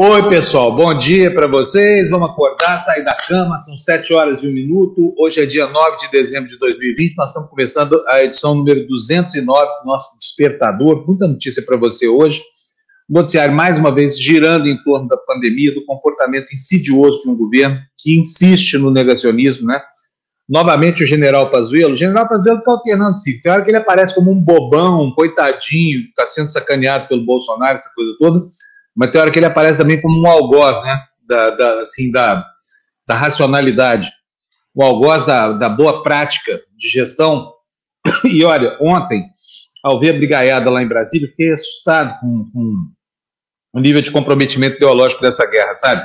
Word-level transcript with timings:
Oi, 0.00 0.28
pessoal, 0.28 0.76
bom 0.76 0.96
dia 0.96 1.28
para 1.34 1.48
vocês. 1.48 2.08
Vamos 2.08 2.30
acordar, 2.30 2.78
sair 2.78 3.02
da 3.02 3.16
cama, 3.16 3.58
são 3.58 3.76
7 3.76 4.14
horas 4.14 4.40
e 4.44 4.46
1 4.46 4.52
minuto. 4.52 5.12
Hoje 5.18 5.42
é 5.42 5.44
dia 5.44 5.66
9 5.66 5.96
de 5.96 6.08
dezembro 6.12 6.48
de 6.48 6.56
2020. 6.56 7.16
Nós 7.16 7.26
estamos 7.30 7.50
começando 7.50 8.00
a 8.06 8.22
edição 8.22 8.54
número 8.54 8.86
209 8.86 9.66
do 9.80 9.86
nosso 9.86 10.16
Despertador. 10.16 11.04
Muita 11.04 11.26
notícia 11.26 11.60
para 11.66 11.76
você 11.76 12.06
hoje. 12.06 12.40
O 13.10 13.12
noticiário, 13.12 13.52
mais 13.52 13.76
uma 13.76 13.92
vez, 13.92 14.16
girando 14.16 14.68
em 14.68 14.80
torno 14.84 15.08
da 15.08 15.16
pandemia, 15.16 15.74
do 15.74 15.84
comportamento 15.84 16.54
insidioso 16.54 17.24
de 17.24 17.30
um 17.30 17.36
governo 17.36 17.80
que 18.00 18.16
insiste 18.16 18.78
no 18.78 18.92
negacionismo, 18.92 19.66
né? 19.66 19.82
Novamente 20.48 21.02
o 21.02 21.06
general 21.08 21.50
Pazuello. 21.50 21.94
O 21.94 21.96
general 21.96 22.28
Pazuello 22.28 22.60
está 22.60 22.70
alternando 22.70 23.18
se 23.18 23.42
Tem 23.42 23.50
hora 23.50 23.64
que 23.64 23.70
ele 23.72 23.78
aparece 23.78 24.14
como 24.14 24.30
um 24.30 24.40
bobão, 24.40 25.02
um 25.02 25.10
coitadinho, 25.12 26.02
está 26.02 26.24
sendo 26.28 26.52
sacaneado 26.52 27.08
pelo 27.08 27.24
Bolsonaro, 27.24 27.78
essa 27.78 27.90
coisa 27.96 28.14
toda 28.16 28.46
mas 28.98 29.12
tem 29.12 29.20
hora 29.20 29.30
que 29.30 29.38
ele 29.38 29.46
aparece 29.46 29.78
também 29.78 30.00
como 30.00 30.20
um 30.20 30.28
algoz, 30.28 30.82
né? 30.82 31.00
Da, 31.24 31.50
da 31.50 31.80
assim, 31.82 32.10
da, 32.10 32.44
da 33.06 33.14
racionalidade, 33.14 34.10
o 34.74 34.82
algoz 34.82 35.24
da, 35.24 35.52
da 35.52 35.68
boa 35.68 36.02
prática 36.02 36.60
de 36.76 36.88
gestão. 36.88 37.52
E 38.24 38.44
olha, 38.44 38.76
ontem, 38.80 39.24
ao 39.84 40.00
ver 40.00 40.10
a 40.10 40.12
brigaiada 40.14 40.68
lá 40.68 40.82
em 40.82 40.88
Brasília, 40.88 41.28
fiquei 41.28 41.52
assustado 41.52 42.18
com, 42.18 42.50
com 42.52 42.74
o 43.74 43.80
nível 43.80 44.02
de 44.02 44.10
comprometimento 44.10 44.76
ideológico 44.76 45.22
dessa 45.22 45.46
guerra, 45.46 45.76
sabe? 45.76 46.04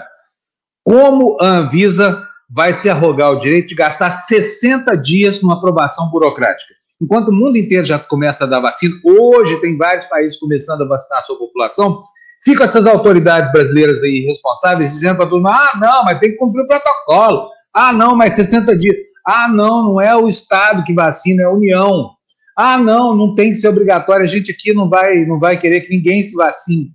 Como 0.84 1.41
a 1.41 1.48
Anvisa 1.48 2.28
vai 2.48 2.76
se 2.76 2.90
arrogar 2.90 3.32
o 3.32 3.40
direito 3.40 3.70
de 3.70 3.76
gastar 3.76 4.12
60 4.12 4.96
dias 4.98 5.41
numa 5.41 5.55
aprovação 5.55 6.12
burocrática? 6.12 6.76
Enquanto 7.02 7.30
o 7.30 7.34
mundo 7.34 7.57
inteiro 7.57 7.85
já 7.85 7.98
começa 7.98 8.44
a 8.44 8.48
dar 8.48 8.60
vacina, 8.60 8.96
hoje 9.04 9.60
tem 9.62 9.78
vários 9.78 10.05
países 10.05 10.38
começando 10.38 10.84
a 10.84 10.88
vacinar 10.88 11.22
a 11.22 11.26
sua 11.26 11.40
população, 11.40 12.04
Ficam 12.44 12.66
essas 12.66 12.86
autoridades 12.86 13.52
brasileiras 13.52 14.02
aí 14.04 14.26
responsáveis 14.27 14.91
dizendo 14.91 15.18
para 15.18 15.27
todo 15.27 15.41
mundo: 15.41 15.49
ah, 15.49 15.72
não, 15.80 16.04
mas 16.04 16.20
tem 16.20 16.32
que 16.32 16.38
cumprir 16.38 16.63
o 16.63 16.68
protocolo. 16.68 17.50
Ah, 17.74 17.94
não, 17.94 18.16
mas 18.16 18.35
60 18.35 18.77
dias. 18.77 18.96
Ah, 19.26 19.48
não, 19.48 19.84
não 19.84 20.02
é 20.02 20.16
o 20.16 20.27
Estado 20.27 20.84
que 20.84 20.94
vacina, 20.94 21.44
é 21.44 21.46
a 21.46 21.52
União. 21.52 22.12
Ah, 22.55 22.77
não, 22.77 23.16
não 23.16 23.34
tem 23.34 23.52
que 23.52 23.55
ser 23.55 23.70
obrigatório, 23.70 24.26
a 24.26 24.27
gente 24.27 24.52
aqui 24.52 24.74
não 24.74 24.90
vai, 24.90 25.26
não 25.26 25.40
vai 25.40 25.58
querer 25.58 25.82
que 25.82 25.96
ninguém 25.96 26.24
se 26.24 26.35
vacine. 26.35 26.91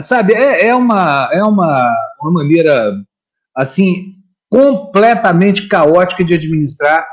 Sabe, 0.00 0.34
é, 0.34 0.66
é, 0.66 0.74
uma, 0.74 1.30
é 1.32 1.42
uma, 1.42 1.94
uma 2.20 2.32
maneira, 2.32 2.94
assim, 3.56 4.14
completamente 4.50 5.68
caótica 5.68 6.24
de 6.24 6.34
administrar. 6.34 7.06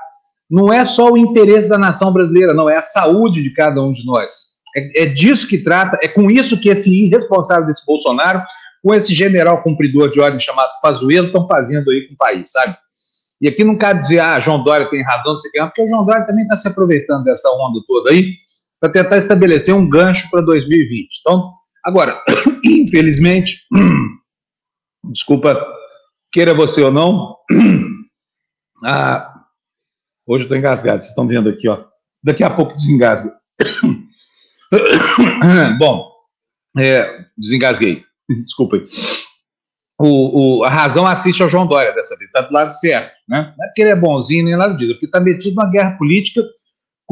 Não 0.50 0.72
é 0.72 0.84
só 0.84 1.12
o 1.12 1.18
interesse 1.18 1.70
da 1.70 1.78
nação 1.78 2.12
brasileira, 2.12 2.54
não, 2.54 2.70
é 2.70 2.78
a 2.78 2.82
saúde 2.82 3.42
de 3.42 3.54
cada 3.54 3.82
um 3.82 3.92
de 3.92 4.06
nós. 4.06 4.51
É, 4.76 5.04
é 5.04 5.06
disso 5.06 5.48
que 5.48 5.58
trata, 5.58 5.98
é 6.02 6.08
com 6.08 6.30
isso 6.30 6.60
que 6.60 6.70
esse 6.70 6.90
irresponsável 6.90 7.68
desse 7.68 7.86
Bolsonaro, 7.86 8.44
com 8.84 8.94
esse 8.94 9.14
general 9.14 9.62
cumpridor 9.62 10.10
de 10.10 10.20
ordem 10.20 10.40
chamado 10.40 10.70
Pazuello, 10.82 11.28
estão 11.28 11.48
fazendo 11.48 11.90
aí 11.92 12.08
com 12.08 12.14
o 12.14 12.18
país, 12.18 12.52
sabe? 12.52 12.76
E 13.42 13.48
aqui 13.48 13.64
não 13.64 13.76
cabe 13.76 14.02
dizer, 14.02 14.20
ah, 14.20 14.40
João 14.40 14.64
Dória 14.64 14.90
tem 14.90 15.04
razão, 15.04 15.34
não 15.34 15.40
sei 15.40 15.50
o 15.50 15.52
que, 15.52 15.62
porque 15.62 15.82
o 15.84 15.88
João 15.88 16.06
Dória 16.06 16.26
também 16.26 16.44
está 16.44 16.58
se 16.58 16.68
aproveitando 16.68 17.24
dessa 17.24 17.50
onda 17.50 17.80
toda 17.88 18.12
aí 18.12 18.36
para 18.80 18.92
tentar 18.92 19.18
estabelecer 19.18 19.74
um 19.74 19.88
gancho 19.88 20.30
para 20.30 20.42
2020. 20.42 21.08
Então, 21.20 21.52
agora, 21.84 22.20
infelizmente, 22.64 23.62
desculpa, 25.12 25.66
queira 26.32 26.54
você 26.54 26.82
ou 26.82 26.92
não, 26.92 27.36
ah, 28.86 29.34
hoje 30.28 30.44
eu 30.44 30.46
estou 30.46 30.58
engasgado, 30.58 31.02
vocês 31.02 31.10
estão 31.10 31.28
vendo 31.28 31.50
aqui, 31.50 31.68
ó. 31.68 31.84
Daqui 32.24 32.44
a 32.44 32.50
pouco 32.50 32.76
desengasgo. 32.76 33.32
Bom, 35.78 36.12
é, 36.78 37.26
desengasguei. 37.38 38.04
Desculpa 38.46 38.78
O, 40.00 40.60
o, 40.60 40.64
a 40.64 40.70
razão 40.70 41.06
assiste 41.06 41.44
ao 41.44 41.50
João 41.50 41.68
Dória 41.68 41.94
dessa 41.94 42.16
vez, 42.18 42.30
está 42.30 42.42
do 42.42 42.54
lado 42.54 42.72
certo. 42.72 43.12
Né? 43.28 43.54
Não 43.58 43.66
é 43.66 43.68
porque 43.68 43.82
ele 43.82 43.92
é 43.92 43.96
bonzinho 43.96 44.46
nem 44.46 44.56
nada 44.56 44.74
disso, 44.74 44.92
é 44.92 44.94
porque 44.94 45.06
está 45.06 45.20
metido 45.20 45.56
numa 45.56 45.70
guerra 45.70 45.98
política 45.98 46.42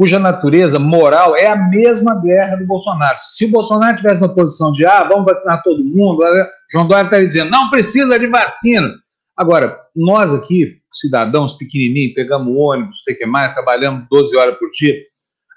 cuja 0.00 0.18
natureza 0.18 0.78
moral 0.78 1.36
é 1.36 1.46
a 1.46 1.68
mesma 1.68 2.18
guerra 2.22 2.56
do 2.56 2.66
Bolsonaro. 2.66 3.18
Se 3.20 3.44
o 3.44 3.50
Bolsonaro 3.50 3.98
tivesse 3.98 4.16
uma 4.16 4.34
posição 4.34 4.72
de, 4.72 4.86
ah, 4.86 5.04
vamos 5.04 5.26
vacinar 5.26 5.62
todo 5.62 5.84
mundo, 5.84 6.22
João 6.72 6.88
Dória 6.88 7.04
estaria 7.04 7.28
dizendo, 7.28 7.50
não 7.50 7.68
precisa 7.68 8.18
de 8.18 8.26
vacina. 8.26 8.94
Agora, 9.36 9.78
nós 9.94 10.32
aqui, 10.32 10.78
cidadãos 10.90 11.52
pequenininhos, 11.52 12.14
pegamos 12.14 12.50
ônibus, 12.56 13.02
sei 13.04 13.14
que 13.14 13.26
mais, 13.26 13.52
trabalhamos 13.52 14.06
12 14.10 14.34
horas 14.38 14.56
por 14.56 14.70
dia, 14.70 14.94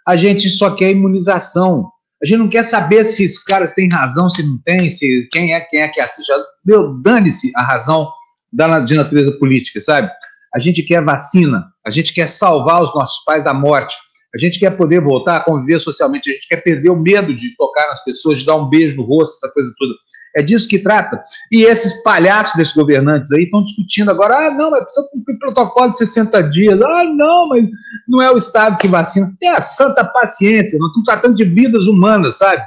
a 0.06 0.18
gente 0.18 0.50
só 0.50 0.72
quer 0.72 0.91
imunização. 0.91 1.90
A 2.23 2.25
gente 2.25 2.38
não 2.39 2.50
quer 2.50 2.63
saber 2.63 3.03
se 3.03 3.25
esses 3.25 3.44
caras 3.44 3.73
têm 3.73 3.89
razão, 3.89 4.29
se 4.29 4.41
não 4.41 4.57
tem, 4.63 4.94
se 4.94 5.28
quem 5.29 5.53
é 5.53 5.59
quem 5.59 5.81
é 5.81 5.89
que 5.89 6.00
assiste. 6.00 6.31
Meu, 6.66 6.94
dane-se 6.94 7.51
a 7.53 7.61
razão 7.61 8.09
da, 8.51 8.79
de 8.79 8.95
natureza 8.95 9.34
política, 9.34 9.81
sabe? 9.81 10.09
A 10.56 10.59
gente 10.59 10.81
quer 10.84 11.03
vacina, 11.03 11.66
a 11.85 11.91
gente 11.91 12.13
quer 12.13 12.29
salvar 12.29 12.81
os 12.81 12.95
nossos 12.95 13.22
pais 13.25 13.44
da 13.44 13.53
morte, 13.53 13.94
a 14.34 14.39
gente 14.39 14.57
quer 14.57 14.72
poder 14.72 15.01
voltar 15.01 15.38
a 15.38 15.39
conviver 15.41 15.81
socialmente, 15.81 16.29
a 16.29 16.34
gente 16.34 16.47
quer 16.47 16.63
perder 16.63 16.89
o 16.89 16.95
medo 16.95 17.35
de 17.35 17.53
tocar 17.57 17.88
nas 17.88 18.01
pessoas, 18.06 18.40
de 18.40 18.45
dar 18.45 18.55
um 18.55 18.69
beijo 18.69 18.95
no 18.95 19.03
rosto, 19.03 19.35
essa 19.35 19.53
coisa 19.53 19.69
toda. 19.78 19.94
É 20.35 20.41
disso 20.41 20.67
que 20.67 20.79
trata. 20.79 21.23
E 21.51 21.63
esses 21.63 22.01
palhaços 22.01 22.55
desses 22.55 22.73
governantes 22.73 23.31
aí 23.31 23.44
estão 23.44 23.63
discutindo 23.63 24.09
agora: 24.09 24.47
ah, 24.47 24.51
não, 24.51 24.71
mas 24.71 24.83
precisa 24.83 25.07
cumprir 25.11 25.38
protocolo 25.38 25.91
de 25.91 25.97
60 25.99 26.44
dias. 26.49 26.81
Ah, 26.81 27.03
não, 27.05 27.49
mas 27.49 27.66
não 28.07 28.21
é 28.21 28.31
o 28.31 28.38
Estado 28.38 28.77
que 28.77 28.88
vacina. 28.88 29.31
É 29.43 29.49
a 29.49 29.61
santa 29.61 30.03
paciência, 30.03 30.77
nós 30.79 30.89
estamos 30.89 31.05
tratando 31.05 31.35
de 31.35 31.43
vidas 31.43 31.85
humanas, 31.88 32.38
sabe? 32.38 32.63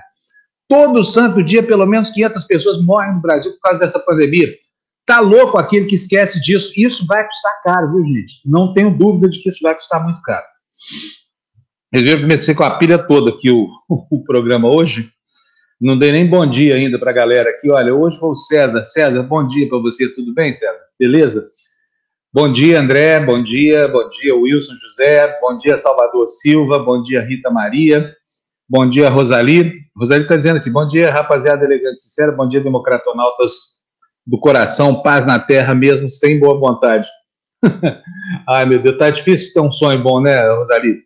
Todo 0.69 1.05
santo 1.05 1.45
dia, 1.45 1.63
pelo 1.63 1.87
menos 1.87 2.11
500 2.11 2.45
pessoas 2.45 2.85
morrem 2.85 3.15
no 3.15 3.21
Brasil 3.21 3.53
por 3.53 3.61
causa 3.61 3.79
dessa 3.79 3.99
pandemia. 3.99 4.49
Tá 5.05 5.21
louco 5.21 5.57
aquele 5.57 5.87
que 5.87 5.95
esquece 5.95 6.41
disso. 6.41 6.73
Isso 6.77 7.07
vai 7.07 7.25
custar 7.25 7.63
caro, 7.63 7.93
viu, 7.93 8.05
gente? 8.05 8.41
Não 8.45 8.75
tenho 8.75 8.91
dúvida 8.91 9.29
de 9.29 9.41
que 9.41 9.49
isso 9.49 9.61
vai 9.63 9.75
custar 9.75 10.03
muito 10.03 10.21
caro. 10.23 10.45
Eu 11.93 12.21
comecei 12.21 12.55
com 12.55 12.65
a 12.65 12.77
pilha 12.77 12.99
toda 12.99 13.31
aqui 13.31 13.51
o, 13.51 13.69
o 13.89 14.25
programa 14.25 14.69
hoje. 14.69 15.13
Não 15.81 15.99
dei 15.99 16.11
nem 16.11 16.27
bom 16.27 16.47
dia 16.47 16.75
ainda 16.75 16.99
para 16.99 17.11
a 17.11 17.15
galera 17.15 17.51
aqui. 17.51 17.71
Olha, 17.71 17.95
hoje 17.95 18.19
foi 18.19 18.31
o 18.31 18.35
César. 18.35 18.83
César, 18.85 19.23
bom 19.23 19.47
dia 19.47 19.69
para 19.69 19.79
você. 19.79 20.09
Tudo 20.09 20.33
bem, 20.33 20.55
César? 20.55 20.81
Beleza? 20.99 21.51
Bom 22.33 22.51
dia, 22.51 22.81
André. 22.81 23.21
Bom 23.21 23.43
dia. 23.43 23.87
Bom 23.87 24.09
dia, 24.09 24.35
Wilson 24.35 24.75
José. 24.75 25.39
Bom 25.39 25.55
dia, 25.55 25.77
Salvador 25.77 26.31
Silva. 26.31 26.79
Bom 26.79 27.03
dia, 27.03 27.21
Rita 27.21 27.51
Maria. 27.51 28.15
Bom 28.67 28.89
dia, 28.89 29.11
Rosali. 29.11 29.75
Rosali 29.95 30.23
está 30.23 30.37
dizendo 30.37 30.57
aqui. 30.57 30.71
Bom 30.71 30.87
dia, 30.89 31.11
rapaziada 31.11 31.65
elegante 31.67 32.03
sincera. 32.03 32.33
Bom 32.33 32.49
dia, 32.49 32.61
democratonautas 32.63 33.77
do 34.27 34.41
coração. 34.41 35.03
Paz 35.03 35.27
na 35.27 35.39
terra 35.39 35.75
mesmo, 35.75 36.11
sem 36.11 36.41
boa 36.41 36.59
vontade. 36.59 37.07
Ai, 38.49 38.65
meu 38.65 38.81
Deus, 38.81 38.97
tá 38.97 39.11
difícil 39.11 39.53
ter 39.53 39.61
um 39.61 39.71
sonho 39.71 40.03
bom, 40.03 40.23
né, 40.23 40.49
Rosali? 40.49 41.03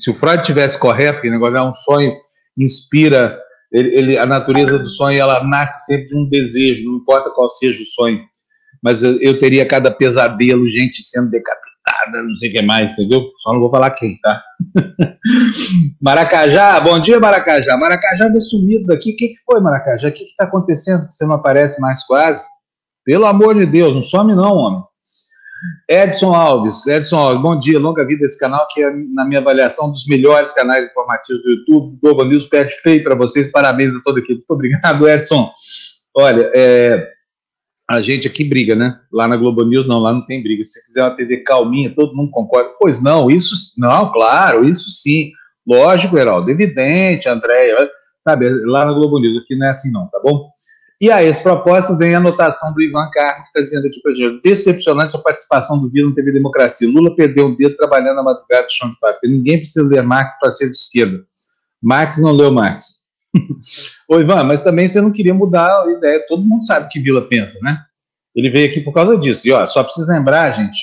Se 0.00 0.10
o 0.10 0.14
Freud 0.14 0.44
tivesse 0.44 0.78
correto, 0.78 1.20
que 1.20 1.28
negócio 1.28 1.56
é 1.56 1.62
um 1.62 1.74
sonho, 1.74 2.16
inspira 2.56 3.36
ele, 3.72 3.96
ele, 3.96 4.18
a 4.18 4.26
natureza 4.26 4.78
do 4.78 4.88
sonho 4.88 5.20
ela 5.20 5.44
nasce 5.44 5.86
sempre 5.86 6.08
de 6.08 6.16
um 6.16 6.28
desejo, 6.28 6.90
não 6.90 6.98
importa 6.98 7.30
qual 7.30 7.48
seja 7.48 7.82
o 7.82 7.86
sonho. 7.86 8.20
Mas 8.82 9.02
eu, 9.02 9.20
eu 9.20 9.38
teria 9.38 9.66
cada 9.66 9.90
pesadelo, 9.90 10.68
gente 10.68 11.06
sendo 11.06 11.30
decapitada, 11.30 12.22
não 12.22 12.34
sei 12.36 12.50
o 12.50 12.52
que 12.52 12.62
mais, 12.62 12.90
entendeu? 12.90 13.22
Só 13.42 13.52
não 13.52 13.60
vou 13.60 13.70
falar 13.70 13.90
quem, 13.92 14.18
tá? 14.20 14.42
Maracajá, 16.00 16.80
bom 16.80 17.00
dia, 17.00 17.20
Maracajá. 17.20 17.76
Maracajá 17.76 18.28
veio 18.28 18.40
sumido 18.40 18.86
daqui. 18.86 19.12
O 19.12 19.16
que, 19.16 19.28
que 19.28 19.40
foi, 19.44 19.60
Maracajá? 19.60 20.08
O 20.08 20.12
que 20.12 20.24
está 20.24 20.44
acontecendo? 20.44 21.06
Você 21.10 21.24
não 21.24 21.34
aparece 21.34 21.80
mais 21.80 22.04
quase? 22.04 22.44
Pelo 23.04 23.26
amor 23.26 23.56
de 23.56 23.66
Deus, 23.66 23.94
não 23.94 24.02
some 24.02 24.34
não, 24.34 24.56
homem. 24.56 24.82
Edson 25.88 26.34
Alves, 26.34 26.86
Edson 26.86 27.18
Alves, 27.18 27.42
bom 27.42 27.58
dia, 27.58 27.78
longa 27.78 28.06
vida 28.06 28.24
esse 28.24 28.38
canal, 28.38 28.66
que 28.70 28.82
é, 28.82 28.90
na 29.12 29.24
minha 29.24 29.40
avaliação, 29.40 29.88
um 29.88 29.92
dos 29.92 30.06
melhores 30.06 30.52
canais 30.52 30.88
informativos 30.88 31.42
do 31.42 31.50
YouTube. 31.50 31.98
Globo 32.02 32.24
News 32.24 32.46
pede 32.46 32.74
feio 32.82 33.02
para 33.02 33.14
vocês, 33.14 33.50
parabéns 33.50 33.94
a 33.94 34.00
toda 34.02 34.20
a 34.20 34.22
equipe. 34.22 34.36
Muito 34.36 34.50
obrigado, 34.50 35.08
Edson. 35.08 35.50
Olha, 36.16 36.50
é, 36.54 37.08
a 37.88 38.00
gente 38.00 38.28
aqui 38.28 38.44
briga, 38.44 38.74
né? 38.74 38.98
Lá 39.12 39.26
na 39.26 39.36
Globo 39.36 39.64
News, 39.64 39.86
não, 39.86 39.98
lá 39.98 40.12
não 40.12 40.24
tem 40.24 40.42
briga. 40.42 40.64
Se 40.64 40.84
quiser 40.86 41.02
uma 41.02 41.16
TV 41.16 41.38
calminha, 41.38 41.94
todo 41.94 42.14
mundo 42.14 42.30
concorda. 42.30 42.70
Pois 42.78 43.02
não, 43.02 43.30
isso, 43.30 43.54
não, 43.76 44.12
claro, 44.12 44.64
isso 44.64 44.88
sim. 44.90 45.32
Lógico, 45.66 46.16
Heraldo, 46.16 46.50
evidente, 46.50 47.28
Andréia, 47.28 47.76
sabe, 48.26 48.48
lá 48.64 48.84
na 48.84 48.92
Globo 48.92 49.18
News, 49.18 49.42
aqui 49.42 49.56
não 49.56 49.66
é 49.66 49.70
assim 49.70 49.90
não, 49.90 50.06
tá 50.08 50.20
bom? 50.22 50.50
E 51.00 51.10
a 51.10 51.22
esse 51.22 51.42
propósito 51.42 51.96
vem 51.96 52.14
a 52.14 52.18
anotação 52.18 52.74
do 52.74 52.82
Ivan 52.82 53.08
Carlos, 53.10 53.44
que 53.44 53.48
está 53.48 53.60
dizendo 53.62 53.86
aqui 53.86 54.00
para 54.02 54.12
gente, 54.12 54.42
decepcionante 54.42 55.16
a 55.16 55.18
participação 55.18 55.80
do 55.80 55.88
Vila 55.88 56.10
no 56.10 56.14
TV 56.14 56.30
Democracia. 56.30 56.86
Lula 56.86 57.16
perdeu 57.16 57.46
um 57.46 57.56
dedo 57.56 57.74
trabalhando 57.74 58.16
na 58.16 58.22
madrugada 58.22 58.66
do 58.66 58.72
chão 58.72 58.90
de 58.90 58.98
fábrica. 58.98 59.26
Ninguém 59.26 59.58
precisa 59.58 59.82
ler 59.86 60.02
Marx 60.02 60.38
para 60.38 60.52
ser 60.52 60.68
de 60.68 60.76
esquerda. 60.76 61.24
Marx 61.82 62.18
não 62.18 62.32
leu 62.32 62.52
Marx. 62.52 63.00
Ô 64.06 64.20
Ivan, 64.20 64.44
mas 64.44 64.62
também 64.62 64.88
você 64.88 65.00
não 65.00 65.10
queria 65.10 65.32
mudar 65.32 65.84
a 65.84 65.90
ideia. 65.90 66.22
Todo 66.28 66.44
mundo 66.44 66.66
sabe 66.66 66.84
o 66.84 66.88
que 66.90 67.00
Vila 67.00 67.22
pensa, 67.22 67.58
né? 67.62 67.78
Ele 68.34 68.50
veio 68.50 68.70
aqui 68.70 68.80
por 68.82 68.92
causa 68.92 69.16
disso. 69.16 69.48
E 69.48 69.52
ó, 69.52 69.66
só 69.66 69.82
precisa 69.82 70.12
lembrar, 70.12 70.50
gente, 70.50 70.78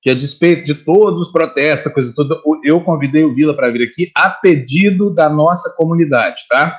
que 0.00 0.10
a 0.10 0.14
despeito 0.14 0.64
de 0.64 0.74
todos 0.74 1.28
os 1.28 1.32
protestos, 1.32 1.92
coisa 1.92 2.12
toda, 2.16 2.36
eu 2.64 2.80
convidei 2.80 3.24
o 3.24 3.32
Vila 3.32 3.54
para 3.54 3.70
vir 3.70 3.88
aqui 3.88 4.10
a 4.16 4.28
pedido 4.28 5.08
da 5.08 5.30
nossa 5.30 5.72
comunidade, 5.76 6.42
tá? 6.48 6.76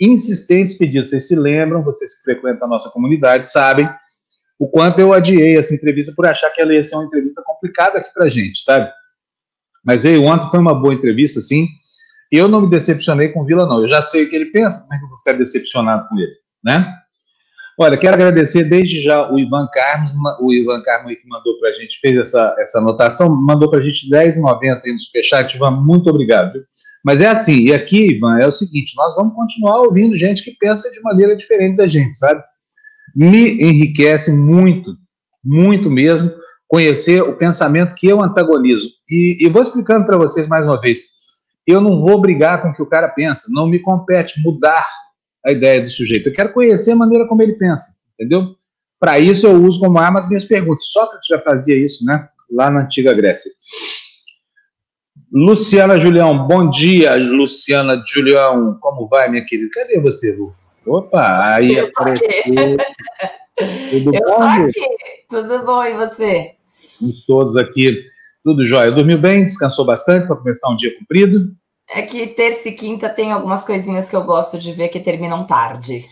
Insistentes 0.00 0.76
pedidos. 0.76 1.10
Vocês 1.10 1.28
se 1.28 1.36
lembram, 1.36 1.82
vocês 1.82 2.16
que 2.16 2.22
frequentam 2.22 2.66
a 2.66 2.70
nossa 2.70 2.90
comunidade 2.90 3.46
sabem 3.48 3.88
o 4.58 4.68
quanto 4.68 5.00
eu 5.00 5.12
adiei 5.12 5.58
essa 5.58 5.74
entrevista 5.74 6.12
por 6.14 6.26
achar 6.26 6.50
que 6.50 6.60
ela 6.60 6.72
ia 6.72 6.84
ser 6.84 6.94
uma 6.96 7.04
entrevista 7.04 7.42
complicada 7.44 7.98
aqui 7.98 8.12
para 8.12 8.28
gente, 8.28 8.62
sabe? 8.62 8.90
Mas 9.84 10.02
veio 10.02 10.22
ontem, 10.24 10.48
foi 10.50 10.58
uma 10.58 10.74
boa 10.74 10.94
entrevista, 10.94 11.40
sim. 11.40 11.68
Eu 12.30 12.48
não 12.48 12.62
me 12.62 12.70
decepcionei 12.70 13.28
com 13.28 13.42
o 13.42 13.44
Vila, 13.44 13.66
não. 13.66 13.80
Eu 13.80 13.88
já 13.88 14.00
sei 14.00 14.24
o 14.24 14.30
que 14.30 14.36
ele 14.36 14.46
pensa, 14.46 14.80
como 14.80 14.94
é 14.94 14.98
que 14.98 15.04
eu 15.04 15.08
vou 15.08 15.18
ficar 15.18 15.32
decepcionado 15.32 16.08
com 16.08 16.18
ele, 16.18 16.32
né? 16.64 16.92
Olha, 17.78 17.96
quero 17.96 18.14
agradecer 18.14 18.64
desde 18.64 19.02
já 19.02 19.30
o 19.32 19.38
Ivan 19.38 19.68
Carlos, 19.72 20.12
o 20.40 20.52
Ivan 20.52 20.80
Carlos 20.82 21.16
que 21.16 21.28
mandou 21.28 21.58
para 21.58 21.70
a 21.70 21.72
gente, 21.72 21.98
fez 21.98 22.16
essa, 22.16 22.54
essa 22.60 22.78
anotação, 22.78 23.28
mandou 23.28 23.68
para 23.68 23.80
a 23.80 23.82
gente 23.82 24.08
10,90 24.08 24.80
aí 24.84 24.92
no 24.92 25.00
superchat, 25.00 25.56
Ivan, 25.56 25.72
muito 25.72 26.08
obrigado. 26.08 26.64
Mas 27.04 27.20
é 27.20 27.26
assim, 27.26 27.66
e 27.66 27.74
aqui, 27.74 28.12
Ivan, 28.12 28.38
é 28.38 28.46
o 28.46 28.52
seguinte, 28.52 28.94
nós 28.96 29.14
vamos 29.14 29.34
continuar 29.34 29.82
ouvindo 29.82 30.16
gente 30.16 30.42
que 30.42 30.52
pensa 30.52 30.90
de 30.90 31.02
maneira 31.02 31.36
diferente 31.36 31.76
da 31.76 31.86
gente, 31.86 32.16
sabe? 32.16 32.42
Me 33.14 33.62
enriquece 33.62 34.32
muito, 34.32 34.96
muito 35.44 35.90
mesmo, 35.90 36.32
conhecer 36.66 37.22
o 37.22 37.36
pensamento 37.36 37.94
que 37.94 38.06
eu 38.08 38.22
antagonizo. 38.22 38.88
E, 39.08 39.44
e 39.44 39.48
vou 39.50 39.62
explicando 39.62 40.06
para 40.06 40.16
vocês 40.16 40.48
mais 40.48 40.64
uma 40.64 40.80
vez. 40.80 41.00
Eu 41.66 41.80
não 41.80 42.00
vou 42.00 42.20
brigar 42.20 42.62
com 42.62 42.70
o 42.70 42.74
que 42.74 42.82
o 42.82 42.88
cara 42.88 43.08
pensa, 43.08 43.48
não 43.50 43.68
me 43.68 43.78
compete 43.78 44.42
mudar 44.42 44.84
a 45.44 45.52
ideia 45.52 45.82
do 45.82 45.90
sujeito. 45.90 46.30
Eu 46.30 46.32
quero 46.32 46.54
conhecer 46.54 46.92
a 46.92 46.96
maneira 46.96 47.28
como 47.28 47.42
ele 47.42 47.52
pensa, 47.54 47.98
entendeu? 48.14 48.56
Para 48.98 49.18
isso 49.18 49.46
eu 49.46 49.62
uso 49.62 49.78
como 49.78 49.98
arma 49.98 50.20
as 50.20 50.28
minhas 50.28 50.44
perguntas. 50.44 50.86
Sócrates 50.86 51.28
já 51.28 51.38
fazia 51.38 51.76
isso, 51.76 52.02
né? 52.06 52.26
Lá 52.50 52.70
na 52.70 52.84
antiga 52.84 53.12
Grécia. 53.12 53.50
Luciana 55.34 55.98
Julião, 55.98 56.46
bom 56.46 56.70
dia, 56.70 57.16
Luciana 57.16 58.00
Julião. 58.06 58.78
Como 58.80 59.08
vai, 59.08 59.28
minha 59.28 59.44
querida? 59.44 59.68
Cadê 59.74 59.98
você, 59.98 60.30
Lu? 60.30 60.54
Opa, 60.86 61.52
aí 61.52 61.74
eu 61.74 61.88
apareceu. 61.88 62.76
Tudo 63.90 64.14
eu 64.14 64.20
bom? 64.20 64.42
aqui. 64.44 64.80
Tudo 65.28 65.66
bom, 65.66 65.82
e 65.82 65.92
você? 65.94 66.52
Estamos 66.72 67.26
todos 67.26 67.56
aqui. 67.56 68.04
Tudo 68.44 68.64
jóia. 68.64 68.92
Dormiu 68.92 69.18
bem? 69.18 69.42
Descansou 69.42 69.84
bastante 69.84 70.28
para 70.28 70.36
começar 70.36 70.70
um 70.70 70.76
dia 70.76 70.96
comprido? 70.96 71.52
É 71.90 72.02
que 72.02 72.28
terça 72.28 72.68
e 72.68 72.72
quinta 72.72 73.08
tem 73.08 73.32
algumas 73.32 73.64
coisinhas 73.64 74.08
que 74.08 74.14
eu 74.14 74.22
gosto 74.22 74.56
de 74.56 74.70
ver 74.70 74.88
que 74.88 75.00
terminam 75.00 75.44
tarde. 75.44 76.08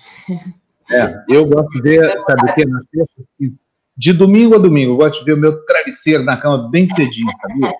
É, 0.90 1.14
eu 1.28 1.46
gosto 1.46 1.70
de 1.70 1.80
ver, 1.80 2.18
sabe 2.22 2.50
o 2.50 2.54
que? 2.54 2.66
Na 2.66 2.80
terça, 2.92 3.12
assim, 3.20 3.56
de 3.96 4.12
domingo 4.12 4.56
a 4.56 4.58
domingo, 4.58 4.94
eu 4.94 4.96
gosto 4.96 5.20
de 5.20 5.26
ver 5.26 5.34
o 5.34 5.40
meu 5.40 5.64
travesseiro 5.64 6.24
na 6.24 6.36
cama 6.36 6.68
bem 6.68 6.88
cedinho, 6.90 7.30
sabia? 7.40 7.72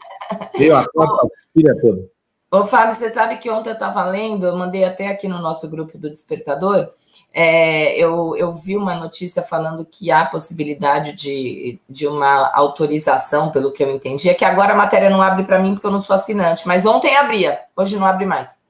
Acordo 0.75 1.15
a 1.15 1.27
filha 1.53 1.75
toda. 1.81 2.13
Ô, 2.51 2.67
Fábio, 2.67 2.95
você 2.95 3.09
sabe 3.09 3.39
que 3.39 3.49
ontem 3.49 3.71
eu 3.71 3.75
estava 3.75 4.05
lendo, 4.05 4.47
eu 4.47 4.55
mandei 4.55 4.85
até 4.85 5.09
aqui 5.09 5.27
no 5.27 5.41
nosso 5.41 5.67
grupo 5.71 5.97
do 5.97 6.11
Despertador, 6.11 6.93
é, 7.33 7.97
eu, 7.97 8.37
eu 8.37 8.53
vi 8.53 8.77
uma 8.77 8.95
notícia 8.95 9.43
falando 9.43 9.87
que 9.87 10.11
há 10.11 10.27
possibilidade 10.27 11.15
de, 11.15 11.81
de 11.89 12.07
uma 12.07 12.53
autorização, 12.55 13.51
pelo 13.51 13.73
que 13.73 13.83
eu 13.83 13.91
entendi. 13.91 14.29
É 14.29 14.35
que 14.35 14.45
agora 14.45 14.75
a 14.75 14.77
matéria 14.77 15.09
não 15.09 15.23
abre 15.23 15.45
para 15.45 15.59
mim 15.59 15.73
porque 15.73 15.87
eu 15.87 15.91
não 15.91 15.99
sou 15.99 16.15
assinante, 16.15 16.69
mas 16.69 16.85
ontem 16.85 17.17
abria, 17.17 17.59
hoje 17.75 17.97
não 17.97 18.07
abre 18.07 18.27
mais. 18.27 18.62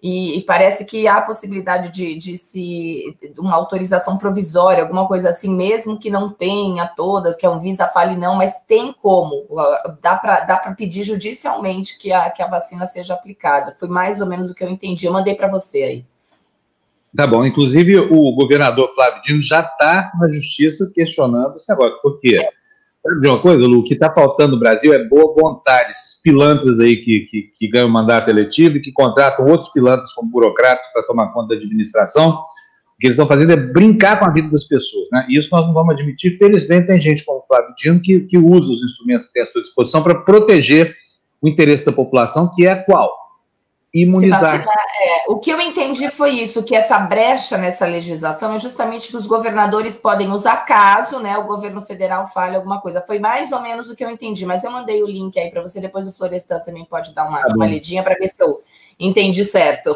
E, 0.00 0.38
e 0.38 0.42
parece 0.42 0.84
que 0.84 1.08
há 1.08 1.20
possibilidade 1.20 1.90
de, 1.90 2.16
de 2.16 2.38
se 2.38 3.16
uma 3.36 3.56
autorização 3.56 4.16
provisória, 4.16 4.82
alguma 4.82 5.08
coisa 5.08 5.30
assim, 5.30 5.52
mesmo 5.52 5.98
que 5.98 6.08
não 6.08 6.30
tenha 6.30 6.86
todas, 6.86 7.34
que 7.34 7.44
a 7.44 7.50
Anvisa 7.50 7.88
fale 7.88 8.16
não, 8.16 8.36
mas 8.36 8.60
tem 8.66 8.92
como. 8.92 9.44
Dá 10.00 10.14
para 10.14 10.40
dá 10.44 10.56
pedir 10.76 11.02
judicialmente 11.02 11.98
que 11.98 12.12
a, 12.12 12.30
que 12.30 12.40
a 12.40 12.46
vacina 12.46 12.86
seja 12.86 13.14
aplicada. 13.14 13.74
Foi 13.78 13.88
mais 13.88 14.20
ou 14.20 14.26
menos 14.28 14.50
o 14.50 14.54
que 14.54 14.62
eu 14.62 14.68
entendi. 14.68 15.06
Eu 15.06 15.12
mandei 15.12 15.34
para 15.34 15.48
você 15.48 15.82
aí. 15.82 16.04
Tá 17.16 17.26
bom. 17.26 17.44
Inclusive, 17.44 17.98
o 17.98 18.34
governador 18.36 18.94
Flávio 18.94 19.22
Dino 19.22 19.42
já 19.42 19.60
está 19.60 20.12
na 20.20 20.30
justiça 20.30 20.92
questionando 20.94 21.56
esse 21.56 21.68
negócio. 21.68 22.00
Por 22.00 22.20
quê? 22.20 22.48
Sabe 23.00 23.20
de 23.20 23.28
uma 23.28 23.38
coisa, 23.38 23.64
Lu? 23.64 23.78
O 23.78 23.84
que 23.84 23.94
está 23.94 24.12
faltando 24.12 24.54
no 24.54 24.60
Brasil 24.60 24.92
é 24.92 25.04
boa 25.04 25.32
vontade. 25.32 25.90
Esses 25.90 26.20
pilantras 26.20 26.78
aí 26.80 26.96
que, 26.96 27.20
que, 27.30 27.42
que 27.54 27.68
ganham 27.68 27.88
mandato 27.88 28.28
eletivo 28.28 28.76
e 28.76 28.80
que 28.80 28.90
contratam 28.92 29.46
outros 29.46 29.70
pilantras 29.70 30.12
como 30.12 30.30
burocratas 30.30 30.84
para 30.92 31.04
tomar 31.04 31.32
conta 31.32 31.54
da 31.54 31.54
administração. 31.54 32.30
O 32.30 32.98
que 33.00 33.06
eles 33.06 33.14
estão 33.14 33.28
fazendo 33.28 33.52
é 33.52 33.56
brincar 33.56 34.18
com 34.18 34.24
a 34.24 34.30
vida 34.30 34.50
das 34.50 34.64
pessoas. 34.64 35.08
Né? 35.12 35.26
E 35.28 35.38
isso 35.38 35.48
nós 35.52 35.64
não 35.64 35.72
vamos 35.72 35.94
admitir. 35.94 36.36
Felizmente, 36.38 36.88
tem 36.88 37.00
gente 37.00 37.24
como 37.24 37.38
o 37.38 37.46
Flávio 37.46 37.72
Dino 37.76 38.02
que, 38.02 38.20
que 38.20 38.36
usa 38.36 38.72
os 38.72 38.82
instrumentos 38.82 39.28
que 39.28 39.32
tem 39.32 39.42
à 39.44 39.46
sua 39.46 39.62
disposição 39.62 40.02
para 40.02 40.16
proteger 40.16 40.96
o 41.40 41.48
interesse 41.48 41.86
da 41.86 41.92
população, 41.92 42.50
que 42.52 42.66
é 42.66 42.74
qual? 42.74 43.27
Imunizar. 43.94 44.62
É, 44.62 45.30
o 45.30 45.38
que 45.38 45.50
eu 45.50 45.60
entendi 45.60 46.10
foi 46.10 46.30
isso, 46.30 46.62
que 46.62 46.74
essa 46.74 46.98
brecha 46.98 47.56
nessa 47.56 47.86
legislação 47.86 48.52
é 48.52 48.58
justamente 48.58 49.08
que 49.08 49.16
os 49.16 49.26
governadores 49.26 49.96
podem 49.96 50.30
usar 50.30 50.58
caso 50.58 51.18
né, 51.20 51.36
o 51.38 51.46
governo 51.46 51.80
federal 51.80 52.26
fale 52.28 52.56
alguma 52.56 52.80
coisa. 52.80 53.02
Foi 53.06 53.18
mais 53.18 53.52
ou 53.52 53.60
menos 53.62 53.88
o 53.88 53.96
que 53.96 54.04
eu 54.04 54.10
entendi, 54.10 54.44
mas 54.44 54.64
eu 54.64 54.70
mandei 54.70 55.02
o 55.02 55.06
link 55.06 55.38
aí 55.38 55.50
para 55.50 55.62
você, 55.62 55.80
depois 55.80 56.06
o 56.06 56.12
Florestan 56.12 56.60
também 56.60 56.84
pode 56.84 57.14
dar 57.14 57.26
uma, 57.26 57.40
tá 57.40 57.54
uma 57.54 57.66
lidinha 57.66 58.02
para 58.02 58.14
ver 58.14 58.28
se 58.28 58.42
eu 58.42 58.62
entendi 58.98 59.44
certo. 59.44 59.94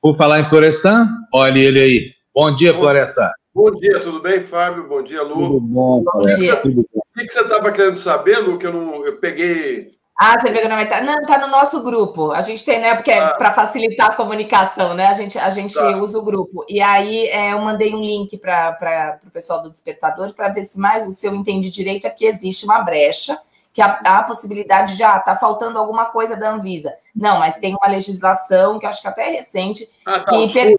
Por 0.00 0.16
falar 0.16 0.40
em 0.40 0.48
Florestan, 0.48 1.08
olha 1.32 1.58
ele 1.58 1.80
aí. 1.80 2.14
Bom 2.34 2.54
dia, 2.54 2.72
bom, 2.72 2.80
Florestan. 2.80 3.30
Bom 3.54 3.70
dia, 3.72 4.00
tudo 4.00 4.20
bem, 4.20 4.42
Fábio? 4.42 4.86
Bom 4.86 5.02
dia, 5.02 5.22
Lu. 5.22 5.34
Tudo 5.34 5.60
bom, 5.60 6.04
bom 6.04 6.26
dia. 6.26 6.60
O 6.62 7.18
que 7.18 7.28
você 7.28 7.40
estava 7.40 7.72
querendo 7.72 7.96
saber, 7.96 8.38
Lu? 8.38 8.58
Que 8.58 8.66
eu, 8.66 8.72
não, 8.72 9.04
eu 9.04 9.18
peguei 9.18 9.90
ah, 10.18 10.40
você 10.40 10.50
pegou 10.50 10.68
na 10.68 10.76
metade. 10.76 11.04
Não, 11.04 11.26
tá 11.26 11.36
no 11.36 11.48
nosso 11.48 11.82
grupo. 11.82 12.32
A 12.32 12.40
gente 12.40 12.64
tem, 12.64 12.80
né? 12.80 12.94
Porque 12.94 13.10
é 13.10 13.18
ah. 13.18 13.34
para 13.34 13.52
facilitar 13.52 14.12
a 14.12 14.14
comunicação, 14.14 14.94
né? 14.94 15.06
A 15.06 15.12
gente, 15.12 15.38
a 15.38 15.50
gente 15.50 15.74
tá. 15.74 15.90
usa 15.98 16.18
o 16.18 16.22
grupo. 16.22 16.64
E 16.66 16.80
aí 16.80 17.26
é, 17.28 17.52
eu 17.52 17.58
mandei 17.58 17.94
um 17.94 18.00
link 18.00 18.38
para 18.38 19.18
o 19.26 19.30
pessoal 19.30 19.62
do 19.62 19.70
Despertador 19.70 20.32
para 20.32 20.48
ver 20.48 20.64
se 20.64 20.80
mais, 20.80 21.04
se 21.14 21.26
eu 21.26 21.34
entendi 21.34 21.68
direito, 21.68 22.06
é 22.06 22.10
que 22.10 22.24
existe 22.24 22.64
uma 22.64 22.80
brecha, 22.80 23.38
que 23.74 23.82
há, 23.82 24.00
há 24.06 24.18
a 24.20 24.22
possibilidade 24.22 24.96
de, 24.96 25.02
ah, 25.02 25.18
tá 25.18 25.36
faltando 25.36 25.78
alguma 25.78 26.06
coisa 26.06 26.34
da 26.34 26.50
Anvisa. 26.50 26.94
Não, 27.14 27.38
mas 27.38 27.58
tem 27.58 27.74
uma 27.74 27.92
legislação 27.92 28.78
que 28.78 28.86
eu 28.86 28.90
acho 28.90 29.02
que 29.02 29.08
até 29.08 29.28
é 29.28 29.36
recente, 29.40 29.86
ah, 30.06 30.20
tá, 30.20 30.32
que. 30.32 30.50
Per... 30.50 30.70
Né? 30.70 30.76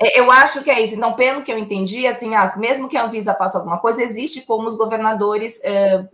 É, 0.00 0.20
eu 0.20 0.30
acho 0.30 0.62
que 0.62 0.70
é 0.70 0.80
isso. 0.82 0.94
Então, 0.94 1.14
pelo 1.14 1.42
que 1.42 1.50
eu 1.50 1.58
entendi, 1.58 2.06
assim, 2.06 2.34
ah, 2.34 2.52
mesmo 2.58 2.90
que 2.90 2.96
a 2.98 3.04
Anvisa 3.04 3.32
faça 3.32 3.56
alguma 3.56 3.78
coisa, 3.78 4.02
existe 4.02 4.42
como 4.42 4.68
os 4.68 4.76
governadores 4.76 5.58
eh, 5.64 6.04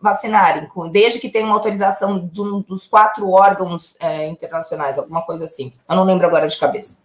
vacinarem, 0.00 0.68
desde 0.90 1.18
que 1.18 1.28
tenha 1.28 1.44
uma 1.44 1.54
autorização 1.54 2.28
de 2.32 2.40
um 2.40 2.60
dos 2.60 2.86
quatro 2.86 3.30
órgãos 3.30 3.96
é, 4.00 4.28
internacionais, 4.28 4.98
alguma 4.98 5.22
coisa 5.22 5.44
assim. 5.44 5.72
Eu 5.88 5.96
não 5.96 6.04
lembro 6.04 6.26
agora 6.26 6.46
de 6.46 6.58
cabeça. 6.58 7.02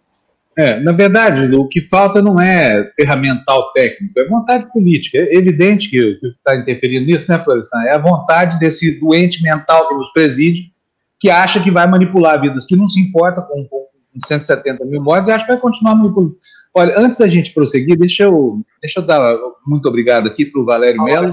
É, 0.58 0.80
na 0.80 0.90
verdade, 0.90 1.54
o 1.54 1.68
que 1.68 1.80
falta 1.80 2.20
não 2.20 2.40
é 2.40 2.90
ferramental 2.96 3.72
técnico, 3.72 4.18
é 4.18 4.26
vontade 4.26 4.72
política. 4.72 5.18
É 5.18 5.36
evidente 5.36 5.88
que 5.88 6.00
o 6.02 6.18
que 6.18 6.26
está 6.26 6.56
interferindo 6.56 7.06
nisso, 7.06 7.26
né, 7.28 7.38
Florestan? 7.38 7.82
É 7.82 7.92
a 7.92 7.98
vontade 7.98 8.58
desse 8.58 8.98
doente 8.98 9.40
mental 9.40 9.88
que 9.88 9.94
nos 9.94 10.12
preside, 10.12 10.72
que 11.20 11.30
acha 11.30 11.62
que 11.62 11.70
vai 11.70 11.86
manipular 11.86 12.40
vidas, 12.40 12.66
que 12.66 12.74
não 12.74 12.88
se 12.88 13.00
importa 13.00 13.40
com, 13.42 13.64
com 13.68 13.86
170 14.26 14.84
mil 14.84 15.00
mortes 15.00 15.28
e 15.28 15.32
acha 15.32 15.44
que 15.44 15.52
vai 15.52 15.60
continuar 15.60 15.94
manipulando. 15.94 16.36
Olha, 16.74 16.98
antes 16.98 17.18
da 17.18 17.28
gente 17.28 17.54
prosseguir, 17.54 17.96
deixa 17.96 18.24
eu, 18.24 18.60
deixa 18.82 18.98
eu 18.98 19.06
dar 19.06 19.36
muito 19.64 19.88
obrigado 19.88 20.26
aqui 20.26 20.44
para 20.44 20.60
o 20.60 20.64
Valério 20.64 21.02
Melo 21.04 21.32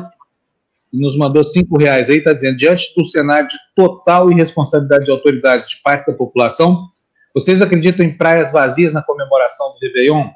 nos 0.96 1.18
mandou 1.18 1.44
cinco 1.44 1.78
reais 1.78 2.10
aí, 2.10 2.18
está 2.18 2.34
dizendo, 2.34 2.58
diante 2.58 2.94
do 2.96 3.06
cenário 3.08 3.48
de 3.48 3.58
total 3.76 4.32
irresponsabilidade 4.32 5.06
de 5.06 5.12
autoridades 5.12 5.70
de 5.70 5.82
parte 5.82 6.08
da 6.08 6.18
população, 6.18 6.88
vocês 7.34 7.62
acreditam 7.62 8.06
em 8.06 8.16
praias 8.16 8.52
vazias 8.52 8.94
na 8.94 9.04
comemoração 9.04 9.74
do 9.74 9.80
Réveillon? 9.82 10.30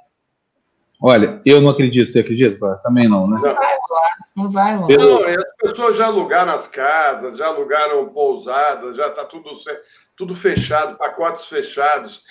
Olha, 1.02 1.42
eu 1.46 1.62
não 1.62 1.70
acredito, 1.70 2.12
você 2.12 2.20
acredita? 2.20 2.78
Também 2.84 3.08
não, 3.08 3.26
né? 3.26 3.38
Não 3.38 3.42
vai 3.42 3.56
rolar, 3.56 4.18
não 4.36 4.50
vai 4.50 4.76
rolar. 4.76 4.98
Não, 4.98 5.24
as 5.24 5.56
pessoas 5.62 5.96
já 5.96 6.08
alugaram 6.08 6.52
as 6.52 6.68
casas, 6.68 7.38
já 7.38 7.48
alugaram 7.48 8.10
pousadas, 8.10 8.98
já 8.98 9.08
está 9.08 9.24
tudo, 9.24 9.52
tudo 10.18 10.36
fechado, 10.36 10.98
pacotes 10.98 11.46
fechados. 11.46 12.24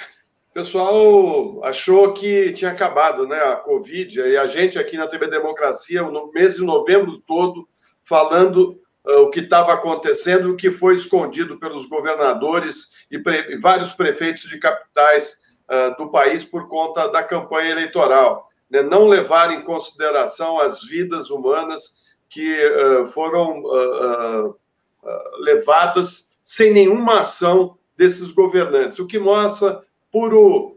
O 0.50 0.52
pessoal 0.52 1.64
achou 1.64 2.12
que 2.12 2.52
tinha 2.52 2.70
acabado 2.70 3.26
né, 3.26 3.38
a 3.38 3.56
Covid, 3.56 4.20
e 4.20 4.36
a 4.36 4.46
gente 4.46 4.78
aqui 4.78 4.98
na 4.98 5.06
TV 5.06 5.28
Democracia, 5.28 6.02
no 6.02 6.30
mês 6.30 6.56
de 6.56 6.62
novembro 6.62 7.22
todo, 7.26 7.66
falando 8.08 8.80
uh, 9.06 9.20
o 9.20 9.30
que 9.30 9.40
estava 9.40 9.72
acontecendo, 9.74 10.50
o 10.50 10.56
que 10.56 10.70
foi 10.70 10.94
escondido 10.94 11.58
pelos 11.58 11.86
governadores 11.86 13.06
e 13.10 13.18
pre 13.18 13.58
vários 13.58 13.92
prefeitos 13.92 14.42
de 14.42 14.58
capitais 14.58 15.42
uh, 15.68 15.96
do 15.96 16.10
país 16.10 16.42
por 16.42 16.68
conta 16.68 17.06
da 17.08 17.22
campanha 17.22 17.70
eleitoral. 17.70 18.48
Né? 18.70 18.82
Não 18.82 19.06
levar 19.06 19.52
em 19.52 19.62
consideração 19.62 20.58
as 20.58 20.82
vidas 20.82 21.28
humanas 21.30 22.06
que 22.30 22.56
uh, 22.64 23.06
foram 23.06 23.62
levadas 25.40 26.38
sem 26.42 26.72
nenhuma 26.72 27.20
ação 27.20 27.78
desses 27.96 28.32
governantes, 28.32 28.98
o 28.98 29.06
que 29.06 29.18
mostra 29.18 29.82
puro 30.10 30.76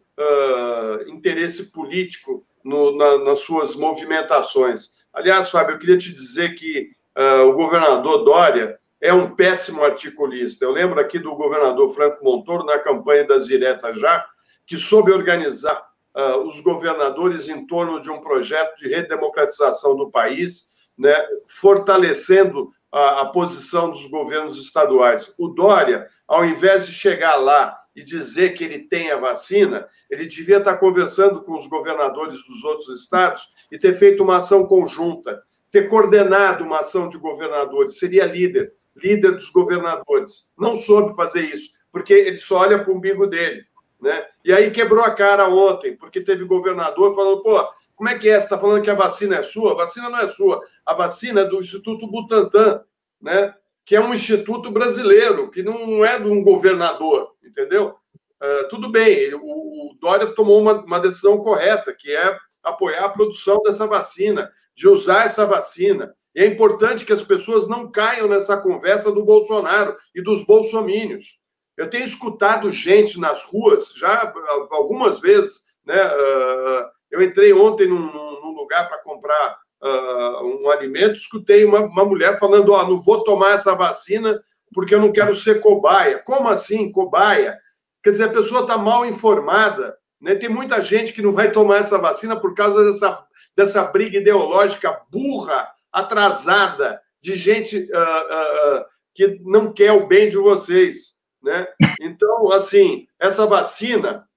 interesse 1.07 1.71
político 1.71 2.45
no, 2.63 2.95
na, 2.95 3.17
nas 3.17 3.39
suas 3.39 3.75
movimentações. 3.75 5.01
Aliás, 5.11 5.49
Fábio, 5.49 5.75
eu 5.75 5.79
queria 5.79 5.97
te 5.97 6.13
dizer 6.13 6.55
que 6.55 6.91
uh, 7.17 7.47
o 7.47 7.53
governador 7.53 8.23
Dória 8.23 8.79
é 8.99 9.11
um 9.11 9.35
péssimo 9.35 9.83
articulista. 9.83 10.63
Eu 10.63 10.71
lembro 10.71 10.99
aqui 10.99 11.17
do 11.17 11.35
governador 11.35 11.89
Franco 11.89 12.23
Montoro, 12.23 12.65
na 12.65 12.77
campanha 12.79 13.25
das 13.25 13.47
diretas 13.47 13.99
já, 13.99 14.25
que 14.65 14.77
soube 14.77 15.11
organizar 15.11 15.81
uh, 16.15 16.37
os 16.39 16.59
governadores 16.59 17.49
em 17.49 17.65
torno 17.65 17.99
de 17.99 18.09
um 18.11 18.19
projeto 18.19 18.77
de 18.77 18.87
redemocratização 18.87 19.95
do 19.95 20.11
país, 20.11 20.71
né, 20.97 21.15
fortalecendo 21.47 22.71
a, 22.91 23.21
a 23.21 23.25
posição 23.27 23.89
dos 23.89 24.05
governos 24.05 24.61
estaduais. 24.61 25.33
O 25.37 25.47
Dória, 25.47 26.07
ao 26.27 26.45
invés 26.45 26.85
de 26.85 26.91
chegar 26.91 27.35
lá 27.35 27.77
e 27.95 28.03
dizer 28.03 28.53
que 28.53 28.63
ele 28.63 28.79
tem 28.79 29.11
a 29.11 29.17
vacina, 29.17 29.87
ele 30.09 30.25
devia 30.25 30.57
estar 30.57 30.77
conversando 30.77 31.41
com 31.43 31.53
os 31.53 31.67
governadores 31.67 32.45
dos 32.45 32.63
outros 32.63 33.01
estados 33.01 33.47
e 33.71 33.77
ter 33.77 33.93
feito 33.93 34.23
uma 34.23 34.37
ação 34.37 34.65
conjunta, 34.65 35.41
ter 35.71 35.87
coordenado 35.87 36.63
uma 36.63 36.79
ação 36.79 37.07
de 37.07 37.17
governadores, 37.17 37.97
seria 37.97 38.25
líder, 38.25 38.73
líder 38.95 39.31
dos 39.31 39.49
governadores. 39.49 40.51
Não 40.57 40.75
soube 40.75 41.15
fazer 41.15 41.41
isso, 41.41 41.69
porque 41.91 42.13
ele 42.13 42.37
só 42.37 42.59
olha 42.59 42.83
para 42.83 42.91
o 42.91 42.95
umbigo 42.95 43.25
dele. 43.25 43.63
Né? 43.99 44.25
E 44.43 44.51
aí 44.51 44.69
quebrou 44.71 45.03
a 45.03 45.11
cara 45.11 45.47
ontem, 45.47 45.95
porque 45.95 46.19
teve 46.19 46.43
governador 46.43 47.15
falando, 47.15 47.41
pô, 47.41 47.65
como 47.95 48.09
é 48.09 48.17
que 48.17 48.29
é? 48.29 48.37
Você 48.37 48.45
está 48.45 48.57
falando 48.57 48.83
que 48.83 48.89
a 48.89 48.95
vacina 48.95 49.37
é 49.37 49.43
sua? 49.43 49.73
A 49.73 49.75
vacina 49.75 50.09
não 50.09 50.19
é 50.19 50.27
sua. 50.27 50.59
A 50.85 50.93
vacina 50.93 51.41
é 51.41 51.45
do 51.45 51.59
Instituto 51.59 52.07
Butantan, 52.07 52.83
né? 53.21 53.53
que 53.85 53.95
é 53.95 54.01
um 54.01 54.13
instituto 54.13 54.71
brasileiro, 54.71 55.49
que 55.49 55.63
não 55.63 56.05
é 56.05 56.19
de 56.19 56.27
um 56.27 56.43
governador, 56.43 57.31
entendeu? 57.43 57.95
Uh, 58.41 58.67
tudo 58.69 58.89
bem, 58.89 59.33
o, 59.33 59.95
Dória 59.99 60.27
tomou 60.27 60.59
uma, 60.61 60.73
uma, 60.83 60.99
decisão 60.99 61.37
correta, 61.37 61.93
que 61.93 62.15
é 62.15 62.37
apoiar 62.63 63.05
a 63.05 63.09
produção 63.09 63.61
dessa 63.63 63.85
vacina, 63.85 64.51
de 64.75 64.87
usar 64.87 65.25
essa 65.25 65.45
vacina. 65.45 66.13
E 66.35 66.41
é 66.41 66.45
importante 66.45 67.05
que 67.05 67.13
as 67.13 67.21
pessoas 67.21 67.67
não 67.67 67.91
caiam 67.91 68.27
nessa 68.27 68.57
conversa 68.57 69.11
do 69.11 69.23
Bolsonaro 69.23 69.95
e 70.15 70.21
dos 70.21 70.45
bolsomínios. 70.45 71.39
Eu 71.77 71.89
tenho 71.89 72.03
escutado 72.03 72.71
gente 72.71 73.19
nas 73.19 73.43
ruas, 73.43 73.93
já 73.93 74.33
algumas 74.69 75.19
vezes, 75.19 75.65
né? 75.85 76.05
Uh, 76.05 76.85
eu 77.09 77.21
entrei 77.21 77.51
ontem 77.53 77.87
num, 77.87 77.99
num 77.99 78.55
lugar 78.55 78.87
para 78.87 78.99
comprar 78.99 79.57
uh, 79.83 80.45
um 80.45 80.69
alimento, 80.69 81.15
escutei 81.15 81.65
uma, 81.65 81.79
uma 81.79 82.05
mulher 82.05 82.39
falando: 82.39 82.71
Ó, 82.71 82.81
oh, 82.81 82.87
não 82.87 82.97
vou 82.97 83.23
tomar 83.23 83.55
essa 83.55 83.75
vacina 83.75 84.41
porque 84.73 84.95
eu 84.95 85.01
não 85.01 85.11
quero 85.11 85.33
ser 85.35 85.59
cobaia. 85.59 86.21
Como 86.23 86.47
assim, 86.47 86.91
cobaia? 86.91 87.57
Quer 88.03 88.11
dizer, 88.11 88.23
a 88.25 88.31
pessoa 88.33 88.61
está 88.61 88.77
mal 88.77 89.05
informada. 89.05 89.97
Né? 90.21 90.35
Tem 90.35 90.49
muita 90.49 90.79
gente 90.81 91.11
que 91.13 91.21
não 91.21 91.31
vai 91.31 91.51
tomar 91.51 91.77
essa 91.77 91.97
vacina 91.97 92.39
por 92.39 92.53
causa 92.53 92.85
dessa, 92.85 93.25
dessa 93.55 93.83
briga 93.85 94.17
ideológica 94.17 95.01
burra, 95.11 95.69
atrasada, 95.91 97.01
de 97.21 97.35
gente 97.35 97.77
uh, 97.77 98.79
uh, 98.79 98.85
que 99.13 99.39
não 99.43 99.73
quer 99.73 99.91
o 99.91 100.07
bem 100.07 100.29
de 100.29 100.37
vocês. 100.37 101.19
Né? 101.41 101.67
Então, 101.99 102.51
assim, 102.51 103.07
essa 103.19 103.45
vacina 103.45 104.27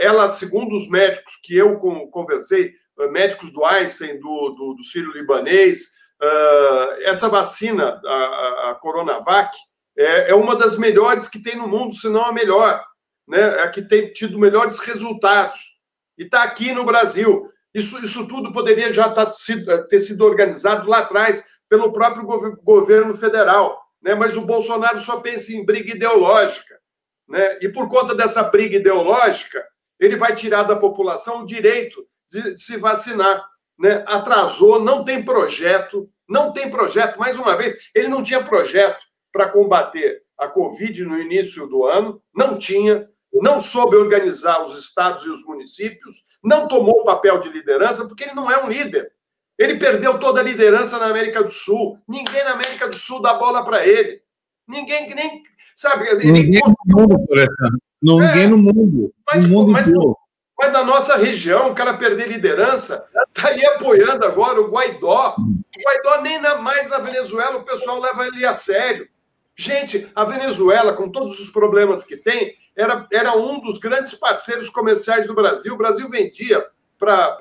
ela, 0.00 0.28
segundo 0.28 0.76
os 0.76 0.88
médicos 0.88 1.32
que 1.42 1.56
eu 1.56 1.76
conversei, 1.76 2.72
médicos 3.10 3.50
do 3.52 3.64
Einstein, 3.64 4.20
do, 4.20 4.50
do, 4.50 4.74
do 4.74 4.84
Sírio 4.84 5.12
Libanês, 5.12 5.94
essa 7.02 7.28
vacina, 7.28 8.00
a, 8.04 8.70
a 8.70 8.74
Coronavac, 8.74 9.56
é, 9.96 10.30
é, 10.30 10.34
uma 10.34 10.56
das 10.56 10.76
melhores 10.78 11.28
que 11.28 11.42
tem 11.42 11.56
no 11.56 11.68
mundo, 11.68 11.94
se 11.94 12.08
não 12.08 12.24
a 12.24 12.32
melhor, 12.32 12.82
né? 13.30 13.60
A 13.60 13.68
que 13.68 13.80
tem 13.80 14.12
tido 14.12 14.38
melhores 14.38 14.78
resultados. 14.80 15.78
E 16.18 16.24
está 16.24 16.42
aqui 16.42 16.72
no 16.72 16.84
Brasil. 16.84 17.48
Isso, 17.72 18.04
isso 18.04 18.26
tudo 18.26 18.52
poderia 18.52 18.92
já 18.92 19.08
tá, 19.08 19.30
ter 19.88 20.00
sido 20.00 20.24
organizado 20.24 20.88
lá 20.88 20.98
atrás 20.98 21.44
pelo 21.68 21.92
próprio 21.92 22.24
governo 22.62 23.14
federal. 23.14 23.80
Né? 24.02 24.14
Mas 24.16 24.36
o 24.36 24.42
Bolsonaro 24.42 24.98
só 24.98 25.20
pensa 25.20 25.52
em 25.52 25.64
briga 25.64 25.94
ideológica. 25.94 26.78
Né? 27.28 27.58
E 27.62 27.68
por 27.68 27.88
conta 27.88 28.14
dessa 28.14 28.42
briga 28.42 28.76
ideológica, 28.76 29.64
ele 30.00 30.16
vai 30.16 30.34
tirar 30.34 30.64
da 30.64 30.74
população 30.74 31.42
o 31.42 31.46
direito 31.46 32.04
de, 32.28 32.54
de 32.54 32.60
se 32.60 32.76
vacinar. 32.76 33.48
Né? 33.78 34.02
Atrasou, 34.08 34.82
não 34.82 35.04
tem 35.04 35.24
projeto, 35.24 36.10
não 36.28 36.52
tem 36.52 36.68
projeto. 36.68 37.20
Mais 37.20 37.38
uma 37.38 37.56
vez, 37.56 37.90
ele 37.94 38.08
não 38.08 38.24
tinha 38.24 38.42
projeto 38.42 39.04
para 39.32 39.48
combater 39.48 40.22
a 40.36 40.48
Covid 40.48 41.04
no 41.04 41.20
início 41.20 41.68
do 41.68 41.84
ano, 41.84 42.20
não 42.34 42.58
tinha, 42.58 43.08
não 43.32 43.60
soube 43.60 43.96
organizar 43.96 44.62
os 44.62 44.78
estados 44.78 45.24
e 45.24 45.28
os 45.28 45.44
municípios, 45.44 46.24
não 46.42 46.66
tomou 46.66 47.00
o 47.00 47.04
papel 47.04 47.38
de 47.38 47.48
liderança, 47.48 48.06
porque 48.06 48.24
ele 48.24 48.34
não 48.34 48.50
é 48.50 48.62
um 48.62 48.68
líder. 48.68 49.12
Ele 49.58 49.76
perdeu 49.76 50.18
toda 50.18 50.40
a 50.40 50.42
liderança 50.42 50.98
na 50.98 51.06
América 51.06 51.44
do 51.44 51.50
Sul. 51.50 51.98
Ninguém 52.08 52.42
na 52.44 52.52
América 52.52 52.88
do 52.88 52.96
Sul 52.96 53.20
dá 53.20 53.34
bola 53.34 53.62
para 53.62 53.86
ele. 53.86 54.22
Ninguém 54.66 55.14
nem. 55.14 55.42
Sabe? 55.76 56.12
Ninguém 56.24 56.62
no 56.86 56.98
mundo. 56.98 57.26
Ninguém 58.02 58.44
é, 58.44 58.48
no 58.48 58.56
mundo. 58.56 59.14
Mas, 59.30 59.44
no 59.44 59.50
mundo 59.50 59.72
mas, 59.72 59.86
mas 60.58 60.72
na 60.72 60.82
nossa 60.82 61.16
região, 61.16 61.70
o 61.70 61.74
cara 61.74 61.94
perder 61.94 62.28
liderança, 62.28 63.06
está 63.28 63.48
aí 63.48 63.64
apoiando 63.66 64.24
agora 64.24 64.60
o 64.60 64.70
Guaidó. 64.70 65.36
O 65.38 65.82
Guaidó 65.84 66.22
nem 66.22 66.40
na, 66.40 66.56
mais 66.56 66.88
na 66.88 66.98
Venezuela 66.98 67.58
o 67.58 67.64
pessoal 67.64 68.00
leva 68.00 68.26
ele 68.26 68.46
a 68.46 68.54
sério. 68.54 69.06
Gente, 69.54 70.10
a 70.14 70.24
Venezuela, 70.24 70.94
com 70.94 71.10
todos 71.10 71.38
os 71.38 71.50
problemas 71.50 72.04
que 72.04 72.16
tem, 72.16 72.54
era, 72.80 73.06
era 73.12 73.36
um 73.36 73.60
dos 73.60 73.78
grandes 73.78 74.14
parceiros 74.14 74.70
comerciais 74.70 75.26
do 75.26 75.34
Brasil. 75.34 75.74
O 75.74 75.78
Brasil 75.78 76.08
vendia 76.08 76.64
para 76.98 77.36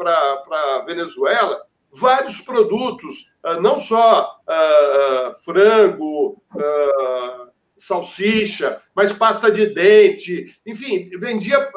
a 0.52 0.84
Venezuela 0.86 1.62
vários 1.92 2.40
produtos, 2.42 3.32
ah, 3.44 3.60
não 3.60 3.78
só 3.78 4.38
uh, 4.48 5.30
uh, 5.30 5.36
frango, 5.44 6.42
uh, 6.54 7.50
salsicha, 7.76 8.82
mas 8.94 9.12
pasta 9.12 9.50
de 9.50 9.68
dente, 9.68 10.60
enfim, 10.66 11.10
vendia 11.18 11.70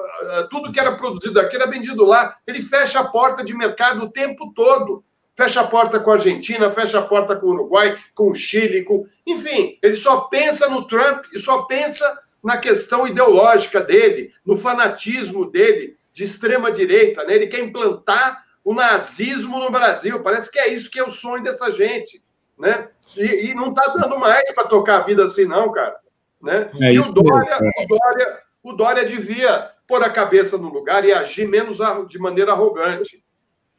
tudo 0.50 0.73
que 0.73 0.81
era 0.81 0.97
produzido 0.97 1.38
aqui, 1.38 1.54
era 1.54 1.71
vendido 1.71 2.04
lá. 2.04 2.37
Ele 2.45 2.61
fecha 2.61 2.99
a 2.99 3.04
porta 3.04 3.45
de 3.45 3.54
mercado 3.57 4.02
o 4.02 4.11
tempo 4.11 4.52
todo. 4.52 5.04
Fecha 5.35 5.61
a 5.61 5.66
porta 5.66 6.00
com 6.00 6.11
a 6.11 6.14
Argentina, 6.14 6.71
fecha 6.73 6.99
a 6.99 7.02
porta 7.02 7.37
com 7.37 7.47
o 7.47 7.50
Uruguai, 7.50 7.97
com 8.14 8.31
o 8.31 8.35
Chile, 8.35 8.83
com. 8.83 9.04
Enfim, 9.26 9.78
ele 9.81 9.95
só 9.95 10.23
pensa 10.23 10.69
no 10.69 10.87
Trump 10.87 11.25
e 11.33 11.38
só 11.38 11.62
pensa 11.62 12.21
na 12.42 12.58
questão 12.58 13.06
ideológica 13.06 13.80
dele, 13.80 14.32
no 14.44 14.56
fanatismo 14.56 15.50
dele 15.50 15.96
de 16.12 16.25
extrema 16.25 16.72
direita. 16.72 17.25
Né? 17.25 17.34
Ele 17.34 17.46
quer 17.46 17.61
implantar 17.61 18.44
o 18.64 18.75
nazismo 18.75 19.58
no 19.58 19.70
Brasil. 19.70 20.20
Parece 20.20 20.50
que 20.50 20.58
é 20.58 20.68
isso 20.68 20.90
que 20.90 20.99
é 20.99 21.04
o 21.04 21.08
sonho 21.08 21.42
dessa 21.42 21.70
gente, 21.70 22.22
né? 22.58 22.88
E, 23.16 23.50
e 23.50 23.54
não 23.54 23.70
está 23.70 23.92
dando 23.92 24.18
mais 24.18 24.52
para 24.54 24.64
tocar 24.64 24.99
a 24.99 25.02
vida 25.02 25.25
assim, 25.25 25.44
não, 25.44 25.70
cara. 25.72 25.96
Né? 26.40 26.70
É 26.80 26.92
e 26.92 26.99
o 26.99 27.12
Dória, 27.12 27.56
o 27.56 27.87
Dória, 27.87 28.38
o 28.62 28.72
Dória 28.72 29.04
devia 29.04 29.70
pôr 29.87 30.02
a 30.02 30.11
cabeça 30.11 30.58
no 30.58 30.68
lugar 30.68 31.04
e 31.04 31.12
agir 31.12 31.46
menos 31.46 31.78
de 32.08 32.18
maneira 32.18 32.52
arrogante. 32.52 33.22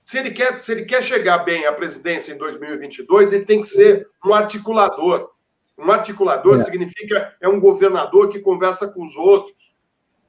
Se 0.03 0.19
ele 0.19 0.31
quer, 0.31 0.57
se 0.59 0.71
ele 0.71 0.85
quer 0.85 1.01
chegar 1.01 1.39
bem 1.39 1.65
à 1.65 1.71
presidência 1.71 2.33
em 2.33 2.37
2022, 2.37 3.31
ele 3.31 3.45
tem 3.45 3.61
que 3.61 3.67
ser 3.67 4.07
um 4.25 4.33
articulador. 4.33 5.32
Um 5.77 5.91
articulador 5.91 6.55
é. 6.55 6.57
significa 6.59 7.35
é 7.41 7.47
um 7.47 7.59
governador 7.59 8.29
que 8.29 8.39
conversa 8.39 8.87
com 8.87 9.03
os 9.03 9.15
outros, 9.15 9.75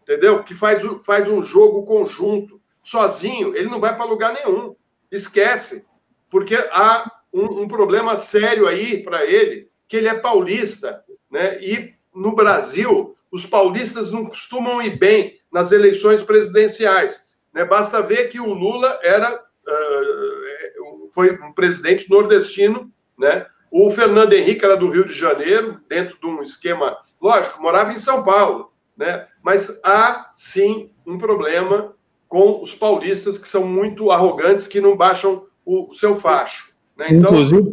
entendeu? 0.03 0.43
Que 0.43 0.55
faz, 0.55 0.83
faz 1.05 1.29
um 1.29 1.43
jogo 1.43 1.85
conjunto 1.85 2.61
sozinho, 2.83 3.55
ele 3.57 3.69
não 3.69 3.81
vai 3.81 3.97
para 3.97 4.05
lugar 4.05 4.33
nenhum. 4.33 4.75
Esquece. 5.11 5.87
Porque 6.31 6.57
há 6.57 7.11
um, 7.33 7.63
um 7.63 7.69
problema 7.69 8.17
sério 8.17 8.67
aí 8.67 9.03
para 9.03 9.25
ele, 9.25 9.69
que 9.87 9.97
ele 9.97 10.09
é 10.09 10.19
paulista. 10.19 11.05
Né? 11.31 11.63
E 11.63 11.95
no 12.15 12.35
Brasil, 12.35 13.17
os 13.31 13.47
paulistas 13.47 14.13
não 14.13 14.27
costumam 14.27 14.83
ir 14.83 14.99
bem 14.99 15.39
nas 15.53 15.73
eleições 15.73 16.23
presidenciais. 16.23 17.33
Né? 17.53 17.65
Basta 17.65 18.03
ver 18.03 18.29
que 18.29 18.41
o 18.41 18.53
Lula 18.53 18.99
era 19.03 19.35
uh, 19.35 21.11
foi 21.15 21.33
um 21.41 21.53
presidente 21.53 22.11
nordestino, 22.11 22.93
né? 23.17 23.47
O 23.77 23.91
Fernando 23.91 24.33
Henrique 24.33 24.65
era 24.65 24.77
do 24.77 24.89
Rio 24.89 25.05
de 25.05 25.13
Janeiro, 25.13 25.81
dentro 25.89 26.17
de 26.21 26.25
um 26.25 26.41
esquema, 26.41 26.97
lógico, 27.21 27.61
morava 27.61 27.93
em 27.93 27.99
São 27.99 28.23
Paulo, 28.23 28.71
né? 28.97 29.27
Mas 29.43 29.81
há 29.85 30.31
sim 30.33 30.91
um 31.05 31.19
problema 31.19 31.93
com 32.29 32.63
os 32.63 32.73
paulistas 32.73 33.37
que 33.37 33.49
são 33.49 33.67
muito 33.67 34.13
arrogantes, 34.13 34.69
que 34.69 34.81
não 34.81 34.97
baixam 34.97 35.47
o, 35.67 35.93
seu 35.93 36.15
facho. 36.15 36.73
Né? 36.97 37.09
Então... 37.11 37.35
Inclusive, 37.35 37.69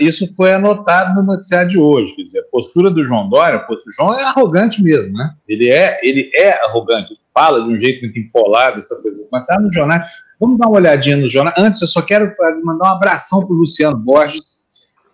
isso 0.00 0.34
foi 0.34 0.52
anotado 0.52 1.14
no 1.14 1.22
noticiário 1.24 1.68
de 1.68 1.78
hoje. 1.78 2.16
Quer 2.16 2.22
dizer, 2.24 2.40
a 2.40 2.50
postura 2.50 2.90
do 2.90 3.04
João 3.04 3.28
Dória, 3.28 3.64
o 3.70 3.92
João 3.96 4.12
é 4.12 4.24
arrogante 4.24 4.82
mesmo, 4.82 5.12
né? 5.12 5.34
Ele 5.48 5.70
é, 5.70 6.00
ele 6.02 6.32
é 6.34 6.64
arrogante, 6.64 7.14
fala 7.32 7.62
de 7.62 7.72
um 7.72 7.78
jeito 7.78 8.00
muito 8.00 8.18
empolado, 8.18 8.80
essa 8.80 8.96
coisa. 8.96 9.24
Mas 9.30 9.42
está 9.42 9.60
no 9.60 9.72
jornal. 9.72 10.00
Vamos 10.40 10.58
dar 10.58 10.66
uma 10.66 10.78
olhadinha 10.78 11.16
no 11.16 11.28
jornal. 11.28 11.54
Antes, 11.56 11.80
eu 11.80 11.86
só 11.86 12.02
quero 12.02 12.34
mandar 12.64 12.86
um 12.86 12.96
abração 12.96 13.46
para 13.46 13.54
o 13.54 13.58
Luciano 13.58 13.96
Borges. 13.96 14.53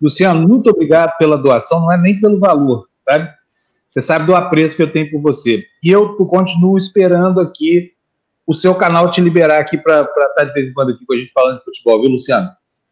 Luciano, 0.00 0.46
muito 0.46 0.70
obrigado 0.70 1.16
pela 1.18 1.36
doação, 1.36 1.80
não 1.80 1.92
é 1.92 1.98
nem 1.98 2.20
pelo 2.20 2.38
valor, 2.38 2.88
sabe? 3.00 3.28
Você 3.90 4.00
sabe 4.00 4.26
do 4.26 4.34
apreço 4.34 4.76
que 4.76 4.82
eu 4.82 4.92
tenho 4.92 5.10
por 5.10 5.20
você. 5.20 5.64
E 5.82 5.90
eu 5.90 6.16
continuo 6.16 6.78
esperando 6.78 7.40
aqui 7.40 7.92
o 8.46 8.54
seu 8.54 8.74
canal 8.74 9.10
te 9.10 9.20
liberar 9.20 9.58
aqui 9.60 9.76
para 9.76 10.02
estar 10.02 10.34
tá 10.34 10.44
de 10.44 10.52
vez 10.52 10.68
em 10.68 10.72
quando 10.72 10.92
aqui 10.92 11.04
com 11.04 11.12
a 11.12 11.16
gente 11.16 11.32
falando 11.32 11.58
de 11.58 11.64
futebol, 11.64 12.00
viu, 12.00 12.10
Luciano? 12.10 12.50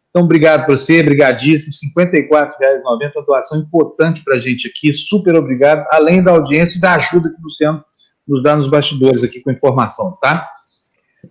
Então, 0.09 0.23
obrigado 0.23 0.65
por 0.65 0.77
você, 0.77 1.01
brigadíssimo. 1.03 1.71
R$ 1.97 2.11
54,90, 2.11 3.11
uma 3.15 3.25
doação 3.25 3.59
importante 3.59 4.23
para 4.23 4.35
a 4.35 4.39
gente 4.39 4.67
aqui, 4.67 4.93
super 4.93 5.35
obrigado, 5.35 5.85
além 5.91 6.23
da 6.23 6.31
audiência 6.31 6.77
e 6.77 6.81
da 6.81 6.95
ajuda 6.95 7.29
que 7.29 7.39
o 7.39 7.43
Luciano 7.43 7.83
nos 8.27 8.43
dar 8.43 8.55
nos 8.55 8.67
bastidores 8.67 9.23
aqui 9.23 9.41
com 9.41 9.51
informação, 9.51 10.17
tá? 10.21 10.47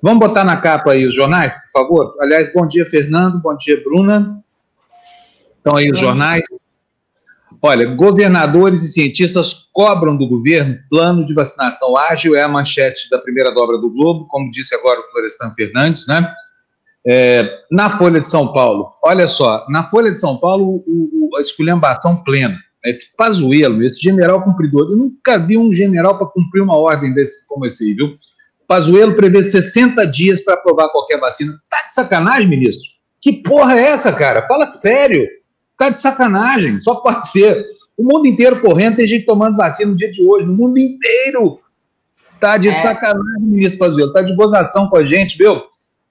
Vamos 0.02 0.18
botar 0.18 0.44
na 0.44 0.56
capa 0.60 0.92
aí 0.92 1.06
os 1.06 1.14
jornais, 1.14 1.54
por 1.54 1.80
favor? 1.80 2.16
Aliás, 2.20 2.52
bom 2.52 2.66
dia, 2.66 2.84
Fernando, 2.86 3.40
bom 3.40 3.56
dia, 3.56 3.82
Bruna. 3.82 4.37
Estão 5.58 5.76
aí 5.76 5.90
os 5.90 5.98
jornais. 5.98 6.42
Olha, 7.60 7.86
governadores 7.86 8.82
e 8.82 8.92
cientistas 8.92 9.68
cobram 9.72 10.16
do 10.16 10.28
governo 10.28 10.78
plano 10.88 11.26
de 11.26 11.34
vacinação 11.34 11.96
ágil, 11.96 12.36
é 12.36 12.42
a 12.42 12.48
manchete 12.48 13.10
da 13.10 13.18
primeira 13.18 13.52
dobra 13.52 13.78
do 13.78 13.90
Globo, 13.90 14.26
como 14.28 14.50
disse 14.50 14.74
agora 14.74 15.00
o 15.00 15.10
Florestan 15.10 15.52
Fernandes, 15.54 16.06
né? 16.06 16.32
É, 17.06 17.48
na 17.70 17.96
Folha 17.96 18.20
de 18.20 18.28
São 18.28 18.52
Paulo, 18.52 18.92
olha 19.02 19.26
só, 19.26 19.66
na 19.70 19.84
Folha 19.84 20.10
de 20.10 20.20
São 20.20 20.36
Paulo, 20.36 20.84
o, 20.86 21.30
o, 21.32 21.36
a 21.36 21.40
esculhambação 21.40 22.22
plena. 22.22 22.56
Esse 22.84 23.16
Pazuelo, 23.16 23.82
esse 23.82 24.00
general 24.00 24.42
cumpridor, 24.42 24.90
eu 24.90 24.96
nunca 24.96 25.38
vi 25.38 25.58
um 25.58 25.72
general 25.72 26.16
para 26.16 26.26
cumprir 26.28 26.62
uma 26.62 26.76
ordem 26.76 27.12
desse 27.12 27.46
como 27.46 27.66
esse 27.66 27.84
aí, 27.84 27.94
viu? 27.94 28.16
Pazuelo 28.68 29.16
prevê 29.16 29.42
60 29.42 30.06
dias 30.06 30.42
para 30.44 30.54
aprovar 30.54 30.90
qualquer 30.90 31.18
vacina. 31.18 31.58
Tá 31.70 31.86
de 31.86 31.94
sacanagem, 31.94 32.46
ministro? 32.46 32.86
Que 33.20 33.32
porra 33.32 33.76
é 33.78 33.84
essa, 33.88 34.12
cara? 34.12 34.46
Fala 34.46 34.66
sério. 34.66 35.26
Tá 35.78 35.90
de 35.90 36.00
sacanagem, 36.00 36.80
só 36.80 36.96
pode 36.96 37.30
ser. 37.30 37.64
O 37.96 38.02
mundo 38.02 38.26
inteiro 38.26 38.60
correndo, 38.60 38.96
tem 38.96 39.06
gente 39.06 39.24
tomando 39.24 39.56
vacina 39.56 39.92
no 39.92 39.96
dia 39.96 40.10
de 40.10 40.20
hoje, 40.20 40.44
no 40.44 40.52
mundo 40.52 40.76
inteiro. 40.76 41.60
Tá 42.40 42.58
de 42.58 42.68
é. 42.68 42.72
sacanagem, 42.72 43.42
ministro 43.42 43.78
Pazuello, 43.78 44.12
tá 44.12 44.20
de 44.20 44.34
gozação 44.34 44.88
com 44.88 44.96
a 44.96 45.06
gente, 45.06 45.38
viu? 45.38 45.62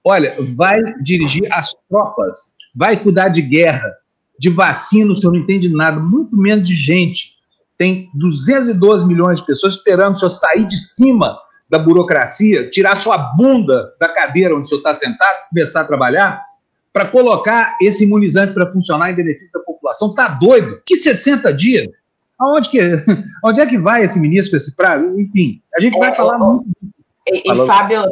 Olha, 0.02 0.34
vai 0.56 0.80
dirigir 1.02 1.46
as 1.52 1.74
tropas, 1.88 2.38
vai 2.74 2.96
cuidar 2.96 3.28
de 3.28 3.42
guerra, 3.42 3.94
de 4.38 4.48
vacina, 4.48 5.12
o 5.12 5.16
senhor 5.16 5.32
não 5.32 5.40
entende 5.40 5.68
nada, 5.68 6.00
muito 6.00 6.34
menos 6.34 6.66
de 6.66 6.74
gente. 6.74 7.36
Tem 7.76 8.08
212 8.14 9.04
milhões 9.04 9.38
de 9.40 9.46
pessoas 9.46 9.74
esperando 9.74 10.16
o 10.16 10.18
senhor 10.18 10.30
sair 10.30 10.66
de 10.66 10.78
cima 10.78 11.38
da 11.68 11.78
burocracia, 11.78 12.70
tirar 12.70 12.96
sua 12.96 13.18
bunda 13.18 13.92
da 14.00 14.08
cadeira 14.08 14.54
onde 14.54 14.64
o 14.64 14.66
senhor 14.66 14.78
está 14.78 14.94
sentado, 14.94 15.48
começar 15.50 15.82
a 15.82 15.84
trabalhar 15.84 16.47
para 16.92 17.06
colocar 17.06 17.76
esse 17.80 18.04
imunizante 18.04 18.54
para 18.54 18.70
funcionar 18.72 19.10
em 19.10 19.14
benefício 19.14 19.52
da 19.52 19.60
população. 19.60 20.14
Tá 20.14 20.28
doido? 20.28 20.80
Que 20.84 20.96
60 20.96 21.52
dias? 21.52 21.86
Aonde 22.38 22.68
que, 22.68 22.80
onde 23.44 23.60
é 23.60 23.66
que 23.66 23.78
vai 23.78 24.04
esse 24.04 24.18
ministro 24.18 24.52
com 24.52 24.56
esse 24.56 24.74
prazo? 24.74 25.18
Enfim, 25.18 25.60
a 25.76 25.80
gente 25.80 25.98
vai 25.98 26.10
é, 26.10 26.14
falar 26.14 26.38
muito. 26.38 26.66
E, 27.26 27.52
e 27.52 27.66
Fábio, 27.66 28.02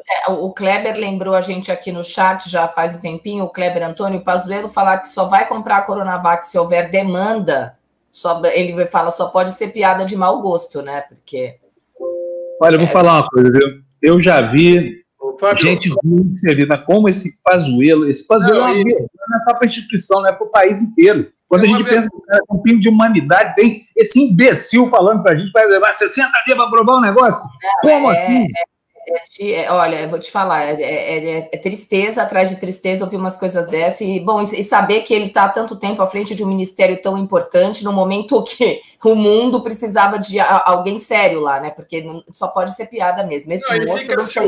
o 0.41 0.53
Kleber 0.53 0.97
lembrou 0.97 1.35
a 1.35 1.41
gente 1.41 1.73
aqui 1.73 1.91
no 1.91 2.05
chat 2.05 2.51
já 2.51 2.69
faz 2.69 2.95
um 2.97 3.01
tempinho, 3.01 3.45
o 3.45 3.49
Kleber 3.49 3.83
Antônio 3.83 4.21
Pazuello 4.21 4.69
falar 4.69 4.99
que 4.99 5.09
só 5.09 5.25
vai 5.25 5.49
comprar 5.49 5.79
a 5.79 5.83
Coronavac 5.83 6.45
se 6.45 6.59
houver 6.59 6.91
demanda. 6.91 7.77
Só, 8.13 8.43
ele 8.47 8.87
fala 8.87 9.11
só 9.11 9.29
pode 9.29 9.53
ser 9.53 9.69
piada 9.69 10.05
de 10.05 10.17
mau 10.17 10.41
gosto, 10.41 10.83
né? 10.83 11.03
Porque. 11.03 11.57
Olha, 12.61 12.75
eu 12.75 12.81
vou 12.81 12.89
é... 12.89 12.93
falar 12.93 13.21
uma 13.21 13.29
coisa, 13.29 13.51
viu? 13.51 13.83
Eu 14.03 14.23
já 14.23 14.41
vi 14.41 15.05
Fábio, 15.39 15.63
gente 15.63 15.91
muito 16.05 16.39
servida, 16.39 16.79
como 16.79 17.09
esse 17.09 17.41
Pazuelo, 17.43 18.09
esse 18.09 18.27
Pazuelo 18.27 18.61
não, 18.61 18.69
é 18.69 18.73
uma 18.73 18.85
vergonha 18.85 19.09
não 19.29 19.39
é 19.39 19.45
para 19.45 19.59
a 19.63 19.67
instituição, 19.67 20.21
não 20.21 20.29
é 20.29 20.33
para 20.33 20.47
o 20.47 20.51
país 20.51 20.83
inteiro. 20.83 21.31
Quando 21.49 21.65
é 21.65 21.67
a 21.67 21.71
gente 21.71 21.85
pensa 21.85 22.09
que 22.09 22.35
é 22.35 22.39
um 22.51 22.59
pingo 22.59 22.81
de 22.81 22.89
humanidade, 22.89 23.55
tem 23.55 23.83
esse 23.97 24.21
imbecil 24.21 24.89
falando 24.89 25.23
para 25.23 25.33
a 25.33 25.37
gente 25.37 25.53
vai 25.53 25.67
levar 25.67 25.95
60 25.95 26.31
dias 26.45 26.57
para 26.57 26.67
aprovar 26.67 26.97
um 26.97 27.01
negócio. 27.01 27.41
Não, 27.41 27.91
como 27.91 28.13
é, 28.13 28.27
assim? 28.27 28.47
É, 29.09 29.63
é, 29.63 29.71
olha, 29.71 30.01
eu 30.03 30.09
vou 30.09 30.19
te 30.19 30.33
falar, 30.33 30.65
é, 30.65 30.83
é, 30.83 31.49
é, 31.53 31.59
tristeza 31.59 32.23
atrás 32.23 32.51
de 32.51 32.57
tristeza 32.57 33.05
ouvir 33.05 33.17
umas 33.17 33.37
coisas 33.37 33.69
dessas, 33.69 34.01
e 34.01 34.19
bom, 34.19 34.43
e, 34.43 34.61
e 34.61 34.65
saber 34.65 35.03
que 35.03 35.15
ele 35.15 35.27
está 35.27 35.45
há 35.45 35.49
tanto 35.49 35.77
tempo 35.77 36.03
à 36.03 36.07
frente 36.09 36.35
de 36.35 36.43
um 36.43 36.49
ministério 36.49 37.01
tão 37.01 37.17
importante, 37.17 37.85
no 37.85 37.93
momento 37.93 38.43
que 38.43 38.81
o 39.05 39.15
mundo 39.15 39.63
precisava 39.63 40.19
de 40.19 40.41
alguém 40.41 40.99
sério 40.99 41.39
lá, 41.39 41.61
né? 41.61 41.71
Porque 41.71 42.05
só 42.33 42.49
pode 42.49 42.75
ser 42.75 42.87
piada 42.87 43.25
mesmo. 43.25 43.53
Esse 43.53 43.79
não, 43.79 43.87
moço 43.87 44.11
não 44.11 44.21
se, 44.21 44.41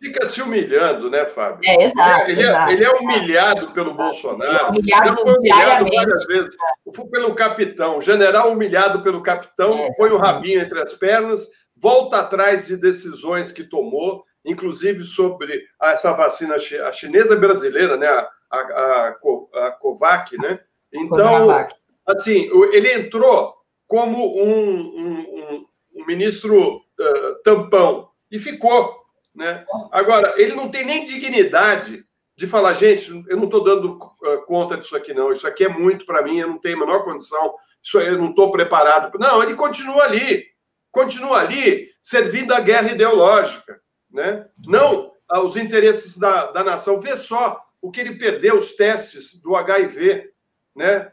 fica 0.00 0.26
se 0.26 0.40
humilhando, 0.40 1.10
né, 1.10 1.26
Fábio? 1.26 1.68
É, 1.68 1.84
exato. 1.84 2.30
Ele, 2.30 2.42
exato. 2.42 2.70
ele 2.70 2.84
é 2.84 2.90
humilhado 2.90 3.72
pelo 3.72 3.94
Bolsonaro. 3.94 4.70
Humilhado, 4.70 5.08
ele 5.08 5.16
foi 5.16 5.38
humilhado 5.38 5.90
várias 5.94 6.24
vezes. 6.26 6.56
Foi 6.94 7.06
pelo 7.06 7.34
capitão, 7.34 7.98
o 7.98 8.00
general 8.00 8.52
humilhado 8.52 9.02
pelo 9.02 9.22
capitão, 9.22 9.72
foi 9.96 10.10
o 10.10 10.18
rabinho 10.18 10.60
entre 10.60 10.80
as 10.80 10.92
pernas 10.92 11.48
volta 11.80 12.18
atrás 12.18 12.66
de 12.66 12.76
decisões 12.76 13.52
que 13.52 13.64
tomou, 13.64 14.24
inclusive 14.44 15.04
sobre 15.04 15.64
essa 15.80 16.12
vacina 16.12 16.56
a 16.56 16.92
chinesa 16.92 17.36
brasileira, 17.36 17.96
né, 17.96 18.06
a, 18.06 18.30
a, 18.50 18.58
a, 18.60 19.66
a 19.66 19.72
Covac, 19.72 20.36
né? 20.38 20.60
Então, 20.92 21.66
assim, 22.06 22.50
ele 22.72 22.92
entrou 22.94 23.54
como 23.86 24.42
um, 24.42 24.78
um, 24.78 25.66
um 25.94 26.06
ministro 26.06 26.76
uh, 26.76 27.42
tampão 27.44 28.08
e 28.30 28.38
ficou, 28.38 28.96
né? 29.38 29.64
Agora, 29.92 30.34
ele 30.36 30.54
não 30.54 30.68
tem 30.68 30.84
nem 30.84 31.04
dignidade 31.04 32.04
de 32.36 32.46
falar, 32.46 32.74
gente, 32.74 33.10
eu 33.28 33.36
não 33.36 33.44
estou 33.44 33.64
dando 33.64 33.96
uh, 33.96 34.46
conta 34.46 34.76
disso 34.76 34.94
aqui, 34.94 35.14
não. 35.14 35.32
Isso 35.32 35.46
aqui 35.46 35.64
é 35.64 35.68
muito 35.68 36.04
para 36.04 36.22
mim, 36.22 36.38
eu 36.38 36.48
não 36.48 36.58
tenho 36.58 36.76
a 36.76 36.80
menor 36.80 37.04
condição, 37.04 37.54
isso 37.82 37.98
eu 37.98 38.18
não 38.18 38.30
estou 38.30 38.50
preparado. 38.50 39.18
Não, 39.18 39.42
ele 39.42 39.54
continua 39.54 40.04
ali 40.04 40.46
continua 40.90 41.38
ali 41.38 41.90
servindo 42.00 42.52
a 42.52 42.60
guerra 42.60 42.92
ideológica, 42.92 43.80
né? 44.10 44.48
não 44.66 45.12
aos 45.28 45.56
interesses 45.56 46.18
da, 46.18 46.50
da 46.50 46.64
nação. 46.64 47.00
Vê 47.00 47.16
só 47.16 47.62
o 47.80 47.90
que 47.90 48.00
ele 48.00 48.18
perdeu, 48.18 48.58
os 48.58 48.72
testes 48.72 49.40
do 49.42 49.54
HIV. 49.54 50.30
Né? 50.74 51.10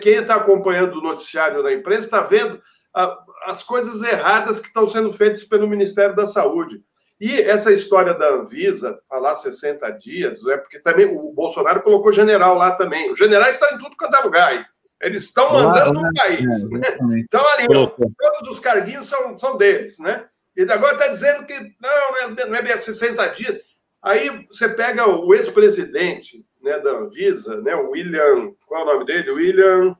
quem 0.00 0.14
está 0.14 0.36
acompanhando 0.36 0.98
o 0.98 1.02
noticiário 1.02 1.62
da 1.62 1.72
imprensa 1.72 2.04
está 2.04 2.22
vendo 2.22 2.60
a, 2.94 3.18
as 3.46 3.62
coisas 3.62 4.02
erradas 4.02 4.60
que 4.60 4.68
estão 4.68 4.86
sendo 4.86 5.12
feitas 5.12 5.44
pelo 5.44 5.68
Ministério 5.68 6.14
da 6.14 6.26
Saúde. 6.26 6.82
E 7.20 7.38
essa 7.38 7.70
história 7.70 8.14
da 8.14 8.30
Anvisa, 8.30 8.98
falar 9.06 9.34
60 9.34 9.90
dias, 9.90 10.44
é 10.46 10.56
porque 10.56 10.78
também 10.78 11.04
o 11.04 11.32
Bolsonaro 11.32 11.82
colocou 11.82 12.10
general 12.10 12.56
lá 12.56 12.72
também. 12.76 13.10
Os 13.10 13.18
generais 13.18 13.54
estão 13.54 13.76
em 13.76 13.78
tudo 13.78 13.94
quanto 13.94 14.16
é 14.16 14.20
lugar 14.20 14.48
aí. 14.48 14.64
Eles 15.02 15.24
estão 15.24 15.52
mandando 15.52 16.00
no 16.00 16.14
país. 16.14 16.70
É, 16.72 17.02
né? 17.02 17.18
Então, 17.18 17.46
ali, 17.54 17.66
todos 17.66 18.48
os 18.50 18.58
carguinhos 18.58 19.06
são, 19.06 19.36
são 19.36 19.56
deles, 19.58 19.98
né? 19.98 20.24
E 20.56 20.62
agora 20.62 20.94
está 20.94 21.08
dizendo 21.08 21.44
que 21.44 21.54
não, 21.80 22.48
não 22.48 22.56
é 22.56 22.62
bem 22.62 22.76
60 22.76 23.26
dias. 23.28 23.58
Aí 24.02 24.46
você 24.50 24.68
pega 24.68 25.06
o 25.06 25.34
ex-presidente 25.34 26.44
né, 26.62 26.78
da 26.80 26.90
Anvisa, 26.90 27.60
né, 27.60 27.74
o 27.74 27.90
William. 27.90 28.52
Qual 28.66 28.80
é 28.80 28.84
o 28.84 28.92
nome 28.94 29.04
dele? 29.04 29.30
William. 29.30 29.94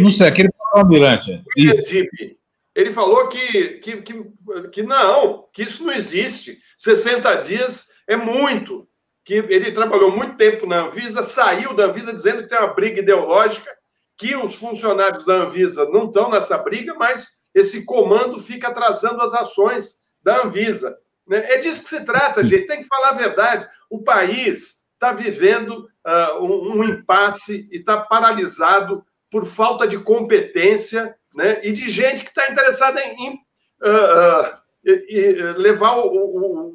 Não 0.00 0.12
sei, 0.12 0.28
aquele 0.28 0.48
almirante. 0.72 1.42
William 1.56 1.82
Dip. 1.82 2.39
Ele 2.80 2.94
falou 2.94 3.28
que, 3.28 3.74
que, 3.80 4.00
que, 4.00 4.24
que 4.72 4.82
não, 4.82 5.46
que 5.52 5.64
isso 5.64 5.84
não 5.84 5.92
existe. 5.92 6.58
60 6.78 7.34
dias 7.42 7.88
é 8.08 8.16
muito. 8.16 8.88
Que 9.22 9.34
ele 9.34 9.70
trabalhou 9.70 10.10
muito 10.10 10.38
tempo 10.38 10.66
na 10.66 10.86
Anvisa, 10.86 11.22
saiu 11.22 11.74
da 11.74 11.84
Anvisa 11.84 12.10
dizendo 12.10 12.42
que 12.42 12.48
tem 12.48 12.58
uma 12.58 12.72
briga 12.72 13.00
ideológica 13.02 13.70
que 14.16 14.34
os 14.34 14.54
funcionários 14.54 15.26
da 15.26 15.34
Anvisa 15.34 15.84
não 15.90 16.06
estão 16.06 16.30
nessa 16.30 16.56
briga, 16.56 16.94
mas 16.94 17.42
esse 17.54 17.84
comando 17.84 18.38
fica 18.38 18.68
atrasando 18.68 19.20
as 19.20 19.34
ações 19.34 19.96
da 20.22 20.42
Anvisa. 20.42 20.96
Né? 21.28 21.52
É 21.52 21.58
disso 21.58 21.82
que 21.82 21.90
se 21.90 22.02
trata, 22.06 22.42
gente. 22.42 22.66
Tem 22.66 22.80
que 22.80 22.88
falar 22.88 23.10
a 23.10 23.14
verdade. 23.14 23.68
O 23.90 24.02
país 24.02 24.86
está 24.94 25.12
vivendo 25.12 25.86
uh, 26.06 26.42
um, 26.42 26.78
um, 26.78 26.84
impasse 26.84 27.68
e 27.70 27.76
está 27.76 27.98
paralisado 27.98 29.04
por 29.30 29.44
falta 29.44 29.86
de 29.86 29.98
competência 29.98 31.14
né? 31.34 31.60
e 31.62 31.72
de 31.72 31.88
gente 31.88 32.22
que 32.22 32.30
está 32.30 32.50
interessada 32.50 33.00
em, 33.00 33.26
em 33.26 33.34
uh, 33.82 34.54
uh, 34.54 35.58
levar 35.58 35.96
o, 35.98 36.74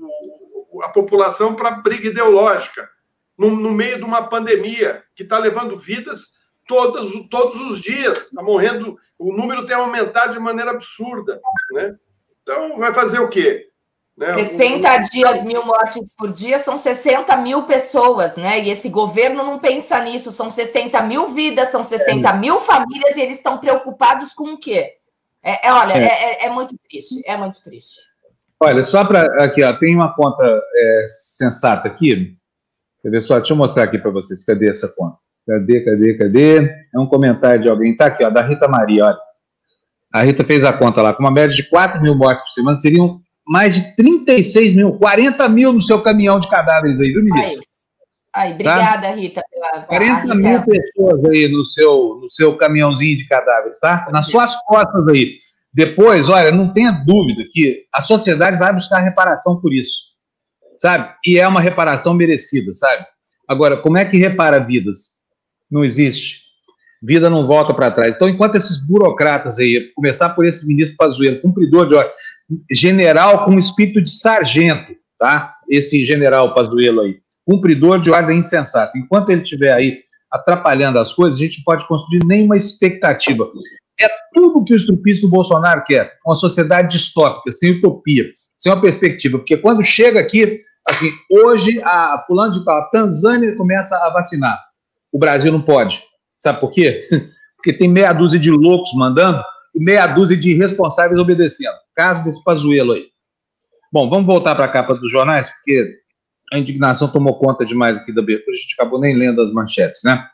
o, 0.72 0.84
a 0.84 0.90
população 0.90 1.56
para 1.56 1.72
briga 1.72 2.08
ideológica 2.08 2.90
no, 3.38 3.56
no 3.56 3.72
meio 3.72 3.98
de 3.98 4.04
uma 4.04 4.28
pandemia 4.28 5.04
que 5.16 5.24
está 5.24 5.38
levando 5.38 5.78
vidas 5.78 6.36
todos, 6.68 7.12
todos 7.30 7.60
os 7.62 7.82
dias. 7.82 8.28
Está 8.28 8.42
morrendo, 8.42 8.98
o 9.18 9.34
número 9.34 9.66
tem 9.66 9.76
aumentado 9.76 10.34
de 10.34 10.40
maneira 10.40 10.72
absurda. 10.72 11.40
Né? 11.72 11.96
Então, 12.42 12.78
vai 12.78 12.94
fazer 12.94 13.20
o 13.20 13.30
quê? 13.30 13.70
Né? 14.18 14.44
60 14.44 14.88
o... 14.96 15.02
dias, 15.10 15.44
mil 15.44 15.66
mortes 15.66 16.16
por 16.16 16.32
dia, 16.32 16.58
são 16.58 16.78
60 16.78 17.36
mil 17.38 17.64
pessoas, 17.64 18.36
né? 18.36 18.62
E 18.62 18.70
esse 18.70 18.88
governo 18.88 19.44
não 19.44 19.60
pensa 19.60 20.02
nisso. 20.02 20.32
São 20.32 20.50
60 20.50 21.02
mil 21.04 21.28
vidas, 21.30 21.70
são 21.70 21.84
60 21.84 22.28
é. 22.28 22.34
mil 22.38 22.60
famílias, 22.60 23.18
e 23.18 23.22
eles 23.22 23.38
estão 23.38 23.58
preocupados 23.58 24.34
com 24.34 24.54
o 24.54 24.58
quê? 24.58 24.94
É, 25.44 25.68
é 25.68 25.74
olha, 25.74 25.94
é. 25.94 26.04
é. 26.04 26.44
é, 26.44 26.46
é 26.46 26.50
muito 26.50 26.76
triste, 26.90 27.22
é 27.26 27.36
muito 27.36 27.62
triste. 27.62 28.00
Olha, 28.60 28.86
só 28.86 29.04
para 29.04 29.44
aqui, 29.44 29.62
ó, 29.64 29.74
tem 29.74 29.96
uma 29.96 30.16
conta 30.16 30.44
é, 30.76 31.06
sensata 31.10 31.88
aqui. 31.88 32.38
Quer 33.02 33.10
ver 33.10 33.22
só? 33.22 33.38
Deixa 33.38 33.54
eu 33.54 33.58
mostrar 33.58 33.84
aqui 33.84 34.00
para 34.00 34.12
vocês. 34.12 34.46
Cadê 34.46 34.70
essa 34.70 34.88
conta? 34.88 35.18
Cadê, 35.46 35.84
cadê, 35.84 36.18
cadê? 36.18 36.58
É 36.94 37.00
um 37.00 37.06
comentário 37.06 37.62
de 37.62 37.70
alguém. 37.70 37.96
Tá 37.96 38.08
aqui, 38.08 38.24
ó, 38.24 38.30
da 38.30 38.42
Rita 38.42 38.68
Maria, 38.68 39.06
olha. 39.06 39.20
A 40.12 40.22
Rita 40.22 40.46
fez 40.46 40.64
a 40.64 40.72
conta 40.72 41.02
lá, 41.02 41.14
com 41.14 41.22
uma 41.22 41.30
média 41.30 41.54
de 41.54 41.70
4 41.70 42.02
mil 42.02 42.16
mortes 42.16 42.44
por 42.46 42.52
semana, 42.52 42.78
seriam 42.78 43.22
mais 43.48 43.76
de 43.76 43.96
36 43.96 44.76
mil, 44.76 44.94
40 44.98 45.48
mil 45.50 45.74
no 45.74 45.82
seu 45.82 46.02
caminhão 46.02 46.40
de 46.40 46.50
cadáveres 46.50 47.00
aí, 47.00 47.12
viu, 47.12 47.24
ministro? 47.24 47.64
Aí, 48.34 48.52
obrigada, 48.52 49.08
tá? 49.08 49.16
Rita. 49.16 49.42
Pela, 49.50 49.82
40 49.84 50.22
Rita. 50.22 50.36
mil 50.36 50.64
pessoas 50.64 51.26
aí 51.26 51.48
no 51.48 51.66
seu, 51.66 52.20
no 52.22 52.30
seu 52.30 52.58
caminhãozinho 52.58 53.18
de 53.18 53.28
cadáveres, 53.28 53.80
tá? 53.80 54.08
Nas 54.12 54.28
suas 54.28 54.56
costas 54.66 55.08
aí. 55.08 55.38
Depois, 55.74 56.28
olha, 56.28 56.52
não 56.52 56.74
tenha 56.74 56.92
dúvida 56.92 57.44
que 57.52 57.86
a 57.94 58.02
sociedade 58.02 58.58
vai 58.58 58.74
buscar 58.74 59.00
reparação 59.00 59.60
por 59.60 59.74
isso, 59.74 60.14
sabe? 60.80 61.14
E 61.26 61.38
é 61.38 61.48
uma 61.48 61.62
reparação 61.62 62.14
merecida, 62.14 62.74
sabe? 62.74 63.06
Agora, 63.48 63.78
como 63.78 63.98
é 63.98 64.06
que 64.06 64.18
repara 64.18 64.60
vidas? 64.60 65.16
Não 65.70 65.84
existe. 65.84 66.46
Vida 67.02 67.30
não 67.30 67.46
volta 67.46 67.74
para 67.74 67.92
trás. 67.92 68.16
Então, 68.16 68.28
enquanto 68.28 68.56
esses 68.56 68.86
burocratas 68.86 69.60
aí, 69.60 69.92
começar 69.94 70.30
por 70.30 70.46
esse 70.46 70.66
ministro 70.66 70.96
Pazuello, 70.98 71.42
cumpridor 71.42 71.88
de 71.88 71.96
ordem, 71.96 72.14
general 72.72 73.46
com 73.46 73.60
espírito 73.60 74.02
de 74.02 74.10
sargento, 74.10 74.94
tá? 75.20 75.56
Esse 75.70 76.06
general 76.06 76.54
Pazuello 76.54 77.02
aí, 77.02 77.18
cumpridor 77.46 78.00
de 78.00 78.12
ordem 78.12 78.40
insensata. 78.40 78.98
Enquanto 78.98 79.30
ele 79.30 79.42
estiver 79.42 79.74
aí 79.74 80.00
atrapalhando 80.32 81.00
as 81.00 81.14
coisas, 81.14 81.40
a 81.40 81.44
gente 81.44 81.64
pode 81.64 81.88
construir 81.88 82.20
nenhuma 82.26 82.58
expectativa. 82.58 83.50
É 84.00 84.08
tudo 84.34 84.64
que 84.64 84.74
o 84.74 84.76
estrupista 84.76 85.26
do 85.26 85.32
Bolsonaro 85.32 85.84
quer, 85.86 86.14
uma 86.26 86.36
sociedade 86.36 86.90
distópica, 86.90 87.52
sem 87.52 87.72
utopia, 87.72 88.26
sem 88.58 88.72
uma 88.72 88.82
perspectiva. 88.82 89.38
Porque 89.38 89.58
quando 89.58 89.84
chega 89.84 90.20
aqui, 90.20 90.60
assim, 90.88 91.12
hoje 91.32 91.82
a 91.84 92.24
fulano 92.28 92.54
de 92.60 92.66
tal, 92.66 92.78
a 92.78 92.90
Tanzânia 92.90 93.56
começa 93.56 93.96
a 93.98 94.10
vacinar. 94.10 94.60
O 95.12 95.18
Brasil 95.18 95.52
não 95.52 95.62
pode. 95.62 96.04
Sabe 96.40 96.60
por 96.60 96.70
quê? 96.72 97.02
Porque 97.56 97.74
tem 97.74 97.90
meia 97.90 98.14
dúzia 98.14 98.40
de 98.40 98.52
loucos 98.52 98.94
mandando 98.94 99.42
e 99.76 99.84
meia 99.84 100.08
dúzia 100.08 100.38
de 100.38 100.52
irresponsáveis 100.52 101.20
obedecendo. 101.20 101.76
Caso 101.94 102.24
desse 102.24 102.44
Pazuelo 102.44 102.94
aí. 102.94 103.08
Bom, 103.92 104.10
vamos 104.10 104.26
voltar 104.26 104.56
para 104.56 104.66
a 104.66 104.70
capa 104.70 104.94
dos 104.94 105.12
jornais, 105.12 105.50
porque 105.50 105.96
a 106.52 106.58
indignação 106.58 107.08
tomou 107.08 107.38
conta 107.38 107.66
demais 107.66 107.98
aqui 107.98 108.14
da 108.14 108.22
abertura, 108.22 108.54
a 108.54 108.60
gente 108.60 108.74
acabou 108.74 109.00
nem 109.00 109.16
lendo 109.16 109.42
as 109.42 109.52
manchetes, 109.52 110.02
né? 110.04 110.26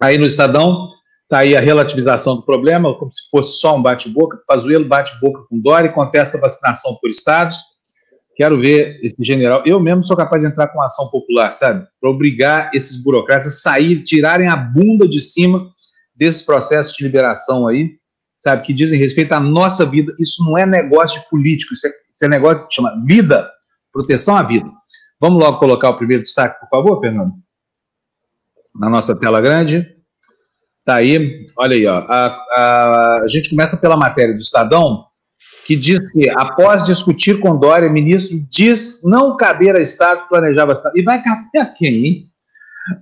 Aí 0.00 0.18
no 0.18 0.26
Estadão, 0.26 0.88
está 1.22 1.38
aí 1.38 1.56
a 1.56 1.60
relativização 1.60 2.36
do 2.36 2.42
problema, 2.42 2.96
como 2.98 3.12
se 3.12 3.28
fosse 3.30 3.58
só 3.58 3.76
um 3.76 3.82
bate-boca. 3.82 4.38
Pazuello 4.46 4.84
bate-boca 4.84 5.44
com 5.48 5.60
Dória 5.60 5.88
e 5.88 5.92
contesta 5.92 6.36
a 6.36 6.40
vacinação 6.40 6.98
por 7.00 7.08
estados. 7.08 7.56
Quero 8.36 8.60
ver 8.60 8.98
esse 9.02 9.16
general. 9.20 9.62
Eu 9.64 9.78
mesmo 9.78 10.04
sou 10.04 10.16
capaz 10.16 10.42
de 10.42 10.48
entrar 10.48 10.68
com 10.68 10.82
ação 10.82 11.08
popular, 11.08 11.52
sabe? 11.52 11.86
Para 12.00 12.10
obrigar 12.10 12.70
esses 12.74 12.96
burocratas 12.96 13.46
a 13.46 13.50
sair, 13.50 14.02
tirarem 14.02 14.48
a 14.48 14.56
bunda 14.56 15.06
de 15.06 15.20
cima 15.20 15.70
desses 16.14 16.42
processos 16.42 16.92
de 16.94 17.04
liberação 17.04 17.66
aí, 17.66 17.92
sabe? 18.42 18.62
Que 18.62 18.74
dizem 18.74 18.98
respeito 18.98 19.32
à 19.32 19.40
nossa 19.40 19.86
vida. 19.86 20.12
Isso 20.18 20.44
não 20.44 20.58
é 20.58 20.66
negócio 20.66 21.22
político, 21.30 21.72
isso 21.72 21.86
é, 21.86 21.90
isso 22.12 22.24
é 22.24 22.28
negócio 22.28 22.66
que 22.66 22.74
chama 22.74 23.00
vida, 23.06 23.48
proteção 23.92 24.36
à 24.36 24.42
vida. 24.42 24.68
Vamos 25.20 25.42
logo 25.42 25.58
colocar 25.58 25.90
o 25.90 25.96
primeiro 25.96 26.24
destaque, 26.24 26.58
por 26.60 26.68
favor, 26.68 27.00
Fernando? 27.00 27.32
Na 28.74 28.90
nossa 28.90 29.14
tela 29.14 29.40
grande. 29.40 29.86
Tá 30.84 30.96
aí, 30.96 31.46
olha 31.56 31.76
aí, 31.76 31.86
ó. 31.86 31.98
A, 32.08 32.26
a, 32.50 33.20
a 33.22 33.28
gente 33.28 33.50
começa 33.50 33.76
pela 33.76 33.96
matéria 33.96 34.34
do 34.34 34.40
Estadão, 34.40 35.04
que 35.64 35.76
diz 35.76 36.00
que, 36.10 36.28
após 36.30 36.84
discutir 36.84 37.38
com 37.38 37.56
Dória, 37.56 37.88
ministro 37.88 38.36
diz 38.50 39.02
não 39.04 39.36
caber 39.36 39.76
a 39.76 39.80
Estado 39.80 40.26
planejar 40.28 40.66
vacinação. 40.66 40.98
E 40.98 41.04
vai 41.04 41.22
caber 41.22 41.62
a 41.62 41.66
quem, 41.66 42.06
hein? 42.06 42.31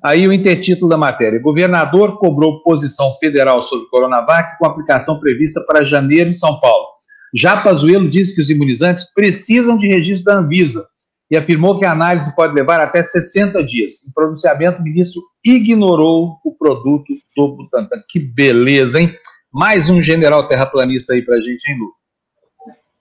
Aí 0.03 0.27
o 0.27 0.33
intertítulo 0.33 0.89
da 0.89 0.97
matéria: 0.97 1.41
Governador 1.41 2.19
cobrou 2.19 2.63
posição 2.63 3.17
federal 3.19 3.63
sobre 3.63 3.89
Coronavac 3.89 4.59
com 4.59 4.67
aplicação 4.67 5.19
prevista 5.19 5.61
para 5.67 5.85
janeiro 5.85 6.31
em 6.31 6.35
São 6.35 6.61
Paulo. 6.61 6.87
Já 7.35 7.61
Pazuello 7.61 8.09
disse 8.09 8.35
que 8.35 8.41
os 8.41 8.51
imunizantes 8.51 9.05
precisam 9.15 9.79
de 9.79 9.87
registro 9.87 10.25
da 10.25 10.39
Anvisa 10.39 10.85
e 11.31 11.37
afirmou 11.37 11.79
que 11.79 11.85
a 11.85 11.93
análise 11.93 12.35
pode 12.35 12.53
levar 12.53 12.81
até 12.81 13.03
60 13.03 13.63
dias. 13.65 14.05
Em 14.09 14.13
pronunciamento, 14.13 14.81
o 14.81 14.83
ministro 14.83 15.23
ignorou 15.45 16.39
o 16.45 16.53
produto 16.57 17.13
do 17.37 17.57
Butantan. 17.57 18.03
Que 18.09 18.19
beleza, 18.19 19.01
hein? 19.01 19.15
Mais 19.53 19.89
um 19.89 20.03
general 20.03 20.49
terraplanista 20.49 21.13
aí 21.13 21.23
para 21.23 21.37
a 21.37 21.41
gente, 21.41 21.71
hein, 21.71 21.79
Lu? 21.79 22.00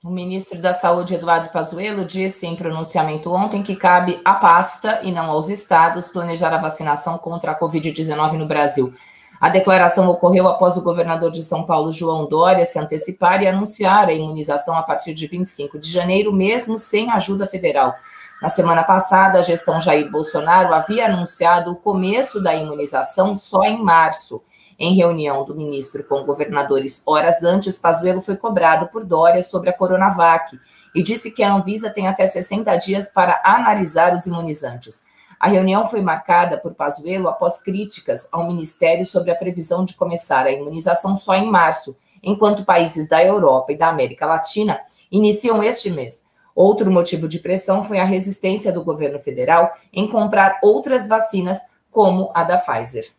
O 0.02 0.10
ministro 0.10 0.62
da 0.62 0.72
Saúde, 0.72 1.16
Eduardo 1.16 1.50
Pazuello, 1.50 2.06
disse 2.06 2.48
em 2.48 2.56
pronunciamento 2.56 3.34
ontem 3.34 3.62
que 3.62 3.76
cabe 3.76 4.22
à 4.24 4.34
pasta 4.34 5.02
e 5.04 5.12
não 5.12 5.30
aos 5.30 5.50
estados 5.50 6.08
planejar 6.08 6.54
a 6.54 6.58
vacinação 6.58 7.18
contra 7.18 7.52
a 7.52 7.60
Covid-19 7.60 8.38
no 8.38 8.46
Brasil. 8.46 8.94
A 9.42 9.50
declaração 9.50 10.08
ocorreu 10.08 10.48
após 10.48 10.78
o 10.78 10.82
governador 10.82 11.30
de 11.30 11.44
São 11.44 11.66
Paulo, 11.66 11.92
João 11.92 12.30
Dória, 12.30 12.64
se 12.64 12.80
antecipar 12.80 13.44
e 13.44 13.48
anunciar 13.48 14.08
a 14.08 14.14
imunização 14.14 14.78
a 14.78 14.84
partir 14.84 15.14
de 15.14 15.28
25 15.28 15.78
de 15.78 15.92
janeiro, 15.92 16.32
mesmo 16.32 16.78
sem 16.78 17.12
ajuda 17.12 17.46
federal. 17.46 17.94
Na 18.42 18.48
semana 18.48 18.84
passada, 18.84 19.40
a 19.40 19.42
gestão 19.42 19.82
Jair 19.82 20.10
Bolsonaro 20.10 20.74
havia 20.74 21.08
anunciado 21.08 21.72
o 21.72 21.76
começo 21.76 22.42
da 22.42 22.56
imunização 22.56 23.36
só 23.36 23.64
em 23.64 23.84
março. 23.84 24.42
Em 24.80 24.94
reunião 24.94 25.44
do 25.44 25.54
ministro 25.54 26.06
com 26.06 26.24
governadores 26.24 27.04
horas 27.06 27.44
antes, 27.44 27.78
Pazuello 27.78 28.22
foi 28.22 28.38
cobrado 28.38 28.88
por 28.88 29.04
Dória 29.04 29.42
sobre 29.42 29.70
a 29.70 29.74
Coronavac 29.74 30.58
e 30.96 31.04
disse 31.04 31.32
que 31.32 31.44
a 31.44 31.54
Anvisa 31.54 31.90
tem 31.90 32.08
até 32.08 32.26
60 32.26 32.74
dias 32.78 33.10
para 33.10 33.42
analisar 33.44 34.16
os 34.16 34.26
imunizantes. 34.26 35.04
A 35.38 35.50
reunião 35.50 35.86
foi 35.86 36.02
marcada 36.02 36.58
por 36.58 36.74
Pazuello 36.76 37.28
após 37.28 37.62
críticas 37.62 38.30
ao 38.32 38.48
ministério 38.48 39.06
sobre 39.06 39.32
a 39.32 39.36
previsão 39.36 39.84
de 39.84 39.96
começar 39.96 40.46
a 40.46 40.52
imunização 40.52 41.18
só 41.18 41.36
em 41.36 41.52
março, 41.52 41.98
enquanto 42.24 42.64
países 42.64 43.10
da 43.10 43.22
Europa 43.22 43.74
e 43.74 43.78
da 43.78 43.90
América 43.90 44.26
Latina 44.26 44.80
iniciam 45.12 45.62
este 45.62 45.92
mês. 45.92 46.26
Outro 46.56 46.90
motivo 46.90 47.28
de 47.28 47.40
pressão 47.40 47.84
foi 47.84 48.00
a 48.00 48.06
resistência 48.06 48.72
do 48.72 48.84
governo 48.84 49.20
federal 49.20 49.74
em 49.92 50.08
comprar 50.08 50.58
outras 50.64 51.06
vacinas, 51.06 51.60
como 51.92 52.32
a 52.34 52.46
da 52.46 52.58
Pfizer. 52.58 53.19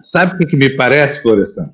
Sabe 0.00 0.42
o 0.42 0.46
que, 0.46 0.56
me 0.56 0.70
parece, 0.70 1.22
Florestan? 1.22 1.70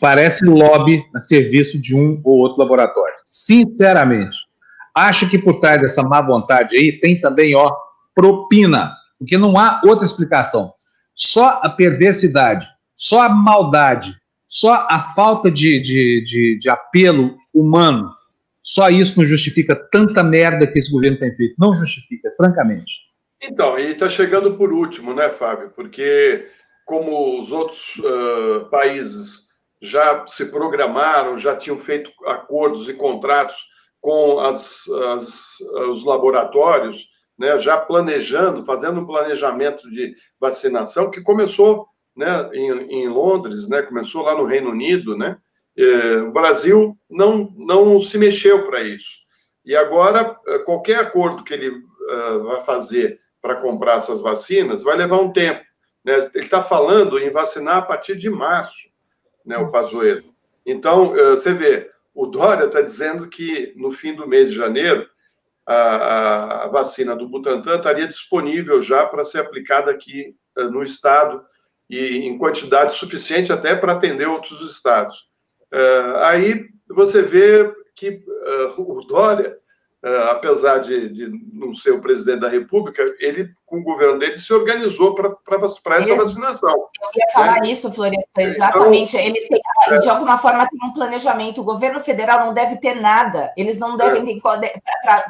Parece 0.00 0.46
lobby 0.46 1.04
a 1.14 1.20
serviço 1.20 1.80
de 1.80 1.94
um 1.94 2.20
ou 2.24 2.38
outro 2.38 2.58
laboratório. 2.58 3.14
Sinceramente. 3.24 4.36
Acho 4.94 5.28
que 5.28 5.38
por 5.38 5.60
trás 5.60 5.80
dessa 5.80 6.02
má 6.02 6.22
vontade 6.22 6.76
aí 6.76 6.92
tem 7.00 7.20
também, 7.20 7.54
ó, 7.54 7.70
propina. 8.14 8.94
Porque 9.18 9.36
não 9.36 9.58
há 9.58 9.80
outra 9.84 10.04
explicação. 10.04 10.72
Só 11.14 11.60
a 11.62 11.68
perversidade, 11.68 12.66
só 12.96 13.22
a 13.22 13.28
maldade, 13.28 14.14
só 14.46 14.86
a 14.88 15.00
falta 15.00 15.50
de, 15.50 15.80
de, 15.80 16.24
de, 16.24 16.58
de 16.58 16.68
apelo 16.68 17.36
humano, 17.52 18.10
só 18.64 18.88
isso 18.88 19.20
não 19.20 19.26
justifica 19.26 19.76
tanta 19.92 20.24
merda 20.24 20.66
que 20.66 20.78
esse 20.78 20.90
governo 20.90 21.18
tem 21.18 21.36
feito. 21.36 21.54
Não 21.58 21.76
justifica, 21.76 22.32
francamente. 22.34 22.92
Então, 23.42 23.78
e 23.78 23.92
está 23.92 24.08
chegando 24.08 24.54
por 24.56 24.72
último, 24.72 25.12
né, 25.14 25.28
Fábio? 25.28 25.70
Porque 25.76 26.46
como 26.84 27.40
os 27.40 27.50
outros 27.50 27.96
uh, 27.96 28.68
países 28.70 29.48
já 29.80 30.26
se 30.26 30.50
programaram, 30.50 31.36
já 31.36 31.56
tinham 31.56 31.78
feito 31.78 32.10
acordos 32.26 32.88
e 32.88 32.94
contratos 32.94 33.56
com 34.00 34.38
as, 34.40 34.88
as, 35.14 35.60
os 35.90 36.04
laboratórios, 36.04 37.08
né, 37.38 37.58
já 37.58 37.76
planejando, 37.76 38.64
fazendo 38.64 39.00
um 39.00 39.06
planejamento 39.06 39.88
de 39.90 40.14
vacinação 40.38 41.10
que 41.10 41.22
começou 41.22 41.86
né, 42.16 42.48
em, 42.52 42.70
em 42.70 43.08
Londres, 43.08 43.68
né, 43.68 43.82
começou 43.82 44.22
lá 44.22 44.34
no 44.36 44.44
Reino 44.44 44.70
Unido, 44.70 45.16
né, 45.16 45.36
é, 45.76 46.16
o 46.18 46.32
Brasil 46.32 46.96
não, 47.10 47.52
não 47.56 48.00
se 48.00 48.16
mexeu 48.16 48.64
para 48.66 48.82
isso. 48.82 49.24
E 49.64 49.74
agora, 49.74 50.36
qualquer 50.64 50.98
acordo 50.98 51.42
que 51.42 51.54
ele 51.54 51.70
uh, 51.70 52.44
vai 52.44 52.60
fazer 52.60 53.18
para 53.40 53.56
comprar 53.56 53.96
essas 53.96 54.20
vacinas 54.20 54.82
vai 54.82 54.96
levar 54.96 55.18
um 55.18 55.32
tempo. 55.32 55.62
Né? 56.04 56.30
Ele 56.34 56.44
está 56.44 56.62
falando 56.62 57.18
em 57.18 57.30
vacinar 57.30 57.78
a 57.78 57.82
partir 57.82 58.16
de 58.16 58.28
março, 58.28 58.88
né, 59.44 59.56
o 59.56 59.70
Pazuello. 59.70 60.34
Então, 60.66 61.12
você 61.12 61.52
vê, 61.52 61.90
o 62.14 62.26
Dória 62.26 62.66
está 62.66 62.80
dizendo 62.80 63.28
que 63.28 63.72
no 63.76 63.90
fim 63.90 64.14
do 64.14 64.26
mês 64.26 64.50
de 64.50 64.56
janeiro, 64.56 65.06
a, 65.66 66.64
a 66.64 66.68
vacina 66.68 67.16
do 67.16 67.28
Butantan 67.28 67.76
estaria 67.76 68.06
disponível 68.06 68.82
já 68.82 69.06
para 69.06 69.24
ser 69.24 69.40
aplicada 69.40 69.90
aqui 69.90 70.34
no 70.56 70.82
estado 70.82 71.44
e 71.88 72.18
em 72.18 72.38
quantidade 72.38 72.94
suficiente 72.94 73.52
até 73.52 73.74
para 73.74 73.92
atender 73.92 74.26
outros 74.26 74.60
estados. 74.70 75.28
aí 76.22 76.66
você 76.88 77.20
vê 77.22 77.74
que 77.94 78.22
o 78.76 79.00
Dória 79.00 79.58
apesar 80.30 80.78
de, 80.78 81.08
de, 81.08 81.28
não 81.52 81.74
ser 81.74 81.92
o 81.92 82.00
presidente 82.00 82.40
da 82.40 82.48
República, 82.48 83.02
ele, 83.18 83.50
com 83.64 83.78
o 83.78 83.82
governo 83.82 84.18
dele, 84.18 84.36
se 84.36 84.52
organizou 84.52 85.14
para 85.14 85.34
essa 85.56 86.14
vacinação. 86.14 86.70
Eu 86.70 87.10
ia 87.16 87.32
falar 87.32 87.60
né? 87.60 87.70
isso, 87.70 87.90
Florestan, 87.90 88.28
então, 88.32 88.44
exatamente. 88.44 89.16
Então, 89.16 89.26
ele 89.26 89.48
tem, 89.48 89.60
é, 89.88 89.98
de 89.98 90.08
alguma 90.10 90.36
forma, 90.36 90.68
tem 90.68 90.88
um 90.88 90.92
planejamento. 90.92 91.62
O 91.62 91.64
governo 91.64 92.00
federal 92.00 92.44
não 92.44 92.52
deve 92.52 92.76
ter 92.76 93.00
nada. 93.00 93.50
Eles 93.56 93.78
não 93.78 93.96
devem 93.96 94.22
é. 94.22 94.24
ter 94.26 94.40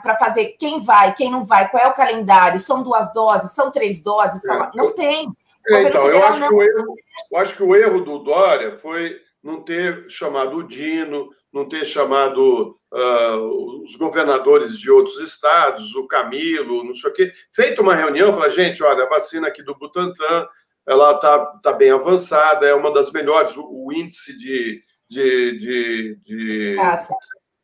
para 0.03 0.17
fazer 0.17 0.57
quem 0.59 0.81
vai, 0.81 1.15
quem 1.15 1.31
não 1.31 1.45
vai, 1.45 1.69
qual 1.69 1.83
é 1.83 1.87
o 1.87 1.95
calendário, 1.95 2.59
são 2.59 2.83
duas 2.83 3.13
doses, 3.13 3.53
são 3.53 3.71
três 3.71 4.03
doses, 4.03 4.41
são... 4.41 4.65
É. 4.65 4.71
não 4.75 4.93
tem. 4.93 5.29
É, 5.69 5.83
então, 5.85 6.07
eu 6.09 6.25
acho, 6.25 6.41
não... 6.41 6.49
que 6.49 6.55
o 6.55 6.63
erro, 6.63 6.95
eu 7.31 7.39
acho 7.39 7.57
que 7.57 7.63
o 7.63 7.77
erro 7.77 8.01
do 8.01 8.19
Dória 8.19 8.75
foi 8.75 9.17
não 9.43 9.63
ter 9.63 10.07
chamado 10.09 10.57
o 10.57 10.65
Dino, 10.65 11.31
não 11.55 11.69
ter 11.69 11.85
chamado 11.85 12.77
uh, 12.93 13.83
os 13.85 13.95
governadores 13.95 14.77
de 14.77 14.91
outros 14.91 15.21
estados, 15.21 15.95
o 15.95 16.09
Camilo, 16.09 16.83
não 16.83 16.97
sei 16.97 17.11
o 17.11 17.13
quê, 17.13 17.33
feito 17.55 17.81
uma 17.81 17.95
reunião, 17.95 18.33
falar, 18.35 18.49
gente, 18.49 18.83
olha, 18.83 19.05
a 19.05 19.09
vacina 19.09 19.47
aqui 19.47 19.63
do 19.63 19.79
Butantan, 19.79 20.49
ela 20.85 21.13
está 21.13 21.47
tá 21.63 21.73
bem 21.73 21.93
avançada, 21.93 22.67
é 22.67 22.75
uma 22.75 22.93
das 22.93 23.13
melhores, 23.13 23.57
o, 23.57 23.87
o 23.87 23.93
índice 23.93 24.37
de, 24.37 24.83
de, 25.09 25.57
de, 25.57 26.19
de 26.25 26.77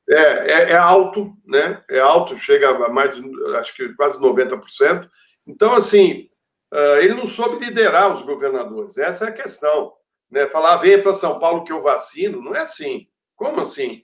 é, 0.08 0.14
é, 0.16 0.70
é, 0.70 0.76
alto, 0.76 1.32
né? 1.44 1.82
É 1.90 1.98
alto, 1.98 2.36
chega 2.36 2.70
a 2.70 2.88
mais 2.88 3.16
de, 3.16 3.22
acho 3.56 3.74
que 3.74 3.92
quase 3.94 4.20
90%. 4.20 5.08
Então, 5.46 5.74
assim, 5.74 6.28
uh, 6.72 6.98
ele 7.00 7.14
não 7.14 7.26
soube 7.26 7.64
liderar 7.64 8.14
os 8.14 8.22
governadores. 8.22 8.96
Essa 8.98 9.26
é 9.26 9.28
a 9.28 9.32
questão. 9.32 9.92
Né? 10.30 10.46
Falar, 10.46 10.76
venha 10.76 11.02
para 11.02 11.12
São 11.12 11.40
Paulo 11.40 11.64
que 11.64 11.72
eu 11.72 11.82
vacino, 11.82 12.40
não 12.40 12.54
é 12.54 12.60
assim. 12.60 13.09
Como 13.40 13.58
assim? 13.58 14.02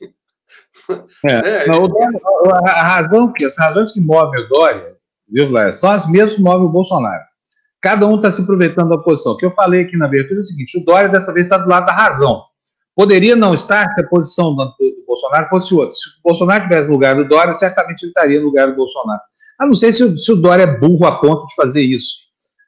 É, 1.26 1.42
né? 1.42 1.66
não, 1.68 1.84
a 2.64 2.82
razão 2.82 3.30
que 3.30 3.44
as 3.44 3.58
razões 3.58 3.92
que 3.92 4.00
movem 4.00 4.42
o 4.42 4.48
Dória, 4.48 4.96
viu, 5.28 5.46
Vlad, 5.50 5.74
são 5.74 5.90
as 5.90 6.10
mesmas 6.10 6.36
que 6.36 6.42
movem 6.42 6.66
o 6.66 6.72
Bolsonaro. 6.72 7.22
Cada 7.82 8.06
um 8.06 8.16
está 8.16 8.32
se 8.32 8.40
aproveitando 8.40 8.88
da 8.88 8.96
posição. 8.96 9.32
O 9.32 9.36
que 9.36 9.44
eu 9.44 9.50
falei 9.50 9.82
aqui 9.82 9.94
na 9.98 10.06
abertura 10.06 10.40
é 10.40 10.42
o 10.42 10.46
seguinte: 10.46 10.78
o 10.78 10.84
Dória 10.84 11.10
dessa 11.10 11.34
vez 11.34 11.44
está 11.44 11.58
do 11.58 11.68
lado 11.68 11.84
da 11.84 11.92
razão. 11.92 12.44
Poderia 12.94 13.36
não 13.36 13.52
estar 13.52 13.92
se 13.92 14.00
a 14.00 14.08
posição 14.08 14.54
do, 14.54 14.64
do 14.64 15.04
Bolsonaro 15.06 15.50
fosse 15.50 15.74
outra. 15.74 15.92
Se 15.92 16.08
o 16.08 16.22
Bolsonaro 16.24 16.62
tivesse 16.64 16.88
lugar 16.88 17.14
do 17.14 17.28
Dória, 17.28 17.52
certamente 17.54 18.04
ele 18.04 18.12
estaria 18.12 18.40
no 18.40 18.46
lugar 18.46 18.68
do 18.68 18.74
Bolsonaro. 18.74 19.20
Ah, 19.60 19.66
não 19.66 19.74
sei 19.74 19.92
se 19.92 20.02
o, 20.02 20.16
se 20.16 20.32
o 20.32 20.36
Dória 20.36 20.62
é 20.62 20.78
burro 20.78 21.04
a 21.04 21.20
ponto 21.20 21.46
de 21.46 21.54
fazer 21.54 21.82
isso, 21.82 22.16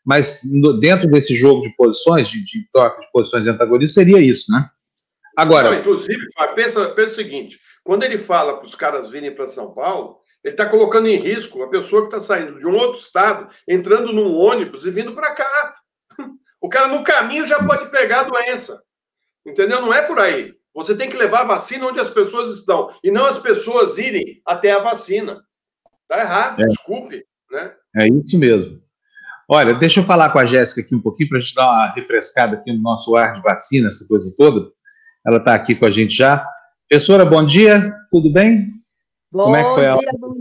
mas 0.05 0.43
no, 0.53 0.79
dentro 0.79 1.11
desse 1.11 1.35
jogo 1.35 1.63
de 1.63 1.75
posições, 1.77 2.29
de, 2.29 2.45
de 2.45 2.69
troca 2.71 3.01
de 3.01 3.11
posições 3.11 3.47
antagonistas, 3.47 3.95
seria 3.95 4.21
isso, 4.21 4.53
né? 4.53 4.69
Agora. 5.39 5.71
Não, 5.71 5.79
inclusive, 5.79 6.27
pensa, 6.57 6.89
pensa 6.91 7.13
o 7.13 7.15
seguinte: 7.15 7.61
quando 7.85 8.03
ele 8.03 8.19
fala 8.19 8.57
para 8.57 8.67
os 8.67 8.75
caras 8.75 9.09
virem 9.09 9.33
para 9.33 9.47
São 9.47 9.73
Paulo, 9.73 10.19
ele 10.43 10.53
está 10.53 10.67
colocando 10.67 11.07
em 11.07 11.17
risco 11.17 11.63
a 11.63 11.71
pessoa 11.71 12.03
que 12.03 12.09
está 12.09 12.19
saindo 12.19 12.59
de 12.59 12.67
um 12.67 12.75
outro 12.75 13.01
estado, 13.01 13.49
entrando 13.67 14.13
num 14.13 14.35
ônibus 14.35 14.85
e 14.85 14.91
vindo 14.91 15.15
para 15.15 15.35
cá. 15.35 15.75
O 16.61 16.69
cara 16.69 16.89
no 16.89 17.05
caminho 17.05 17.47
já 17.47 17.65
pode 17.65 17.89
pegar 17.89 18.23
a 18.23 18.25
doença. 18.25 18.83
Entendeu? 19.47 19.81
Não 19.81 19.95
é 19.95 20.03
por 20.03 20.19
aí. 20.19 20.53
Você 20.75 20.97
tem 20.97 21.09
que 21.09 21.17
levar 21.17 21.43
a 21.43 21.45
vacina 21.45 21.87
onde 21.87 22.01
as 22.01 22.11
pessoas 22.11 22.51
estão 22.51 22.93
e 23.01 23.13
não 23.13 23.27
as 23.27 23.39
pessoas 23.39 23.97
irem 23.97 24.43
até 24.45 24.73
a 24.73 24.81
vacina. 24.81 25.41
Tá 26.09 26.19
errado, 26.19 26.61
é. 26.61 26.67
desculpe. 26.67 27.25
Né? 27.49 27.73
É 27.95 28.09
isso 28.09 28.37
mesmo. 28.37 28.83
Olha, 29.49 29.73
deixa 29.73 30.01
eu 30.01 30.05
falar 30.05 30.31
com 30.31 30.41
a 30.41 30.47
Jéssica 30.47 30.81
aqui 30.81 30.97
um 30.97 31.01
pouquinho 31.01 31.29
para 31.29 31.39
a 31.39 31.41
gente 31.41 31.55
dar 31.55 31.71
uma 31.71 31.93
refrescada 31.93 32.57
aqui 32.57 32.73
no 32.73 32.83
nosso 32.83 33.15
ar 33.15 33.35
de 33.35 33.41
vacina, 33.41 33.87
essa 33.87 34.05
coisa 34.09 34.35
toda. 34.37 34.73
Ela 35.27 35.39
está 35.39 35.55
aqui 35.55 35.75
com 35.75 35.87
a 35.87 35.91
gente 35.91 36.15
já. 36.15 36.47
Professora, 36.89 37.25
bom 37.25 37.45
dia, 37.45 37.95
tudo 38.11 38.33
bem? 38.33 38.73
Bom 39.31 39.45
Como 39.45 39.57
é 39.57 39.63
que 39.63 39.75
foi 39.75 39.85
dia, 39.85 40.11
a... 40.11 40.19
bom... 40.19 40.35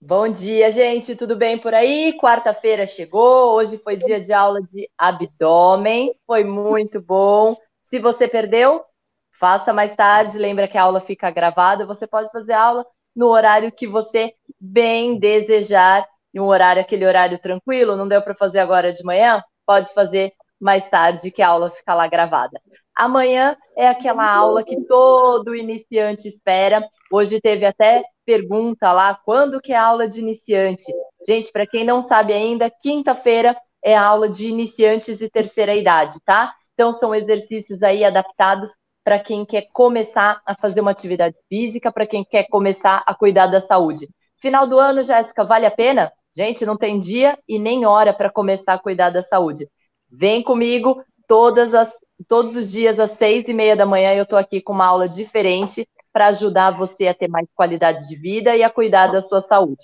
bom 0.00 0.28
dia, 0.28 0.70
gente, 0.70 1.14
tudo 1.14 1.36
bem 1.36 1.58
por 1.58 1.74
aí? 1.74 2.16
Quarta-feira 2.18 2.86
chegou, 2.86 3.54
hoje 3.54 3.78
foi 3.78 3.96
dia 3.96 4.20
de 4.20 4.32
aula 4.32 4.60
de 4.62 4.88
abdômen, 4.96 6.14
foi 6.26 6.42
muito 6.42 7.00
bom. 7.00 7.54
Se 7.82 7.98
você 7.98 8.26
perdeu, 8.26 8.82
faça 9.30 9.72
mais 9.72 9.94
tarde, 9.94 10.38
lembra 10.38 10.66
que 10.66 10.78
a 10.78 10.82
aula 10.82 11.00
fica 11.00 11.30
gravada, 11.30 11.84
você 11.84 12.06
pode 12.06 12.30
fazer 12.30 12.54
aula 12.54 12.86
no 13.14 13.26
horário 13.26 13.70
que 13.70 13.86
você 13.86 14.32
bem 14.58 15.18
desejar, 15.18 16.06
em 16.32 16.40
um 16.40 16.46
horário, 16.46 16.80
aquele 16.80 17.04
horário 17.04 17.38
tranquilo, 17.38 17.96
não 17.96 18.08
deu 18.08 18.22
para 18.22 18.34
fazer 18.34 18.60
agora 18.60 18.92
de 18.92 19.04
manhã? 19.04 19.42
Pode 19.66 19.92
fazer 19.92 20.32
mais 20.58 20.88
tarde, 20.88 21.30
que 21.30 21.42
a 21.42 21.48
aula 21.48 21.68
fica 21.68 21.92
lá 21.92 22.06
gravada. 22.06 22.58
Amanhã 22.94 23.56
é 23.76 23.88
aquela 23.88 24.30
aula 24.30 24.62
que 24.62 24.80
todo 24.84 25.54
iniciante 25.54 26.28
espera. 26.28 26.86
Hoje 27.10 27.40
teve 27.40 27.64
até 27.64 28.02
pergunta 28.24 28.92
lá, 28.92 29.18
quando 29.24 29.60
que 29.60 29.72
é 29.72 29.76
aula 29.76 30.06
de 30.06 30.20
iniciante? 30.20 30.84
Gente, 31.26 31.50
para 31.50 31.66
quem 31.66 31.84
não 31.84 32.00
sabe 32.00 32.32
ainda, 32.32 32.70
quinta-feira 32.82 33.56
é 33.82 33.96
aula 33.96 34.28
de 34.28 34.46
iniciantes 34.46 35.20
e 35.20 35.30
terceira 35.30 35.74
idade, 35.74 36.16
tá? 36.24 36.54
Então 36.74 36.92
são 36.92 37.14
exercícios 37.14 37.82
aí 37.82 38.04
adaptados 38.04 38.70
para 39.04 39.18
quem 39.18 39.44
quer 39.44 39.66
começar 39.72 40.40
a 40.46 40.54
fazer 40.54 40.80
uma 40.80 40.92
atividade 40.92 41.36
física, 41.48 41.90
para 41.90 42.06
quem 42.06 42.24
quer 42.24 42.44
começar 42.48 43.02
a 43.06 43.14
cuidar 43.14 43.48
da 43.48 43.60
saúde. 43.60 44.08
Final 44.40 44.66
do 44.66 44.78
ano, 44.78 45.02
Jéssica, 45.02 45.44
vale 45.44 45.66
a 45.66 45.70
pena? 45.70 46.12
Gente, 46.34 46.64
não 46.64 46.76
tem 46.76 46.98
dia 46.98 47.38
e 47.48 47.58
nem 47.58 47.84
hora 47.84 48.12
para 48.12 48.30
começar 48.30 48.74
a 48.74 48.78
cuidar 48.78 49.10
da 49.10 49.22
saúde. 49.22 49.68
Vem 50.10 50.42
comigo 50.42 51.02
todas 51.32 51.72
as, 51.72 51.90
todos 52.28 52.54
os 52.54 52.70
dias 52.70 53.00
às 53.00 53.12
seis 53.12 53.48
e 53.48 53.54
meia 53.54 53.74
da 53.74 53.86
manhã. 53.86 54.12
Eu 54.12 54.24
estou 54.24 54.38
aqui 54.38 54.60
com 54.60 54.74
uma 54.74 54.84
aula 54.84 55.08
diferente 55.08 55.88
para 56.12 56.26
ajudar 56.26 56.72
você 56.72 57.08
a 57.08 57.14
ter 57.14 57.26
mais 57.26 57.48
qualidade 57.54 58.06
de 58.06 58.14
vida 58.16 58.54
e 58.54 58.62
a 58.62 58.68
cuidar 58.68 59.06
da 59.06 59.22
sua 59.22 59.40
saúde. 59.40 59.82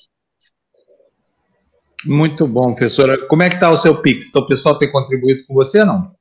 Muito 2.05 2.47
bom, 2.47 2.75
professora. 2.75 3.27
Como 3.29 3.43
é 3.43 3.49
que 3.49 3.55
está 3.55 3.71
o 3.71 3.79
seu 3.79 4.03
Pix? 4.03 4.29
Então, 4.29 4.43
o 4.43 4.47
pessoal 4.47 4.77
tem 4.77 4.93
contribuído 4.93 5.47
com 5.47 5.55
você, 5.55 5.83
não? 5.87 6.13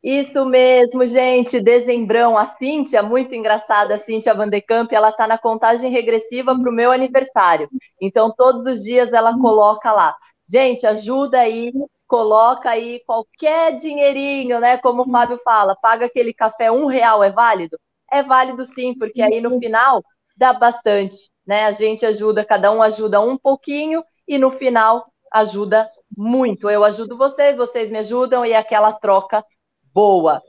Isso 0.00 0.44
mesmo, 0.44 1.04
gente. 1.04 1.60
Dezembrão. 1.60 2.38
A 2.38 2.46
Cíntia, 2.46 3.02
muito 3.02 3.34
engraçada, 3.34 3.96
a 3.96 3.98
Cíntia 3.98 4.34
Vandecamp, 4.34 4.92
ela 4.92 5.08
está 5.08 5.26
na 5.26 5.36
contagem 5.36 5.90
regressiva 5.90 6.56
para 6.56 6.70
o 6.70 6.72
meu 6.72 6.92
aniversário. 6.92 7.68
Então, 8.00 8.32
todos 8.32 8.66
os 8.66 8.84
dias 8.84 9.12
ela 9.12 9.36
coloca 9.36 9.90
lá. 9.90 10.14
Gente, 10.48 10.86
ajuda 10.86 11.40
aí 11.40 11.72
coloca 12.06 12.70
aí 12.70 13.02
qualquer 13.06 13.74
dinheirinho, 13.74 14.60
né? 14.60 14.78
Como 14.78 15.02
o 15.02 15.10
Fábio 15.10 15.38
fala, 15.38 15.76
paga 15.76 16.06
aquele 16.06 16.32
café 16.32 16.70
um 16.70 16.86
real, 16.86 17.22
é 17.22 17.30
válido? 17.30 17.78
É 18.10 18.22
válido 18.22 18.64
sim, 18.64 18.96
porque 18.96 19.22
aí 19.22 19.40
no 19.40 19.58
final 19.58 20.02
dá 20.36 20.52
bastante, 20.52 21.16
né? 21.46 21.64
A 21.64 21.72
gente 21.72 22.04
ajuda, 22.04 22.44
cada 22.44 22.70
um 22.70 22.82
ajuda 22.82 23.20
um 23.20 23.36
pouquinho 23.36 24.04
e 24.26 24.38
no 24.38 24.50
final 24.50 25.06
ajuda 25.32 25.90
muito. 26.16 26.70
Eu 26.70 26.84
ajudo 26.84 27.16
vocês, 27.16 27.56
vocês 27.56 27.90
me 27.90 27.98
ajudam 27.98 28.44
e 28.44 28.52
é 28.52 28.56
aquela 28.56 28.92
troca 28.92 29.44
boa. 29.92 30.42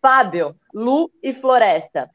Fábio, 0.00 0.54
Lu 0.72 1.10
e 1.22 1.32
Floresta. 1.32 2.08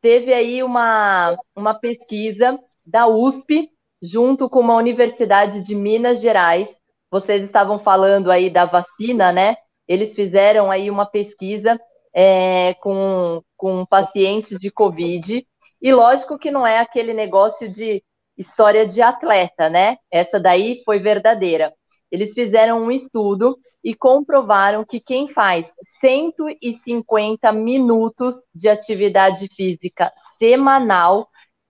Teve 0.00 0.32
aí 0.32 0.62
uma, 0.62 1.36
uma 1.54 1.74
pesquisa 1.74 2.58
da 2.84 3.06
USP, 3.06 3.70
junto 4.02 4.48
com 4.48 4.60
uma 4.60 4.74
universidade 4.74 5.60
de 5.60 5.74
Minas 5.74 6.20
Gerais, 6.20 6.80
vocês 7.10 7.44
estavam 7.44 7.78
falando 7.78 8.30
aí 8.30 8.50
da 8.50 8.64
vacina, 8.64 9.32
né? 9.32 9.56
Eles 9.88 10.14
fizeram 10.14 10.70
aí 10.70 10.90
uma 10.90 11.06
pesquisa 11.06 11.78
é, 12.14 12.74
com, 12.74 13.42
com 13.56 13.84
pacientes 13.84 14.58
de 14.58 14.70
Covid, 14.70 15.46
e 15.82 15.92
lógico 15.92 16.38
que 16.38 16.50
não 16.50 16.66
é 16.66 16.78
aquele 16.78 17.14
negócio 17.14 17.68
de 17.68 18.02
história 18.36 18.86
de 18.86 19.00
atleta, 19.00 19.68
né? 19.68 19.96
Essa 20.10 20.38
daí 20.38 20.82
foi 20.84 20.98
verdadeira. 20.98 21.74
Eles 22.10 22.34
fizeram 22.34 22.82
um 22.82 22.90
estudo 22.90 23.56
e 23.84 23.94
comprovaram 23.94 24.84
que 24.84 24.98
quem 24.98 25.28
faz 25.28 25.72
150 26.00 27.52
minutos 27.52 28.34
de 28.54 28.68
atividade 28.68 29.48
física 29.54 30.12
semanal, 30.38 31.28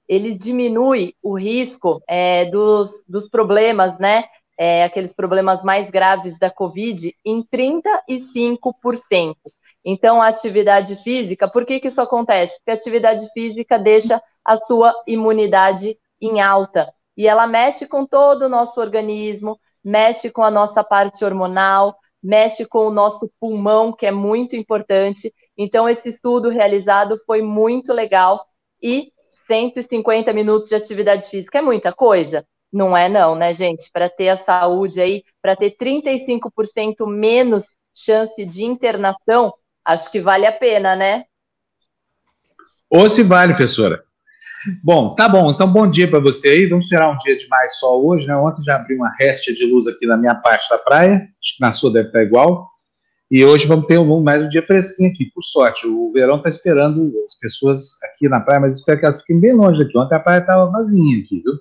ele 0.08 0.34
diminui 0.34 1.14
o 1.22 1.38
risco 1.38 2.02
é, 2.08 2.46
dos, 2.46 3.04
dos 3.06 3.28
problemas, 3.28 3.98
né? 3.98 4.24
É, 4.62 4.84
aqueles 4.84 5.14
problemas 5.14 5.64
mais 5.64 5.88
graves 5.88 6.38
da 6.38 6.50
Covid 6.50 7.16
em 7.24 7.42
35%. 7.42 9.34
Então, 9.82 10.20
a 10.20 10.28
atividade 10.28 10.96
física, 10.96 11.48
por 11.48 11.64
que, 11.64 11.80
que 11.80 11.88
isso 11.88 12.02
acontece? 12.02 12.58
Porque 12.58 12.72
a 12.72 12.74
atividade 12.74 13.26
física 13.32 13.78
deixa 13.78 14.22
a 14.44 14.58
sua 14.58 14.94
imunidade 15.06 15.96
em 16.20 16.42
alta 16.42 16.92
e 17.16 17.26
ela 17.26 17.46
mexe 17.46 17.86
com 17.86 18.04
todo 18.04 18.42
o 18.42 18.48
nosso 18.50 18.78
organismo, 18.82 19.58
mexe 19.82 20.28
com 20.30 20.42
a 20.42 20.50
nossa 20.50 20.84
parte 20.84 21.24
hormonal, 21.24 21.96
mexe 22.22 22.66
com 22.66 22.86
o 22.86 22.92
nosso 22.92 23.32
pulmão, 23.40 23.94
que 23.94 24.04
é 24.04 24.12
muito 24.12 24.56
importante. 24.56 25.32
Então, 25.56 25.88
esse 25.88 26.10
estudo 26.10 26.50
realizado 26.50 27.16
foi 27.24 27.40
muito 27.40 27.94
legal 27.94 28.44
e 28.82 29.10
150 29.30 30.34
minutos 30.34 30.68
de 30.68 30.74
atividade 30.74 31.26
física 31.30 31.60
é 31.60 31.62
muita 31.62 31.94
coisa. 31.94 32.46
Não 32.72 32.96
é 32.96 33.08
não, 33.08 33.34
né, 33.34 33.52
gente? 33.52 33.90
Para 33.92 34.08
ter 34.08 34.28
a 34.28 34.36
saúde 34.36 35.00
aí, 35.00 35.24
para 35.42 35.56
ter 35.56 35.76
35% 35.76 37.06
menos 37.06 37.64
chance 37.94 38.44
de 38.44 38.64
internação, 38.64 39.52
acho 39.84 40.10
que 40.10 40.20
vale 40.20 40.46
a 40.46 40.52
pena, 40.52 40.94
né? 40.94 41.24
Ou 42.88 43.08
se 43.08 43.22
vale, 43.22 43.54
professora. 43.54 44.02
Bom, 44.84 45.14
tá 45.14 45.28
bom. 45.28 45.50
Então, 45.50 45.72
bom 45.72 45.88
dia 45.88 46.08
para 46.08 46.20
você 46.20 46.48
aí. 46.48 46.66
Vamos 46.66 46.86
tirar 46.86 47.08
um 47.08 47.16
dia 47.18 47.36
de 47.36 47.48
mais 47.48 47.78
sol 47.78 48.06
hoje, 48.06 48.26
né? 48.26 48.36
Ontem 48.36 48.62
já 48.62 48.76
abri 48.76 48.94
uma 48.94 49.12
réstia 49.18 49.54
de 49.54 49.64
luz 49.64 49.86
aqui 49.86 50.06
na 50.06 50.16
minha 50.16 50.34
parte 50.34 50.68
da 50.68 50.76
praia. 50.76 51.14
Acho 51.14 51.56
que 51.56 51.60
na 51.60 51.72
sua 51.72 51.92
deve 51.92 52.08
estar 52.08 52.22
igual. 52.22 52.68
E 53.30 53.44
hoje 53.44 53.66
vamos 53.66 53.86
ter 53.86 53.96
um, 53.96 54.22
mais 54.22 54.42
um 54.42 54.48
dia 54.48 54.66
fresquinho 54.66 55.08
aqui, 55.08 55.30
por 55.32 55.42
sorte. 55.42 55.86
O 55.86 56.12
verão 56.12 56.38
está 56.38 56.48
esperando 56.48 57.12
as 57.24 57.38
pessoas 57.38 57.90
aqui 58.02 58.28
na 58.28 58.40
praia, 58.40 58.60
mas 58.60 58.72
espero 58.72 58.98
que 58.98 59.06
elas 59.06 59.20
fiquem 59.20 59.40
bem 59.40 59.54
longe 59.54 59.78
daqui. 59.78 59.96
Ontem 59.96 60.16
a 60.16 60.20
praia 60.20 60.40
estava 60.40 60.70
vazia 60.70 61.22
aqui, 61.24 61.40
viu? 61.42 61.54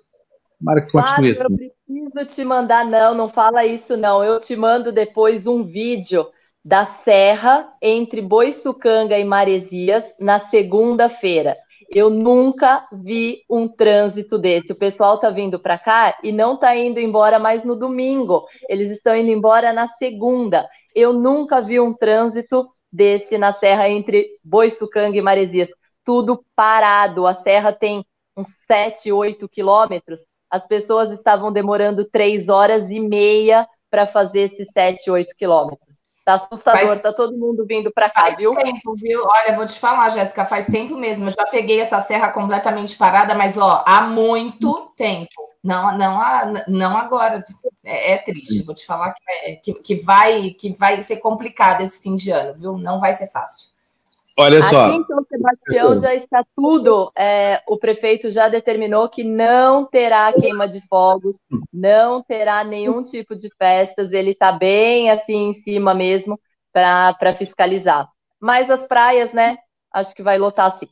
Tomara 0.60 0.82
que 0.82 0.91
continue 0.91 1.32
assim. 1.32 1.43
Eu 1.88 2.12
preciso 2.12 2.36
te 2.41 2.45
mandar, 2.45 2.86
não, 2.86 3.15
não 3.15 3.30
fala 3.30 3.65
isso, 3.65 3.95
não. 3.95 4.24
Eu 4.24 4.39
te 4.39 4.56
mando 4.56 4.91
depois 4.91 5.48
um 5.48 5.63
vídeo 5.63 6.28
da 6.63 6.86
serra 6.86 7.72
entre 7.82 8.22
Boiçucanga 8.22 9.17
e 9.17 9.24
Maresias 9.24 10.04
na 10.19 10.39
segunda-feira. 10.39 11.56
Eu 11.89 12.10
nunca 12.10 12.86
vi 12.91 13.43
um 13.50 13.67
trânsito 13.67 14.38
desse. 14.38 14.72
O 14.72 14.78
pessoal 14.78 15.19
tá 15.19 15.32
vindo 15.32 15.60
para 15.60 15.80
cá 15.80 16.17
e 16.22 16.32
não 16.32 16.56
tá 16.56 16.76
indo 16.76 17.00
embora 17.00 17.39
mais 17.39 17.63
no 17.63 17.76
domingo. 17.76 18.45
Eles 18.67 18.91
estão 18.91 19.15
indo 19.15 19.32
embora 19.32 19.74
na 19.74 19.88
segunda. 19.88 20.67
Eu 20.93 21.13
nunca 21.13 21.62
vi 21.62 21.80
um 21.80 21.93
trânsito 21.93 22.67
desse 22.91 23.38
na 23.38 23.52
serra 23.52 23.89
entre 23.89 24.28
Boiçucanga 24.45 25.17
e 25.17 25.22
Maresias. 25.22 25.69
Tudo 26.04 26.45
parado. 26.56 27.26
A 27.26 27.34
serra 27.34 27.72
tem 27.74 28.06
uns 28.38 28.50
7, 28.67 29.12
8 29.12 29.50
quilômetros. 29.50 30.19
As 30.50 30.68
pessoas 30.68 31.12
estavam 31.12 31.52
demorando 31.52 32.06
três 32.06 32.50
horas 32.50 32.90
e 32.90 33.00
meia 33.00 33.68
para 33.90 34.06
fazer 34.06 34.42
esses 34.42 34.72
7, 34.72 35.10
8 35.10 35.36
quilômetros. 35.36 36.00
Tá 36.26 36.36
assustador, 36.36 36.86
faz, 36.86 37.02
tá 37.02 37.12
todo 37.12 37.36
mundo 37.36 37.66
vindo 37.66 37.92
para 37.92 38.08
cá, 38.10 38.22
faz 38.22 38.38
viu? 38.38 38.54
Faz 38.54 38.64
tempo, 38.64 38.94
viu? 38.96 39.24
Olha, 39.26 39.56
vou 39.56 39.66
te 39.66 39.80
falar, 39.80 40.10
Jéssica, 40.10 40.46
faz 40.46 40.68
tempo 40.68 40.96
mesmo. 40.96 41.26
Eu 41.26 41.32
já 41.32 41.46
peguei 41.48 41.80
essa 41.80 42.00
serra 42.02 42.30
completamente 42.30 42.96
parada, 42.98 43.34
mas 43.34 43.58
ó, 43.58 43.84
há 43.86 44.02
muito 44.02 44.92
tempo. 44.96 45.50
Não, 45.64 45.98
não, 45.98 46.54
não 46.68 46.98
agora. 46.98 47.44
É, 47.84 48.14
é 48.14 48.18
triste. 48.18 48.64
Vou 48.64 48.76
te 48.76 48.86
falar 48.86 49.14
que, 49.14 49.24
é, 49.28 49.56
que, 49.56 49.74
que, 49.74 49.96
vai, 49.96 50.52
que 50.52 50.70
vai 50.70 51.02
ser 51.02 51.18
complicado 51.18 51.82
esse 51.82 52.02
fim 52.02 52.16
de 52.16 52.32
ano, 52.32 52.54
viu? 52.54 52.78
Não 52.78 53.00
vai 53.00 53.14
ser 53.14 53.28
fácil. 53.28 53.70
Olha 54.39 54.63
só. 54.63 54.86
Aqui 54.86 55.02
em 55.02 55.06
São 55.06 55.25
Sebastião 55.28 55.97
já 55.97 56.15
está 56.15 56.45
tudo. 56.56 57.12
É, 57.17 57.62
o 57.67 57.78
prefeito 57.78 58.32
já 58.32 58.47
determinou 58.47 59.10
que 59.10 59.21
não 59.21 59.86
terá 59.86 60.32
queima 60.32 60.65
de 60.65 60.80
fogos, 60.88 61.36
não 61.73 62.23
terá 62.23 62.63
nenhum 62.63 63.04
tipo 63.04 63.36
de 63.36 63.49
festas. 63.58 64.13
Ele 64.13 64.32
está 64.32 64.54
bem 64.54 65.12
assim 65.12 65.49
em 65.49 65.54
cima 65.54 65.93
mesmo 65.93 66.39
para 66.71 67.36
fiscalizar. 67.36 68.08
Mas 68.39 68.69
as 68.69 68.88
praias, 68.88 69.34
né? 69.34 69.58
Acho 69.93 70.15
que 70.15 70.23
vai 70.23 70.38
lotar 70.38 70.71
sim. 70.71 70.88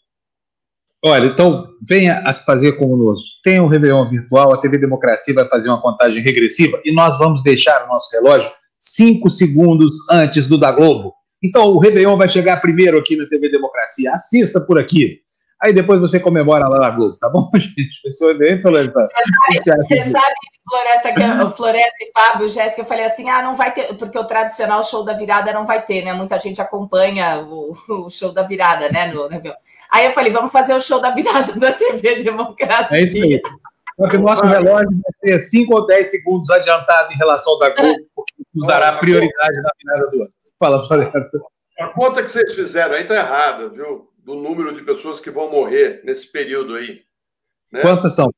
Olha, 1.05 1.27
então 1.27 1.63
venha 1.81 2.21
a 2.25 2.33
fazer 2.33 2.73
conosco. 2.73 3.25
Tem 3.45 3.61
um 3.61 3.67
Réveillon 3.67 4.09
virtual, 4.09 4.53
a 4.53 4.57
TV 4.57 4.77
Democracia 4.77 5.33
vai 5.33 5.47
fazer 5.47 5.69
uma 5.69 5.81
contagem 5.81 6.21
regressiva 6.21 6.81
e 6.83 6.93
nós 6.93 7.17
vamos 7.17 7.41
deixar 7.43 7.85
o 7.85 7.87
nosso 7.87 8.11
relógio 8.11 8.51
cinco 8.77 9.29
segundos 9.29 9.95
antes 10.09 10.45
do 10.47 10.57
da 10.57 10.69
Globo. 10.69 11.16
Então, 11.43 11.65
o 11.69 11.79
Réveillon 11.79 12.17
vai 12.17 12.27
chegar 12.29 12.61
primeiro 12.61 12.97
aqui 12.97 13.15
na 13.15 13.25
TV 13.27 13.49
Democracia. 13.49 14.11
Assista 14.11 14.59
por 14.59 14.79
aqui. 14.79 15.21
Aí 15.61 15.73
depois 15.73 15.99
você 15.99 16.19
comemora 16.19 16.67
lá 16.67 16.79
na 16.79 16.89
Globo, 16.91 17.17
tá 17.17 17.27
bom, 17.27 17.49
gente? 17.55 18.01
Pessoa 18.03 18.33
bem 18.35 18.61
falando. 18.61 18.93
Você 18.93 19.61
sabe, 19.63 19.83
você 19.83 20.03
sabe 20.03 20.35
Floresta, 20.69 21.13
que, 21.13 21.55
Floresta 21.55 21.95
e 22.01 22.11
Fábio, 22.13 22.49
Jéssica, 22.49 22.81
eu 22.81 22.85
falei 22.85 23.05
assim: 23.05 23.27
ah, 23.29 23.41
não 23.41 23.55
vai 23.55 23.73
ter, 23.73 23.95
porque 23.95 24.19
o 24.19 24.25
tradicional 24.25 24.83
show 24.83 25.03
da 25.03 25.13
virada 25.13 25.51
não 25.53 25.65
vai 25.65 25.83
ter, 25.83 26.03
né? 26.03 26.13
Muita 26.13 26.37
gente 26.37 26.61
acompanha 26.61 27.39
o, 27.39 27.73
o 28.05 28.09
show 28.09 28.31
da 28.31 28.43
virada, 28.43 28.89
né? 28.89 29.11
No, 29.11 29.27
no, 29.29 29.41
aí 29.91 30.05
eu 30.05 30.11
falei: 30.11 30.31
vamos 30.31 30.51
fazer 30.51 30.75
o 30.75 30.81
show 30.81 31.01
da 31.01 31.09
virada 31.11 31.53
da 31.57 31.71
TV 31.71 32.21
Democracia. 32.21 32.95
É 32.95 33.01
isso 33.01 33.17
aí. 33.17 33.41
Só 33.97 34.07
que 34.07 34.17
o 34.17 34.21
nosso 34.21 34.45
relógio 34.45 34.91
vai 34.91 35.31
ser 35.31 35.39
5 35.39 35.73
ou 35.73 35.87
10 35.87 36.11
segundos 36.11 36.49
adiantado 36.51 37.11
em 37.11 37.17
relação 37.17 37.53
ao 37.53 37.59
da 37.59 37.69
Globo, 37.69 37.97
porque 38.15 38.33
nos 38.53 38.67
dará 38.67 38.91
prioridade 38.93 39.55
na 39.55 39.71
virada 39.81 40.11
do 40.11 40.21
ano. 40.21 40.36
Fala. 40.59 40.81
A 41.79 41.87
conta 41.89 42.23
que 42.23 42.29
vocês 42.29 42.53
fizeram 42.53 42.95
aí 42.95 43.01
está 43.01 43.15
errada, 43.15 43.69
viu? 43.69 44.09
Do 44.17 44.35
número 44.35 44.73
de 44.73 44.81
pessoas 44.81 45.19
que 45.19 45.29
vão 45.29 45.49
morrer 45.49 46.01
nesse 46.03 46.31
período 46.31 46.75
aí. 46.75 47.01
Né? 47.71 47.81
Quantas 47.81 48.15
são? 48.15 48.33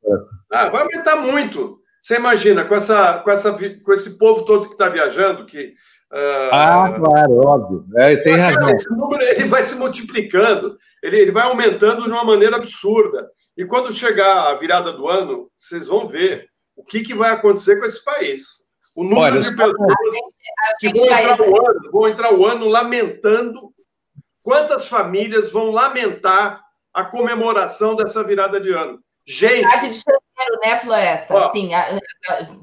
Ah, 0.51 0.69
vai 0.69 0.83
aumentar 0.83 1.15
muito. 1.15 1.79
Você 2.01 2.15
imagina, 2.15 2.65
com, 2.65 2.75
essa, 2.75 3.19
com, 3.19 3.31
essa, 3.31 3.53
com 3.83 3.93
esse 3.93 4.17
povo 4.17 4.45
todo 4.45 4.67
que 4.67 4.73
está 4.73 4.89
viajando, 4.89 5.45
que. 5.45 5.73
Uh, 6.11 6.49
ah, 6.51 6.93
claro, 6.97 7.37
óbvio. 7.37 7.85
É, 7.97 8.15
tem 8.17 8.35
razão. 8.35 8.69
Esse 8.71 8.89
número 8.89 9.23
ele 9.23 9.45
vai 9.45 9.61
se 9.61 9.75
multiplicando, 9.75 10.75
ele, 11.03 11.19
ele 11.19 11.31
vai 11.31 11.43
aumentando 11.43 12.03
de 12.03 12.09
uma 12.09 12.23
maneira 12.23 12.55
absurda. 12.55 13.29
E 13.55 13.65
quando 13.65 13.91
chegar 13.91 14.49
a 14.49 14.55
virada 14.55 14.93
do 14.93 15.07
ano, 15.07 15.49
vocês 15.57 15.87
vão 15.87 16.07
ver 16.07 16.47
o 16.75 16.83
que, 16.83 17.01
que 17.01 17.13
vai 17.13 17.31
acontecer 17.31 17.77
com 17.77 17.85
esse 17.85 18.03
país. 18.03 18.68
O 18.99 19.03
número 19.05 19.21
Olha, 19.21 19.39
de 19.39 19.55
pessoas 19.55 19.93
que 20.81 20.91
vão 20.91 21.05
entrar, 21.05 21.39
o 21.39 21.69
ano, 21.69 21.91
vão 21.91 22.07
entrar 22.09 22.33
o 22.33 22.45
ano 22.45 22.67
lamentando. 22.67 23.73
Quantas 24.43 24.89
famílias 24.89 25.53
vão 25.53 25.71
lamentar 25.71 26.65
a 26.93 27.05
comemoração 27.05 27.95
dessa 27.95 28.21
virada 28.25 28.59
de 28.59 28.73
ano? 28.73 28.99
Gente. 29.25 29.65
de 29.79 29.93
janeiro, 29.93 30.59
né, 30.61 30.75
Floresta? 30.75 31.33
Ó, 31.33 31.49
Sim, 31.51 31.69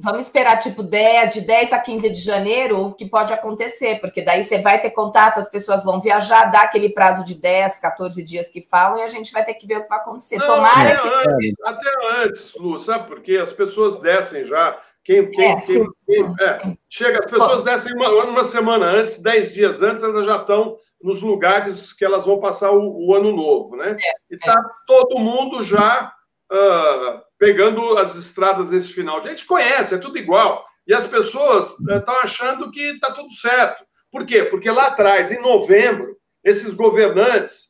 vamos 0.02 0.24
esperar 0.24 0.58
tipo 0.58 0.82
10, 0.82 1.32
de 1.32 1.40
10 1.40 1.72
a 1.72 1.78
15 1.78 2.10
de 2.10 2.20
janeiro, 2.20 2.84
o 2.84 2.92
que 2.92 3.08
pode 3.08 3.32
acontecer, 3.32 3.98
porque 4.02 4.20
daí 4.20 4.42
você 4.42 4.60
vai 4.60 4.78
ter 4.78 4.90
contato, 4.90 5.40
as 5.40 5.48
pessoas 5.48 5.82
vão 5.84 6.02
viajar, 6.02 6.50
dá 6.50 6.62
aquele 6.62 6.90
prazo 6.90 7.24
de 7.24 7.34
10, 7.34 7.78
14 7.78 8.22
dias 8.22 8.50
que 8.50 8.60
falam, 8.60 8.98
e 8.98 9.02
a 9.02 9.06
gente 9.06 9.32
vai 9.32 9.42
ter 9.42 9.54
que 9.54 9.66
ver 9.66 9.78
o 9.78 9.82
que 9.84 9.88
vai 9.88 10.00
acontecer. 10.00 10.36
Não, 10.36 10.46
Tomara 10.48 10.98
até 10.98 11.08
que. 11.08 11.08
Antes, 11.08 11.54
até 11.64 11.90
antes, 12.24 12.54
Lu, 12.56 12.78
sabe? 12.78 13.06
Porque 13.06 13.36
as 13.36 13.54
pessoas 13.54 14.00
descem 14.02 14.44
já 14.44 14.78
quem, 15.06 15.30
quem, 15.30 15.44
é, 15.44 15.56
quem, 15.60 15.86
quem 16.04 16.34
é, 16.40 16.76
chega, 16.90 17.20
as 17.20 17.30
pessoas 17.30 17.62
descem 17.62 17.94
uma, 17.94 18.24
uma, 18.24 18.42
semana 18.42 18.86
antes, 18.86 19.22
dez 19.22 19.54
dias 19.54 19.80
antes, 19.80 20.02
elas 20.02 20.26
já 20.26 20.36
estão 20.36 20.76
nos 21.00 21.22
lugares 21.22 21.92
que 21.92 22.04
elas 22.04 22.26
vão 22.26 22.40
passar 22.40 22.72
o, 22.72 23.06
o 23.06 23.14
ano 23.14 23.30
novo, 23.30 23.76
né? 23.76 23.92
É, 23.92 24.10
e 24.32 24.34
está 24.34 24.52
é. 24.52 24.84
todo 24.84 25.20
mundo 25.20 25.62
já 25.62 26.12
uh, 26.52 27.20
pegando 27.38 27.96
as 27.96 28.16
estradas 28.16 28.70
desse 28.70 28.92
final. 28.92 29.20
A 29.20 29.28
gente 29.28 29.46
conhece, 29.46 29.94
é 29.94 29.98
tudo 29.98 30.18
igual. 30.18 30.64
E 30.84 30.92
as 30.92 31.06
pessoas 31.06 31.78
estão 31.78 32.14
uh, 32.14 32.20
achando 32.24 32.70
que 32.72 32.80
está 32.80 33.12
tudo 33.12 33.32
certo. 33.34 33.84
Por 34.10 34.26
quê? 34.26 34.42
Porque 34.42 34.68
lá 34.68 34.88
atrás, 34.88 35.30
em 35.30 35.40
novembro, 35.40 36.16
esses 36.42 36.74
governantes 36.74 37.68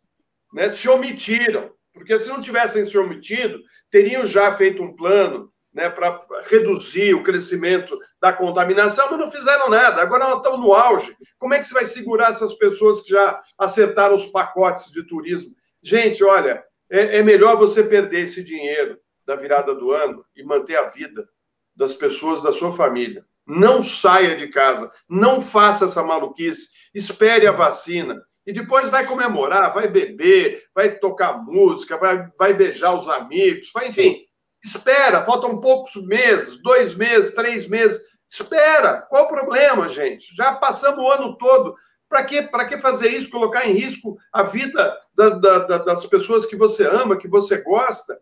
né, 0.54 0.70
se 0.70 0.88
omitiram. 0.88 1.70
Porque 1.92 2.18
se 2.18 2.30
não 2.30 2.40
tivessem 2.40 2.82
se 2.84 2.96
omitido, 2.96 3.58
teriam 3.90 4.24
já 4.24 4.52
feito 4.54 4.82
um 4.82 4.96
plano 4.96 5.52
né, 5.76 5.90
para 5.90 6.18
reduzir 6.48 7.14
o 7.14 7.22
crescimento 7.22 7.94
da 8.18 8.32
contaminação, 8.32 9.08
mas 9.10 9.20
não 9.20 9.30
fizeram 9.30 9.68
nada. 9.68 10.00
Agora 10.00 10.24
nós 10.24 10.38
estamos 10.38 10.58
no 10.58 10.72
auge. 10.72 11.14
Como 11.38 11.52
é 11.52 11.58
que 11.58 11.66
você 11.66 11.74
vai 11.74 11.84
segurar 11.84 12.30
essas 12.30 12.54
pessoas 12.54 13.02
que 13.02 13.10
já 13.10 13.42
acertaram 13.58 14.14
os 14.14 14.24
pacotes 14.24 14.90
de 14.90 15.06
turismo? 15.06 15.54
Gente, 15.82 16.24
olha, 16.24 16.64
é, 16.90 17.18
é 17.18 17.22
melhor 17.22 17.58
você 17.58 17.84
perder 17.84 18.22
esse 18.22 18.42
dinheiro 18.42 18.98
da 19.26 19.36
virada 19.36 19.74
do 19.74 19.92
ano 19.92 20.24
e 20.34 20.42
manter 20.42 20.76
a 20.76 20.88
vida 20.88 21.28
das 21.76 21.92
pessoas 21.92 22.42
da 22.42 22.52
sua 22.52 22.72
família. 22.72 23.22
Não 23.46 23.82
saia 23.82 24.34
de 24.34 24.48
casa, 24.48 24.90
não 25.06 25.42
faça 25.42 25.84
essa 25.84 26.02
maluquice, 26.02 26.68
espere 26.94 27.46
a 27.46 27.52
vacina 27.52 28.24
e 28.46 28.52
depois 28.52 28.88
vai 28.88 29.04
comemorar, 29.04 29.74
vai 29.74 29.88
beber, 29.88 30.64
vai 30.74 30.96
tocar 30.96 31.36
música, 31.44 31.98
vai, 31.98 32.30
vai 32.38 32.54
beijar 32.54 32.94
os 32.94 33.06
amigos, 33.10 33.70
vai, 33.74 33.88
enfim 33.88 34.26
Espera, 34.66 35.24
faltam 35.24 35.60
poucos 35.60 35.94
meses, 36.06 36.60
dois 36.60 36.94
meses, 36.94 37.34
três 37.34 37.68
meses. 37.68 38.02
Espera, 38.28 39.02
qual 39.02 39.24
o 39.24 39.28
problema, 39.28 39.88
gente? 39.88 40.34
Já 40.34 40.54
passamos 40.54 40.98
o 40.98 41.10
ano 41.10 41.36
todo. 41.36 41.74
Para 42.08 42.24
que, 42.24 42.42
que 42.42 42.78
fazer 42.78 43.08
isso? 43.08 43.30
Colocar 43.30 43.66
em 43.66 43.72
risco 43.72 44.16
a 44.32 44.42
vida 44.42 44.96
da, 45.14 45.28
da, 45.30 45.58
da, 45.60 45.78
das 45.78 46.06
pessoas 46.06 46.46
que 46.46 46.56
você 46.56 46.86
ama, 46.86 47.16
que 47.16 47.28
você 47.28 47.62
gosta? 47.62 48.18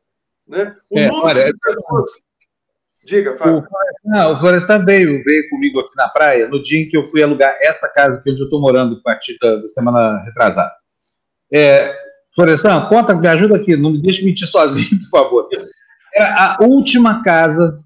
Né? 0.47 0.77
O 0.91 0.99
é, 0.99 1.07
número 1.07 1.27
olha, 1.27 1.45
de 1.47 1.59
pessoas. 1.59 2.11
Diga, 3.05 3.37
Fábio. 3.37 3.59
O, 3.59 3.65
não, 4.11 4.35
o 4.35 4.41
Florestan 4.41 4.85
veio, 4.85 5.23
veio 5.25 5.49
comigo 5.49 5.81
aqui 5.81 5.97
na 5.97 6.09
praia 6.09 6.49
no 6.49 6.63
dia 6.63 6.81
em 6.81 6.89
que 6.89 6.97
eu 6.97 7.11
fui 7.11 7.23
alugar 7.23 7.57
essa 7.61 7.89
casa 7.89 8.23
que 8.23 8.31
eu 8.31 8.35
estou 8.35 8.61
morando 8.61 8.97
a 8.97 9.03
partir 9.03 9.39
da, 9.41 9.57
da 9.57 9.69
semana 9.69 10.23
retrasada. 10.25 10.73
É, 11.53 11.95
Florestan, 12.35 12.87
conta, 12.89 13.15
me 13.15 13.29
ajuda 13.29 13.57
aqui, 13.57 13.77
não 13.77 13.93
me 13.93 14.03
deixe 14.03 14.25
mentir 14.25 14.47
sozinho, 14.47 15.01
por 15.11 15.21
favor. 15.21 15.49
Era 16.15 16.57
a 16.57 16.59
última 16.63 17.23
casa 17.23 17.81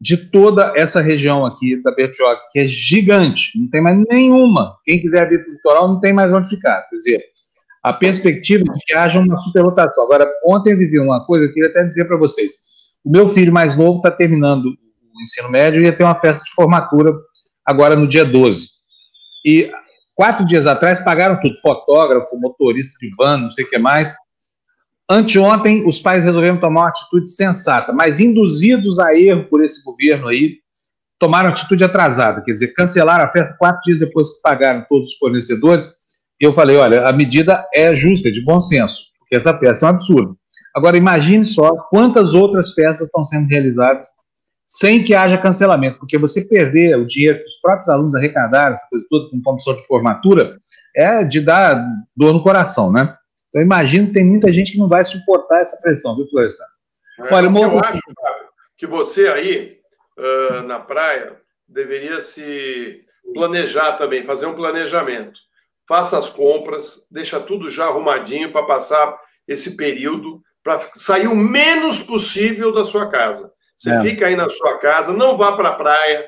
de 0.00 0.16
toda 0.16 0.72
essa 0.76 1.00
região 1.00 1.46
aqui 1.46 1.80
da 1.82 1.92
Bertioga, 1.92 2.40
que 2.50 2.58
é 2.58 2.66
gigante, 2.66 3.58
não 3.58 3.70
tem 3.70 3.80
mais 3.80 3.96
nenhuma. 4.10 4.76
Quem 4.84 5.00
quiser 5.00 5.28
vir 5.28 5.42
para 5.42 5.50
o 5.50 5.52
litoral 5.52 5.88
não 5.88 6.00
tem 6.00 6.12
mais 6.12 6.32
onde 6.32 6.48
ficar. 6.48 6.82
Quer 6.88 6.96
dizer, 6.96 7.24
a 7.82 7.92
perspectiva 7.92 8.64
de 8.64 8.84
que 8.84 8.94
haja 8.94 9.18
uma 9.18 9.38
superlotação. 9.38 10.04
Agora, 10.04 10.28
ontem 10.44 10.72
eu 10.72 10.78
vivi 10.78 10.98
uma 10.98 11.24
coisa 11.26 11.46
que 11.46 11.50
eu 11.50 11.54
queria 11.54 11.70
até 11.70 11.84
dizer 11.84 12.04
para 12.06 12.16
vocês. 12.16 12.52
O 13.04 13.10
meu 13.10 13.28
filho 13.28 13.52
mais 13.52 13.76
novo 13.76 13.98
está 13.98 14.10
terminando 14.10 14.66
o 14.66 15.22
ensino 15.22 15.50
médio 15.50 15.80
e 15.80 15.84
ia 15.84 15.96
ter 15.96 16.04
uma 16.04 16.14
festa 16.14 16.42
de 16.44 16.50
formatura 16.52 17.12
agora 17.64 17.96
no 17.96 18.06
dia 18.06 18.24
12. 18.24 18.66
E 19.44 19.70
quatro 20.14 20.46
dias 20.46 20.66
atrás 20.66 21.00
pagaram 21.00 21.40
tudo, 21.40 21.56
fotógrafo, 21.60 22.38
motorista 22.38 22.92
de 23.00 23.10
van, 23.16 23.38
não 23.38 23.50
sei 23.50 23.64
o 23.64 23.68
que 23.68 23.78
mais. 23.78 24.14
Anteontem, 25.12 25.86
os 25.86 26.00
pais 26.00 26.24
resolveram 26.24 26.58
tomar 26.58 26.80
uma 26.80 26.88
atitude 26.88 27.30
sensata, 27.30 27.92
mas 27.92 28.18
induzidos 28.18 28.98
a 28.98 29.14
erro 29.14 29.44
por 29.44 29.62
esse 29.62 29.84
governo 29.84 30.28
aí, 30.28 30.56
tomaram 31.20 31.50
atitude 31.50 31.84
atrasada, 31.84 32.42
quer 32.42 32.52
dizer, 32.52 32.68
cancelaram 32.68 33.24
a 33.24 33.30
festa 33.30 33.54
quatro 33.58 33.82
dias 33.84 33.98
depois 33.98 34.30
que 34.30 34.40
pagaram 34.42 34.86
todos 34.88 35.12
os 35.12 35.16
fornecedores. 35.18 35.92
E 36.40 36.46
eu 36.46 36.54
falei: 36.54 36.78
olha, 36.78 37.06
a 37.06 37.12
medida 37.12 37.62
é 37.74 37.94
justa, 37.94 38.30
é 38.30 38.32
de 38.32 38.42
bom 38.42 38.58
senso, 38.58 39.02
porque 39.18 39.36
essa 39.36 39.56
festa 39.58 39.84
é 39.84 39.86
um 39.86 39.92
absurdo. 39.92 40.34
Agora, 40.74 40.96
imagine 40.96 41.44
só 41.44 41.70
quantas 41.90 42.32
outras 42.32 42.72
festas 42.72 43.06
estão 43.06 43.22
sendo 43.22 43.46
realizadas 43.48 44.08
sem 44.66 45.04
que 45.04 45.14
haja 45.14 45.36
cancelamento, 45.36 45.98
porque 45.98 46.16
você 46.16 46.42
perder 46.42 46.96
o 46.96 47.06
dinheiro 47.06 47.38
que 47.40 47.44
os 47.44 47.60
próprios 47.60 47.90
alunos 47.90 48.14
arrecadaram, 48.14 48.76
essa 48.76 48.86
coisa 48.88 49.04
toda, 49.10 49.28
com 49.28 49.42
comissão 49.42 49.76
de 49.76 49.86
formatura, 49.86 50.56
é 50.96 51.22
de 51.22 51.42
dar 51.42 51.86
dor 52.16 52.32
no 52.32 52.42
coração, 52.42 52.90
né? 52.90 53.14
Eu 53.54 53.62
imagino 53.62 54.06
que 54.06 54.14
tem 54.14 54.24
muita 54.24 54.52
gente 54.52 54.72
que 54.72 54.78
não 54.78 54.88
vai 54.88 55.04
suportar 55.04 55.60
essa 55.60 55.76
pressão, 55.80 56.16
viu, 56.16 56.26
Florestan? 56.28 56.64
É, 57.20 57.34
Olha, 57.34 57.46
eu 57.46 57.78
acho, 57.80 58.00
Fábio, 58.20 58.48
que 58.76 58.86
você 58.86 59.28
aí, 59.28 59.78
uh, 60.18 60.62
na 60.62 60.80
praia, 60.80 61.36
deveria 61.68 62.20
se 62.20 63.04
planejar 63.34 63.92
também, 63.92 64.24
fazer 64.24 64.46
um 64.46 64.54
planejamento. 64.54 65.40
faça 65.88 66.16
as 66.18 66.30
compras, 66.30 67.06
deixa 67.10 67.40
tudo 67.40 67.70
já 67.70 67.86
arrumadinho 67.86 68.50
para 68.50 68.64
passar 68.64 69.18
esse 69.46 69.76
período, 69.76 70.40
para 70.62 70.78
sair 70.94 71.26
o 71.26 71.36
menos 71.36 72.02
possível 72.02 72.72
da 72.72 72.84
sua 72.84 73.10
casa. 73.10 73.52
Você 73.76 73.90
é. 73.90 74.00
fica 74.00 74.26
aí 74.26 74.36
na 74.36 74.48
sua 74.48 74.78
casa, 74.78 75.12
não 75.12 75.36
vá 75.36 75.52
para 75.52 75.70
a 75.70 75.74
praia, 75.74 76.26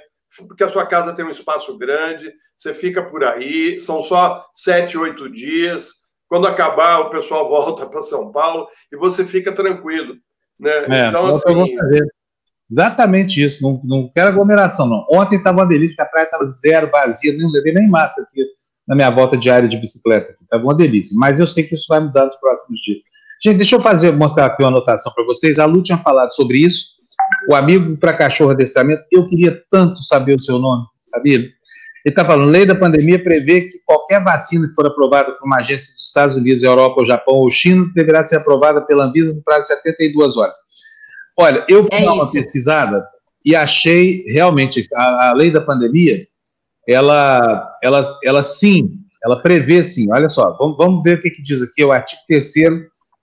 porque 0.49 0.65
a 0.65 0.69
sua 0.69 0.85
casa 0.85 1.15
tem 1.15 1.25
um 1.25 1.31
espaço 1.31 1.79
grande, 1.79 2.33
você 2.57 2.75
fica 2.75 3.03
por 3.03 3.25
aí, 3.25 3.81
são 3.81 4.03
só 4.03 4.45
sete, 4.53 4.99
oito 4.99 5.31
dias. 5.31 6.04
Quando 6.29 6.47
acabar, 6.47 7.01
o 7.01 7.11
pessoal 7.11 7.47
volta 7.51 7.87
para 7.87 8.03
São 8.03 8.33
Paulo 8.33 8.67
e 8.93 8.97
você 8.97 9.25
fica 9.25 9.53
tranquilo. 9.53 10.15
Né? 10.61 10.71
É, 10.89 11.09
então, 11.09 11.27
assim. 11.27 11.77
Exatamente 12.71 13.45
isso, 13.45 13.63
não, 13.63 13.81
não 13.85 14.11
quero 14.15 14.29
aglomeração, 14.29 14.87
não. 14.87 15.05
Ontem 15.11 15.37
estava 15.37 15.59
uma 15.59 15.69
delícia, 15.69 16.03
a 16.03 16.07
praia 16.07 16.25
estava 16.25 16.47
zero, 16.47 16.91
vazia, 16.91 17.37
nem 17.37 17.51
levei 17.51 17.75
nem 17.75 17.89
máscara 17.89 18.27
aqui 18.27 18.43
na 18.89 18.95
minha 18.95 19.11
volta 19.11 19.37
diária 19.37 19.69
de 19.69 19.77
bicicleta. 19.77 20.35
Estava 20.43 20.65
uma 20.65 20.75
delícia, 20.75 21.15
mas 21.19 21.39
eu 21.39 21.47
sei 21.47 21.65
que 21.65 21.75
isso 21.75 21.87
vai 21.89 22.01
mudar 22.01 22.27
nos 22.27 22.37
próximos 22.37 22.81
dias. 22.81 22.99
Gente, 23.43 23.59
deixa 23.59 23.77
eu 23.77 23.83
fazer, 23.83 24.13
mostrar 24.13 24.47
aqui 24.47 24.63
uma 24.63 24.69
anotação 24.69 25.13
para 25.13 25.25
vocês. 25.25 25.59
A 25.59 25.67
Lu 25.67 25.83
tinha 25.83 25.99
falado 25.99 26.35
sobre 26.35 26.59
isso. 26.59 26.95
O 27.49 27.55
amigo 27.55 27.99
para 28.01 28.17
cachorro 28.17 28.51
adestramento, 28.51 29.03
eu 29.13 29.27
queria 29.27 29.63
tanto 29.71 30.03
saber 30.03 30.35
o 30.35 30.43
seu 30.43 30.59
nome, 30.59 30.85
sabia? 31.03 31.47
Ele 32.05 32.13
está 32.13 32.23
falando, 32.23 32.51
lei 32.51 32.67
da 32.67 32.75
pandemia 32.75 33.23
prevê 33.23 33.63
que 33.63 33.79
qualquer 33.87 34.23
vacina 34.23 34.69
que 34.69 34.75
for 34.75 34.87
aprovada 34.87 35.33
por 35.33 35.47
uma 35.47 35.57
agência 35.57 35.95
dos 35.95 36.05
Estados 36.05 36.37
Unidos, 36.37 36.63
Europa, 36.63 37.01
ou 37.01 37.07
Japão 37.07 37.35
ou 37.35 37.51
China 37.51 37.91
deverá 37.95 38.25
ser 38.27 38.37
aprovada 38.37 38.83
pela 38.83 39.07
Anvisa 39.07 39.33
no 39.33 39.43
prazo 39.43 39.63
de 39.63 39.69
72 39.69 40.37
horas. 40.37 40.57
Olha, 41.37 41.65
eu 41.67 41.83
fui 41.87 41.99
é 41.99 42.05
dar 42.05 42.13
uma 42.13 42.31
pesquisada 42.31 43.07
e 43.43 43.57
achei 43.57 44.23
realmente 44.27 44.87
a, 44.95 45.31
a, 45.31 45.33
lei 45.35 45.51
da 45.51 45.63
pandemia, 45.63 46.27
ela, 46.87 47.75
ela, 47.83 48.19
ela 48.23 48.43
sim, 48.43 48.99
ela 49.25 49.41
prevê 49.41 49.83
sim. 49.85 50.07
Olha 50.13 50.29
só, 50.29 50.53
vamos, 50.59 50.77
vamos 50.77 51.03
ver 51.03 51.19
o 51.19 51.23
que, 51.23 51.31
que 51.31 51.43
diz 51.43 51.63
aqui, 51.63 51.83
o 51.83 51.91
artigo 51.91 52.21
3 52.29 52.53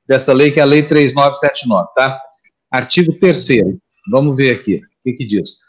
dessa 0.08 0.34
lei, 0.34 0.50
que 0.50 0.60
é 0.60 0.64
a 0.64 0.66
Lei 0.66 0.82
3979, 0.82 1.88
tá? 1.96 2.20
Artigo 2.72 3.14
3 3.14 3.46
vamos 4.12 4.36
ver 4.36 4.56
aqui, 4.56 4.78
o 4.78 5.04
que, 5.04 5.14
que 5.14 5.26
diz. 5.26 5.60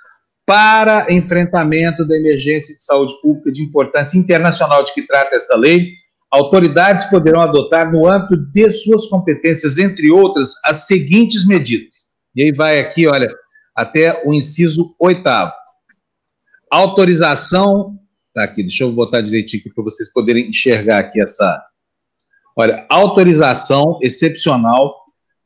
Para 0.44 1.12
enfrentamento 1.12 2.06
da 2.06 2.16
emergência 2.16 2.74
de 2.74 2.84
saúde 2.84 3.14
pública 3.22 3.52
de 3.52 3.62
importância 3.62 4.18
internacional 4.18 4.82
de 4.82 4.92
que 4.92 5.06
trata 5.06 5.36
esta 5.36 5.56
lei, 5.56 5.92
autoridades 6.30 7.04
poderão 7.06 7.40
adotar, 7.40 7.92
no 7.92 8.08
âmbito 8.08 8.36
de 8.36 8.70
suas 8.70 9.06
competências, 9.06 9.78
entre 9.78 10.10
outras, 10.10 10.52
as 10.64 10.86
seguintes 10.86 11.46
medidas. 11.46 12.12
E 12.34 12.42
aí 12.42 12.52
vai 12.52 12.80
aqui, 12.80 13.06
olha, 13.06 13.32
até 13.76 14.22
o 14.26 14.32
inciso 14.32 14.94
oitavo. 14.98 15.52
Autorização. 16.70 17.98
Tá 18.34 18.44
aqui, 18.44 18.62
deixa 18.62 18.84
eu 18.84 18.92
botar 18.92 19.20
direitinho 19.20 19.60
aqui 19.60 19.72
para 19.74 19.84
vocês 19.84 20.10
poderem 20.10 20.48
enxergar 20.48 21.00
aqui 21.00 21.20
essa. 21.20 21.62
Olha, 22.56 22.86
autorização 22.90 23.98
excepcional 24.02 25.01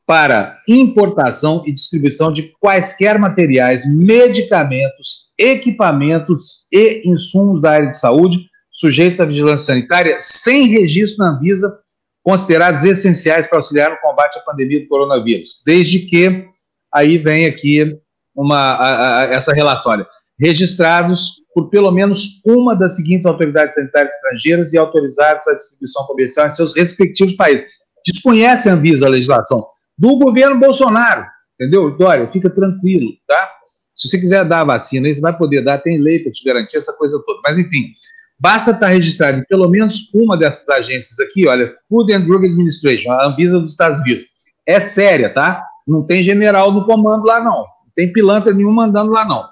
para 0.07 0.63
importação 0.69 1.65
e 1.67 1.75
distribuição 1.75 2.33
de 2.33 2.53
quaisquer 2.61 3.19
materiais, 3.19 3.83
medicamentos, 3.85 5.33
equipamentos 5.37 6.67
e 6.73 7.03
insumos 7.11 7.61
da 7.61 7.73
área 7.73 7.91
de 7.91 7.99
saúde 7.99 8.39
sujeitos 8.71 9.21
à 9.21 9.25
vigilância 9.25 9.67
sanitária 9.67 10.19
sem 10.21 10.69
registro 10.69 11.25
na 11.25 11.33
Anvisa, 11.33 11.77
considerados 12.23 12.85
essenciais 12.85 13.49
para 13.49 13.59
auxiliar 13.59 13.91
no 13.91 13.99
combate 13.99 14.39
à 14.39 14.43
pandemia 14.43 14.81
do 14.81 14.89
coronavírus, 14.89 15.63
desde 15.65 16.01
que 16.01 16.47
aí 16.93 17.19
vem 17.19 17.47
aqui 17.47 17.99
uma, 18.35 18.57
a, 18.57 19.21
a, 19.21 19.25
essa 19.33 19.53
relação. 19.53 19.93
Olha, 19.93 20.07
registrados 20.39 21.43
por 21.55 21.71
pelo 21.71 21.91
menos 21.91 22.43
uma 22.45 22.77
das 22.77 22.97
seguintes 22.97 23.27
autoridades 23.27 23.75
sanitárias 23.75 24.15
estrangeiras 24.15 24.73
e 24.73 24.79
autorizados 24.79 25.47
à 25.49 25.55
distribuição 25.55 26.07
comercial 26.07 26.49
em 26.49 26.53
seus 26.53 26.77
respectivos 26.77 27.35
países. 27.35 27.67
Desconhece 28.05 28.69
a 28.69 28.75
Anvisa 28.75 29.07
a 29.07 29.09
legislação 29.09 29.67
do 29.97 30.19
governo 30.19 30.59
Bolsonaro, 30.59 31.27
entendeu? 31.55 31.97
Dória, 31.97 32.31
fica 32.31 32.51
tranquilo, 32.51 33.13
tá? 33.27 33.51
Se 33.95 34.09
você 34.09 34.19
quiser 34.19 34.45
dar 34.45 34.61
a 34.61 34.65
vacina, 34.65 35.09
você 35.09 35.21
vai 35.21 35.37
poder 35.37 35.65
dar, 35.65 35.79
tem 35.79 35.99
lei 35.99 36.19
para 36.19 36.31
te 36.31 36.45
garantir 36.45 36.77
essa 36.77 36.93
coisa 36.93 37.19
toda. 37.25 37.41
Mas, 37.43 37.59
enfim, 37.59 37.93
basta 38.39 38.73
estar 38.73 38.89
registrado 38.89 39.39
em 39.39 39.45
pelo 39.45 39.69
menos 39.71 40.13
uma 40.13 40.37
dessas 40.37 40.69
agências 40.69 41.19
aqui, 41.19 41.49
olha, 41.49 41.75
Food 41.89 42.13
and 42.13 42.21
Drug 42.21 42.47
Administration, 42.47 43.11
a 43.13 43.27
Anvisa 43.27 43.59
dos 43.59 43.71
Estados 43.71 43.99
Unidos. 44.01 44.27
É 44.67 44.81
séria, 44.81 45.31
tá? 45.31 45.65
Não 45.87 46.03
tem 46.03 46.23
general 46.23 46.73
no 46.73 46.85
comando 46.85 47.25
lá, 47.25 47.41
não. 47.41 47.61
Não 47.61 47.93
tem 47.95 48.13
pilantra 48.13 48.53
nenhum 48.53 48.73
mandando 48.73 49.11
lá, 49.13 49.25
não. 49.25 49.49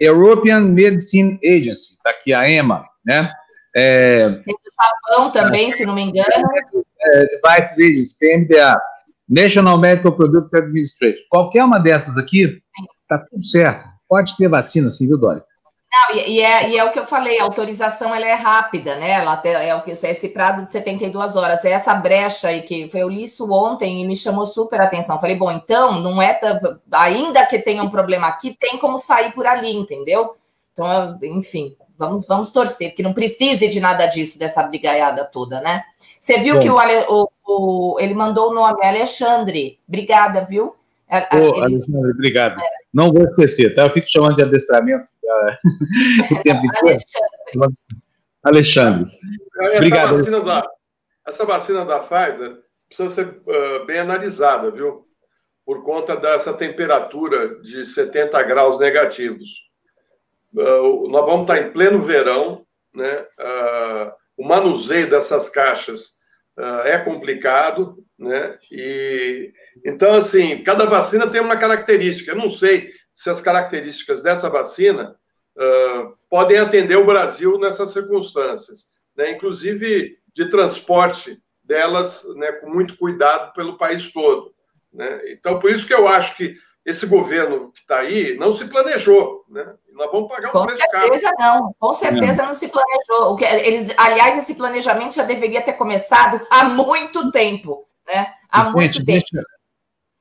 European 0.00 0.60
Medicine 0.60 1.38
Agency, 1.44 2.02
tá 2.02 2.10
aqui 2.10 2.32
a 2.32 2.50
EMA, 2.50 2.84
né? 3.06 3.30
É, 3.76 4.30
tem 4.44 4.54
o 4.54 4.58
Japão 4.82 5.30
também, 5.30 5.70
se 5.70 5.84
não 5.84 5.94
me 5.94 6.02
engano. 6.02 6.28
É, 7.00 7.26
Device 7.26 7.84
Agency, 7.84 8.18
PMDA. 8.18 8.76
National 9.28 9.78
Medical 9.78 10.12
Product 10.12 10.54
Administration. 10.56 11.22
Qualquer 11.30 11.64
uma 11.64 11.78
dessas 11.78 12.16
aqui, 12.18 12.60
tá 13.08 13.24
tudo 13.30 13.44
certo. 13.46 13.88
Pode 14.08 14.36
ter 14.36 14.48
vacina, 14.48 14.90
sim, 14.90 15.06
viu, 15.06 15.18
Dória? 15.18 15.42
Não, 15.94 16.16
e, 16.16 16.40
é, 16.40 16.70
e 16.70 16.76
é 16.76 16.84
o 16.84 16.90
que 16.90 16.98
eu 16.98 17.06
falei, 17.06 17.38
a 17.38 17.44
autorização 17.44 18.12
ela 18.12 18.26
é 18.26 18.34
rápida, 18.34 18.96
né? 18.96 19.12
Ela 19.12 19.40
é 19.44 19.74
o 19.76 19.82
que 19.82 19.92
esse 19.92 20.28
prazo 20.28 20.64
de 20.64 20.72
72 20.72 21.36
horas, 21.36 21.64
é 21.64 21.70
essa 21.70 21.94
brecha 21.94 22.48
aí 22.48 22.62
que 22.62 22.90
eu 22.92 23.08
li 23.08 23.22
isso 23.22 23.48
ontem 23.52 24.02
e 24.02 24.06
me 24.06 24.16
chamou 24.16 24.44
super 24.44 24.80
atenção. 24.80 25.20
Falei, 25.20 25.36
bom, 25.36 25.52
então 25.52 26.00
não 26.00 26.20
é 26.20 26.38
ainda 26.90 27.46
que 27.46 27.60
tenha 27.60 27.82
um 27.82 27.90
problema 27.90 28.26
aqui, 28.26 28.56
tem 28.58 28.76
como 28.76 28.98
sair 28.98 29.32
por 29.32 29.46
ali, 29.46 29.70
entendeu? 29.70 30.34
Então, 30.72 31.16
enfim, 31.22 31.76
vamos 31.98 32.26
vamos 32.26 32.50
torcer 32.50 32.94
que 32.94 33.02
não 33.02 33.12
precise 33.12 33.68
de 33.68 33.80
nada 33.80 34.06
disso 34.06 34.38
dessa 34.38 34.62
brigaiada 34.62 35.24
toda, 35.24 35.60
né? 35.60 35.82
Você 36.18 36.38
viu 36.38 36.54
Bom. 36.54 36.60
que 36.60 36.70
o, 36.70 36.76
o, 37.08 37.28
o, 37.46 38.00
ele 38.00 38.14
mandou 38.14 38.50
o 38.50 38.54
nome 38.54 38.84
Alexandre. 38.84 39.78
Obrigada, 39.86 40.44
viu? 40.44 40.74
Ô, 41.32 41.36
ele... 41.36 41.76
Alexandre, 41.76 42.10
obrigado. 42.10 42.60
É. 42.60 42.68
Não 42.92 43.12
vou 43.12 43.24
esquecer, 43.24 43.74
tá? 43.74 43.82
Eu 43.82 43.90
fico 43.90 44.08
chamando 44.08 44.36
de 44.36 44.42
adestramento 44.42 45.06
Alexandre. 46.82 47.76
Alexandre. 48.42 49.10
Essa 49.58 49.76
Obrigado. 49.76 50.16
Vacina 50.16 50.40
da, 50.40 50.70
essa 51.26 51.44
vacina 51.44 51.84
da 51.84 52.00
Pfizer 52.00 52.58
precisa 52.86 53.08
ser 53.08 53.26
uh, 53.26 53.84
bem 53.86 53.98
analisada, 53.98 54.70
viu? 54.70 55.06
Por 55.64 55.82
conta 55.82 56.14
dessa 56.16 56.52
temperatura 56.52 57.60
de 57.60 57.86
70 57.86 58.42
graus 58.42 58.78
negativos. 58.78 59.63
Uh, 60.54 61.08
nós 61.08 61.26
vamos 61.26 61.42
estar 61.42 61.58
em 61.58 61.72
pleno 61.72 61.98
verão, 61.98 62.64
né? 62.94 63.26
Uh, 63.38 64.12
o 64.36 64.46
manuseio 64.46 65.08
dessas 65.08 65.48
caixas 65.48 66.22
é 66.84 66.96
complicado, 66.98 67.96
né? 68.16 68.56
E 68.70 69.52
então 69.84 70.14
assim, 70.14 70.62
cada 70.62 70.84
vacina 70.84 71.26
tem 71.26 71.40
uma 71.40 71.56
característica. 71.56 72.30
Eu 72.30 72.36
não 72.36 72.48
sei 72.48 72.92
se 73.12 73.28
as 73.30 73.40
características 73.40 74.22
dessa 74.22 74.48
vacina 74.48 75.16
uh, 75.56 76.16
podem 76.28 76.58
atender 76.58 76.96
o 76.96 77.06
Brasil 77.06 77.58
nessas 77.58 77.90
circunstâncias, 77.90 78.88
né? 79.16 79.30
inclusive 79.30 80.18
de 80.34 80.50
transporte 80.50 81.38
delas 81.62 82.24
né, 82.36 82.52
com 82.52 82.68
muito 82.68 82.96
cuidado 82.96 83.52
pelo 83.54 83.78
país 83.78 84.12
todo. 84.12 84.52
Né? 84.92 85.32
Então, 85.32 85.58
por 85.58 85.70
isso 85.70 85.86
que 85.86 85.94
eu 85.94 86.08
acho 86.08 86.36
que 86.36 86.56
esse 86.84 87.06
governo 87.06 87.72
que 87.72 87.80
está 87.80 88.00
aí 88.00 88.36
não 88.36 88.52
se 88.52 88.66
planejou, 88.66 89.44
né? 89.48 89.74
Nós 89.94 90.10
vamos 90.10 90.28
pagar 90.28 90.48
um 90.48 90.52
com 90.52 90.66
preço 90.66 90.84
caro. 90.90 91.06
Com 91.06 91.12
certeza 91.12 91.34
não, 91.38 91.74
com 91.78 91.94
certeza 91.94 92.42
não. 92.42 92.48
não 92.48 92.54
se 92.54 92.68
planejou. 92.68 93.32
O 93.32 93.36
que, 93.36 93.44
eles, 93.44 93.94
aliás, 93.96 94.36
esse 94.38 94.54
planejamento 94.54 95.14
já 95.14 95.22
deveria 95.22 95.62
ter 95.62 95.74
começado 95.74 96.40
há 96.50 96.64
muito 96.64 97.30
tempo, 97.30 97.86
né? 98.06 98.32
Há 98.50 98.64
Gente, 98.64 98.74
muito 98.74 99.04
tempo. 99.04 99.06
Deixa, 99.06 99.46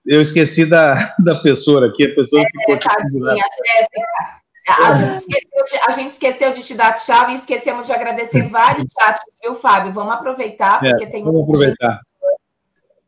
eu 0.05 0.21
esqueci 0.21 0.65
da, 0.65 0.93
da 1.19 1.41
pessoa 1.41 1.87
aqui, 1.87 2.05
a 2.05 2.15
pessoa 2.15 2.41
é, 2.41 2.45
que 2.45 2.59
ficou 2.59 2.79
tadinha, 2.79 3.35
Jéssica. 3.35 4.43
A 4.65 4.93
gente, 4.93 5.17
esqueceu 5.17 5.65
de, 5.65 5.77
a 5.85 5.91
gente 5.91 6.11
esqueceu 6.11 6.53
de 6.53 6.63
te 6.63 6.73
dar 6.73 6.93
tchau 6.93 7.29
e 7.29 7.35
esquecemos 7.35 7.85
de 7.85 7.91
agradecer 7.91 8.43
vários 8.43 8.85
chats, 8.93 9.21
viu, 9.41 9.55
Fábio? 9.55 9.91
Vamos 9.91 10.13
aproveitar, 10.13 10.81
é, 10.85 10.89
porque 10.91 11.03
é, 11.03 11.07
tem 11.07 11.23
Vamos 11.23 11.43
aproveitar. 11.43 11.99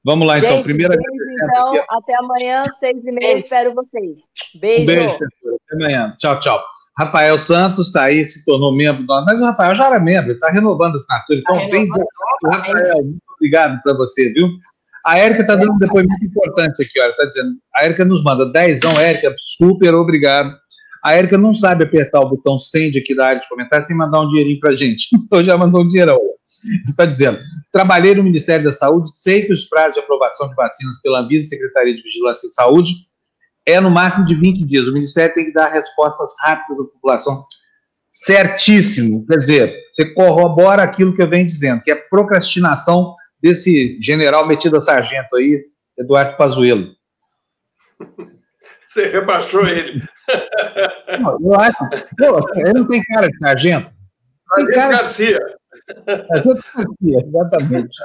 Vamos 0.06 0.28
lá, 0.28 0.38
então. 0.38 0.62
Primeira 0.62 0.96
beijo, 0.96 1.10
então, 1.44 1.70
aqui. 1.70 1.86
até 1.90 2.16
amanhã, 2.16 2.64
seis 2.80 3.04
e 3.04 3.12
meia, 3.12 3.38
espero 3.38 3.74
vocês. 3.74 4.20
Beijo. 4.62 4.84
Um 4.84 4.86
beijo, 4.86 5.14
até 5.14 5.76
amanhã. 5.84 6.16
Tchau, 6.20 6.40
tchau. 6.40 6.64
Rafael 6.98 7.38
Santos 7.40 7.88
está 7.88 8.04
aí, 8.04 8.26
se 8.30 8.46
tornou 8.46 8.74
membro 8.74 9.04
do 9.04 9.26
mas 9.26 9.38
o 9.38 9.44
Rafael 9.44 9.76
já 9.76 9.88
era 9.88 10.00
membro, 10.00 10.32
está 10.32 10.50
renovando 10.50 10.96
a 10.96 10.98
assinatura. 11.00 11.40
Então, 11.40 11.58
tá 11.58 11.68
bem 11.70 11.90
Rafael, 12.46 13.04
muito 13.04 13.22
obrigado 13.36 13.82
para 13.82 13.94
você, 13.96 14.32
viu? 14.32 14.48
A 15.06 15.18
Érica 15.18 15.42
está 15.42 15.56
dando 15.56 15.74
um 15.74 15.78
depoimento 15.78 16.24
importante 16.24 16.82
aqui, 16.82 17.00
olha, 17.02 17.10
está 17.10 17.26
dizendo, 17.26 17.52
a 17.76 17.84
Érica 17.84 18.06
nos 18.06 18.24
manda 18.24 18.52
dezão, 18.52 18.98
Érica, 19.00 19.36
super 19.38 19.94
obrigado. 19.94 20.56
A 21.06 21.14
Érica 21.14 21.38
não 21.38 21.54
sabe 21.54 21.84
apertar 21.84 22.20
o 22.20 22.30
botão 22.30 22.58
send 22.58 22.98
aqui 22.98 23.14
da 23.14 23.28
área 23.28 23.40
de 23.40 23.48
comentários 23.48 23.88
sem 23.88 23.96
mandar 23.96 24.22
um 24.22 24.28
dinheirinho 24.28 24.60
para 24.60 24.76
gente. 24.76 25.08
Então 25.16 25.44
já 25.44 25.56
mandou 25.56 25.84
um 25.84 25.88
dinheirão. 25.88 26.20
Está 26.90 27.06
dizendo, 27.06 27.40
trabalhei 27.72 28.16
no 28.16 28.24
Ministério 28.24 28.66
da 28.66 28.72
Saúde, 28.72 29.16
sei 29.16 29.46
que 29.46 29.54
os 29.54 29.66
prazos 29.66 29.94
de 29.94 30.00
aprovação 30.00 30.50
de 30.50 30.56
vacinas 30.56 31.00
pela 31.04 31.20
Anvisa 31.20 31.50
Secretaria 31.50 31.96
de 31.96 32.02
Vigilância 32.02 32.48
e 32.48 32.52
Saúde 32.52 32.92
é 33.68 33.80
no 33.80 33.92
máximo 33.92 34.26
de 34.26 34.34
20 34.34 34.66
dias. 34.66 34.88
O 34.88 34.94
Ministério 34.94 35.36
tem 35.36 35.46
que 35.46 35.54
dar 35.54 35.68
respostas 35.68 36.30
rápidas 36.42 36.80
à 36.80 36.84
população. 36.86 37.46
Certíssimo. 38.12 39.28
Quer 39.28 39.38
dizer, 39.38 39.76
você 39.94 40.12
corrobora 40.12 40.82
aquilo 40.82 41.16
que 41.16 41.22
eu 41.22 41.30
venho 41.30 41.46
dizendo, 41.46 41.84
que 41.84 41.92
é 41.92 41.96
procrastinação 41.96 43.14
desse 43.40 44.00
general 44.02 44.48
metido 44.48 44.78
a 44.78 44.82
sargento 44.82 45.36
aí, 45.36 45.66
Eduardo 46.00 46.36
Pazuello. 46.36 46.96
Você 48.88 49.08
rebaixou 49.10 49.68
ele. 49.68 50.02
Não, 51.20 51.38
eu 51.42 51.60
acho. 51.60 51.78
Pô, 52.18 52.60
ele 52.60 52.74
não 52.74 52.88
tem 52.88 53.02
cara 53.04 53.28
de 53.28 53.38
sargento. 53.38 53.92
Tem 54.56 54.68
cara... 54.68 54.98
Garcia. 54.98 55.40
Sargento 56.28 56.64
Garcia, 56.76 57.20
exatamente. 57.28 57.98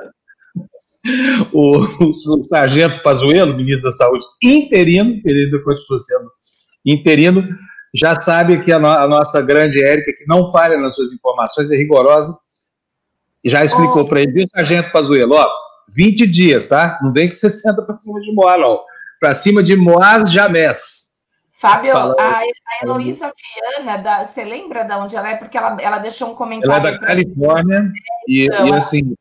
O, 1.53 1.79
o, 1.79 2.11
o 2.11 2.45
sargento 2.45 3.03
Pazuello, 3.03 3.57
ministro 3.57 3.85
da 3.85 3.93
Saúde, 3.93 4.25
interino, 4.43 5.23
período 5.23 5.59
depois 5.59 5.81
sendo 6.07 6.31
interino, 6.85 7.49
já 7.95 8.15
sabe 8.21 8.63
que 8.63 8.71
a, 8.71 8.79
no, 8.79 8.89
a 8.89 9.09
nossa 9.09 9.41
grande 9.41 9.83
Érica, 9.83 10.13
que 10.13 10.27
não 10.27 10.53
falha 10.53 10.77
nas 10.79 10.95
suas 10.95 11.13
informações, 11.13 11.71
é 11.71 11.77
rigorosa, 11.77 12.37
já 13.45 13.65
explicou 13.65 14.03
oh. 14.03 14.05
para 14.05 14.21
ele, 14.21 14.33
viu, 14.33 14.49
sargento 14.49 14.93
Pazuello, 14.93 15.35
ó, 15.35 15.49
20 15.89 16.27
dias, 16.27 16.69
tá? 16.69 16.99
Não 17.03 17.13
vem 17.13 17.29
com 17.29 17.35
60 17.35 17.83
para 17.83 17.99
cima 18.01 18.21
de 18.21 18.33
Moá, 18.33 18.59
não. 18.59 18.81
Para 19.19 19.35
cima 19.35 19.63
de 19.63 19.77
Moás 19.77 20.31
Jamés. 20.31 21.10
Fábio, 21.61 21.97
a, 21.97 22.15
a 22.39 22.43
Heloísa 22.83 23.31
Viana, 23.77 24.25
você 24.25 24.45
lembra 24.45 24.83
de 24.83 24.95
onde 24.95 25.15
ela 25.15 25.29
é? 25.29 25.37
Porque 25.37 25.59
ela, 25.59 25.77
ela 25.81 25.99
deixou 25.99 26.31
um 26.31 26.35
comentário. 26.35 26.87
Ela 26.87 26.89
é 26.89 26.99
da 26.99 27.07
Califórnia, 27.07 27.93
e, 28.27 28.47
então, 28.47 28.67
e 28.67 28.75
assim, 28.75 29.15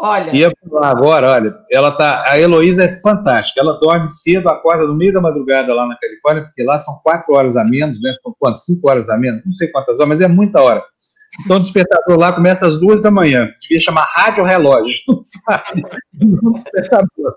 Olha. 0.00 0.34
Ia 0.34 0.52
falar 0.70 0.90
agora, 0.90 1.30
olha, 1.30 1.56
ela 1.72 1.90
tá. 1.90 2.22
A 2.28 2.38
Heloísa 2.38 2.84
é 2.84 3.00
fantástica. 3.00 3.60
Ela 3.60 3.80
dorme 3.80 4.12
cedo, 4.12 4.48
acorda 4.48 4.86
no 4.86 4.94
meio 4.94 5.12
da 5.12 5.20
madrugada 5.20 5.74
lá 5.74 5.86
na 5.86 5.98
Califórnia, 5.98 6.44
porque 6.44 6.62
lá 6.62 6.78
são 6.78 7.00
quatro 7.02 7.34
horas 7.34 7.56
a 7.56 7.64
menos, 7.64 8.00
né? 8.00 8.12
São 8.22 8.32
quantas? 8.38 8.64
Cinco 8.64 8.88
horas 8.88 9.08
a 9.08 9.16
menos, 9.16 9.44
não 9.44 9.52
sei 9.54 9.68
quantas 9.72 9.96
horas, 9.96 10.08
mas 10.08 10.20
é 10.20 10.28
muita 10.28 10.62
hora. 10.62 10.84
Então 11.44 11.56
o 11.56 11.60
despertador 11.60 12.16
lá 12.16 12.32
começa 12.32 12.64
às 12.64 12.78
duas 12.78 13.02
da 13.02 13.10
manhã. 13.10 13.48
Devia 13.60 13.80
chamar 13.80 14.08
rádio 14.12 14.44
relógio, 14.44 15.00
não 15.08 15.20
sabe? 15.24 15.82
despertador. 16.54 17.34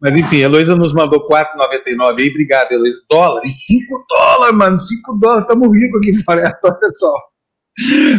Mas 0.00 0.14
enfim, 0.14 0.36
a 0.36 0.40
Heloísa 0.40 0.76
nos 0.76 0.92
mandou 0.92 1.26
4,99 1.28 2.20
aí, 2.20 2.30
obrigado, 2.30 2.72
Heloísa. 2.72 2.98
Dólar, 3.10 3.44
e 3.44 3.52
5 3.52 4.06
dólares, 4.08 4.56
mano, 4.56 4.80
5 4.80 5.18
dólares, 5.18 5.42
estamos 5.42 5.76
ricos 5.76 5.98
aqui, 5.98 6.12
olha 6.28 6.56
só, 6.60 6.72
pessoal. 6.72 7.22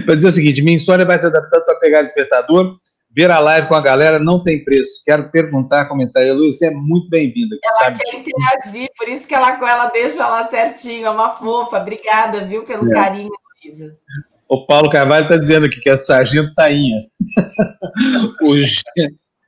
Para 0.06 0.16
dizer 0.16 0.28
o 0.28 0.32
seguinte, 0.32 0.62
minha 0.62 0.76
história 0.78 1.06
vai 1.06 1.18
se 1.18 1.26
adaptando 1.26 1.66
para 1.66 1.80
pegar 1.80 2.02
despertador 2.02 2.78
Ver 3.16 3.32
a 3.32 3.40
live 3.40 3.70
com 3.70 3.76
a 3.76 3.82
galera 3.82 4.20
não 4.20 4.44
tem 4.44 4.62
preço. 4.62 5.02
Quero 5.06 5.32
perguntar, 5.32 5.86
comentar. 5.86 6.22
Você 6.36 6.68
é 6.68 6.72
muito 6.72 7.10
bem-vinda. 7.10 7.56
Ela 7.64 7.74
sabe? 7.76 8.00
quer 8.00 8.18
interagir, 8.18 8.90
por 8.98 9.08
isso 9.08 9.26
que 9.26 9.34
ela, 9.34 9.52
ela 9.52 9.86
deixa 9.86 10.28
lá 10.28 10.44
certinho. 10.48 11.06
É 11.06 11.10
uma 11.10 11.30
fofa. 11.30 11.78
Obrigada, 11.78 12.44
viu, 12.44 12.66
pelo 12.66 12.92
é. 12.92 12.94
carinho, 12.94 13.32
Luísa. 13.64 13.96
O 14.50 14.66
Paulo 14.66 14.90
Carvalho 14.90 15.24
está 15.24 15.38
dizendo 15.38 15.66
aqui 15.66 15.80
que 15.80 15.90
é 15.90 15.96
sargento 15.96 16.54
Tainha. 16.56 16.98
o 18.44 18.54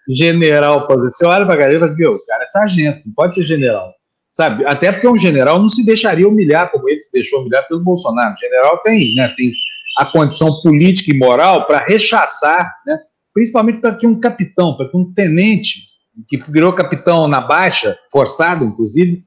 general, 0.08 0.88
você 0.88 1.26
olha 1.26 1.45
para 1.45 1.53
a 1.53 1.58
galera 1.58 1.78
e 1.78 1.80
fala, 1.80 1.95
viu, 1.95 2.12
o 2.14 2.26
cara 2.26 2.43
é 2.43 2.47
sargento, 2.47 3.01
não 3.05 3.14
pode 3.14 3.36
ser 3.36 3.45
general. 3.45 3.93
Sabe? 4.32 4.66
Até 4.66 4.91
porque 4.91 5.08
um 5.08 5.18
general 5.18 5.60
não 5.60 5.68
se 5.68 5.84
deixaria 5.84 6.28
humilhar 6.28 6.72
como 6.72 6.88
ele 6.88 7.01
se 7.01 7.12
deixou 7.12 7.41
humilhar 7.41 7.68
pelo 7.68 7.84
Bolsonaro. 7.84 8.36
O 8.36 8.39
general 8.39 8.78
tem, 8.84 9.16
né, 9.16 9.34
tem 9.36 9.51
a 9.97 10.05
condição 10.05 10.62
política 10.62 11.12
e 11.12 11.18
moral 11.18 11.66
para 11.66 11.80
rechaçar, 11.80 12.72
né? 12.86 12.99
principalmente 13.34 13.80
para 13.80 13.95
que 13.95 14.05
um 14.05 14.20
capitão, 14.20 14.78
para 14.78 14.88
que 14.89 14.95
um 14.95 15.12
tenente, 15.12 15.88
que 16.28 16.38
virou 16.51 16.72
capitão 16.74 17.28
na 17.28 17.41
baixa, 17.41 17.97
forçado 18.12 18.64
inclusive, 18.64 19.24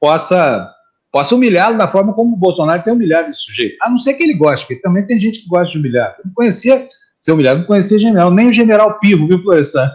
possa, 0.00 0.68
possa 1.10 1.34
humilhá-lo 1.34 1.76
da 1.76 1.88
forma 1.88 2.12
como 2.12 2.34
o 2.34 2.38
Bolsonaro 2.38 2.82
tem 2.82 2.92
humilhado 2.92 3.30
esse 3.30 3.42
sujeito. 3.42 3.76
A 3.82 3.90
não 3.90 3.98
ser 3.98 4.14
que 4.14 4.22
ele 4.22 4.34
goste, 4.34 4.66
porque 4.66 4.82
também 4.82 5.06
tem 5.06 5.20
gente 5.20 5.40
que 5.40 5.48
gosta 5.48 5.72
de 5.72 5.78
humilhar. 5.78 6.14
Eu 6.18 6.26
não 6.26 6.34
conhecia 6.34 6.86
ser 7.20 7.32
humilhado, 7.32 7.60
não 7.60 7.66
conhecia 7.66 7.98
general, 7.98 8.32
nem 8.32 8.48
o 8.48 8.52
general 8.52 8.98
Pirro, 8.98 9.28
viu, 9.28 9.40
Florestan? 9.42 9.88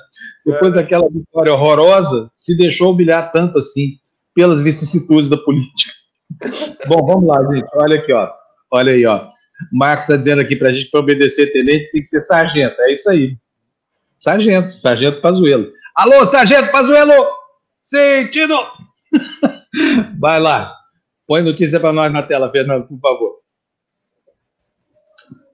Depois 0.47 0.71
é. 0.71 0.75
daquela 0.75 1.09
vitória 1.09 1.53
horrorosa, 1.53 2.31
se 2.37 2.55
deixou 2.55 2.93
humilhar 2.93 3.33
tanto 3.33 3.59
assim 3.59 3.97
pelas 4.33 4.61
vicissitudes 4.61 5.29
da 5.29 5.35
política. 5.35 5.91
Bom, 6.87 7.05
vamos 7.05 7.27
lá, 7.27 7.53
gente. 7.53 7.67
Olha 7.75 7.99
aqui, 7.99 8.13
ó. 8.13 8.31
Olha 8.71 8.93
aí, 8.93 9.05
ó. 9.05 9.27
O 9.73 9.77
Marcos 9.77 10.05
está 10.05 10.15
dizendo 10.15 10.39
aqui 10.39 10.55
para 10.55 10.69
a 10.69 10.73
gente, 10.73 10.89
para 10.89 11.01
obedecer 11.01 11.51
tenente, 11.51 11.91
tem 11.91 12.01
que 12.01 12.07
ser 12.07 12.21
sargento. 12.21 12.81
É 12.81 12.93
isso 12.93 13.09
aí. 13.09 13.37
Sargento, 14.21 14.71
Sargento 14.79 15.19
Pazuello. 15.19 15.69
Alô, 15.93 16.25
Sargento 16.25 16.71
Pazuello! 16.71 17.27
Sentido! 17.81 18.55
Vai 20.17 20.39
lá. 20.39 20.73
Põe 21.27 21.43
notícia 21.43 21.79
para 21.79 21.91
nós 21.91 22.11
na 22.13 22.23
tela, 22.23 22.49
Fernando, 22.51 22.87
por 22.87 22.99
favor. 22.99 23.35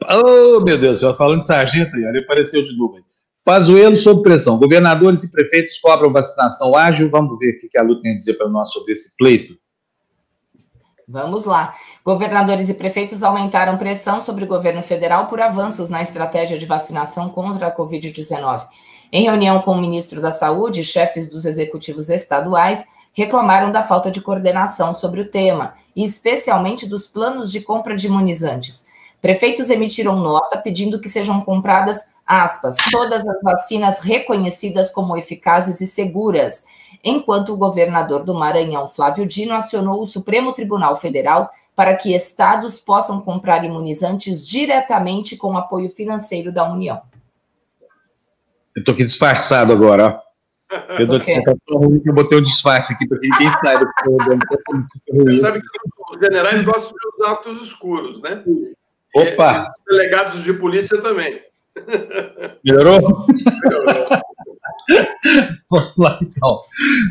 Oh, 0.07 0.59
meu 0.59 0.77
Deus 0.77 1.01
falando 1.17 1.39
de 1.39 1.47
sargento 1.47 1.95
aí, 1.95 2.03
ele 2.03 2.19
apareceu 2.19 2.63
de 2.63 2.77
novo. 2.77 2.97
Pazuello 3.43 3.95
sob 3.95 4.21
pressão. 4.21 4.57
Governadores 4.57 5.23
e 5.23 5.31
prefeitos 5.31 5.77
cobram 5.79 6.13
vacinação 6.13 6.75
ágil. 6.75 7.09
Vamos 7.09 7.37
ver 7.37 7.57
o 7.57 7.69
que 7.69 7.77
a 7.77 7.83
Lu 7.83 8.01
tem 8.01 8.13
a 8.13 8.15
dizer 8.15 8.35
para 8.35 8.47
nós 8.47 8.71
sobre 8.71 8.93
esse 8.93 9.15
pleito. 9.17 9.57
Vamos 11.07 11.43
lá. 11.43 11.73
Governadores 12.05 12.69
e 12.69 12.73
prefeitos 12.73 13.21
aumentaram 13.21 13.77
pressão 13.77 14.21
sobre 14.21 14.45
o 14.45 14.47
governo 14.47 14.81
federal 14.81 15.27
por 15.27 15.41
avanços 15.41 15.89
na 15.89 16.01
estratégia 16.01 16.57
de 16.57 16.65
vacinação 16.65 17.29
contra 17.29 17.67
a 17.67 17.75
Covid-19. 17.75 18.65
Em 19.11 19.23
reunião 19.23 19.61
com 19.61 19.71
o 19.71 19.81
ministro 19.81 20.21
da 20.21 20.31
Saúde, 20.31 20.83
chefes 20.83 21.29
dos 21.29 21.45
executivos 21.45 22.09
estaduais 22.09 22.85
reclamaram 23.13 23.71
da 23.71 23.83
falta 23.83 24.09
de 24.09 24.21
coordenação 24.21 24.93
sobre 24.93 25.21
o 25.21 25.29
tema, 25.29 25.75
e 25.95 26.03
especialmente 26.03 26.87
dos 26.87 27.07
planos 27.07 27.51
de 27.51 27.61
compra 27.61 27.95
de 27.95 28.07
imunizantes. 28.07 28.87
Prefeitos 29.21 29.69
emitiram 29.69 30.15
nota 30.15 30.57
pedindo 30.57 30.99
que 30.99 31.07
sejam 31.07 31.41
compradas, 31.41 32.01
aspas, 32.25 32.77
todas 32.91 33.25
as 33.25 33.41
vacinas 33.41 33.99
reconhecidas 33.99 34.89
como 34.89 35.17
eficazes 35.17 35.81
e 35.81 35.87
seguras 35.87 36.65
enquanto 37.03 37.53
o 37.53 37.57
governador 37.57 38.23
do 38.23 38.33
Maranhão, 38.33 38.87
Flávio 38.87 39.25
Dino, 39.25 39.53
acionou 39.53 40.01
o 40.01 40.05
Supremo 40.05 40.53
Tribunal 40.53 40.95
Federal 40.95 41.51
para 41.75 41.95
que 41.95 42.15
estados 42.15 42.79
possam 42.79 43.21
comprar 43.21 43.65
imunizantes 43.65 44.47
diretamente 44.47 45.35
com 45.35 45.57
apoio 45.57 45.89
financeiro 45.89 46.51
da 46.51 46.71
União. 46.71 47.01
Eu 48.75 48.79
estou 48.79 48.93
aqui 48.93 49.03
disfarçado 49.03 49.73
agora, 49.73 50.07
ó. 50.19 50.23
Eu, 50.97 51.07
tô, 51.07 51.17
eu, 51.17 52.01
eu 52.03 52.13
botei 52.13 52.39
um 52.39 52.41
disfarce 52.41 52.93
aqui 52.93 53.07
para 53.07 53.19
que 53.19 53.29
ninguém 53.29 53.53
saiba. 53.57 53.85
Você 55.11 55.33
sabe 55.35 55.59
que 55.59 55.67
os 56.09 56.19
generais 56.19 56.63
gostam 56.63 56.93
de 56.93 57.21
usar 57.21 57.33
óculos 57.33 57.61
escuros, 57.61 58.21
né? 58.21 58.43
Opa! 59.15 59.67
E, 59.67 59.91
e 59.91 59.95
delegados 59.95 60.43
de 60.43 60.53
polícia 60.53 60.99
também. 60.99 61.39
Melhorou? 62.63 62.99
Melhorou. 63.63 64.23
Vamos 65.69 65.93
lá, 65.97 66.19
então. 66.21 66.61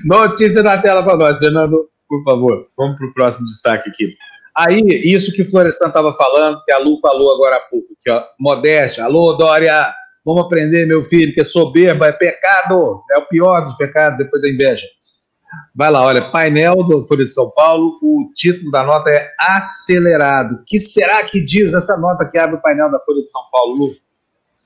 Notícia 0.05 0.63
na 0.63 0.79
tela 0.79 1.03
para 1.03 1.17
nós, 1.17 1.39
Fernando, 1.39 1.89
por 2.09 2.23
favor. 2.25 2.69
Vamos 2.77 2.97
para 2.99 3.07
o 3.07 3.15
próximo 3.15 3.47
destaque 3.47 3.91
aqui. 3.91 4.17
Aí, 4.55 4.81
isso 4.81 5.33
que 5.33 5.43
o 5.43 5.51
Florestan 5.51 5.87
estava 5.87 6.15
falando, 6.15 6.63
que 6.65 6.73
a 6.73 6.79
Lu 6.79 7.01
falou 7.01 7.35
agora 7.35 7.57
há 7.57 7.61
pouco, 7.61 7.89
que 8.01 8.11
ó, 8.11 8.23
modéstia. 8.39 9.05
Alô, 9.05 9.33
Dória, 9.33 9.93
vamos 10.25 10.45
aprender, 10.45 10.87
meu 10.87 11.03
filho, 11.05 11.33
que 11.33 11.43
soberba 11.43 12.09
é 12.09 12.13
pecado, 12.13 13.03
é 13.11 13.19
o 13.19 13.27
pior 13.29 13.65
dos 13.65 13.75
pecados 13.77 14.19
depois 14.19 14.43
da 14.43 14.51
inveja. 14.51 14.87
Vai 15.75 15.91
lá, 15.91 16.05
olha, 16.05 16.31
painel 16.31 16.77
do 16.77 17.07
Folha 17.07 17.25
de 17.25 17.33
São 17.33 17.51
Paulo, 17.51 17.99
o 18.03 18.31
título 18.35 18.71
da 18.71 18.83
nota 18.83 19.09
é 19.11 19.31
Acelerado. 19.41 20.57
O 20.57 20.65
que 20.67 20.81
será 20.81 21.25
que 21.25 21.41
diz 21.41 21.73
essa 21.73 21.97
nota 21.97 22.29
que 22.31 22.39
abre 22.39 22.57
o 22.57 22.61
painel 22.61 22.91
da 22.91 23.01
Folha 23.01 23.23
de 23.23 23.31
São 23.31 23.43
Paulo, 23.51 23.75
Lu? 23.75 23.91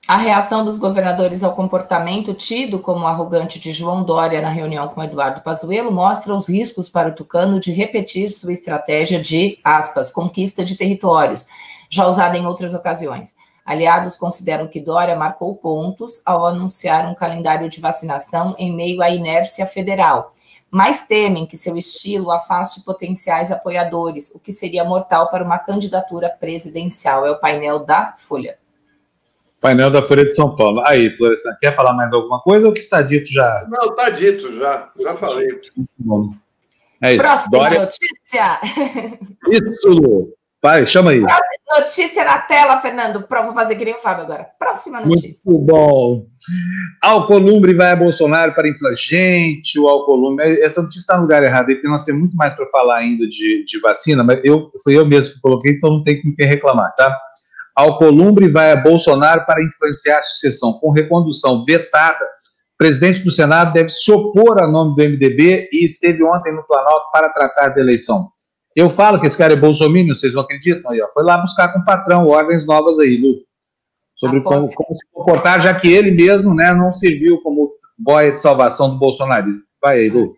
A 0.09 0.16
reação 0.16 0.64
dos 0.64 0.78
governadores 0.78 1.42
ao 1.42 1.52
comportamento 1.52 2.32
tido 2.32 2.78
como 2.78 3.09
arrogante 3.09 3.59
de 3.59 3.72
João 3.72 4.04
Dória 4.04 4.40
na 4.40 4.48
reunião 4.48 4.86
com 4.86 5.02
Eduardo 5.02 5.40
Pazuello 5.40 5.90
mostra 5.90 6.32
os 6.32 6.48
riscos 6.48 6.88
para 6.88 7.09
o 7.09 7.12
tucano 7.12 7.59
de 7.59 7.72
repetir 7.72 8.30
sua 8.30 8.52
estratégia 8.52 9.20
de, 9.20 9.59
aspas, 9.64 10.09
conquista 10.09 10.64
de 10.64 10.76
territórios, 10.76 11.48
já 11.90 12.07
usada 12.07 12.38
em 12.38 12.46
outras 12.46 12.72
ocasiões. 12.72 13.34
Aliados 13.64 14.14
consideram 14.14 14.68
que 14.68 14.78
Dória 14.78 15.16
marcou 15.16 15.57
pontos 15.57 16.22
ao 16.24 16.46
anunciar 16.46 17.11
um 17.11 17.14
calendário 17.14 17.68
de 17.68 17.80
vacinação 17.80 18.54
em 18.57 18.72
meio 18.72 19.02
à 19.02 19.11
inércia 19.11 19.66
federal, 19.66 20.32
mas 20.70 21.04
temem 21.04 21.46
que 21.46 21.57
seu 21.57 21.76
estilo 21.76 22.30
afaste 22.30 22.84
potenciais 22.84 23.50
apoiadores, 23.50 24.32
o 24.36 24.38
que 24.38 24.52
seria 24.52 24.84
mortal 24.84 25.28
para 25.30 25.42
uma 25.42 25.59
candidatura 25.59 26.30
presidencial. 26.30 27.26
É 27.26 27.32
o 27.32 27.40
painel 27.40 27.80
da 27.80 28.14
Folha. 28.16 28.57
Painel 29.66 29.90
da 29.90 30.00
Folha 30.00 30.24
de 30.24 30.32
São 30.32 30.54
Paulo. 30.54 30.80
Aí, 30.86 31.10
Florestan, 31.16 31.50
quer 31.60 31.74
falar 31.74 31.92
mais 31.92 32.12
alguma 32.12 32.40
coisa 32.40 32.68
ou 32.68 32.72
que 32.72 32.78
está 32.78 33.02
dito 33.02 33.28
já? 33.32 33.66
Não, 33.68 33.90
está 33.90 34.10
dito 34.10 34.56
já. 34.56 34.92
Já 35.00 35.16
falei. 35.16 35.48
bom. 35.98 36.30
É 37.02 37.14
isso. 37.14 37.20
Próxima 37.20 37.58
Dória... 37.58 37.80
notícia. 37.80 38.60
Isso, 39.50 39.88
Lu. 39.88 40.32
Vai, 40.62 40.86
chama 40.86 41.10
aí. 41.10 41.20
Notícia 41.78 42.24
na 42.24 42.38
tela, 42.38 42.78
Fernando. 42.78 43.26
Vou 43.28 43.52
fazer 43.52 43.74
que 43.74 43.84
nem 43.84 43.94
o 43.94 43.98
Fábio 43.98 44.24
agora. 44.24 44.46
Próxima 44.56 45.00
notícia. 45.00 45.40
Muito 45.44 45.64
bom. 45.66 46.26
Alcolumbre 47.02 47.74
vai 47.74 47.90
a 47.90 47.96
Bolsonaro 47.96 48.54
para 48.54 48.68
inflagente, 48.68 49.78
o 49.80 49.88
Alcolumbre. 49.88 50.60
Essa 50.62 50.80
notícia 50.80 51.00
está 51.00 51.16
no 51.16 51.22
lugar 51.22 51.42
errado, 51.42 51.66
porque 51.66 51.88
nós 51.88 52.04
temos 52.04 52.20
muito 52.20 52.36
mais 52.36 52.54
para 52.54 52.66
falar 52.70 52.98
ainda 52.98 53.26
de, 53.26 53.64
de 53.64 53.80
vacina, 53.80 54.22
mas 54.22 54.40
eu, 54.44 54.70
fui 54.82 54.96
eu 54.96 55.04
mesmo 55.04 55.34
que 55.34 55.40
coloquei, 55.40 55.72
então 55.72 55.90
não 55.90 56.04
tem 56.04 56.22
com 56.22 56.34
quem 56.34 56.46
reclamar, 56.46 56.94
tá? 56.96 57.16
Alcolumbre 57.76 58.50
vai 58.50 58.72
a 58.72 58.76
Bolsonaro 58.76 59.44
para 59.44 59.62
influenciar 59.62 60.16
a 60.16 60.22
sucessão. 60.22 60.72
Com 60.74 60.90
recondução 60.90 61.62
vetada, 61.62 62.24
o 62.24 62.78
presidente 62.78 63.20
do 63.20 63.30
Senado 63.30 63.74
deve 63.74 63.90
se 63.90 64.10
opor 64.10 64.62
a 64.62 64.66
nome 64.66 64.96
do 64.96 65.02
MDB 65.02 65.68
e 65.70 65.84
esteve 65.84 66.24
ontem 66.24 66.54
no 66.54 66.66
Planalto 66.66 67.10
para 67.12 67.28
tratar 67.28 67.68
da 67.68 67.80
eleição. 67.80 68.30
Eu 68.74 68.88
falo 68.88 69.20
que 69.20 69.26
esse 69.26 69.36
cara 69.36 69.52
é 69.52 69.56
bolsominion, 69.56 70.14
vocês 70.14 70.32
não 70.32 70.42
acreditam? 70.42 70.90
Aí, 70.90 71.00
ó, 71.02 71.08
foi 71.12 71.22
lá 71.22 71.38
buscar 71.38 71.72
com 71.72 71.80
o 71.80 71.84
patrão 71.84 72.26
ordens 72.26 72.66
novas 72.66 72.98
aí, 72.98 73.16
Lu, 73.16 73.36
sobre 74.16 74.42
como, 74.42 74.72
como, 74.74 74.96
se 74.96 75.06
comportar, 75.12 75.60
já 75.62 75.74
que 75.74 75.90
ele 75.92 76.10
mesmo 76.10 76.54
né, 76.54 76.74
não 76.74 76.92
serviu 76.94 77.40
como 77.42 77.72
boia 77.98 78.32
de 78.32 78.40
salvação 78.40 78.90
do 78.90 78.98
bolsonarismo. 78.98 79.62
Vai 79.82 80.00
aí, 80.00 80.10
Lu. 80.10 80.36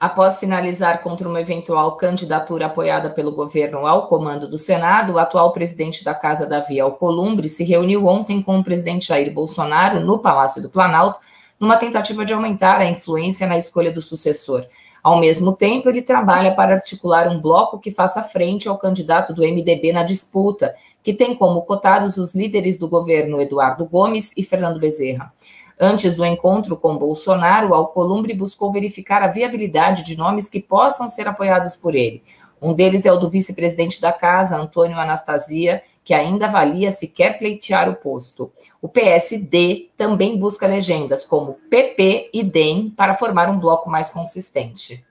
Após 0.00 0.34
sinalizar 0.34 1.02
contra 1.02 1.28
uma 1.28 1.40
eventual 1.40 1.96
candidatura 1.96 2.66
apoiada 2.66 3.10
pelo 3.10 3.32
governo 3.32 3.84
ao 3.84 4.06
comando 4.06 4.46
do 4.46 4.56
Senado, 4.56 5.14
o 5.14 5.18
atual 5.18 5.52
presidente 5.52 6.04
da 6.04 6.14
Casa 6.14 6.46
Davi 6.46 6.78
Alcolumbre 6.78 7.48
se 7.48 7.64
reuniu 7.64 8.06
ontem 8.06 8.40
com 8.40 8.56
o 8.56 8.62
presidente 8.62 9.08
Jair 9.08 9.32
Bolsonaro 9.32 9.98
no 9.98 10.20
Palácio 10.20 10.62
do 10.62 10.70
Planalto, 10.70 11.18
numa 11.58 11.76
tentativa 11.76 12.24
de 12.24 12.32
aumentar 12.32 12.78
a 12.78 12.88
influência 12.88 13.44
na 13.48 13.58
escolha 13.58 13.90
do 13.90 14.00
sucessor. 14.00 14.64
Ao 15.02 15.18
mesmo 15.18 15.52
tempo, 15.52 15.88
ele 15.88 16.02
trabalha 16.02 16.54
para 16.54 16.74
articular 16.74 17.26
um 17.26 17.40
bloco 17.40 17.80
que 17.80 17.90
faça 17.90 18.22
frente 18.22 18.68
ao 18.68 18.78
candidato 18.78 19.34
do 19.34 19.42
MDB 19.42 19.92
na 19.92 20.04
disputa, 20.04 20.76
que 21.02 21.12
tem 21.12 21.34
como 21.34 21.62
cotados 21.62 22.18
os 22.18 22.36
líderes 22.36 22.78
do 22.78 22.88
governo 22.88 23.40
Eduardo 23.40 23.84
Gomes 23.84 24.32
e 24.36 24.44
Fernando 24.44 24.78
Bezerra. 24.78 25.32
Antes 25.80 26.16
do 26.16 26.24
encontro 26.24 26.76
com 26.76 26.98
Bolsonaro, 26.98 27.72
Alcolumbre 27.72 28.34
buscou 28.34 28.72
verificar 28.72 29.22
a 29.22 29.28
viabilidade 29.28 30.02
de 30.02 30.16
nomes 30.16 30.50
que 30.50 30.60
possam 30.60 31.08
ser 31.08 31.28
apoiados 31.28 31.76
por 31.76 31.94
ele. 31.94 32.22
Um 32.60 32.74
deles 32.74 33.06
é 33.06 33.12
o 33.12 33.18
do 33.18 33.30
vice-presidente 33.30 34.00
da 34.00 34.12
casa, 34.12 34.56
Antônio 34.56 34.98
Anastasia, 34.98 35.80
que 36.02 36.12
ainda 36.12 36.46
avalia 36.46 36.90
se 36.90 37.06
quer 37.06 37.38
pleitear 37.38 37.88
o 37.88 37.94
posto. 37.94 38.50
O 38.82 38.88
PSD 38.88 39.90
também 39.96 40.36
busca 40.36 40.66
legendas 40.66 41.24
como 41.24 41.58
PP 41.70 42.30
e 42.34 42.42
DEM 42.42 42.90
para 42.90 43.14
formar 43.14 43.48
um 43.48 43.60
bloco 43.60 43.88
mais 43.88 44.10
consistente. 44.10 45.04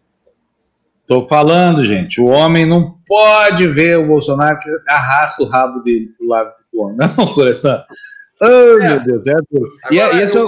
Estou 1.02 1.26
falando, 1.26 1.86
gente, 1.86 2.20
o 2.20 2.26
homem 2.26 2.66
não 2.66 2.98
pode 3.08 3.66
ver 3.70 3.98
o 3.98 4.08
Bolsonaro 4.08 4.60
que 4.60 4.70
arrasta 4.90 5.42
o 5.42 5.48
rabo 5.48 5.80
dele 5.80 6.08
para 6.18 6.26
o 6.26 6.30
lado 6.30 6.54
do 6.74 6.82
homem. 6.82 6.98
Não, 6.98 7.28
Florestan. 7.34 7.82
Oh, 8.40 8.80
é. 8.80 8.90
meu 8.90 9.04
Deus, 9.04 9.28
é 9.28 9.36
duro. 9.50 9.72
E 9.92 10.00
é, 10.00 10.08
esse, 10.24 10.38
é, 10.38 10.42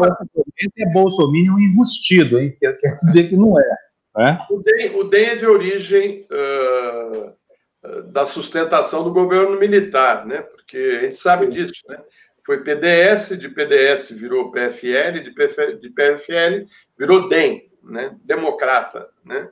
esse 0.57 0.81
é 0.81 0.91
Bolsonaro 0.91 1.59
enrustido, 1.59 2.39
hein? 2.39 2.55
Quer 2.59 2.75
dizer 2.97 3.29
que 3.29 3.35
não 3.35 3.59
é. 3.59 3.77
É? 4.17 4.37
O, 4.49 4.61
DEM, 4.61 4.95
o 4.95 5.03
DEM 5.05 5.25
é 5.27 5.35
de 5.35 5.45
origem 5.45 6.27
uh, 6.31 7.33
da 8.11 8.25
sustentação 8.25 9.03
do 9.03 9.13
governo 9.13 9.57
militar, 9.57 10.25
né? 10.25 10.41
porque 10.41 10.77
a 10.77 11.03
gente 11.03 11.15
sabe 11.15 11.47
disso. 11.47 11.81
Né? 11.87 11.97
Foi 12.45 12.63
PDS, 12.63 13.39
de 13.39 13.47
PDS 13.47 14.11
virou 14.11 14.51
PFL, 14.51 15.19
de 15.23 15.31
PFL, 15.31 15.77
de 15.79 15.89
PFL 15.89 16.65
virou 16.97 17.29
DEM, 17.29 17.69
né? 17.83 18.15
democrata. 18.23 19.07
Né? 19.23 19.47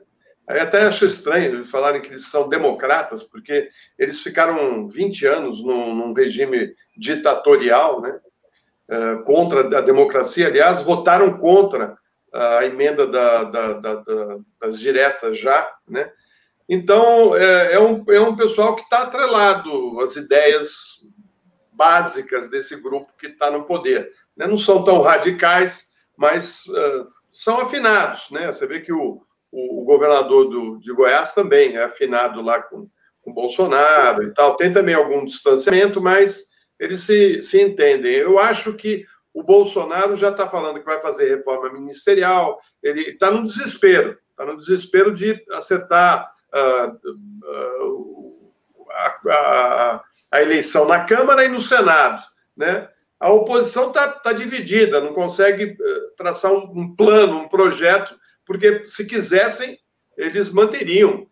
Aí 0.46 0.60
até 0.60 0.82
acho 0.82 1.04
estranho 1.04 1.64
falarem 1.64 2.02
que 2.02 2.08
eles 2.08 2.28
são 2.28 2.48
democratas, 2.48 3.22
porque 3.22 3.70
eles 3.98 4.20
ficaram 4.20 4.86
20 4.88 5.26
anos 5.26 5.62
num, 5.62 5.94
num 5.94 6.12
regime 6.12 6.74
ditatorial, 6.96 8.00
né? 8.00 8.18
Uh, 8.90 9.22
contra 9.24 9.60
a 9.78 9.82
democracia. 9.82 10.46
Aliás, 10.46 10.82
votaram 10.82 11.36
contra 11.36 11.98
a 12.32 12.64
emenda 12.64 13.06
da, 13.06 13.44
da, 13.44 13.72
da, 13.74 14.02
das 14.60 14.78
diretas 14.80 15.38
já, 15.38 15.70
né? 15.86 16.10
Então, 16.68 17.34
é, 17.34 17.74
é, 17.74 17.80
um, 17.80 18.04
é 18.08 18.20
um 18.20 18.36
pessoal 18.36 18.76
que 18.76 18.82
está 18.82 19.02
atrelado 19.02 20.00
às 20.00 20.16
ideias 20.16 21.06
básicas 21.72 22.50
desse 22.50 22.76
grupo 22.82 23.14
que 23.18 23.28
está 23.28 23.50
no 23.50 23.64
poder. 23.64 24.10
Né? 24.36 24.46
Não 24.46 24.56
são 24.56 24.84
tão 24.84 25.00
radicais, 25.00 25.92
mas 26.14 26.66
uh, 26.66 27.08
são 27.32 27.58
afinados. 27.58 28.30
Né? 28.30 28.52
Você 28.52 28.66
vê 28.66 28.80
que 28.80 28.92
o, 28.92 29.22
o, 29.50 29.82
o, 29.82 29.84
governador 29.84 30.50
do, 30.50 30.78
de 30.78 30.92
Goiás 30.92 31.32
também 31.32 31.76
é 31.76 31.84
afinado 31.84 32.42
lá 32.42 32.60
com, 32.60 32.86
com 33.22 33.32
Bolsonaro 33.32 34.24
e 34.24 34.34
tal. 34.34 34.56
Tem 34.56 34.70
também 34.70 34.94
algum 34.94 35.24
distanciamento, 35.24 36.02
mas 36.02 36.47
eles 36.78 37.00
se, 37.00 37.42
se 37.42 37.60
entendem. 37.60 38.14
Eu 38.14 38.38
acho 38.38 38.74
que 38.74 39.04
o 39.32 39.42
Bolsonaro 39.42 40.14
já 40.14 40.30
está 40.30 40.48
falando 40.48 40.80
que 40.80 40.86
vai 40.86 41.00
fazer 41.00 41.28
reforma 41.28 41.72
ministerial, 41.72 42.58
ele 42.82 43.10
está 43.10 43.30
no 43.30 43.42
desespero, 43.42 44.18
está 44.30 44.44
no 44.44 44.56
desespero 44.56 45.12
de 45.12 45.44
acertar 45.52 46.34
uh, 46.52 47.08
uh, 47.44 48.52
a, 48.90 49.30
a, 49.30 50.04
a, 50.32 50.42
eleição 50.42 50.86
na 50.86 51.04
Câmara 51.04 51.44
e 51.44 51.48
no 51.48 51.60
Senado. 51.60 52.24
Né? 52.56 52.88
A 53.20 53.30
oposição 53.30 53.88
está 53.88 54.08
tá 54.08 54.32
dividida, 54.32 55.00
não 55.00 55.12
consegue 55.12 55.76
uh, 55.80 56.16
traçar 56.16 56.52
um, 56.52 56.72
um, 56.74 56.96
plano, 56.96 57.38
um 57.38 57.48
projeto, 57.48 58.18
porque 58.44 58.86
se 58.86 59.06
quisessem, 59.06 59.78
eles 60.16 60.50
manteriam 60.50 61.26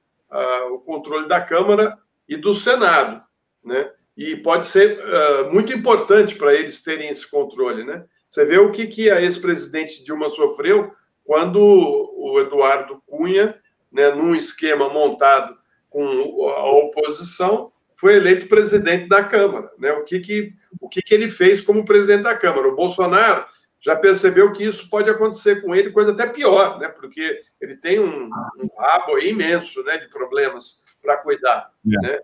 o 0.71 0.79
controle 0.81 1.27
da 1.29 1.41
Câmara 1.41 1.97
e 2.29 2.37
do 2.37 2.55
Senado. 2.55 3.23
Né? 3.65 3.91
E 4.17 4.37
pode 4.37 4.67
ser 4.67 4.99
uh, 4.99 5.53
muito 5.53 5.73
importante 5.73 6.35
para 6.35 6.55
eles 6.55 6.83
terem 6.83 7.09
esse 7.09 7.29
controle, 7.31 7.85
né? 7.85 8.05
Você 8.29 8.45
vê 8.45 8.59
o 8.59 8.73
que, 8.73 8.87
que 8.87 9.11
a 9.11 9.21
ex-presidente 9.21 10.05
Dilma 10.05 10.31
sofreu 10.31 10.93
quando 11.25 11.61
o 11.61 12.41
Eduardo 12.41 13.03
Cunha, 13.07 13.59
né, 13.93 14.11
num 14.11 14.35
esquema 14.35 14.89
montado 14.89 15.57
com 15.89 16.51
a 16.51 16.71
oposição, 16.71 17.73
foi 17.95 18.17
eleito 18.17 18.49
presidente 18.49 19.09
da 19.09 19.25
Câmara. 19.25 19.71
Né? 19.79 19.93
O, 19.93 20.05
que, 20.05 20.21
que, 20.21 20.53
o 20.81 20.89
que, 20.89 21.03
que 21.03 21.15
ele 21.15 21.29
fez 21.29 21.61
como 21.61 21.85
presidente 21.85 22.23
da 22.23 22.37
Câmara? 22.37 22.69
O 22.69 22.77
Bolsonaro 22.77 23.47
já 23.81 23.97
percebeu 23.97 24.53
que 24.53 24.65
isso 24.65 24.91
pode 24.91 25.09
acontecer 25.09 25.63
com 25.63 25.75
ele, 25.75 25.91
coisa 25.91 26.13
até 26.13 26.27
pior, 26.27 26.79
né? 26.79 26.89
porque 26.89 27.41
ele 27.61 27.77
tem 27.77 27.99
um, 27.99 28.27
um 28.27 28.69
rabo 28.79 29.19
imenso 29.19 29.83
né, 29.85 29.99
de 29.99 30.09
problemas 30.09 30.85
para 31.03 31.17
cuidar. 31.19 31.71
É. 31.87 32.07
Né? 32.07 32.21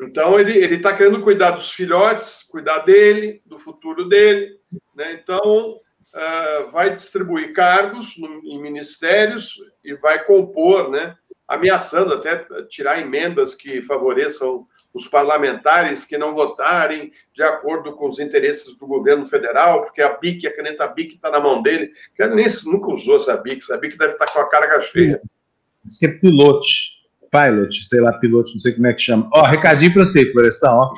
Então, 0.00 0.38
ele 0.38 0.58
está 0.74 0.96
querendo 0.96 1.22
cuidar 1.22 1.52
dos 1.52 1.72
filhotes, 1.72 2.42
cuidar 2.44 2.80
dele, 2.80 3.42
do 3.44 3.58
futuro 3.58 4.08
dele. 4.08 4.58
Né? 4.94 5.12
Então, 5.12 5.76
uh, 6.14 6.70
vai 6.70 6.90
distribuir 6.90 7.52
cargos 7.52 8.16
no, 8.18 8.40
em 8.44 8.60
ministérios 8.60 9.60
e 9.84 9.94
vai 9.94 10.24
compor, 10.24 10.90
né? 10.90 11.16
ameaçando 11.46 12.14
até 12.14 12.46
tirar 12.68 13.00
emendas 13.00 13.54
que 13.54 13.82
favoreçam 13.82 14.66
os 14.94 15.06
parlamentares 15.08 16.04
que 16.04 16.18
não 16.18 16.34
votarem 16.34 17.12
de 17.34 17.42
acordo 17.42 17.92
com 17.94 18.08
os 18.08 18.18
interesses 18.18 18.76
do 18.76 18.86
governo 18.86 19.26
federal, 19.26 19.82
porque 19.82 20.02
a 20.02 20.16
BIC, 20.16 20.46
a 20.46 20.54
caneta 20.54 20.86
BIC 20.86 21.14
está 21.14 21.30
na 21.30 21.40
mão 21.40 21.62
dele, 21.62 21.92
que 22.14 22.26
nem, 22.26 22.46
nunca 22.66 22.92
usou 22.92 23.16
essa 23.16 23.36
BIC, 23.36 23.62
essa 23.62 23.78
BIC 23.78 23.96
deve 23.96 24.12
estar 24.12 24.26
tá 24.26 24.32
com 24.32 24.40
a 24.40 24.50
carga 24.50 24.80
cheia. 24.80 25.20
Isso 25.86 25.98
que 25.98 26.06
é 26.06 26.12
pilote 26.12 26.91
pilot, 27.32 27.88
sei 27.88 28.00
lá, 28.00 28.12
piloto, 28.12 28.52
não 28.52 28.60
sei 28.60 28.72
como 28.72 28.86
é 28.86 28.92
que 28.92 29.00
chama. 29.00 29.28
Ó, 29.34 29.42
recadinho 29.42 29.92
para 29.92 30.04
você, 30.04 30.30
Florestal, 30.30 30.78
ó. 30.78 30.92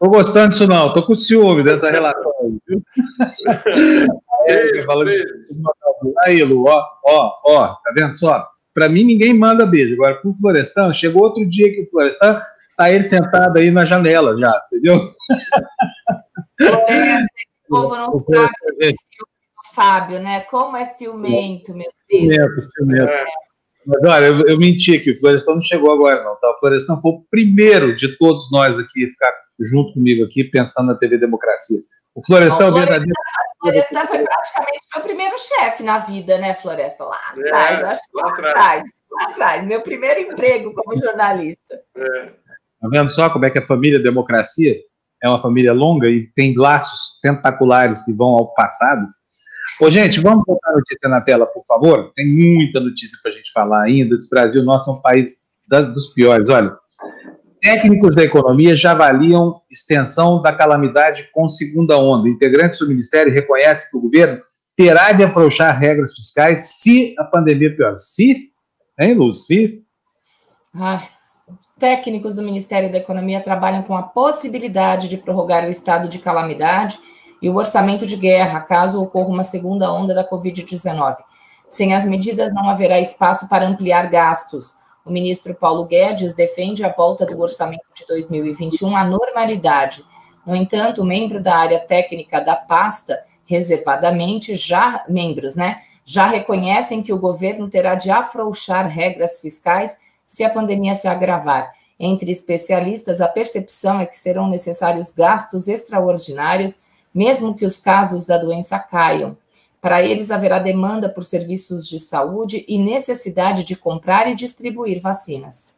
Tô 0.00 0.10
gostando 0.10 0.48
disso 0.48 0.66
não, 0.66 0.92
tô 0.94 1.02
com 1.02 1.14
ciúme 1.14 1.62
dessa 1.62 1.90
relação 1.90 2.32
aí, 2.42 2.58
viu? 2.66 2.82
aí, 6.24 6.42
Lu, 6.42 6.64
ó, 6.66 6.82
ó, 7.04 7.32
ó, 7.46 7.74
tá 7.74 7.92
vendo 7.94 8.18
só? 8.18 8.48
Para 8.72 8.88
mim 8.88 9.04
ninguém 9.04 9.34
manda 9.34 9.66
beijo, 9.66 9.92
agora 9.94 10.14
pro 10.16 10.34
Florestan, 10.40 10.90
chegou 10.92 11.24
outro 11.24 11.46
dia 11.48 11.70
que 11.70 11.82
o 11.82 11.90
Florestan 11.90 12.40
tá 12.76 12.90
ele 12.90 13.04
sentado 13.04 13.58
aí 13.58 13.70
na 13.70 13.84
janela 13.84 14.36
já, 14.38 14.60
entendeu? 14.72 15.12
É, 16.88 17.16
esse 17.16 17.26
povo 17.68 17.94
não 17.94 18.10
sabe 18.20 18.54
o 18.88 18.94
Fábio, 19.74 20.18
né? 20.18 20.40
Como 20.42 20.78
é 20.78 20.84
ciumento, 20.84 21.74
meu 21.74 21.90
Deus. 22.08 22.22
Ciumento, 22.22 22.52
ciumento. 22.74 23.10
É. 23.10 23.26
Mas 23.86 24.02
olha, 24.04 24.26
eu, 24.26 24.46
eu 24.46 24.58
menti 24.58 24.94
aqui, 24.94 25.12
o 25.12 25.20
Florestão 25.20 25.54
não 25.54 25.62
chegou 25.62 25.92
agora, 25.92 26.22
não. 26.22 26.36
Tá? 26.36 26.50
O 26.50 26.58
Florestão 26.58 27.00
foi 27.00 27.12
o 27.12 27.24
primeiro 27.30 27.94
de 27.94 28.16
todos 28.18 28.50
nós 28.50 28.78
aqui 28.78 29.06
ficar 29.06 29.32
junto 29.58 29.94
comigo 29.94 30.24
aqui, 30.24 30.44
pensando 30.44 30.86
na 30.86 30.94
TV 30.94 31.18
Democracia. 31.18 31.80
O 32.14 32.24
Florestão 32.24 32.68
é 32.68 32.72
verdadeiro. 32.72 33.12
O 33.12 33.66
Florestão 33.66 34.06
foi 34.06 34.18
praticamente 34.18 34.86
meu 34.94 35.02
primeiro 35.02 35.36
chefe 35.38 35.82
na 35.82 35.98
vida, 35.98 36.38
né, 36.38 36.54
Floresta? 36.54 37.04
Lá 37.04 37.18
é, 37.36 37.40
atrás, 37.40 37.78
é, 37.78 37.82
eu 37.82 37.88
acho 37.88 38.00
que 38.02 38.16
lá, 38.16 38.22
lá 38.22 38.32
atrás. 38.32 38.50
atrás. 38.50 38.90
Lá 39.10 39.24
atrás, 39.24 39.66
meu 39.66 39.82
primeiro 39.82 40.20
emprego 40.20 40.72
como 40.74 40.96
jornalista. 40.96 41.80
É. 41.96 42.26
Tá 42.80 42.88
vendo 42.88 43.10
só 43.10 43.28
como 43.28 43.44
é 43.44 43.50
que 43.50 43.58
a 43.58 43.66
família 43.66 43.98
Democracia 43.98 44.76
é 45.22 45.28
uma 45.28 45.42
família 45.42 45.72
longa 45.72 46.08
e 46.08 46.26
tem 46.34 46.56
laços 46.56 47.20
tentaculares 47.20 48.02
que 48.02 48.12
vão 48.12 48.30
ao 48.30 48.54
passado? 48.54 49.06
Ô, 49.80 49.90
gente, 49.90 50.20
vamos 50.20 50.44
botar 50.46 50.72
a 50.72 50.74
notícia 50.74 51.08
na 51.08 51.22
tela, 51.22 51.46
por 51.46 51.64
favor? 51.64 52.12
Tem 52.14 52.28
muita 52.28 52.80
notícia 52.80 53.18
para 53.22 53.32
a 53.32 53.34
gente 53.34 53.50
falar 53.50 53.84
ainda. 53.84 54.14
Esse 54.14 54.28
Brasil, 54.28 54.62
nosso 54.62 54.90
é 54.90 54.92
um 54.92 55.00
país 55.00 55.46
dos 55.94 56.08
piores. 56.08 56.46
Olha, 56.50 56.76
técnicos 57.62 58.14
da 58.14 58.22
economia 58.22 58.76
já 58.76 58.90
avaliam 58.90 59.62
extensão 59.70 60.42
da 60.42 60.52
calamidade 60.52 61.30
com 61.32 61.48
segunda 61.48 61.96
onda. 61.96 62.28
Integrantes 62.28 62.78
do 62.78 62.88
Ministério 62.88 63.32
reconhecem 63.32 63.90
que 63.90 63.96
o 63.96 64.02
governo 64.02 64.42
terá 64.76 65.12
de 65.12 65.22
afrouxar 65.22 65.78
regras 65.78 66.14
fiscais 66.14 66.82
se 66.82 67.14
a 67.18 67.24
pandemia 67.24 67.74
piorar. 67.74 67.96
Se? 67.96 68.50
Hein, 68.98 69.14
Luz? 69.14 69.46
Se? 69.46 69.82
Ah, 70.74 71.02
técnicos 71.78 72.36
do 72.36 72.42
Ministério 72.42 72.92
da 72.92 72.98
Economia 72.98 73.40
trabalham 73.40 73.82
com 73.82 73.96
a 73.96 74.02
possibilidade 74.02 75.08
de 75.08 75.16
prorrogar 75.16 75.64
o 75.64 75.70
estado 75.70 76.06
de 76.06 76.18
calamidade 76.18 76.98
e 77.40 77.48
o 77.48 77.56
orçamento 77.56 78.06
de 78.06 78.16
guerra, 78.16 78.60
caso 78.60 79.02
ocorra 79.02 79.28
uma 79.28 79.44
segunda 79.44 79.92
onda 79.92 80.14
da 80.14 80.28
Covid-19. 80.28 81.16
Sem 81.68 81.94
as 81.94 82.04
medidas, 82.04 82.52
não 82.52 82.68
haverá 82.68 82.98
espaço 82.98 83.48
para 83.48 83.66
ampliar 83.66 84.10
gastos. 84.10 84.74
O 85.04 85.10
ministro 85.10 85.54
Paulo 85.54 85.86
Guedes 85.86 86.34
defende 86.34 86.84
a 86.84 86.92
volta 86.92 87.24
do 87.24 87.40
orçamento 87.40 87.84
de 87.94 88.06
2021 88.06 88.96
à 88.96 89.04
normalidade. 89.04 90.04
No 90.44 90.54
entanto, 90.54 91.04
membro 91.04 91.42
da 91.42 91.56
área 91.56 91.80
técnica 91.80 92.40
da 92.40 92.56
pasta, 92.56 93.22
reservadamente, 93.46 94.56
já 94.56 95.04
membros, 95.08 95.54
né, 95.54 95.80
já 96.04 96.26
reconhecem 96.26 97.02
que 97.02 97.12
o 97.12 97.18
governo 97.18 97.68
terá 97.68 97.94
de 97.94 98.10
afrouxar 98.10 98.88
regras 98.88 99.40
fiscais 99.40 99.96
se 100.24 100.42
a 100.44 100.50
pandemia 100.50 100.94
se 100.94 101.06
agravar. 101.06 101.72
Entre 101.98 102.32
especialistas, 102.32 103.20
a 103.20 103.28
percepção 103.28 104.00
é 104.00 104.06
que 104.06 104.16
serão 104.16 104.48
necessários 104.48 105.12
gastos 105.12 105.68
extraordinários, 105.68 106.80
mesmo 107.14 107.54
que 107.54 107.64
os 107.64 107.78
casos 107.78 108.26
da 108.26 108.38
doença 108.38 108.78
caiam. 108.78 109.36
Para 109.80 110.02
eles, 110.02 110.30
haverá 110.30 110.58
demanda 110.58 111.08
por 111.08 111.24
serviços 111.24 111.88
de 111.88 111.98
saúde 111.98 112.64
e 112.68 112.78
necessidade 112.78 113.64
de 113.64 113.74
comprar 113.74 114.30
e 114.30 114.34
distribuir 114.34 115.00
vacinas. 115.00 115.74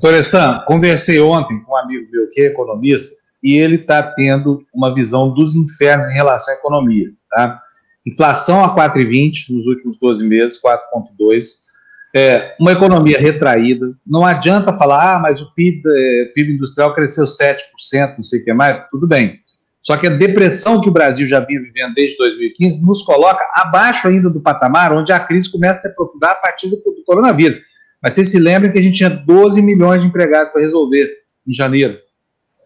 Florestan, 0.00 0.62
conversei 0.66 1.20
ontem 1.20 1.60
com 1.60 1.72
um 1.72 1.76
amigo 1.76 2.10
meu 2.10 2.28
que 2.30 2.42
é 2.42 2.46
economista 2.46 3.14
e 3.42 3.56
ele 3.56 3.76
está 3.76 4.02
tendo 4.02 4.66
uma 4.74 4.92
visão 4.94 5.32
dos 5.32 5.54
infernos 5.54 6.10
em 6.10 6.14
relação 6.14 6.52
à 6.52 6.56
economia. 6.56 7.12
Tá? 7.30 7.62
Inflação 8.04 8.64
a 8.64 8.74
4,20 8.74 9.50
nos 9.50 9.66
últimos 9.66 9.98
12 9.98 10.24
meses, 10.24 10.60
4,2 10.60 11.66
é, 12.16 12.56
uma 12.58 12.72
economia 12.72 13.20
retraída, 13.20 13.92
não 14.06 14.24
adianta 14.24 14.72
falar, 14.72 15.16
ah, 15.16 15.18
mas 15.18 15.42
o 15.42 15.52
PIB, 15.52 15.82
é, 15.86 16.24
PIB 16.34 16.54
industrial 16.54 16.94
cresceu 16.94 17.24
7%, 17.24 17.58
não 18.16 18.24
sei 18.24 18.40
o 18.40 18.44
que 18.44 18.54
mais, 18.54 18.88
tudo 18.90 19.06
bem. 19.06 19.40
Só 19.86 19.96
que 19.96 20.08
a 20.08 20.10
depressão 20.10 20.80
que 20.80 20.88
o 20.88 20.92
Brasil 20.92 21.28
já 21.28 21.38
vinha 21.38 21.60
vivendo 21.60 21.94
desde 21.94 22.16
2015 22.16 22.84
nos 22.84 23.02
coloca 23.02 23.40
abaixo 23.54 24.08
ainda 24.08 24.28
do 24.28 24.40
patamar 24.40 24.92
onde 24.92 25.12
a 25.12 25.20
crise 25.20 25.48
começa 25.48 25.74
a 25.74 25.78
se 25.78 25.88
aprofundar 25.90 26.32
a 26.32 26.34
partir 26.34 26.68
do, 26.68 26.74
do 26.74 27.04
coronavírus. 27.06 27.60
Mas 28.02 28.16
vocês 28.16 28.32
se 28.32 28.38
lembram 28.40 28.72
que 28.72 28.80
a 28.80 28.82
gente 28.82 28.96
tinha 28.96 29.08
12 29.08 29.62
milhões 29.62 30.02
de 30.02 30.08
empregados 30.08 30.52
para 30.52 30.60
resolver 30.60 31.08
em 31.46 31.54
janeiro. 31.54 31.96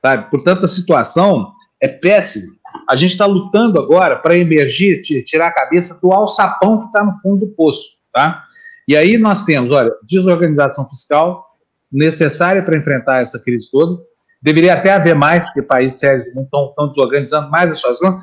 Sabe? 0.00 0.30
Portanto, 0.30 0.64
a 0.64 0.68
situação 0.68 1.52
é 1.78 1.88
péssima. 1.88 2.54
A 2.88 2.96
gente 2.96 3.10
está 3.10 3.26
lutando 3.26 3.78
agora 3.78 4.16
para 4.16 4.34
emergir, 4.34 5.02
tirar 5.02 5.48
a 5.48 5.54
cabeça 5.54 5.98
do 6.00 6.12
alçapão 6.12 6.80
que 6.80 6.86
está 6.86 7.04
no 7.04 7.18
fundo 7.20 7.44
do 7.44 7.52
poço. 7.52 7.98
Tá? 8.14 8.44
E 8.88 8.96
aí 8.96 9.18
nós 9.18 9.44
temos, 9.44 9.74
olha, 9.74 9.92
desorganização 10.08 10.88
fiscal 10.88 11.44
necessária 11.92 12.62
para 12.62 12.78
enfrentar 12.78 13.20
essa 13.20 13.38
crise 13.38 13.70
toda. 13.70 14.00
Deveria 14.42 14.74
até 14.74 14.92
haver 14.92 15.14
mais, 15.14 15.44
porque 15.44 15.62
países 15.62 15.98
sérios 15.98 16.34
não 16.34 16.44
estão, 16.44 16.68
estão 16.70 16.88
desorganizando 16.88 17.50
mais 17.50 17.70
as 17.70 17.78
suas 17.78 17.98
contas. 17.98 18.20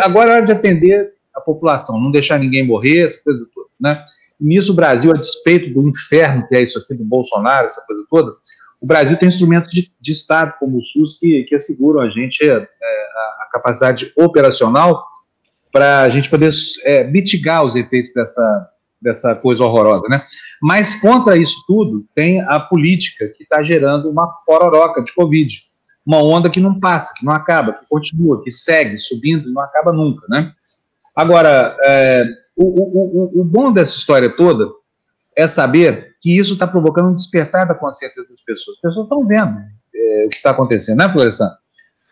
Agora 0.00 0.32
é 0.32 0.36
hora 0.36 0.46
de 0.46 0.52
atender 0.52 1.12
a 1.34 1.40
população, 1.40 2.00
não 2.00 2.10
deixar 2.10 2.38
ninguém 2.38 2.66
morrer, 2.66 3.08
essa 3.08 3.22
coisa 3.22 3.46
toda, 3.54 3.68
né? 3.80 4.04
E 4.40 4.44
nisso 4.44 4.72
o 4.72 4.74
Brasil, 4.74 5.10
a 5.10 5.14
despeito 5.14 5.72
do 5.72 5.88
inferno 5.88 6.46
que 6.48 6.56
é 6.56 6.62
isso 6.62 6.78
aqui 6.78 6.94
do 6.94 7.04
Bolsonaro, 7.04 7.68
essa 7.68 7.84
coisa 7.86 8.04
toda, 8.08 8.32
o 8.80 8.86
Brasil 8.86 9.16
tem 9.16 9.28
instrumentos 9.28 9.70
de, 9.72 9.90
de 10.00 10.12
Estado, 10.12 10.54
como 10.58 10.78
o 10.78 10.84
SUS, 10.84 11.18
que, 11.18 11.44
que 11.44 11.54
asseguram 11.54 12.00
a 12.00 12.08
gente 12.08 12.48
é, 12.48 12.54
a, 12.54 12.60
a, 12.60 13.48
capacidade 13.52 14.12
operacional 14.16 15.04
para 15.72 16.02
a 16.02 16.08
gente 16.08 16.30
poder 16.30 16.52
é, 16.84 17.04
mitigar 17.04 17.64
os 17.64 17.74
efeitos 17.74 18.12
dessa, 18.12 18.70
dessa 19.00 19.34
coisa 19.34 19.64
horrorosa, 19.64 20.06
né? 20.08 20.24
Mas 20.60 20.94
contra 20.94 21.36
isso 21.36 21.56
tudo 21.66 22.04
tem 22.14 22.40
a 22.42 22.58
política 22.58 23.28
que 23.28 23.44
está 23.44 23.62
gerando 23.62 24.10
uma 24.10 24.26
pororoca 24.44 25.02
de 25.02 25.14
Covid, 25.14 25.54
uma 26.04 26.22
onda 26.22 26.50
que 26.50 26.60
não 26.60 26.78
passa, 26.78 27.12
que 27.16 27.24
não 27.24 27.32
acaba, 27.32 27.74
que 27.74 27.86
continua, 27.88 28.42
que 28.42 28.50
segue 28.50 28.98
subindo 28.98 29.48
e 29.48 29.52
não 29.52 29.62
acaba 29.62 29.92
nunca, 29.92 30.26
né? 30.28 30.52
Agora, 31.14 31.76
é, 31.82 32.24
o, 32.56 32.64
o, 32.64 33.38
o, 33.38 33.40
o 33.40 33.44
bom 33.44 33.72
dessa 33.72 33.96
história 33.96 34.28
toda 34.30 34.68
é 35.36 35.46
saber 35.46 36.16
que 36.20 36.36
isso 36.36 36.54
está 36.54 36.66
provocando 36.66 37.10
um 37.10 37.14
despertar 37.14 37.66
da 37.66 37.74
consciência 37.74 38.22
das 38.28 38.40
pessoas. 38.42 38.76
As 38.76 38.80
pessoas 38.80 39.04
estão 39.04 39.26
vendo 39.26 39.58
é, 39.94 40.26
o 40.26 40.28
que 40.28 40.36
está 40.36 40.50
acontecendo, 40.50 40.98
né, 40.98 41.08
Florestan? 41.12 41.50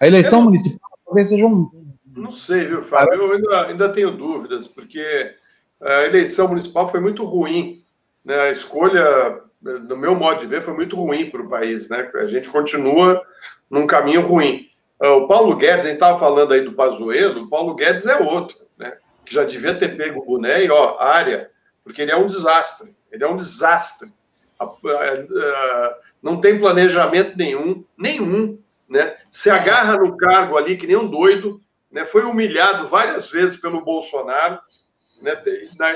A 0.01 0.07
eleição 0.07 0.43
municipal 0.43 0.91
talvez 1.05 1.29
seja 1.29 1.47
um. 1.47 1.71
Não 2.15 2.31
sei, 2.31 2.67
viu, 2.67 2.83
Fábio? 2.83 3.15
Eu 3.15 3.33
ainda, 3.33 3.67
ainda 3.67 3.89
tenho 3.89 4.17
dúvidas, 4.17 4.69
porque 4.69 5.35
a 5.81 6.05
eleição 6.05 6.49
municipal 6.49 6.89
foi 6.89 7.01
muito 7.01 7.25
ruim. 7.25 7.85
Né? 8.25 8.35
A 8.35 8.51
escolha, 8.51 9.41
no 9.61 9.97
meu 9.97 10.15
modo 10.15 10.41
de 10.41 10.47
ver, 10.47 10.63
foi 10.63 10.75
muito 10.75 10.97
ruim 10.97 11.31
para 11.31 11.43
o 11.43 11.49
país. 11.49 11.89
Né? 11.89 12.11
A 12.15 12.27
gente 12.27 12.49
continua 12.49 13.23
num 13.71 13.87
caminho 13.87 14.23
ruim. 14.23 14.69
Ah, 15.01 15.15
o 15.15 15.29
Paulo 15.29 15.57
Guedes, 15.57 15.85
a 15.85 15.89
gente 15.89 15.95
estava 15.95 16.19
falando 16.19 16.53
aí 16.53 16.63
do 16.63 16.73
Pazuello, 16.73 17.43
o 17.43 17.51
Paulo 17.51 17.75
Guedes 17.75 18.07
é 18.07 18.17
outro, 18.17 18.57
né? 18.79 18.97
que 19.25 19.35
já 19.35 19.45
devia 19.45 19.75
ter 19.75 19.97
pego 19.97 20.21
o 20.21 20.25
boné 20.25 20.65
e, 20.65 20.71
ó, 20.71 20.99
área, 20.99 21.51
porque 21.85 22.03
ele 22.03 22.13
é 22.13 22.17
um 22.17 22.27
desastre. 22.27 22.95
Ele 23.13 23.23
é 23.23 23.29
um 23.29 23.37
desastre. 23.37 24.11
Não 26.23 26.41
tem 26.41 26.59
planejamento 26.59 27.37
nenhum, 27.37 27.85
nenhum. 27.97 28.59
Né? 28.89 29.17
Se 29.31 29.51
agarra 29.51 29.99
no 29.99 30.17
cargo 30.17 30.57
ali 30.57 30.77
que 30.77 30.87
nem 30.87 30.97
um 30.97 31.09
doido, 31.09 31.61
né? 31.91 32.07
foi 32.07 32.23
humilhado 32.23 32.89
várias 32.89 33.31
vezes 33.31 33.57
pelo 33.57 33.85
Bolsonaro, 33.85 34.59
né, 35.21 35.43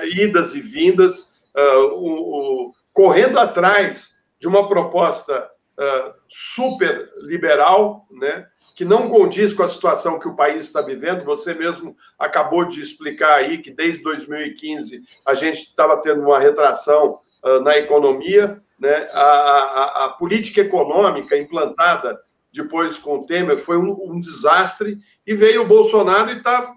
idas 0.05 0.55
e 0.55 0.61
vindas, 0.61 1.41
uh, 1.55 1.95
o, 1.95 2.69
o, 2.69 2.73
correndo 2.93 3.39
atrás 3.39 4.21
de 4.39 4.49
uma 4.49 4.69
proposta 4.69 5.49
uh, 5.79 6.15
super 6.29 7.11
liberal, 7.23 8.07
né, 8.11 8.47
que 8.75 8.85
não 8.85 9.09
condiz 9.09 9.53
com 9.53 9.63
a 9.63 9.69
situação 9.69 10.19
que 10.19 10.29
o 10.29 10.37
país 10.37 10.65
está 10.65 10.81
vivendo. 10.81 11.25
Você 11.25 11.55
mesmo 11.55 11.97
acabou 12.19 12.65
de 12.65 12.81
explicar 12.81 13.35
aí 13.35 13.59
que 13.59 13.71
desde 13.71 14.03
2015 14.03 15.03
a 15.27 15.35
gente 15.35 15.59
estava 15.59 16.01
tendo 16.01 16.23
uma 16.23 16.39
retração 16.39 17.21
uh, 17.45 17.61
na 17.61 17.77
economia. 17.77 18.61
Né, 18.79 19.07
a, 19.13 19.21
a, 19.21 20.05
a, 20.07 20.09
política 20.15 20.63
econômica 20.63 21.37
implantada 21.37 22.19
depois 22.51 22.97
com 22.97 23.19
o 23.19 23.27
Temer 23.27 23.59
foi 23.59 23.77
um, 23.77 23.95
um 24.11 24.19
desastre 24.19 24.99
e 25.27 25.35
veio 25.35 25.63
o 25.63 25.67
Bolsonaro 25.67 26.31
e 26.31 26.39
está 26.39 26.75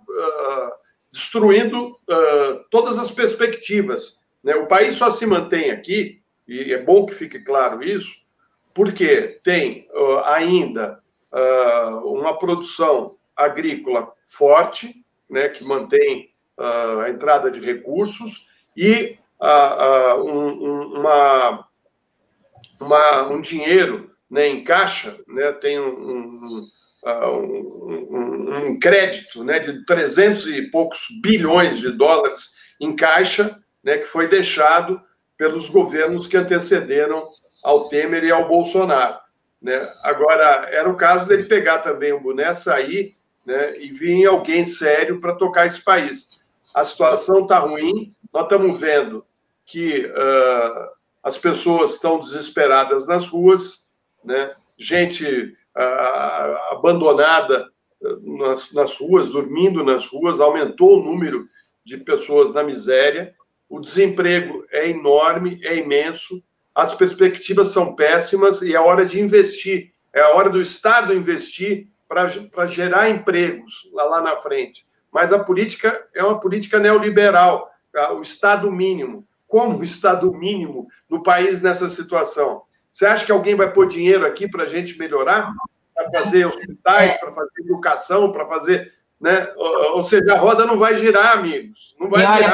destruindo 1.14 1.90
uh, 1.90 2.66
todas 2.72 2.98
as 2.98 3.12
perspectivas. 3.12 4.26
Né? 4.44 4.56
O 4.56 4.68
país 4.68 4.96
só 4.96 5.12
se 5.12 5.28
mantém 5.28 5.70
aqui, 5.70 6.24
e 6.48 6.74
é 6.74 6.82
bom 6.82 7.06
que 7.06 7.14
fique 7.14 7.40
claro 7.40 7.84
isso, 7.84 8.12
porque 8.74 9.40
tem 9.44 9.88
uh, 9.94 10.24
ainda 10.26 11.00
uh, 11.32 12.10
uma 12.12 12.36
produção 12.36 13.16
agrícola 13.36 14.12
forte, 14.26 15.06
né, 15.30 15.50
que 15.50 15.64
mantém 15.64 16.32
a 16.56 17.10
entrada 17.10 17.50
de 17.50 17.60
recursos, 17.60 18.48
e 18.78 19.18
um, 20.20 20.30
um, 20.30 21.00
uma, 21.00 21.68
uma, 22.80 23.28
um 23.30 23.42
dinheiro 23.42 24.12
né, 24.30 24.48
em 24.48 24.64
caixa, 24.64 25.20
né, 25.28 25.52
tem 25.54 25.80
um, 25.80 25.90
um, 25.90 26.68
um, 27.06 28.70
um, 28.70 28.80
crédito 28.80 29.44
né, 29.44 29.60
de 29.60 29.86
300 29.86 30.48
e 30.48 30.70
poucos 30.70 31.08
bilhões 31.22 31.80
de 31.80 31.92
dólares 31.92 32.54
em 32.80 32.96
caixa, 32.96 33.60
né, 33.84 33.98
que 33.98 34.06
foi 34.06 34.28
deixado 34.28 35.02
pelos 35.38 35.68
governos 35.68 36.28
que 36.28 36.38
antecederam 36.38 37.28
ao 37.64 37.88
Temer 37.90 38.24
e 38.24 38.32
ao 38.32 38.48
Bolsonaro. 38.48 39.18
Né? 39.62 39.92
Agora, 40.02 40.70
era 40.72 40.90
o 40.90 40.96
caso 40.96 41.28
dele 41.28 41.44
pegar 41.44 41.80
também 41.80 42.14
o 42.14 42.22
boné, 42.22 42.54
sair 42.54 43.16
né, 43.46 43.78
e 43.78 43.92
vir 43.92 44.26
alguém 44.26 44.64
sério 44.64 45.20
para 45.20 45.36
tocar 45.36 45.66
esse 45.66 45.84
país. 45.84 46.42
A 46.74 46.84
situação 46.84 47.42
está 47.42 47.60
ruim, 47.60 48.16
nós 48.32 48.44
estamos 48.44 48.80
vendo 48.80 49.26
que 49.66 50.06
uh, 50.06 50.90
as 51.22 51.38
pessoas 51.38 51.94
estão 51.94 52.20
desesperadas 52.20 53.08
nas 53.08 53.28
ruas, 53.28 53.94
né? 54.24 54.56
gente 54.78 55.56
abandonada 56.72 57.68
eh, 58.02 58.16
nas, 58.22 58.72
nas 58.74 58.96
ruas, 59.00 59.30
dormindo 59.30 59.84
nas 59.84 60.06
ruas, 60.06 60.40
aumentou 60.40 61.00
o 61.00 61.04
número 61.04 61.48
de 61.86 61.98
pessoas 61.98 62.54
na 62.54 62.64
miséria, 62.64 63.34
o 63.70 63.80
desemprego 63.80 64.66
é 64.72 64.90
enorme, 64.90 65.60
é 65.64 65.76
imenso, 65.78 66.44
as 66.76 66.94
perspectivas 66.94 67.70
são 67.70 67.96
péssimas 67.96 68.62
e 68.62 68.74
é 68.74 68.80
hora 68.80 69.06
de 69.06 69.20
investir, 69.20 69.92
é 70.14 70.22
a 70.22 70.30
hora 70.30 70.50
do 70.50 70.62
Estado 70.62 71.14
investir 71.14 71.88
para 72.08 72.66
gerar 72.66 73.10
empregos 73.10 73.90
lá, 73.92 74.04
lá 74.04 74.22
na 74.22 74.38
frente. 74.38 74.86
Mas 75.12 75.34
a 75.34 75.44
política 75.44 76.08
é 76.14 76.24
uma 76.24 76.40
política 76.40 76.80
neoliberal, 76.80 77.72
tá? 77.92 78.14
o 78.14 78.22
Estado 78.22 78.72
mínimo. 78.72 79.28
Como 79.48 79.80
o 79.80 79.84
Estado 79.84 80.32
mínimo 80.34 80.88
no 81.10 81.22
país 81.22 81.62
nessa 81.62 81.90
situação? 81.90 82.64
Você 82.94 83.08
acha 83.08 83.26
que 83.26 83.32
alguém 83.32 83.56
vai 83.56 83.74
pôr 83.74 83.88
dinheiro 83.88 84.26
aqui 84.26 84.48
para 84.48 84.64
a 84.64 84.68
gente 84.68 84.98
melhorar? 85.00 85.52
Para 85.96 86.12
fazer 86.12 86.46
hospitais, 86.46 87.16
é. 87.16 87.18
para 87.18 87.32
fazer 87.32 87.50
educação, 87.60 88.32
para 88.32 88.46
fazer 88.46 88.94
né? 89.24 89.48
Ou, 89.56 89.96
ou, 89.96 90.04
seja, 90.04 90.34
a 90.34 90.38
roda 90.38 90.66
não 90.66 90.78
vai 90.78 90.98
girar, 90.98 91.38
amigos. 91.38 91.96
Não 91.98 92.10
vai 92.10 92.24
e 92.24 92.26
olha, 92.26 92.50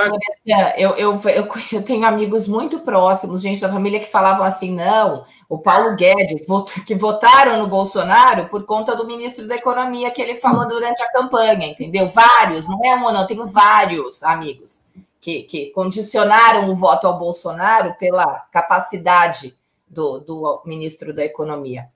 girar. 0.45 0.79
eu, 0.79 0.91
eu, 0.91 1.19
eu, 1.25 1.47
eu, 1.71 1.81
tenho 1.81 2.05
amigos 2.05 2.47
muito 2.47 2.81
próximos, 2.81 3.41
gente 3.41 3.59
da 3.59 3.71
família, 3.71 3.99
que 3.99 4.05
falavam 4.05 4.45
assim: 4.45 4.75
não, 4.75 5.25
o 5.49 5.57
Paulo 5.57 5.95
Guedes, 5.95 6.45
que 6.85 6.93
votaram 6.93 7.57
no 7.57 7.67
Bolsonaro 7.67 8.45
por 8.49 8.65
conta 8.65 8.95
do 8.95 9.07
ministro 9.07 9.47
da 9.47 9.55
Economia 9.55 10.11
que 10.11 10.21
ele 10.21 10.35
falou 10.35 10.67
durante 10.67 11.01
a 11.01 11.11
campanha, 11.11 11.65
entendeu? 11.65 12.07
Vários, 12.07 12.67
não 12.67 12.79
é 12.85 12.95
um, 12.95 13.11
não, 13.11 13.25
tenho 13.25 13.45
vários 13.45 14.21
amigos 14.21 14.83
que, 15.19 15.41
que 15.43 15.71
condicionaram 15.71 16.69
o 16.69 16.75
voto 16.75 17.07
ao 17.07 17.17
Bolsonaro 17.17 17.95
pela 17.95 18.45
capacidade 18.51 19.55
do, 19.89 20.19
do 20.19 20.63
ministro 20.65 21.13
da 21.13 21.25
Economia. 21.25 21.87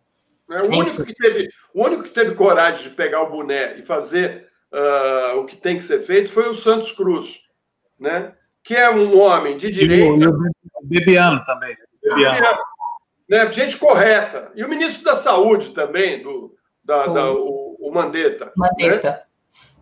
É, 0.49 0.61
o, 0.61 0.79
único 0.79 1.05
que 1.05 1.13
teve, 1.13 1.49
o 1.73 1.85
único 1.85 2.03
que 2.03 2.09
teve 2.09 2.35
coragem 2.35 2.89
de 2.89 2.95
pegar 2.95 3.21
o 3.21 3.29
boné 3.29 3.77
e 3.77 3.83
fazer 3.83 4.49
uh, 4.71 5.39
o 5.39 5.45
que 5.45 5.55
tem 5.55 5.77
que 5.77 5.83
ser 5.83 5.99
feito 5.99 6.29
foi 6.29 6.49
o 6.49 6.55
Santos 6.55 6.91
Cruz, 6.91 7.41
né? 7.99 8.33
que 8.63 8.75
é 8.75 8.89
um 8.89 9.19
homem 9.19 9.57
de 9.57 9.69
direita. 9.69 10.25
E 10.25 10.27
o, 10.27 10.51
Bebiano 10.83 11.43
também. 11.45 11.75
Bebiano. 12.01 12.57
Né? 13.29 13.51
Gente 13.51 13.77
correta. 13.77 14.51
E 14.55 14.63
o 14.63 14.69
ministro 14.69 15.03
da 15.03 15.15
Saúde 15.15 15.71
também, 15.71 16.23
do, 16.23 16.55
da, 16.83 17.07
da 17.07 17.31
o, 17.31 17.77
o, 17.79 17.91
Mandetta. 17.91 18.51
Mandetta. 18.55 19.25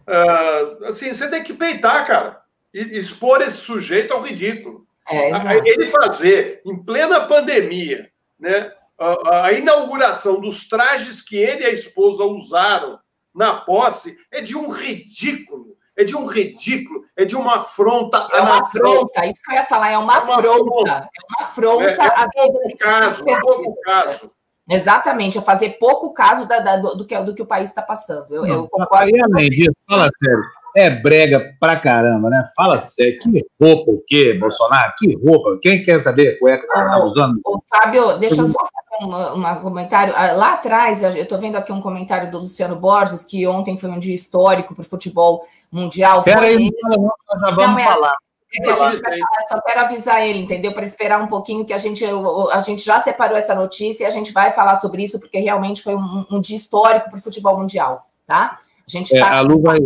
Né? 0.08 0.14
Uh, 0.14 0.86
assim, 0.86 1.14
você 1.14 1.30
tem 1.30 1.44
que 1.44 1.54
peitar, 1.54 2.06
cara. 2.08 2.42
E 2.74 2.98
expor 2.98 3.42
esse 3.42 3.58
sujeito 3.58 4.14
ao 4.14 4.22
ridículo. 4.22 4.86
É, 5.12 5.58
Ele 5.66 5.88
fazer, 5.88 6.62
em 6.66 6.84
plena 6.84 7.28
pandemia, 7.28 8.10
né, 8.40 8.72
a, 8.98 9.48
a 9.48 9.54
inauguração 9.54 10.40
dos 10.40 10.68
trajes 10.70 11.22
que 11.22 11.38
ele 11.38 11.64
e 11.64 11.66
a 11.66 11.72
esposa 11.72 12.24
usaram 12.24 13.00
na 13.34 13.56
posse 13.56 14.18
é 14.32 14.42
de 14.42 14.56
um 14.56 14.70
ridículo. 14.70 15.76
É 15.98 16.04
de 16.06 16.16
um 16.16 16.26
ridículo, 16.26 17.04
é 17.18 17.26
de 17.26 17.36
uma 17.36 17.58
afronta. 17.58 18.28
É 18.32 18.42
uma 18.42 18.62
afronta, 18.62 19.26
isso 19.26 19.42
que 19.44 19.52
eu 19.52 19.56
ia 19.56 19.66
falar, 19.66 19.92
é 19.92 19.98
uma, 19.98 20.16
é 20.16 20.20
uma 20.20 20.36
afronta. 20.38 20.50
afronta. 20.50 20.92
É 20.92 21.22
uma 21.30 21.48
afronta. 21.48 21.84
É, 21.84 22.22
é 22.22 22.26
um 22.26 22.30
pouco 22.30 22.78
caso, 22.78 23.24
um 23.24 23.40
pouco 23.40 23.82
caso. 23.82 24.32
Exatamente, 24.70 25.38
é 25.38 25.42
fazer 25.42 25.72
pouco 25.72 26.14
caso 26.14 26.48
da, 26.48 26.60
da, 26.60 26.78
do, 26.78 27.06
que, 27.06 27.20
do 27.20 27.36
que 27.36 27.42
o 27.42 27.46
país 27.46 27.68
está 27.68 27.82
passando. 27.82 28.34
Eu, 28.34 28.46
eu 28.46 28.70
concordo. 28.70 29.04
Aí, 29.04 29.22
além 29.22 29.50
disso, 29.50 29.76
fala 29.88 30.10
sério, 30.18 30.44
é 30.76 30.90
brega 30.90 31.56
pra 31.60 31.80
caramba, 31.80 32.30
né? 32.30 32.50
Fala 32.56 32.80
sério, 32.82 33.20
que 33.20 33.46
roupa 33.60 33.92
o 33.92 34.04
quê, 34.08 34.34
Bolsonaro? 34.34 34.94
Que 34.98 35.16
roupa? 35.16 35.60
Quem 35.62 35.84
quer 35.84 36.02
saber 36.04 36.36
a 36.36 36.40
cueca 36.40 36.68
que 36.68 36.74
você 36.74 36.84
está 36.84 37.04
usando? 37.04 37.42
O 37.46 37.62
Fábio, 37.70 38.20
deixa 38.20 38.42
eu 38.42 38.46
só 38.46 38.60
um, 39.02 39.62
comentário. 39.62 40.14
Ah, 40.16 40.34
lá 40.34 40.54
atrás, 40.54 41.02
eu 41.04 41.24
estou 41.24 41.40
vendo 41.40 41.56
aqui 41.56 41.72
um 41.72 41.82
comentário 41.82 42.30
do 42.30 42.40
Luciano 42.40 42.76
Borges, 42.76 43.24
que 43.24 43.48
ontem 43.48 43.78
foi 43.78 43.90
um 43.90 44.00
dia 44.00 44.14
histórico 44.14 44.76
para 44.76 44.82
o 44.82 44.86
futebol 44.86 45.46
mundial. 45.72 46.24
Pera 46.24 46.42
aí, 46.42 46.70
não, 46.84 47.04
nós 47.04 47.42
já 47.42 47.56
vamos 47.56 47.72
não, 47.72 47.80
é 47.80 47.86
falar. 47.86 48.16
É 48.54 48.64
que 48.64 48.70
a 48.70 48.76
gente 48.76 49.02
vai 49.02 49.18
falar, 49.18 49.48
só 49.50 49.62
quero 49.62 49.80
avisar 49.80 50.28
ele, 50.28 50.40
entendeu? 50.40 50.74
Para 50.74 50.84
esperar 50.84 51.22
um 51.22 51.28
pouquinho, 51.28 51.66
que 51.66 51.74
a 51.74 51.78
gente, 51.78 52.04
a 52.52 52.60
gente 52.60 52.84
já 52.84 53.00
separou 53.00 53.38
essa 53.38 53.56
notícia 53.56 54.04
e 54.04 54.06
a 54.06 54.10
gente 54.10 54.34
vai 54.34 54.52
falar 54.52 54.76
sobre 54.76 55.04
isso, 55.04 55.20
porque 55.20 55.40
realmente 55.40 55.82
foi 55.82 55.96
um, 55.96 56.26
um 56.30 56.42
dia 56.42 56.58
histórico 56.58 57.10
para 57.10 57.20
o 57.20 57.22
futebol 57.22 57.58
mundial, 57.58 58.08
tá? 58.28 58.58
A 58.86 58.92
gente 58.92 59.16
é, 59.16 59.20
tá... 59.20 59.38
A 59.38 59.42
Lu 59.42 59.62
vai. 59.62 59.80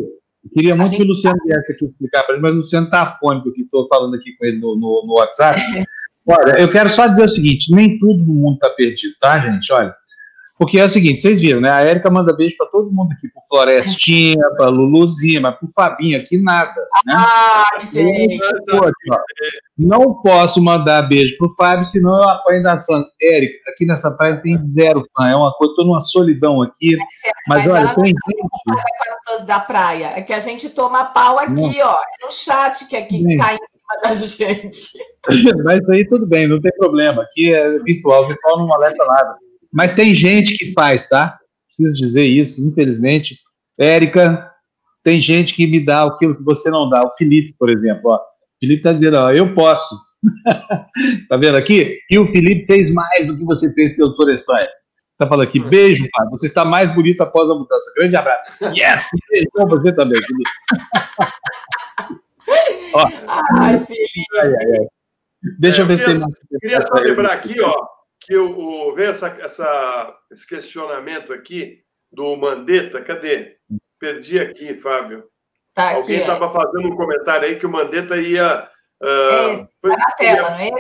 Eu 0.45 0.51
queria 0.51 0.75
muito 0.75 0.91
gente... 0.91 0.97
que 0.97 1.03
o 1.03 1.07
Luciano 1.07 1.37
viesse 1.43 1.71
aqui 1.71 1.85
explicar 1.85 2.23
para 2.23 2.35
ele, 2.35 2.41
mas 2.41 2.53
o 2.53 2.57
Luciano 2.57 2.85
está 2.85 3.01
afônico, 3.01 3.51
que 3.51 3.63
estou 3.63 3.87
falando 3.87 4.15
aqui 4.15 4.35
com 4.37 4.45
ele 4.45 4.59
no, 4.59 4.75
no, 4.75 5.03
no 5.05 5.13
WhatsApp. 5.15 5.59
Olha, 6.27 6.59
eu 6.59 6.71
quero 6.71 6.89
só 6.89 7.07
dizer 7.07 7.23
o 7.23 7.29
seguinte: 7.29 7.73
nem 7.73 7.99
tudo 7.99 8.23
no 8.23 8.33
mundo 8.33 8.55
está 8.55 8.69
perdido, 8.71 9.13
tá, 9.19 9.39
gente? 9.39 9.71
Olha, 9.71 9.95
porque 10.57 10.79
é 10.79 10.85
o 10.85 10.89
seguinte, 10.89 11.19
vocês 11.19 11.41
viram, 11.41 11.59
né? 11.59 11.69
A 11.69 11.81
Érica 11.81 12.09
manda 12.09 12.33
beijo 12.33 12.55
para 12.57 12.67
todo 12.67 12.89
mundo 12.89 13.11
aqui, 13.11 13.27
pro 13.27 13.41
Florestinha, 13.49 14.49
para 14.55 14.69
Luluzinha, 14.69 15.41
mas 15.41 15.57
pro 15.57 15.69
Fabinho 15.75 16.17
aqui 16.17 16.37
nada. 16.37 16.73
Né? 17.05 17.13
Ah, 17.17 17.65
gente! 17.81 18.39
Não 19.77 20.21
posso 20.21 20.61
mandar 20.61 21.01
beijo 21.01 21.37
pro 21.37 21.53
Fábio, 21.55 21.83
senão 21.83 22.15
eu 22.23 22.29
apanho 22.29 22.63
das 22.63 22.85
fãs. 22.85 23.03
Érica, 23.21 23.69
aqui 23.69 23.85
nessa 23.85 24.11
praia 24.11 24.41
tem 24.41 24.61
zero 24.61 25.05
fã, 25.13 25.27
é 25.27 25.35
uma 25.35 25.51
coisa, 25.53 25.75
tô 25.75 25.83
numa 25.83 25.99
solidão 25.99 26.61
aqui. 26.61 26.95
Mas, 27.49 27.65
mas 27.65 27.71
olha, 27.71 27.95
tem 27.95 28.05
gente. 28.05 28.17
com 28.23 28.73
as 28.73 29.37
fãs 29.37 29.45
da 29.45 29.59
praia, 29.59 30.13
é 30.15 30.21
que 30.21 30.31
a 30.31 30.39
gente 30.39 30.69
toma 30.69 31.03
pau 31.03 31.37
aqui, 31.37 31.53
não. 31.53 31.85
ó, 31.85 31.97
é 31.97 32.25
no 32.25 32.31
chat 32.31 32.87
que 32.87 32.95
aqui 32.95 33.17
Sim. 33.17 33.35
cai 33.35 33.55
em 33.55 33.67
cima 33.67 34.01
da 34.01 34.13
gente. 34.25 35.63
Mas 35.65 35.89
aí 35.89 36.07
tudo 36.07 36.25
bem, 36.25 36.47
não 36.47 36.61
tem 36.61 36.71
problema. 36.77 37.23
Aqui 37.23 37.53
é 37.53 37.77
virtual, 37.79 38.25
virtual 38.25 38.59
não 38.59 38.73
alerta 38.73 39.03
nada. 39.05 39.35
Mas 39.75 39.93
tem 39.93 40.15
gente 40.15 40.57
que 40.57 40.71
faz, 40.71 41.05
tá? 41.05 41.37
Preciso 41.67 41.93
dizer 42.01 42.23
isso, 42.23 42.65
infelizmente. 42.65 43.37
Érica, 43.77 44.49
tem 45.03 45.21
gente 45.21 45.53
que 45.53 45.67
me 45.67 45.83
dá 45.83 46.05
aquilo 46.05 46.37
que 46.37 46.43
você 46.43 46.69
não 46.69 46.89
dá. 46.89 47.01
O 47.01 47.11
Felipe, 47.17 47.53
por 47.59 47.69
exemplo, 47.69 48.11
ó. 48.11 48.15
O 48.15 48.19
Felipe 48.61 48.79
está 48.79 48.93
dizendo, 48.93 49.17
ó, 49.17 49.33
eu 49.33 49.53
posso. 49.53 49.99
tá 51.27 51.35
vendo 51.35 51.57
aqui? 51.57 51.99
E 52.09 52.17
o 52.17 52.25
Felipe 52.25 52.65
fez 52.65 52.89
mais 52.93 53.27
do 53.27 53.37
que 53.37 53.43
você 53.43 53.69
fez 53.73 53.97
pelo 53.97 54.15
Florestan. 54.15 54.65
Tá 55.17 55.27
falando 55.27 55.47
aqui, 55.47 55.59
beijo, 55.59 56.07
pai. 56.09 56.25
Você 56.31 56.45
está 56.45 56.63
mais 56.63 56.95
bonito 56.95 57.19
após 57.19 57.49
a 57.49 57.53
mudança. 57.53 57.91
Grande 57.97 58.15
abraço. 58.15 58.51
Yes! 58.73 59.01
Beijo 59.29 59.49
pra 59.51 59.65
você 59.65 59.93
também, 59.93 60.21
Felipe. 60.21 60.49
ó. 62.95 63.09
Ai, 63.59 63.77
Felipe. 63.77 64.23
Ai, 64.39 64.47
ai, 64.47 64.71
ai. 64.79 64.87
Deixa 65.59 65.81
é, 65.81 65.83
eu 65.83 65.87
ver 65.87 65.97
se 65.97 66.05
tem 66.05 66.17
mais. 66.17 66.33
Queria 66.61 66.81
só 66.81 66.93
lembrar 66.95 67.33
aqui, 67.33 67.59
ó, 67.61 67.94
que 68.25 68.35
o, 68.35 68.93
o 68.93 68.99
essa, 68.99 69.27
essa, 69.39 70.17
esse 70.31 70.47
questionamento 70.47 71.31
aqui 71.31 71.83
do 72.11 72.35
Mandetta, 72.35 73.01
cadê? 73.01 73.57
Perdi 73.99 74.39
aqui, 74.39 74.75
Fábio. 74.75 75.23
Tá 75.73 75.95
Alguém 75.95 76.21
estava 76.21 76.45
é. 76.45 76.49
fazendo 76.49 76.87
um 76.87 76.95
comentário 76.95 77.47
aí 77.47 77.59
que 77.59 77.65
o 77.65 77.71
Mandetta 77.71 78.17
ia. 78.17 78.69
Uh, 79.01 79.05
é, 79.05 79.67
tá 79.81 79.97
na 79.97 80.11
tela, 80.17 80.49
não 80.51 80.57
é? 80.57 80.71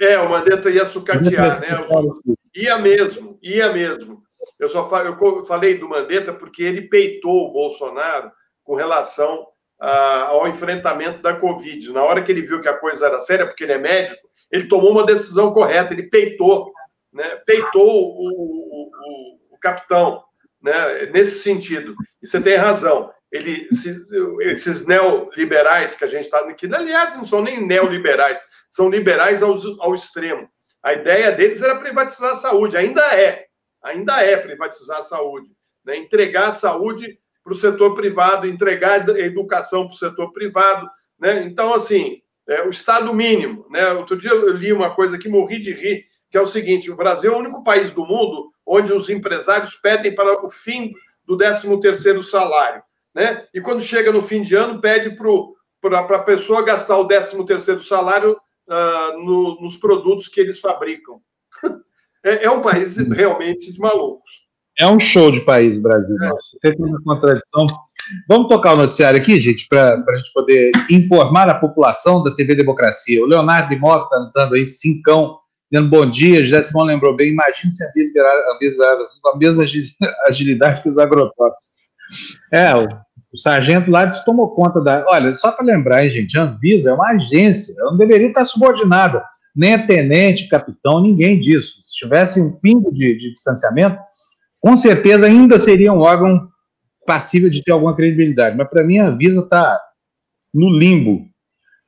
É, 0.00 0.18
o 0.18 0.28
Mandetta 0.28 0.70
ia 0.70 0.84
sucatear, 0.84 1.60
né? 1.60 1.68
Ia 2.54 2.78
mesmo, 2.78 3.38
ia 3.42 3.72
mesmo. 3.72 4.22
Eu 4.58 4.68
só 4.68 4.88
eu 5.04 5.44
falei 5.44 5.78
do 5.78 5.88
Mandetta 5.88 6.32
porque 6.32 6.62
ele 6.62 6.88
peitou 6.88 7.48
o 7.48 7.52
Bolsonaro 7.52 8.32
com 8.64 8.74
relação 8.74 9.46
uh, 9.80 10.26
ao 10.28 10.48
enfrentamento 10.48 11.22
da 11.22 11.36
Covid. 11.36 11.92
Na 11.92 12.02
hora 12.02 12.22
que 12.22 12.32
ele 12.32 12.42
viu 12.42 12.60
que 12.60 12.68
a 12.68 12.76
coisa 12.76 13.06
era 13.06 13.20
séria, 13.20 13.46
porque 13.46 13.64
ele 13.64 13.72
é 13.72 13.78
médico, 13.78 14.28
ele 14.50 14.66
tomou 14.66 14.90
uma 14.90 15.06
decisão 15.06 15.52
correta, 15.52 15.92
ele 15.92 16.04
peitou, 16.04 16.72
né? 17.12 17.36
peitou 17.46 17.86
o, 17.86 18.28
o, 18.28 18.90
o, 18.90 19.54
o 19.54 19.58
capitão, 19.58 20.22
né? 20.60 21.06
nesse 21.06 21.40
sentido. 21.40 21.94
E 22.22 22.26
você 22.26 22.40
tem 22.40 22.56
razão. 22.56 23.12
Ele, 23.30 23.68
esses 24.40 24.86
neoliberais 24.88 25.94
que 25.94 26.04
a 26.04 26.08
gente 26.08 26.24
está 26.24 26.40
aqui, 26.40 26.72
aliás, 26.74 27.16
não 27.16 27.24
são 27.24 27.40
nem 27.40 27.64
neoliberais, 27.64 28.44
são 28.68 28.90
liberais 28.90 29.40
ao, 29.42 29.56
ao 29.78 29.94
extremo. 29.94 30.48
A 30.82 30.94
ideia 30.94 31.30
deles 31.30 31.62
era 31.62 31.76
privatizar 31.76 32.32
a 32.32 32.36
saúde, 32.36 32.76
ainda 32.76 33.02
é, 33.14 33.46
ainda 33.82 34.20
é 34.20 34.36
privatizar 34.36 34.98
a 34.98 35.02
saúde, 35.04 35.48
né? 35.84 35.96
entregar 35.96 36.48
a 36.48 36.52
saúde 36.52 37.20
para 37.44 37.52
o 37.52 37.56
setor 37.56 37.94
privado, 37.94 38.46
entregar 38.46 39.08
a 39.08 39.20
educação 39.20 39.86
para 39.86 39.94
o 39.94 39.98
setor 39.98 40.32
privado. 40.32 40.90
Né? 41.18 41.44
Então, 41.44 41.72
assim, 41.72 42.20
é, 42.50 42.66
o 42.66 42.70
Estado 42.70 43.14
mínimo. 43.14 43.64
Né? 43.70 43.92
Outro 43.92 44.16
dia 44.16 44.30
eu 44.30 44.50
li 44.50 44.72
uma 44.72 44.94
coisa 44.94 45.16
que 45.16 45.28
morri 45.28 45.60
de 45.60 45.72
rir, 45.72 46.04
que 46.28 46.36
é 46.36 46.40
o 46.40 46.46
seguinte: 46.46 46.90
o 46.90 46.96
Brasil 46.96 47.32
é 47.32 47.36
o 47.36 47.38
único 47.38 47.62
país 47.62 47.92
do 47.92 48.04
mundo 48.04 48.50
onde 48.66 48.92
os 48.92 49.08
empresários 49.08 49.74
pedem 49.76 50.14
para 50.14 50.44
o 50.44 50.50
fim 50.50 50.92
do 51.24 51.36
13 51.36 52.22
salário. 52.22 52.82
Né? 53.14 53.46
E 53.54 53.60
quando 53.60 53.80
chega 53.80 54.12
no 54.12 54.22
fim 54.22 54.42
de 54.42 54.54
ano, 54.54 54.80
pede 54.80 55.16
para 55.80 56.16
a 56.16 56.22
pessoa 56.22 56.64
gastar 56.64 56.98
o 56.98 57.06
13 57.06 57.82
salário 57.84 58.32
uh, 58.32 59.24
no, 59.24 59.60
nos 59.60 59.76
produtos 59.76 60.28
que 60.28 60.40
eles 60.40 60.60
fabricam. 60.60 61.20
é, 62.24 62.46
é, 62.46 62.50
um 62.50 62.60
país 62.60 62.96
realmente 62.96 63.72
de 63.72 63.78
malucos. 63.80 64.48
É 64.78 64.86
um 64.86 64.98
show 64.98 65.30
de 65.30 65.40
país, 65.40 65.78
Brasil. 65.80 66.16
É. 66.22 66.30
Tem 66.60 66.76
uma 66.78 67.02
contradição 67.02 67.66
Vamos 68.28 68.48
tocar 68.48 68.74
o 68.74 68.76
noticiário 68.76 69.20
aqui, 69.20 69.38
gente, 69.40 69.66
para 69.68 69.94
a 69.94 70.16
gente 70.16 70.32
poder 70.32 70.72
informar 70.90 71.48
a 71.48 71.54
população 71.54 72.22
da 72.22 72.34
TV 72.34 72.54
Democracia. 72.54 73.22
O 73.22 73.26
Leonardo 73.26 73.72
Imóvel 73.72 74.04
está 74.04 74.20
nos 74.20 74.32
dando 74.32 74.54
aí 74.54 74.66
cincão, 74.66 75.38
dizendo 75.70 75.90
bom 75.90 76.08
dia. 76.08 76.44
José 76.44 76.62
Simão 76.62 76.84
lembrou 76.84 77.14
bem. 77.14 77.32
Imagine 77.32 77.72
se 77.72 77.84
a 77.84 77.90
vida 77.92 78.22
com 79.22 79.28
a 79.28 79.36
mesma 79.36 79.64
agilidade 80.26 80.82
que 80.82 80.88
os 80.88 80.98
agrotóxicos. 80.98 81.70
É, 82.52 82.74
o, 82.74 82.88
o 83.32 83.38
sargento 83.38 83.90
lá 83.90 84.10
tomou 84.24 84.54
conta 84.54 84.80
da. 84.82 85.04
Olha, 85.08 85.36
só 85.36 85.52
para 85.52 85.64
lembrar, 85.64 86.04
hein, 86.04 86.10
gente, 86.10 86.36
a 86.38 86.42
Anvisa 86.42 86.90
é 86.90 86.92
uma 86.92 87.10
agência, 87.12 87.74
ela 87.78 87.92
não 87.92 87.98
deveria 87.98 88.28
estar 88.28 88.44
subordinada, 88.44 89.24
nem 89.54 89.74
a 89.74 89.86
tenente, 89.86 90.48
capitão, 90.48 91.00
ninguém 91.00 91.38
disso. 91.38 91.74
Se 91.84 91.96
tivesse 91.96 92.40
um 92.40 92.50
pingo 92.50 92.92
de, 92.92 93.16
de 93.16 93.32
distanciamento, 93.32 93.98
com 94.58 94.76
certeza 94.76 95.26
ainda 95.26 95.58
seria 95.58 95.92
um 95.92 96.00
órgão 96.00 96.49
passível 97.10 97.50
de 97.50 97.64
ter 97.64 97.72
alguma 97.72 97.96
credibilidade. 97.96 98.56
Mas 98.56 98.70
para 98.70 98.84
mim 98.84 99.00
a 99.00 99.10
Visa 99.10 99.40
está 99.40 99.76
no 100.54 100.70
limbo 100.70 101.26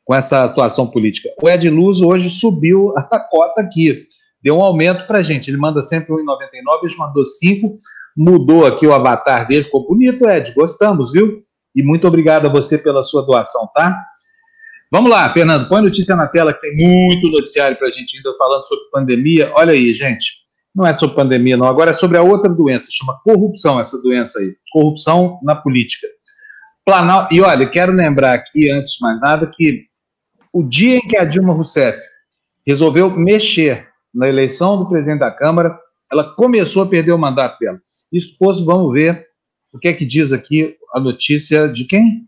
com 0.04 0.12
essa 0.12 0.42
atuação 0.42 0.84
política. 0.88 1.28
O 1.40 1.48
Ed 1.48 1.70
Luz 1.70 2.00
hoje 2.00 2.28
subiu 2.28 2.92
a 2.96 3.20
cota 3.20 3.60
aqui. 3.60 4.04
deu 4.42 4.58
um 4.58 4.64
aumento 4.64 5.06
para 5.06 5.18
a 5.18 5.22
gente. 5.22 5.48
Ele 5.48 5.58
manda 5.58 5.80
sempre 5.80 6.12
1,99, 6.12 6.18
ele 6.82 6.96
mandou 6.98 7.24
5, 7.24 7.78
mudou 8.16 8.66
aqui 8.66 8.84
o 8.84 8.92
avatar 8.92 9.46
dele, 9.46 9.62
ficou 9.62 9.86
bonito, 9.86 10.28
Ed, 10.28 10.52
gostamos, 10.54 11.12
viu? 11.12 11.44
E 11.72 11.84
muito 11.84 12.08
obrigado 12.08 12.46
a 12.46 12.50
você 12.50 12.76
pela 12.76 13.04
sua 13.04 13.22
doação, 13.22 13.70
tá? 13.72 13.96
Vamos 14.90 15.08
lá, 15.08 15.32
Fernando, 15.32 15.68
põe 15.68 15.82
notícia 15.82 16.16
na 16.16 16.26
tela 16.26 16.52
que 16.52 16.60
tem 16.60 16.74
muito 16.74 17.28
noticiário 17.28 17.76
para 17.78 17.86
a 17.86 17.92
gente 17.92 18.16
ainda 18.16 18.36
falando 18.36 18.66
sobre 18.66 18.90
pandemia. 18.90 19.52
Olha 19.54 19.72
aí, 19.72 19.94
gente, 19.94 20.41
não 20.74 20.86
é 20.86 20.94
sobre 20.94 21.16
pandemia, 21.16 21.56
não, 21.56 21.66
agora 21.66 21.90
é 21.90 21.94
sobre 21.94 22.16
a 22.16 22.22
outra 22.22 22.48
doença, 22.48 22.88
chama 22.90 23.18
corrupção, 23.22 23.78
essa 23.78 24.00
doença 24.00 24.38
aí, 24.38 24.54
corrupção 24.72 25.38
na 25.42 25.54
política. 25.54 26.06
Planalto, 26.84 27.34
e 27.34 27.40
olha, 27.40 27.68
quero 27.68 27.92
lembrar 27.92 28.34
aqui, 28.34 28.70
antes 28.70 28.94
de 28.94 29.02
mais 29.02 29.20
nada, 29.20 29.50
que 29.52 29.84
o 30.52 30.62
dia 30.62 30.96
em 30.96 31.00
que 31.00 31.16
a 31.16 31.24
Dilma 31.24 31.52
Rousseff 31.52 31.98
resolveu 32.66 33.10
mexer 33.10 33.88
na 34.14 34.28
eleição 34.28 34.76
do 34.76 34.88
presidente 34.88 35.20
da 35.20 35.30
Câmara, 35.30 35.78
ela 36.10 36.34
começou 36.34 36.82
a 36.82 36.86
perder 36.86 37.12
o 37.12 37.18
mandato 37.18 37.58
dela. 37.58 37.80
Isso 38.12 38.36
posto, 38.38 38.64
vamos 38.64 38.92
ver 38.92 39.26
o 39.72 39.78
que 39.78 39.88
é 39.88 39.92
que 39.92 40.04
diz 40.04 40.32
aqui 40.32 40.76
a 40.94 41.00
notícia 41.00 41.66
de 41.66 41.84
quem? 41.84 42.26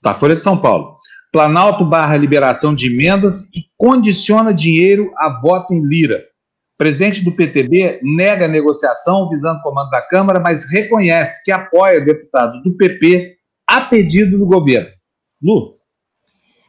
Tá, 0.00 0.14
Folha 0.14 0.36
de 0.36 0.42
São 0.42 0.58
Paulo. 0.58 0.96
Planalto 1.30 1.84
barra 1.84 2.16
liberação 2.16 2.74
de 2.74 2.86
emendas 2.86 3.50
e 3.54 3.64
condiciona 3.76 4.54
dinheiro 4.54 5.12
a 5.18 5.40
voto 5.40 5.74
em 5.74 5.84
lira. 5.84 6.24
Presidente 6.76 7.24
do 7.24 7.32
PTB 7.32 8.00
nega 8.02 8.46
a 8.46 8.48
negociação 8.48 9.28
visando 9.28 9.60
o 9.60 9.62
comando 9.62 9.90
da 9.90 10.02
Câmara, 10.02 10.40
mas 10.40 10.68
reconhece 10.68 11.42
que 11.44 11.52
apoia 11.52 12.00
deputado 12.00 12.60
do 12.62 12.76
PP 12.76 13.36
a 13.68 13.82
pedido 13.82 14.38
do 14.38 14.46
governo. 14.46 14.90
Lu. 15.40 15.74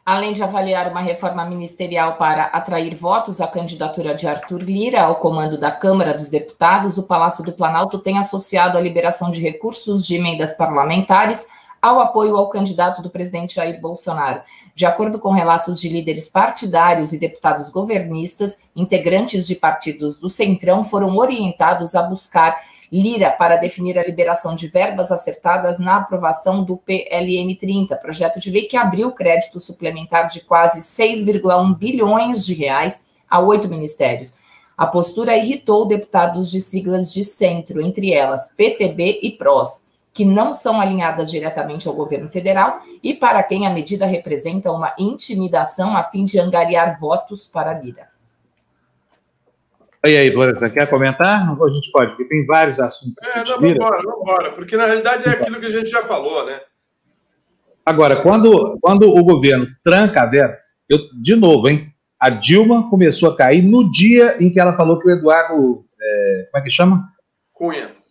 Além 0.05 0.33
de 0.33 0.43
avaliar 0.43 0.91
uma 0.91 1.01
reforma 1.01 1.43
ministerial 1.45 2.17
para 2.17 2.43
atrair 2.43 2.93
votos 2.93 3.41
à 3.41 3.47
candidatura 3.47 4.13
de 4.13 4.27
Arthur 4.27 4.61
Lira 4.61 5.01
ao 5.01 5.15
comando 5.15 5.59
da 5.59 5.71
Câmara 5.71 6.13
dos 6.13 6.29
Deputados, 6.29 6.99
o 6.99 7.07
Palácio 7.07 7.43
do 7.43 7.51
Planalto 7.51 7.97
tem 7.97 8.19
associado 8.19 8.77
a 8.77 8.81
liberação 8.81 9.31
de 9.31 9.41
recursos 9.41 10.05
de 10.05 10.15
emendas 10.17 10.53
parlamentares 10.53 11.47
ao 11.85 11.99
apoio 11.99 12.35
ao 12.35 12.49
candidato 12.49 13.03
do 13.03 13.11
presidente 13.11 13.55
Jair 13.55 13.79
Bolsonaro. 13.79 14.41
De 14.73 14.87
acordo 14.87 15.19
com 15.19 15.29
relatos 15.29 15.79
de 15.79 15.87
líderes 15.87 16.27
partidários 16.27 17.13
e 17.13 17.19
deputados 17.19 17.69
governistas, 17.69 18.57
integrantes 18.75 19.45
de 19.45 19.55
partidos 19.55 20.17
do 20.17 20.27
Centrão 20.27 20.83
foram 20.83 21.15
orientados 21.15 21.93
a 21.93 22.01
buscar 22.01 22.59
Lira 22.91 23.29
para 23.31 23.55
definir 23.57 23.99
a 23.99 24.03
liberação 24.03 24.55
de 24.55 24.67
verbas 24.67 25.11
acertadas 25.11 25.77
na 25.77 25.97
aprovação 25.97 26.63
do 26.63 26.77
PLN 26.77 27.55
30, 27.55 27.95
projeto 27.97 28.39
de 28.39 28.49
lei 28.49 28.63
que 28.63 28.77
abriu 28.77 29.11
crédito 29.11 29.59
suplementar 29.59 30.27
de 30.27 30.41
quase 30.41 30.81
6,1 30.81 31.77
bilhões 31.77 32.45
de 32.45 32.53
reais 32.53 33.03
a 33.29 33.39
oito 33.39 33.67
ministérios. 33.67 34.33
A 34.77 34.87
postura 34.87 35.37
irritou 35.37 35.85
deputados 35.85 36.49
de 36.49 36.61
siglas 36.61 37.13
de 37.13 37.23
centro, 37.23 37.81
entre 37.81 38.11
elas 38.13 38.53
PTB 38.55 39.19
e 39.21 39.31
PROS, 39.31 39.85
que 40.15 40.23
não 40.23 40.53
são 40.53 40.79
alinhadas 40.79 41.29
diretamente 41.29 41.89
ao 41.89 41.93
governo 41.93 42.29
federal 42.29 42.81
e 43.03 43.13
para 43.13 43.43
quem 43.43 43.67
a 43.67 43.69
medida 43.69 44.05
representa 44.05 44.71
uma 44.71 44.95
intimidação 44.97 45.95
a 45.97 46.01
fim 46.01 46.23
de 46.23 46.39
angariar 46.39 46.97
votos 46.97 47.45
para 47.45 47.77
Lira. 47.77 48.07
E 50.05 50.15
aí, 50.15 50.29
você 50.29 50.69
quer 50.69 50.89
comentar? 50.89 51.59
Ou 51.59 51.67
a 51.67 51.69
gente 51.69 51.91
pode? 51.91 52.11
Porque 52.11 52.29
tem 52.29 52.45
vários 52.45 52.79
assuntos. 52.79 53.21
É, 53.23 53.39
não, 53.39 53.45
vamos 53.45 53.71
embora, 53.71 54.01
vamos 54.03 54.21
embora, 54.21 54.51
porque 54.53 54.77
na 54.77 54.85
realidade 54.85 55.27
é 55.27 55.31
aquilo 55.31 55.59
que 55.59 55.65
a 55.65 55.71
gente 55.71 55.89
já 55.89 56.03
falou, 56.03 56.45
né? 56.45 56.61
Agora, 57.85 58.21
quando, 58.21 58.77
quando 58.79 59.09
o 59.09 59.23
governo 59.23 59.67
tranca 59.83 60.21
a 60.21 60.27
verba, 60.27 60.57
eu, 60.87 60.99
de 61.21 61.35
novo, 61.35 61.67
hein? 61.67 61.91
A 62.17 62.29
Dilma 62.29 62.89
começou 62.89 63.31
a 63.31 63.35
cair 63.35 63.63
no 63.63 63.91
dia 63.91 64.37
em 64.39 64.49
que 64.49 64.59
ela 64.59 64.77
falou 64.77 64.97
que 64.97 65.07
o 65.09 65.11
Eduardo. 65.11 65.83
É, 66.01 66.47
como 66.51 66.61
é 66.61 66.63
que 66.63 66.71
chama? 66.71 67.03
Cunha. 67.51 68.04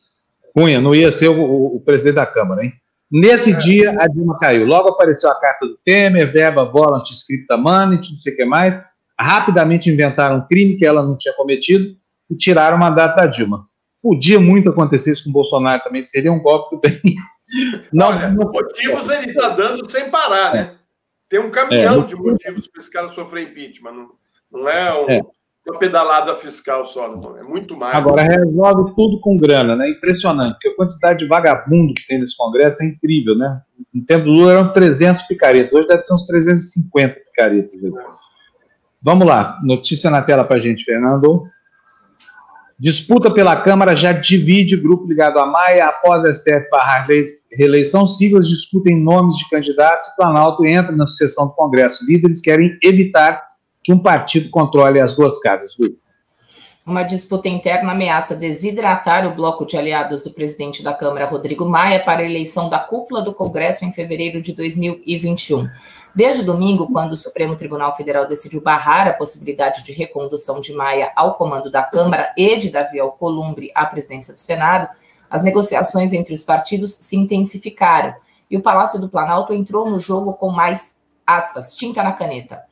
Cunha 0.55 0.81
não 0.81 0.95
ia 0.95 1.11
ser 1.11 1.29
o, 1.29 1.41
o, 1.41 1.77
o 1.77 1.81
presidente 1.81 2.15
da 2.15 2.27
Câmara, 2.27 2.65
hein? 2.65 2.73
Nesse 3.11 3.53
é. 3.53 3.57
dia, 3.57 3.97
a 3.99 4.07
Dilma 4.07 4.39
caiu. 4.39 4.65
Logo 4.65 4.89
apareceu 4.89 5.31
a 5.31 5.39
carta 5.39 5.67
do 5.67 5.79
Temer, 5.85 6.33
verba, 6.33 6.65
volant, 6.65 7.05
scripta 7.11 7.57
money, 7.57 7.99
não 7.99 8.19
sei 8.19 8.33
o 8.33 8.37
que 8.37 8.45
mais 8.45 8.83
rapidamente 9.19 9.91
inventaram 9.91 10.39
um 10.39 10.47
crime 10.47 10.77
que 10.77 10.85
ela 10.85 11.03
não 11.03 11.17
tinha 11.17 11.35
cometido 11.35 11.97
e 12.31 12.37
tiraram 12.37 12.77
o 12.77 12.81
mandato 12.81 13.17
da 13.17 13.27
Dilma. 13.27 13.67
Podia 14.03 14.39
muito 14.39 14.69
acontecer 14.69 15.13
isso 15.13 15.25
com 15.25 15.31
o 15.31 15.33
Bolsonaro 15.33 15.83
também, 15.83 16.05
seria 16.05 16.33
um 16.33 16.43
golpe 16.43 16.77
do 16.77 16.81
bem. 16.81 17.01
Não, 17.93 18.09
Olha, 18.09 18.31
não... 18.31 18.51
motivos 18.51 19.09
ele 19.11 19.31
está 19.31 19.51
dando 19.51 19.89
sem 19.89 20.11
parar, 20.11 20.55
né? 20.55 20.77
Tem 21.29 21.39
um 21.39 21.51
caminhão 21.51 22.01
é, 22.01 22.05
de 22.07 22.17
motivos 22.17 22.67
para 22.67 22.81
esse 22.81 22.91
cara 22.91 23.07
sofrer 23.07 23.51
impeachment. 23.51 23.93
Não, 23.93 24.09
não 24.51 24.69
é, 24.69 24.95
um, 24.95 25.11
é, 25.11 25.21
uma 25.67 25.79
pedalada 25.79 26.35
fiscal 26.35 26.85
só, 26.85 27.09
não. 27.09 27.37
é 27.39 27.43
muito 27.43 27.77
mais. 27.77 27.97
Agora 27.97 28.23
resolve 28.23 28.95
tudo 28.95 29.19
com 29.21 29.37
grana, 29.37 29.75
né? 29.75 29.89
Impressionante. 29.89 30.69
A 30.69 30.77
quantidade 30.77 31.21
de 31.21 31.27
vagabundo 31.27 31.95
que 31.95 32.07
tem 32.07 32.21
nesse 32.21 32.37
Congresso 32.37 32.83
é 32.83 32.87
incrível, 32.87 33.35
né? 33.35 33.63
No 33.93 34.05
tempo 34.05 34.25
do 34.25 34.33
Lula 34.33 34.53
eram 34.53 34.73
300 34.73 35.23
picaretas, 35.23 35.73
hoje 35.73 35.89
deve 35.89 36.03
ser 36.03 36.15
uns 36.15 36.27
350 36.27 37.15
picaretas. 37.15 37.81
Vamos 39.03 39.27
lá, 39.27 39.59
notícia 39.63 40.11
na 40.11 40.23
tela 40.23 40.45
para 40.45 40.61
gente, 40.61 40.85
Fernando. 40.85 41.45
Disputa 42.79 43.31
pela 43.33 43.57
Câmara 43.57 43.95
já 43.95 44.13
divide 44.13 44.77
grupo 44.77 45.07
ligado 45.07 45.39
à 45.39 45.47
Maia 45.47 45.87
após 45.87 46.25
a 46.25 46.35
STF 46.35 46.69
barrar 46.71 47.07
reeleição. 47.57 48.07
Siglas 48.07 48.49
discutem 48.49 49.01
nomes 49.01 49.37
de 49.39 49.49
candidatos. 49.49 50.09
O 50.09 50.17
Planalto 50.17 50.67
entra 50.67 50.95
na 50.95 51.07
sucessão 51.07 51.47
do 51.47 51.55
Congresso. 51.55 52.05
Líderes 52.05 52.41
querem 52.41 52.77
evitar 52.83 53.43
que 53.85 53.93
um 53.93 53.99
partido 53.99 54.49
controle 54.51 54.99
as 54.99 55.15
duas 55.15 55.39
casas. 55.39 55.77
Uma 56.87 57.03
disputa 57.03 57.49
interna 57.49 57.93
ameaça 57.93 58.35
desidratar 58.35 59.27
o 59.27 59.35
bloco 59.35 59.65
de 59.65 59.77
aliados 59.77 60.23
do 60.23 60.31
presidente 60.31 60.83
da 60.83 60.93
Câmara, 60.93 61.27
Rodrigo 61.27 61.65
Maia, 61.65 62.03
para 62.03 62.23
a 62.23 62.25
eleição 62.25 62.69
da 62.69 62.79
cúpula 62.79 63.23
do 63.23 63.33
Congresso 63.33 63.85
em 63.85 63.93
fevereiro 63.93 64.43
de 64.43 64.55
2021. 64.55 65.69
Desde 66.15 66.43
domingo, 66.45 66.91
quando 66.93 67.13
o 67.13 67.17
Supremo 67.17 67.57
Tribunal 67.57 67.97
Federal 67.97 68.27
decidiu 68.27 68.61
barrar 68.61 69.09
a 69.09 69.13
possibilidade 69.13 69.83
de 69.83 69.93
recondução 69.93 70.61
de 70.61 70.73
Maia 70.73 71.13
ao 71.17 71.35
comando 71.35 71.71
da 71.71 71.83
Câmara 71.83 72.33
e 72.37 72.57
de 72.57 72.71
Davi 72.71 73.01
Alcolumbre 73.01 73.71
à 73.75 73.85
presidência 73.87 74.33
do 74.33 74.41
Senado, 74.41 74.89
as 75.29 75.43
negociações 75.43 76.13
entre 76.13 76.33
os 76.33 76.45
partidos 76.45 76.95
se 76.95 77.17
intensificaram 77.17 78.15
e 78.51 78.57
o 78.57 78.63
Palácio 78.63 79.01
do 79.01 79.09
Planalto 79.09 79.53
entrou 79.53 79.91
no 79.91 79.99
jogo 79.99 80.35
com 80.35 80.51
mais, 80.51 81.01
aspas, 81.27 81.75
tinta 81.75 82.03
na 82.03 82.13
caneta. 82.13 82.63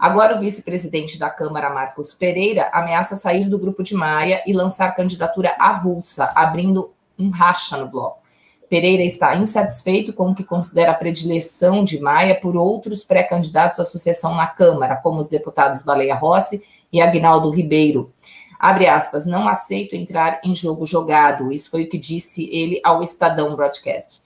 Agora, 0.00 0.34
o 0.34 0.40
vice-presidente 0.40 1.18
da 1.18 1.28
Câmara, 1.28 1.68
Marcos 1.68 2.14
Pereira, 2.14 2.70
ameaça 2.72 3.16
sair 3.16 3.50
do 3.50 3.58
grupo 3.58 3.82
de 3.82 3.94
Maia 3.94 4.42
e 4.46 4.52
lançar 4.54 4.94
candidatura 4.94 5.54
avulsa, 5.58 6.32
abrindo 6.34 6.90
um 7.18 7.28
racha 7.28 7.76
no 7.76 7.86
bloco. 7.86 8.18
Pereira 8.66 9.02
está 9.02 9.36
insatisfeito 9.36 10.14
com 10.14 10.30
o 10.30 10.34
que 10.34 10.42
considera 10.42 10.92
a 10.92 10.94
predileção 10.94 11.84
de 11.84 12.00
Maia 12.00 12.40
por 12.40 12.56
outros 12.56 13.04
pré-candidatos 13.04 13.78
à 13.78 13.84
sucessão 13.84 14.34
na 14.34 14.46
Câmara, 14.46 14.96
como 14.96 15.20
os 15.20 15.28
deputados 15.28 15.82
Baleia 15.82 16.14
Rossi 16.14 16.62
e 16.90 17.02
Agnaldo 17.02 17.50
Ribeiro. 17.50 18.10
Abre 18.58 18.86
aspas, 18.86 19.26
não 19.26 19.46
aceito 19.46 19.94
entrar 19.94 20.40
em 20.42 20.54
jogo 20.54 20.86
jogado. 20.86 21.52
Isso 21.52 21.70
foi 21.70 21.82
o 21.82 21.88
que 21.90 21.98
disse 21.98 22.48
ele 22.50 22.80
ao 22.82 23.02
Estadão 23.02 23.54
Broadcast. 23.54 24.22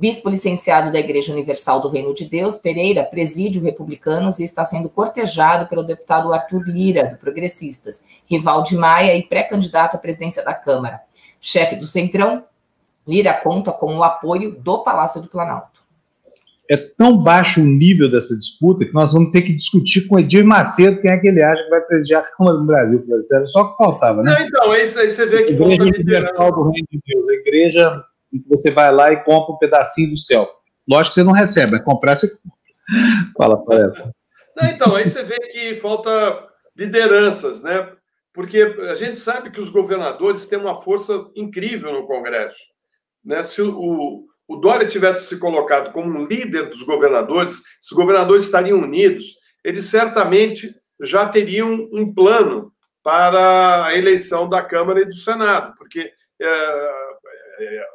Bispo 0.00 0.30
licenciado 0.30 0.92
da 0.92 1.00
Igreja 1.00 1.32
Universal 1.32 1.80
do 1.80 1.88
Reino 1.88 2.14
de 2.14 2.24
Deus, 2.24 2.56
Pereira 2.56 3.02
preside 3.02 3.58
o 3.58 3.62
Republicanos 3.64 4.38
e 4.38 4.44
está 4.44 4.64
sendo 4.64 4.88
cortejado 4.88 5.68
pelo 5.68 5.82
deputado 5.82 6.32
Arthur 6.32 6.68
Lira, 6.68 7.06
do 7.06 7.16
Progressistas, 7.16 8.00
rival 8.24 8.62
de 8.62 8.76
Maia 8.76 9.16
e 9.16 9.24
pré-candidato 9.24 9.96
à 9.96 9.98
presidência 9.98 10.44
da 10.44 10.54
Câmara. 10.54 11.00
Chefe 11.40 11.74
do 11.74 11.84
Centrão, 11.84 12.44
Lira 13.08 13.34
conta 13.34 13.72
com 13.72 13.96
o 13.96 14.04
apoio 14.04 14.52
do 14.52 14.84
Palácio 14.84 15.20
do 15.20 15.26
Planalto. 15.26 15.80
É 16.70 16.76
tão 16.76 17.16
baixo 17.16 17.60
o 17.60 17.64
nível 17.64 18.08
dessa 18.08 18.36
disputa 18.36 18.84
que 18.84 18.94
nós 18.94 19.12
vamos 19.12 19.32
ter 19.32 19.42
que 19.42 19.52
discutir 19.52 20.06
com 20.06 20.20
Edir 20.20 20.44
Macedo 20.44 21.00
quem 21.00 21.10
é 21.10 21.18
que 21.18 21.26
ele 21.26 21.42
acha 21.42 21.64
que 21.64 21.70
vai 21.70 21.80
presidir 21.80 22.16
a 22.16 22.22
Câmara 22.22 22.56
do 22.56 22.66
Brasil. 22.66 23.04
Era 23.32 23.46
só 23.48 23.62
o 23.62 23.70
que 23.72 23.76
faltava, 23.78 24.22
né? 24.22 24.30
Não, 24.30 24.46
então, 24.46 24.70
aí 24.70 24.86
você 24.86 25.26
vê 25.26 25.42
que 25.42 25.54
Igreja 25.54 25.82
Universal 25.82 26.52
do 26.52 26.70
Reino 26.70 26.86
de 26.88 27.00
Deus, 27.04 27.28
a 27.28 27.32
igreja 27.32 28.04
em 28.32 28.40
que 28.40 28.48
você 28.48 28.70
vai 28.70 28.92
lá 28.92 29.12
e 29.12 29.22
compra 29.24 29.54
um 29.54 29.58
pedacinho 29.58 30.10
do 30.10 30.18
céu. 30.18 30.48
Lógico 30.88 31.14
que 31.14 31.20
você 31.20 31.24
não 31.24 31.32
recebe, 31.32 31.76
é 31.76 31.80
comprar 31.80 32.18
você 32.18 32.30
Fala, 33.36 33.62
Floresta. 33.62 34.14
Então, 34.62 34.96
aí 34.96 35.06
você 35.06 35.22
vê 35.22 35.38
que 35.48 35.76
falta 35.76 36.48
lideranças, 36.76 37.62
né? 37.62 37.92
Porque 38.32 38.60
a 38.88 38.94
gente 38.94 39.16
sabe 39.16 39.50
que 39.50 39.60
os 39.60 39.68
governadores 39.68 40.46
têm 40.46 40.58
uma 40.58 40.76
força 40.76 41.28
incrível 41.34 41.92
no 41.92 42.06
Congresso. 42.06 42.58
Né? 43.24 43.42
Se 43.42 43.60
o, 43.60 44.26
o 44.46 44.56
Dória 44.56 44.86
tivesse 44.86 45.26
se 45.26 45.38
colocado 45.38 45.92
como 45.92 46.08
um 46.08 46.24
líder 46.24 46.70
dos 46.70 46.82
governadores, 46.82 47.62
se 47.80 47.92
os 47.92 47.96
governadores 47.96 48.44
estariam 48.44 48.78
unidos, 48.78 49.36
eles 49.64 49.84
certamente 49.84 50.74
já 51.02 51.28
teriam 51.28 51.88
um 51.92 52.12
plano 52.14 52.72
para 53.02 53.86
a 53.86 53.96
eleição 53.96 54.48
da 54.48 54.62
Câmara 54.62 55.00
e 55.00 55.06
do 55.06 55.14
Senado, 55.14 55.74
porque 55.76 56.12
é, 56.40 56.92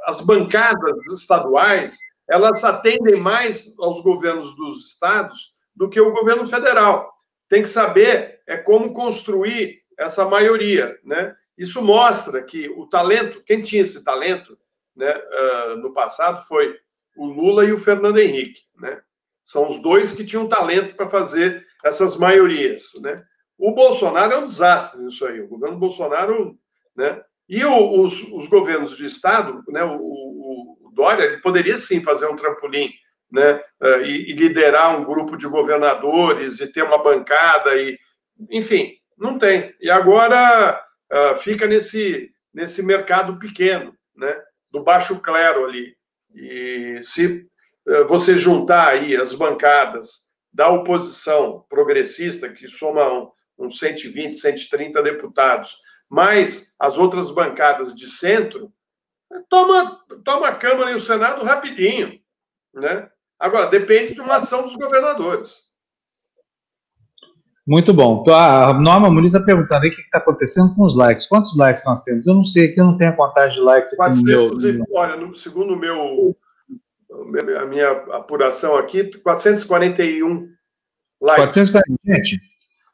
as 0.05 0.22
bancadas 0.22 1.05
estaduais 1.11 1.97
elas 2.28 2.64
atendem 2.64 3.16
mais 3.16 3.78
aos 3.80 4.01
governos 4.01 4.55
dos 4.55 4.88
estados 4.88 5.53
do 5.76 5.89
que 5.89 5.99
o 5.99 6.14
governo 6.14 6.45
federal. 6.45 7.14
Tem 7.49 7.61
que 7.61 7.68
saber 7.68 8.41
é 8.47 8.57
como 8.57 8.93
construir 8.93 9.82
essa 9.97 10.26
maioria, 10.26 10.97
né? 11.03 11.36
Isso 11.57 11.82
mostra 11.82 12.41
que 12.43 12.70
o 12.70 12.88
talento, 12.88 13.43
quem 13.43 13.61
tinha 13.61 13.82
esse 13.82 14.03
talento, 14.03 14.57
né, 14.95 15.14
uh, 15.16 15.78
no 15.78 15.93
passado 15.93 16.45
foi 16.47 16.78
o 17.16 17.26
Lula 17.26 17.66
e 17.66 17.72
o 17.72 17.78
Fernando 17.78 18.20
Henrique, 18.20 18.61
né? 18.76 19.01
São 19.43 19.70
os 19.70 19.82
dois 19.82 20.14
que 20.14 20.26
tinham 20.26 20.47
talento 20.47 20.95
para 20.95 21.07
fazer 21.07 21.66
essas 21.84 22.16
maiorias, 22.16 22.91
né? 23.01 23.24
O 23.57 23.74
Bolsonaro 23.74 24.34
é 24.34 24.38
um 24.38 24.45
desastre 24.45 25.03
nisso 25.03 25.26
aí. 25.26 25.39
O 25.39 25.47
governo 25.47 25.78
Bolsonaro, 25.78 26.57
né? 26.95 27.24
E 27.48 27.64
o, 27.64 28.02
os, 28.02 28.24
os, 28.32 28.48
governos 28.48 28.98
de 28.98 29.06
estado, 29.06 29.64
né? 29.68 29.84
O, 29.84 29.98
o, 29.98 30.91
Dória, 30.94 31.24
ele 31.24 31.38
poderia 31.38 31.76
sim 31.76 32.02
fazer 32.02 32.28
um 32.28 32.36
trampolim, 32.36 32.91
né? 33.32 33.62
Uh, 33.82 34.02
e, 34.06 34.32
e, 34.32 34.34
liderar 34.34 35.00
um 35.00 35.04
grupo 35.04 35.36
de 35.36 35.48
governadores 35.48 36.60
e 36.60 36.72
ter 36.72 36.84
uma 36.84 37.02
bancada 37.02 37.76
e, 37.76 37.98
enfim, 38.52 38.94
não 39.18 39.38
tem. 39.38 39.74
E 39.82 39.89
agora 39.89 40.80
uh, 41.12 41.36
fica 41.39 41.68
nesse 41.68 42.32
nesse 42.54 42.84
mercado 42.84 43.39
pequeno, 43.39 43.96
né? 44.16 44.36
Do 44.72 44.84
baixo 44.84 45.20
clero 45.20 45.66
ali. 45.66 45.96
E 46.36 47.00
se 47.02 47.48
uh, 47.88 48.08
você 48.08 48.36
juntar 48.38 48.89
aí 48.89 49.16
as 49.16 49.34
bancadas 49.34 50.32
da 50.54 50.70
oposição 50.70 51.66
progressista 51.68 52.50
que 52.50 52.68
somam 52.68 53.32
uns 53.58 53.80
120, 53.80 54.36
130 54.36 55.02
deputados, 55.02 55.76
mais 56.14 56.76
as 56.80 56.95
outras 56.95 57.32
bancadas 57.32 57.95
de 57.95 58.07
centro, 58.07 58.72
toma, 59.49 59.99
toma 60.24 60.49
a 60.49 60.55
Câmara 60.55 60.91
e 60.91 60.95
o 60.95 60.99
Senado 60.99 61.43
rapidinho. 61.43 62.20
Né? 62.72 63.09
Agora, 63.39 63.66
depende 63.72 64.14
de 64.14 64.22
uma 64.22 64.36
ação 64.36 64.61
dos 64.61 64.76
governadores. 64.76 65.64
Muito 67.66 67.91
bom. 67.95 68.24
A 68.30 68.74
Norma 68.80 69.09
Muniz 69.09 69.34
está 69.34 69.43
perguntando 69.43 69.86
aí 69.86 69.89
o 69.89 69.95
que 69.95 70.01
está 70.01 70.20
acontecendo 70.20 70.76
com 70.76 70.84
os 70.84 70.95
likes. 70.95 71.26
Quantos 71.26 71.57
likes 71.57 71.84
nós 71.84 72.03
temos? 72.03 72.28
Eu 72.28 72.36
não 72.36 72.45
sei, 72.45 72.68
aqui 72.68 72.80
eu 72.80 72.86
não 72.86 72.97
tenho 72.97 73.09
a 73.09 73.16
contagem 73.16 73.55
de 73.55 73.61
likes. 73.64 73.95
400, 73.95 74.64
meu... 74.64 74.86
Olha, 74.91 75.16
no, 75.16 75.34
segundo 75.34 75.74
o 75.74 75.80
meu, 75.80 76.38
a 77.59 77.66
minha 77.66 77.89
apuração 78.11 78.76
aqui, 78.76 79.03
441 79.18 80.47
likes. 81.20 81.55
441, 81.55 81.97
gente. 82.05 82.53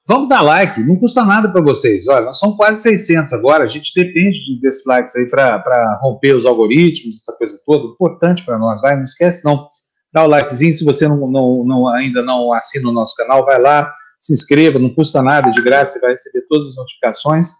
Vamos 0.09 0.27
dar 0.27 0.41
like, 0.41 0.81
não 0.81 0.95
custa 0.95 1.23
nada 1.23 1.51
para 1.51 1.61
vocês. 1.61 2.07
Olha, 2.07 2.25
nós 2.25 2.39
somos 2.39 2.57
quase 2.57 2.81
600 2.81 3.31
agora, 3.31 3.65
a 3.65 3.67
gente 3.67 3.93
depende 3.93 4.59
desses 4.59 4.83
likes 4.83 5.15
aí 5.15 5.27
para 5.27 5.99
romper 6.01 6.33
os 6.33 6.47
algoritmos, 6.47 7.17
essa 7.17 7.37
coisa 7.37 7.55
toda, 7.63 7.93
importante 7.93 8.43
para 8.43 8.57
nós, 8.57 8.81
vai, 8.81 8.95
não 8.95 9.03
esquece 9.03 9.45
não. 9.45 9.69
Dá 10.11 10.23
o 10.23 10.27
likezinho, 10.27 10.73
se 10.73 10.83
você 10.83 11.07
não, 11.07 11.29
não, 11.29 11.63
não, 11.63 11.87
ainda 11.89 12.23
não 12.23 12.51
assina 12.51 12.89
o 12.89 12.91
nosso 12.91 13.15
canal, 13.15 13.45
vai 13.45 13.61
lá, 13.61 13.93
se 14.19 14.33
inscreva, 14.33 14.79
não 14.79 14.89
custa 14.89 15.21
nada, 15.21 15.51
de 15.51 15.61
graça, 15.61 15.93
você 15.93 15.99
vai 15.99 16.11
receber 16.13 16.43
todas 16.49 16.69
as 16.69 16.75
notificações. 16.75 17.51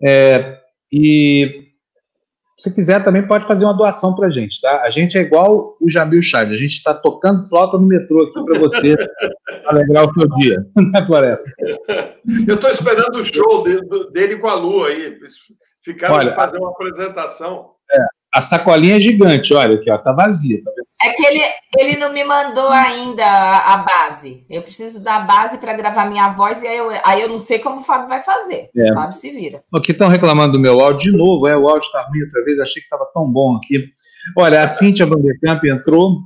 É, 0.00 0.58
e 0.92 1.69
se 2.60 2.74
quiser, 2.74 3.02
também 3.02 3.26
pode 3.26 3.46
fazer 3.46 3.64
uma 3.64 3.76
doação 3.76 4.14
para 4.14 4.26
a 4.26 4.30
gente, 4.30 4.60
tá? 4.60 4.82
A 4.82 4.90
gente 4.90 5.16
é 5.16 5.22
igual 5.22 5.76
o 5.80 5.90
Jamil 5.90 6.20
Chad, 6.20 6.52
a 6.52 6.56
gente 6.56 6.74
está 6.74 6.92
tocando 6.92 7.48
flauta 7.48 7.78
no 7.78 7.86
metrô 7.86 8.22
aqui 8.22 8.44
para 8.44 8.58
você 8.58 8.94
alegrar 9.66 10.06
o 10.06 10.12
seu 10.12 10.28
dia 10.36 10.66
na 10.76 11.06
floresta. 11.06 11.50
Eu 12.46 12.54
estou 12.54 12.68
esperando 12.68 13.16
o 13.16 13.24
show 13.24 13.64
dele, 13.64 13.80
dele, 14.12 14.36
com 14.36 14.48
a 14.48 14.54
Lua 14.54 14.88
aí, 14.88 15.18
ficar 15.82 16.12
Olha, 16.12 16.32
fazer 16.32 16.58
uma 16.58 16.70
apresentação. 16.70 17.70
É, 17.90 18.04
a 18.32 18.40
sacolinha 18.40 18.96
é 18.96 19.00
gigante, 19.00 19.52
olha 19.52 19.74
aqui, 19.74 19.90
ó, 19.90 19.98
tá 19.98 20.12
vazia, 20.12 20.62
tá 20.62 20.70
vendo? 20.70 20.86
É 21.02 21.10
que 21.14 21.26
ele, 21.26 21.40
ele 21.78 21.96
não 21.96 22.12
me 22.12 22.22
mandou 22.22 22.68
ainda 22.68 23.24
a, 23.24 23.74
a 23.74 23.76
base. 23.78 24.44
Eu 24.50 24.62
preciso 24.62 25.02
da 25.02 25.20
base 25.20 25.56
para 25.58 25.72
gravar 25.72 26.04
minha 26.04 26.28
voz 26.28 26.62
e 26.62 26.66
aí 26.66 26.76
eu, 26.76 26.90
aí 27.02 27.22
eu 27.22 27.28
não 27.28 27.38
sei 27.38 27.58
como 27.58 27.78
o 27.78 27.82
Fábio 27.82 28.08
vai 28.08 28.20
fazer. 28.20 28.68
É. 28.76 28.90
O 28.90 28.94
Fábio 28.94 29.14
se 29.14 29.30
vira. 29.30 29.60
Aqui 29.74 29.92
estão 29.92 30.08
reclamando 30.08 30.52
do 30.52 30.60
meu 30.60 30.78
áudio 30.78 31.10
de 31.10 31.16
novo, 31.16 31.48
é, 31.48 31.56
o 31.56 31.68
áudio 31.68 31.86
está 31.86 32.06
ruim 32.06 32.22
outra 32.22 32.44
vez, 32.44 32.60
achei 32.60 32.82
que 32.82 32.86
estava 32.86 33.08
tão 33.14 33.26
bom 33.26 33.56
aqui. 33.56 33.88
Olha, 34.36 34.62
a 34.62 34.68
Cíntia 34.68 35.06
Vanderkamp 35.06 35.64
entrou. 35.64 36.18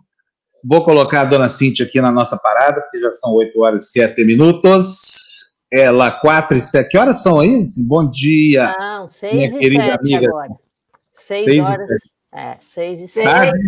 Vou 0.67 0.83
colocar 0.83 1.21
a 1.21 1.25
dona 1.27 1.49
Cíntia 1.49 1.87
aqui 1.87 2.01
na 2.01 2.11
nossa 2.11 2.37
parada, 2.37 2.81
porque 2.81 2.99
já 2.99 3.13
são 3.13 3.35
8 3.35 3.61
horas 3.61 3.85
e 3.85 3.93
7 3.93 4.25
minutos. 4.25 5.55
Ela, 5.73 6.11
4 6.11 6.57
e 6.57 6.61
7. 6.61 6.89
Que 6.89 6.99
horas 6.99 7.23
são 7.23 7.39
aí? 7.39 7.67
Bom 7.87 8.11
dia. 8.11 8.75
Não, 8.79 9.07
6 9.07 9.55
e 9.57 9.61
7 9.61 9.91
amiga. 9.91 10.29
agora. 10.29 10.64
6 11.27 11.59
horas. 11.61 12.01
É, 12.33 12.57
6 12.59 13.01
e 13.01 13.09
7. 13.09 13.25
Tarde, 13.25 13.67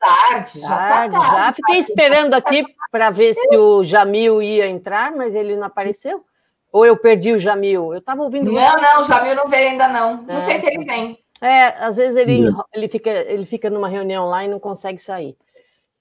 tarde, 0.00 0.60
já 0.60 0.68
tá 0.68 0.76
tarde. 0.76 1.14
Já 1.14 1.52
fiquei 1.52 1.78
esperando 1.78 2.34
aqui 2.34 2.64
para 2.90 3.10
ver 3.10 3.34
se 3.34 3.56
o 3.56 3.84
Jamil 3.84 4.42
ia 4.42 4.66
entrar, 4.66 5.12
mas 5.12 5.34
ele 5.34 5.54
não 5.56 5.66
apareceu. 5.66 6.24
Ou 6.72 6.84
eu 6.84 6.96
perdi 6.96 7.32
o 7.32 7.38
Jamil? 7.38 7.92
Eu 7.92 7.98
estava 7.98 8.22
ouvindo. 8.22 8.50
Não, 8.50 8.76
não, 8.76 9.00
o 9.00 9.04
Jamil 9.04 9.34
não 9.34 9.46
veio 9.46 9.70
ainda, 9.70 9.88
não. 9.88 10.22
Não 10.22 10.36
é. 10.36 10.40
sei 10.40 10.58
se 10.58 10.66
ele 10.66 10.84
vem. 10.84 11.18
É, 11.40 11.68
às 11.84 11.96
vezes 11.96 12.16
ele, 12.16 12.52
ele, 12.74 12.88
fica, 12.88 13.10
ele 13.10 13.46
fica 13.46 13.70
numa 13.70 13.88
reunião 13.88 14.28
lá 14.28 14.44
e 14.44 14.48
não 14.48 14.58
consegue 14.58 15.00
sair. 15.00 15.36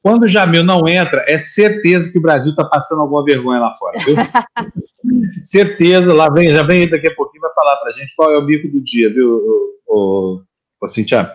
Quando 0.01 0.23
o 0.23 0.27
Jamil 0.27 0.63
não 0.63 0.87
entra, 0.87 1.23
é 1.27 1.37
certeza 1.37 2.11
que 2.11 2.17
o 2.17 2.21
Brasil 2.21 2.51
está 2.51 2.65
passando 2.65 3.01
alguma 3.01 3.23
vergonha 3.23 3.59
lá 3.59 3.73
fora, 3.75 3.99
viu? 3.99 4.15
certeza, 5.43 6.13
lá 6.13 6.29
vem, 6.29 6.49
já 6.49 6.63
vem 6.63 6.89
daqui 6.89 7.07
a 7.07 7.15
pouquinho 7.15 7.41
vai 7.41 7.53
falar 7.53 7.75
para 7.77 7.89
a 7.89 7.93
gente 7.93 8.15
qual 8.15 8.31
é 8.31 8.37
o 8.37 8.45
bico 8.45 8.67
do 8.69 8.81
dia, 8.81 9.13
viu, 9.13 9.29
o, 9.29 9.75
o, 9.87 10.41
o 10.81 10.89
Cintia? 10.89 11.31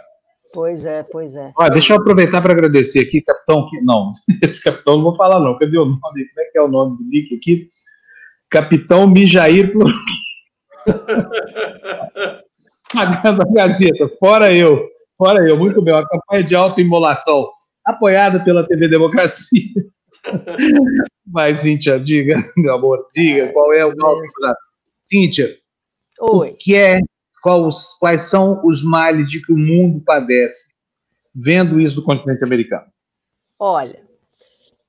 Pois 0.53 0.84
é, 0.84 1.03
pois 1.03 1.34
é. 1.34 1.53
Olha, 1.57 1.70
deixa 1.70 1.92
eu 1.92 1.97
aproveitar 1.97 2.40
para 2.40 2.53
agradecer 2.53 3.01
aqui, 3.01 3.20
capitão. 3.20 3.68
Não, 3.82 4.12
esse 4.42 4.62
capitão 4.62 4.97
não 4.97 5.05
vou 5.05 5.16
falar, 5.16 5.40
não. 5.40 5.59
Cadê 5.59 5.76
o 5.76 5.84
nome? 5.84 6.01
Como 6.01 6.18
é 6.18 6.45
que 6.51 6.59
é 6.59 6.62
o 6.62 6.68
nome 6.68 6.97
do 6.97 7.05
nick 7.05 7.34
aqui? 7.34 7.68
Capitão 8.49 9.07
Mijair 9.07 9.72
da 12.95 13.45
Gazeta, 13.53 14.09
fora 14.20 14.55
eu, 14.55 14.88
fora 15.18 15.49
eu, 15.49 15.57
muito 15.57 15.82
bem, 15.82 15.92
uma 15.92 16.07
campanha 16.07 16.45
de 16.45 16.55
autoimolação 16.55 17.51
apoiada 17.84 18.45
pela 18.45 18.66
TV 18.66 18.86
Democracia. 18.86 19.72
Mas, 21.26 21.62
Cíntia, 21.62 21.99
diga, 21.99 22.36
meu 22.57 22.74
amor, 22.74 23.09
diga 23.12 23.53
qual 23.53 23.72
é 23.72 23.84
o 23.84 23.95
nome. 23.95 24.28
Cíntia, 25.01 25.57
Oi. 26.20 26.51
o 26.51 26.55
que 26.55 26.76
é 26.76 27.01
quais, 27.45 27.95
quais 28.01 28.22
são 28.22 28.62
os 28.64 28.82
males 28.82 29.28
de 29.28 29.38
que 29.42 29.53
o 29.53 29.59
mundo 29.59 30.01
padece 30.01 30.72
vendo 31.34 31.78
isso 31.78 31.95
do 31.95 32.03
continente 32.03 32.42
americano? 32.42 32.86
Olha, 33.59 34.01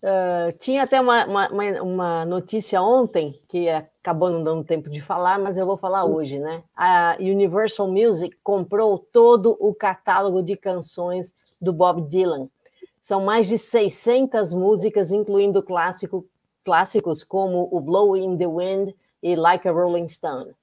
uh, 0.01 0.57
tinha 0.57 0.83
até 0.83 1.01
uma, 1.01 1.25
uma, 1.25 1.49
uma, 1.81 2.25
notícia 2.25 2.81
ontem, 2.81 3.37
que 3.49 3.67
acabou 3.67 4.29
não 4.29 4.41
dando 4.41 4.63
tempo 4.63 4.89
de 4.89 5.01
falar, 5.01 5.37
mas 5.37 5.57
eu 5.57 5.65
vou 5.65 5.75
falar 5.75 6.05
hoje, 6.05 6.39
né? 6.39 6.63
A 6.73 7.17
Universal 7.19 7.91
Music 7.91 8.37
comprou 8.41 8.99
todo 8.99 9.57
o 9.59 9.75
catálogo 9.75 10.41
de 10.41 10.55
canções 10.55 11.33
do 11.59 11.73
Bob 11.73 12.07
Dylan. 12.07 12.47
São 13.01 13.23
mais 13.23 13.47
de 13.47 13.57
600 13.57 14.53
músicas, 14.53 15.11
incluindo 15.11 15.61
clássico, 15.61 16.25
clássicos 16.63 17.21
como 17.21 17.67
o 17.69 17.81
Blow 17.81 18.15
in 18.15 18.37
the 18.37 18.47
Wind 18.47 18.93
e 19.21 19.35
Like 19.35 19.67
a 19.67 19.71
Rolling 19.71 20.07
Stone 20.07 20.53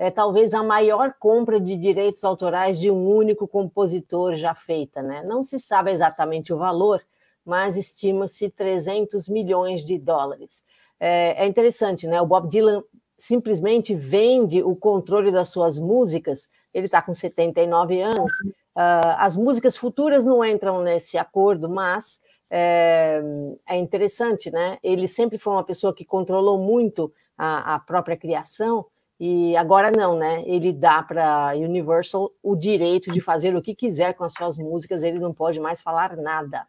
é 0.00 0.10
talvez 0.10 0.54
a 0.54 0.62
maior 0.62 1.12
compra 1.18 1.60
de 1.60 1.76
direitos 1.76 2.24
autorais 2.24 2.80
de 2.80 2.90
um 2.90 3.06
único 3.06 3.46
compositor 3.46 4.34
já 4.34 4.54
feita. 4.54 5.02
Né? 5.02 5.22
Não 5.26 5.42
se 5.42 5.58
sabe 5.58 5.90
exatamente 5.90 6.54
o 6.54 6.56
valor, 6.56 7.02
mas 7.44 7.76
estima-se 7.76 8.48
300 8.48 9.28
milhões 9.28 9.84
de 9.84 9.98
dólares. 9.98 10.64
É, 10.98 11.44
é, 11.44 11.46
interessante, 11.46 12.06
né? 12.06 12.18
O 12.18 12.24
Bob 12.24 12.48
Dylan 12.48 12.82
simplesmente 13.18 13.94
vende 13.94 14.62
o 14.62 14.74
controle 14.74 15.30
das 15.30 15.50
suas 15.50 15.78
músicas. 15.78 16.48
Ele 16.72 16.86
está 16.86 17.02
com 17.02 17.12
79 17.12 18.00
anos. 18.00 18.32
Uh, 18.74 19.16
as 19.18 19.36
músicas 19.36 19.76
futuras 19.76 20.24
não 20.24 20.42
entram 20.42 20.82
nesse 20.82 21.18
acordo, 21.18 21.68
mas 21.68 22.22
é, 22.48 23.20
é, 23.68 23.76
interessante, 23.76 24.50
né? 24.50 24.78
Ele 24.82 25.06
sempre 25.06 25.36
foi 25.36 25.52
uma 25.52 25.64
pessoa 25.64 25.94
que 25.94 26.06
controlou 26.06 26.56
muito 26.56 27.12
a, 27.36 27.74
a 27.74 27.78
própria 27.78 28.16
criação 28.16 28.86
e 29.22 29.54
agora 29.54 29.90
não, 29.90 30.16
né? 30.16 30.42
Ele 30.46 30.72
dá 30.72 31.02
para 31.02 31.52
Universal 31.54 32.32
o 32.42 32.56
direito 32.56 33.12
de 33.12 33.20
fazer 33.20 33.54
o 33.54 33.60
que 33.60 33.74
quiser 33.74 34.14
com 34.14 34.24
as 34.24 34.32
suas 34.32 34.56
músicas, 34.56 35.02
ele 35.02 35.18
não 35.18 35.34
pode 35.34 35.60
mais 35.60 35.82
falar 35.82 36.16
nada. 36.16 36.66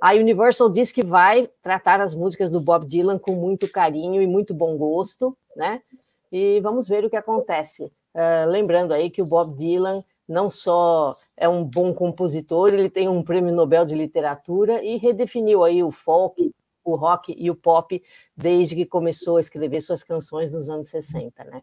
A 0.00 0.14
Universal 0.14 0.70
diz 0.70 0.92
que 0.92 1.02
vai 1.02 1.50
tratar 1.60 2.00
as 2.00 2.14
músicas 2.14 2.52
do 2.52 2.60
Bob 2.60 2.86
Dylan 2.86 3.18
com 3.18 3.32
muito 3.32 3.68
carinho 3.68 4.22
e 4.22 4.28
muito 4.28 4.54
bom 4.54 4.76
gosto, 4.76 5.36
né? 5.56 5.82
E 6.30 6.60
vamos 6.60 6.86
ver 6.86 7.04
o 7.04 7.10
que 7.10 7.16
acontece. 7.16 7.86
Uh, 8.14 8.48
lembrando 8.48 8.94
aí 8.94 9.10
que 9.10 9.20
o 9.20 9.26
Bob 9.26 9.56
Dylan 9.56 10.04
não 10.28 10.48
só 10.48 11.16
é 11.36 11.48
um 11.48 11.64
bom 11.64 11.92
compositor, 11.92 12.68
ele 12.68 12.88
tem 12.88 13.08
um 13.08 13.24
prêmio 13.24 13.52
Nobel 13.52 13.84
de 13.84 13.96
Literatura 13.96 14.84
e 14.84 14.98
redefiniu 14.98 15.64
aí 15.64 15.82
o 15.82 15.90
folk, 15.90 16.54
o 16.84 16.94
rock 16.94 17.34
e 17.36 17.50
o 17.50 17.56
pop 17.56 18.00
desde 18.36 18.76
que 18.76 18.86
começou 18.86 19.36
a 19.36 19.40
escrever 19.40 19.80
suas 19.80 20.04
canções 20.04 20.52
nos 20.52 20.68
anos 20.68 20.88
60, 20.90 21.42
né? 21.42 21.62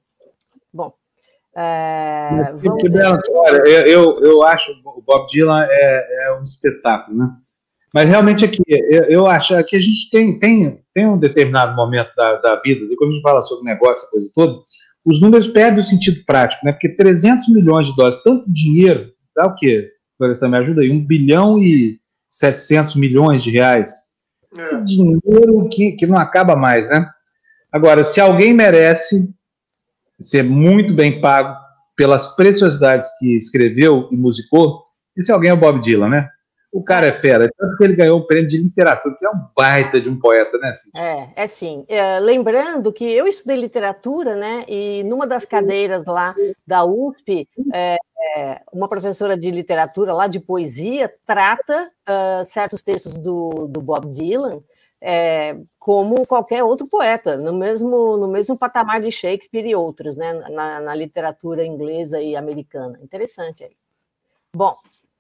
Bom, 0.76 0.92
é, 1.56 2.52
vamos 2.58 2.84
que 2.84 2.90
bela 2.90 3.18
história. 3.18 3.88
Eu, 3.88 4.22
eu 4.22 4.44
acho 4.44 4.74
o 4.84 5.02
Bob 5.02 5.26
Dylan 5.28 5.66
é, 5.70 6.28
é 6.28 6.38
um 6.38 6.44
espetáculo, 6.44 7.18
né? 7.18 7.30
Mas 7.94 8.10
realmente 8.10 8.44
aqui, 8.44 8.62
eu, 8.68 9.04
eu 9.04 9.26
acho 9.26 9.64
que 9.64 9.78
a 9.78 9.80
gente 9.80 10.10
tem, 10.12 10.38
tem, 10.38 10.84
tem 10.94 11.08
um 11.08 11.18
determinado 11.18 11.74
momento 11.78 12.14
da, 12.14 12.42
da 12.42 12.62
vida, 12.62 12.86
quando 12.98 13.12
a 13.12 13.14
gente 13.14 13.22
fala 13.22 13.42
sobre 13.42 13.64
negócio, 13.64 14.10
coisa 14.10 14.30
toda, 14.36 14.60
os 15.06 15.22
números 15.22 15.48
perdem 15.48 15.80
o 15.80 15.86
sentido 15.86 16.26
prático, 16.26 16.66
né? 16.66 16.74
Porque 16.74 16.90
300 16.90 17.48
milhões 17.48 17.88
de 17.88 17.96
dólares, 17.96 18.20
tanto 18.22 18.52
dinheiro, 18.52 19.14
dá 19.34 19.46
o 19.46 19.56
quê? 19.56 19.92
Agora 20.20 20.50
me 20.50 20.58
ajuda 20.58 20.82
aí, 20.82 20.92
1 20.92 21.06
bilhão 21.06 21.64
e 21.64 21.98
700 22.30 22.96
milhões 22.96 23.42
de 23.42 23.52
reais. 23.52 23.94
É. 24.58 24.82
Dinheiro 24.82 25.70
que, 25.72 25.94
que 25.94 26.06
não 26.06 26.18
acaba 26.18 26.54
mais, 26.54 26.90
né? 26.90 27.10
Agora, 27.72 28.04
se 28.04 28.20
alguém 28.20 28.54
merece 28.54 29.34
ser 30.20 30.44
muito 30.44 30.94
bem 30.94 31.20
pago 31.20 31.56
pelas 31.96 32.28
preciosidades 32.36 33.08
que 33.18 33.38
escreveu 33.38 34.10
e 34.12 34.18
musicou, 34.18 34.84
esse 35.16 35.32
alguém 35.32 35.50
é 35.50 35.54
o 35.54 35.58
Bob 35.58 35.80
Dylan, 35.82 36.10
né? 36.10 36.30
O 36.72 36.84
cara 36.84 37.08
é 37.08 37.12
fera, 37.14 37.50
tanto 37.58 37.78
que 37.78 37.84
ele 37.86 37.96
ganhou 37.96 38.20
o 38.20 38.28
prêmio 38.28 38.50
de 38.50 38.58
literatura, 38.58 39.16
que 39.18 39.26
é 39.26 39.30
um 39.30 39.48
baita 39.56 40.02
de 40.02 40.10
um 40.10 40.20
poeta, 40.20 40.58
né? 40.58 40.74
É, 40.98 41.44
é 41.44 41.48
sim. 41.48 41.86
É, 41.88 42.20
lembrando 42.20 42.92
que 42.92 43.06
eu 43.06 43.26
estudei 43.26 43.56
literatura, 43.56 44.36
né? 44.36 44.66
E 44.68 45.02
numa 45.06 45.26
das 45.26 45.46
cadeiras 45.46 46.04
lá 46.04 46.36
da 46.68 46.84
USP, 46.84 47.48
é, 47.74 47.98
é, 48.36 48.62
uma 48.74 48.90
professora 48.90 49.38
de 49.38 49.50
literatura 49.52 50.14
lá 50.14 50.28
de 50.28 50.42
poesia 50.42 51.14
trata 51.26 51.90
uh, 52.10 52.44
certos 52.44 52.82
textos 52.82 53.16
do, 53.16 53.68
do 53.70 53.82
Bob 53.82 54.12
Dylan 54.12 54.62
é, 55.02 55.58
como 55.78 56.26
qualquer 56.26 56.64
outro 56.64 56.88
poeta, 56.88 57.38
no 57.38 57.54
mesmo, 57.54 58.18
no 58.18 58.28
mesmo 58.28 58.58
patamar 58.58 59.02
de 59.02 59.12
Shakespeare 59.12 59.68
e 59.68 59.76
outros, 59.76 60.16
né? 60.16 60.34
Na, 60.50 60.80
na 60.80 60.96
literatura 60.96 61.66
inglesa 61.66 62.22
e 62.22 62.36
americana. 62.36 63.00
Interessante 63.02 63.64
aí. 63.64 63.76
Bom. 64.56 64.76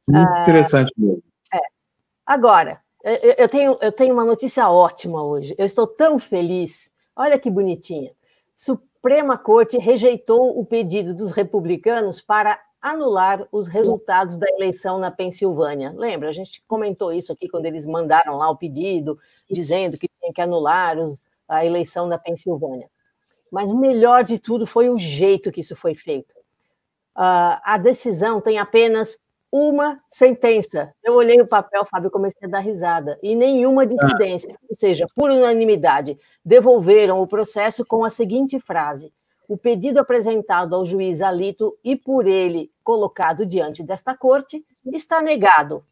Interessante 0.09 0.93
mesmo. 0.97 1.21
Agora, 2.25 2.81
eu 3.37 3.47
tenho, 3.47 3.77
eu 3.79 3.91
tenho 3.91 4.13
uma 4.13 4.25
notícia 4.25 4.67
ótima 4.67 5.23
hoje. 5.23 5.53
Eu 5.57 5.65
estou 5.65 5.85
tão 5.85 6.17
feliz. 6.17 6.91
Olha 7.15 7.37
que 7.37 7.51
bonitinha. 7.51 8.11
Suprema 8.55 9.37
Corte 9.37 9.77
rejeitou 9.77 10.59
o 10.59 10.65
pedido 10.65 11.13
dos 11.13 11.31
republicanos 11.31 12.19
para 12.19 12.59
anular 12.85 13.47
os 13.51 13.67
resultados 13.67 14.37
da 14.37 14.47
eleição 14.47 14.99
na 14.99 15.09
Pensilvânia. 15.09 15.91
Lembra? 15.97 16.29
A 16.29 16.31
gente 16.31 16.63
comentou 16.67 17.11
isso 17.11 17.31
aqui 17.31 17.49
quando 17.49 17.65
eles 17.65 17.83
mandaram 17.87 18.37
lá 18.37 18.47
o 18.47 18.55
pedido, 18.55 19.17
dizendo 19.49 19.97
que 19.97 20.07
tinha 20.07 20.31
que 20.31 20.39
anular 20.39 20.99
os, 20.99 21.19
a 21.49 21.65
eleição 21.65 22.07
da 22.07 22.19
Pensilvânia. 22.19 22.87
Mas 23.51 23.71
o 23.71 23.75
melhor 23.75 24.23
de 24.23 24.37
tudo 24.37 24.67
foi 24.67 24.87
o 24.87 24.99
jeito 24.99 25.51
que 25.51 25.61
isso 25.61 25.75
foi 25.75 25.95
feito. 25.95 26.35
Uh, 27.17 27.57
a 27.63 27.79
decisão 27.81 28.39
tem 28.39 28.59
apenas 28.59 29.17
uma 29.51 29.99
sentença. 30.07 30.93
Eu 31.03 31.15
olhei 31.15 31.41
o 31.41 31.47
papel, 31.47 31.85
Fábio, 31.89 32.11
comecei 32.11 32.47
a 32.47 32.51
dar 32.51 32.59
risada. 32.59 33.17
E 33.23 33.33
nenhuma 33.33 33.81
ah. 33.81 33.85
dissidência. 33.85 34.55
Ou 34.69 34.75
seja, 34.75 35.07
por 35.15 35.31
unanimidade, 35.31 36.19
devolveram 36.43 37.19
o 37.19 37.25
processo 37.25 37.83
com 37.83 38.05
a 38.05 38.11
seguinte 38.11 38.59
frase: 38.59 39.11
o 39.47 39.57
pedido 39.57 39.99
apresentado 39.99 40.75
ao 40.75 40.85
juiz 40.85 41.21
Alito 41.21 41.77
e 41.83 41.95
por 41.95 42.27
ele 42.27 42.71
colocado 42.83 43.45
diante 43.45 43.83
desta 43.83 44.15
corte 44.15 44.65
está 44.85 45.21
negado. 45.21 45.85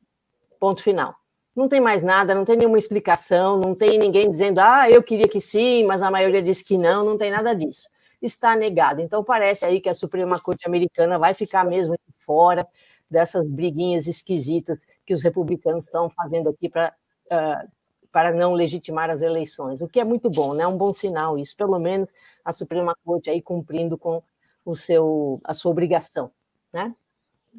Ponto 0.60 0.82
final. 0.82 1.16
Não 1.56 1.68
tem 1.68 1.80
mais 1.80 2.02
nada, 2.02 2.34
não 2.34 2.46
tem 2.46 2.58
nenhuma 2.58 2.78
explicação, 2.78 3.60
não 3.60 3.76
tem 3.76 4.00
ninguém 4.00 4.30
dizendo, 4.30 4.60
ah, 4.60 4.90
eu 4.90 5.04
queria 5.04 5.28
que 5.28 5.40
sim, 5.40 5.84
mas 5.86 6.02
a 6.02 6.10
maioria 6.10 6.42
disse 6.42 6.64
que 6.64 6.78
não, 6.78 7.06
não 7.06 7.18
tem 7.18 7.30
nada 7.30 7.54
disso. 7.54 7.88
Está 8.22 8.56
negado. 8.56 9.02
Então 9.02 9.24
parece 9.24 9.66
aí 9.66 9.80
que 9.80 9.90
a 9.90 9.94
Suprema 9.94 10.40
Corte 10.40 10.66
Americana 10.66 11.20
vai 11.20 11.34
ficar 11.34 11.64
mesmo 11.64 11.96
fora 12.26 12.68
dessas 13.10 13.48
briguinhas 13.48 14.08
esquisitas 14.08 14.80
que 15.06 15.14
os 15.14 15.22
republicanos 15.22 15.84
estão 15.84 16.10
fazendo 16.10 16.50
aqui 16.50 16.68
para 16.68 16.94
uh, 17.32 17.70
para 18.14 18.32
não 18.32 18.54
legitimar 18.54 19.10
as 19.10 19.24
eleições, 19.24 19.82
o 19.82 19.88
que 19.88 20.00
é 20.00 20.04
muito 20.04 20.30
bom, 20.30 20.54
né? 20.54 20.64
É 20.64 20.68
um 20.68 20.78
bom 20.78 20.94
sinal 20.94 21.36
isso, 21.36 21.58
pelo 21.58 21.80
menos 21.80 22.14
a 22.46 22.54
Suprema 22.54 22.96
Corte 23.04 23.28
aí 23.28 23.42
cumprindo 23.42 23.98
com 23.98 24.22
o 24.64 24.76
seu 24.76 25.42
a 25.44 25.52
sua 25.52 25.72
obrigação, 25.72 26.30
né? 26.72 26.94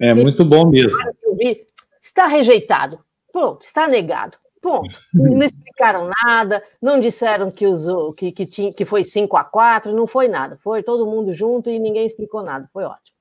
É 0.00 0.14
muito 0.14 0.44
bom 0.44 0.70
mesmo. 0.70 0.96
Vi, 1.36 1.66
está 2.00 2.28
rejeitado, 2.28 3.00
pronto, 3.32 3.62
está 3.62 3.88
negado, 3.88 4.38
ponto. 4.62 4.96
Não 5.12 5.44
explicaram 5.44 6.08
nada, 6.24 6.62
não 6.80 7.00
disseram 7.00 7.50
que 7.50 7.66
usou 7.66 8.12
que 8.12 8.30
que, 8.30 8.46
tinha, 8.46 8.72
que 8.72 8.84
foi 8.84 9.02
5 9.02 9.36
a 9.36 9.42
4, 9.42 9.92
não 9.92 10.06
foi 10.06 10.28
nada, 10.28 10.56
foi 10.62 10.84
todo 10.84 11.04
mundo 11.04 11.32
junto 11.32 11.68
e 11.68 11.80
ninguém 11.80 12.06
explicou 12.06 12.44
nada, 12.44 12.70
foi 12.72 12.84
ótimo. 12.84 13.16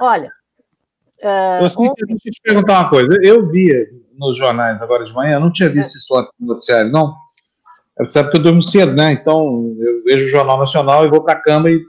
Olha, 0.00 0.32
Uh, 1.26 1.62
eu, 1.62 1.84
ontem... 1.84 2.06
Deixa 2.06 2.28
eu 2.28 2.32
te 2.32 2.40
perguntar 2.42 2.80
uma 2.80 2.90
coisa. 2.90 3.18
Eu 3.22 3.48
via 3.50 3.86
nos 4.16 4.36
jornais 4.36 4.80
agora 4.80 5.04
de 5.04 5.12
manhã, 5.12 5.38
não 5.38 5.52
tinha 5.52 5.68
visto 5.68 5.96
é. 5.96 5.98
isso 5.98 6.30
no 6.38 6.54
noticiário, 6.54 6.90
não. 6.90 7.14
Você 7.98 8.10
sabe 8.10 8.30
que 8.30 8.36
eu 8.36 8.42
durmo 8.42 8.62
cedo, 8.62 8.92
né? 8.92 9.12
Então 9.12 9.74
eu 9.80 10.04
vejo 10.04 10.26
o 10.26 10.30
Jornal 10.30 10.58
Nacional 10.58 11.04
e 11.04 11.08
vou 11.08 11.22
para 11.22 11.34
a 11.34 11.42
cama 11.42 11.70
e 11.70 11.80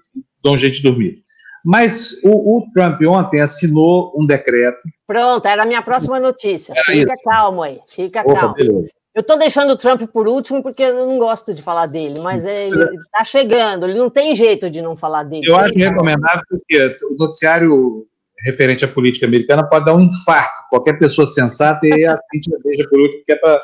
dou 0.42 0.56
um 0.56 0.58
jeito 0.58 0.78
de 0.78 0.84
dormir. 0.84 1.16
Mas 1.64 2.14
o, 2.24 2.58
o, 2.58 2.72
Trump 2.72 3.02
ontem 3.08 3.42
assinou 3.42 4.14
um 4.16 4.26
decreto. 4.26 4.80
Pronto, 5.06 5.46
era 5.46 5.64
a 5.64 5.66
minha 5.66 5.82
próxima 5.82 6.18
notícia. 6.18 6.74
Era 6.74 6.84
fica 6.86 7.14
isso. 7.14 7.24
calmo 7.24 7.62
aí, 7.62 7.80
fica 7.88 8.22
Opa, 8.22 8.34
calmo. 8.34 8.56
Beleza. 8.56 8.88
Eu 9.14 9.22
estou 9.22 9.38
deixando 9.38 9.72
o 9.72 9.76
Trump 9.76 10.04
por 10.14 10.28
último 10.28 10.62
porque 10.62 10.84
eu 10.84 11.08
não 11.08 11.18
gosto 11.18 11.54
de 11.54 11.62
falar 11.62 11.88
dele, 11.88 12.20
mas 12.20 12.46
é, 12.46 12.68
ele 12.68 12.98
está 12.98 13.26
chegando, 13.26 13.88
ele 13.88 13.98
não 13.98 14.12
tem 14.12 14.36
jeito 14.36 14.70
de 14.70 14.80
não 14.80 14.96
falar 14.96 15.24
dele. 15.24 15.46
Eu 15.46 15.56
acho 15.56 15.74
recomendável 15.74 16.44
porque 16.48 16.96
o 17.12 17.16
noticiário 17.18 18.06
referente 18.44 18.86
à 18.86 18.88
política 18.88 19.26
americana 19.26 19.68
pode 19.68 19.86
dar 19.86 19.96
um 19.96 20.02
infarto. 20.02 20.70
Qualquer 20.70 21.00
pessoa 21.00 21.28
sensata 21.28 21.86
e 21.86 22.06
a 22.06 22.18
Cintia 22.32 22.58
deixa 22.64 22.88
por 22.90 23.00
último, 23.00 23.24
que 23.26 23.32
é 23.32 23.36
para 23.36 23.62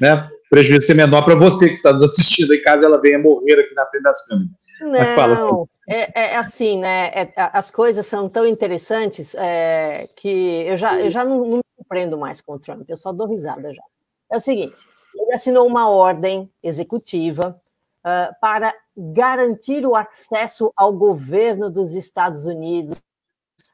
né, 0.00 0.28
prejuízo 0.50 0.86
ser 0.86 0.94
menor 0.94 1.22
para 1.22 1.34
você 1.34 1.66
que 1.66 1.74
está 1.74 1.92
nos 1.92 2.02
assistindo, 2.02 2.54
em 2.54 2.62
caso 2.62 2.84
ela 2.84 3.00
venha 3.00 3.18
morrer 3.18 3.60
aqui 3.60 3.74
na 3.74 3.86
frente 3.86 4.02
das 4.02 4.26
câmeras. 4.26 4.50
Não, 4.80 5.68
é, 5.88 6.20
é, 6.20 6.36
assim, 6.36 6.78
né? 6.78 7.06
É, 7.14 7.32
as 7.36 7.70
coisas 7.70 8.06
são 8.06 8.28
tão 8.28 8.46
interessantes 8.46 9.34
é, 9.34 10.08
que 10.16 10.28
eu 10.66 10.76
já, 10.76 11.00
eu 11.00 11.10
já 11.10 11.24
não, 11.24 11.44
não 11.44 11.56
me 11.58 11.64
compreendo 11.76 12.18
mais 12.18 12.40
com 12.40 12.54
o 12.54 12.58
Trump, 12.58 12.88
eu 12.88 12.96
só 12.96 13.12
dou 13.12 13.28
risada 13.28 13.72
já. 13.72 13.82
É 14.30 14.36
o 14.36 14.40
seguinte: 14.40 14.74
ele 15.14 15.32
assinou 15.32 15.66
uma 15.66 15.88
ordem 15.88 16.50
executiva 16.62 17.60
uh, 18.04 18.34
para 18.40 18.74
garantir 18.96 19.86
o 19.86 19.94
acesso 19.94 20.72
ao 20.76 20.92
governo 20.92 21.70
dos 21.70 21.94
Estados 21.94 22.46
Unidos 22.46 23.00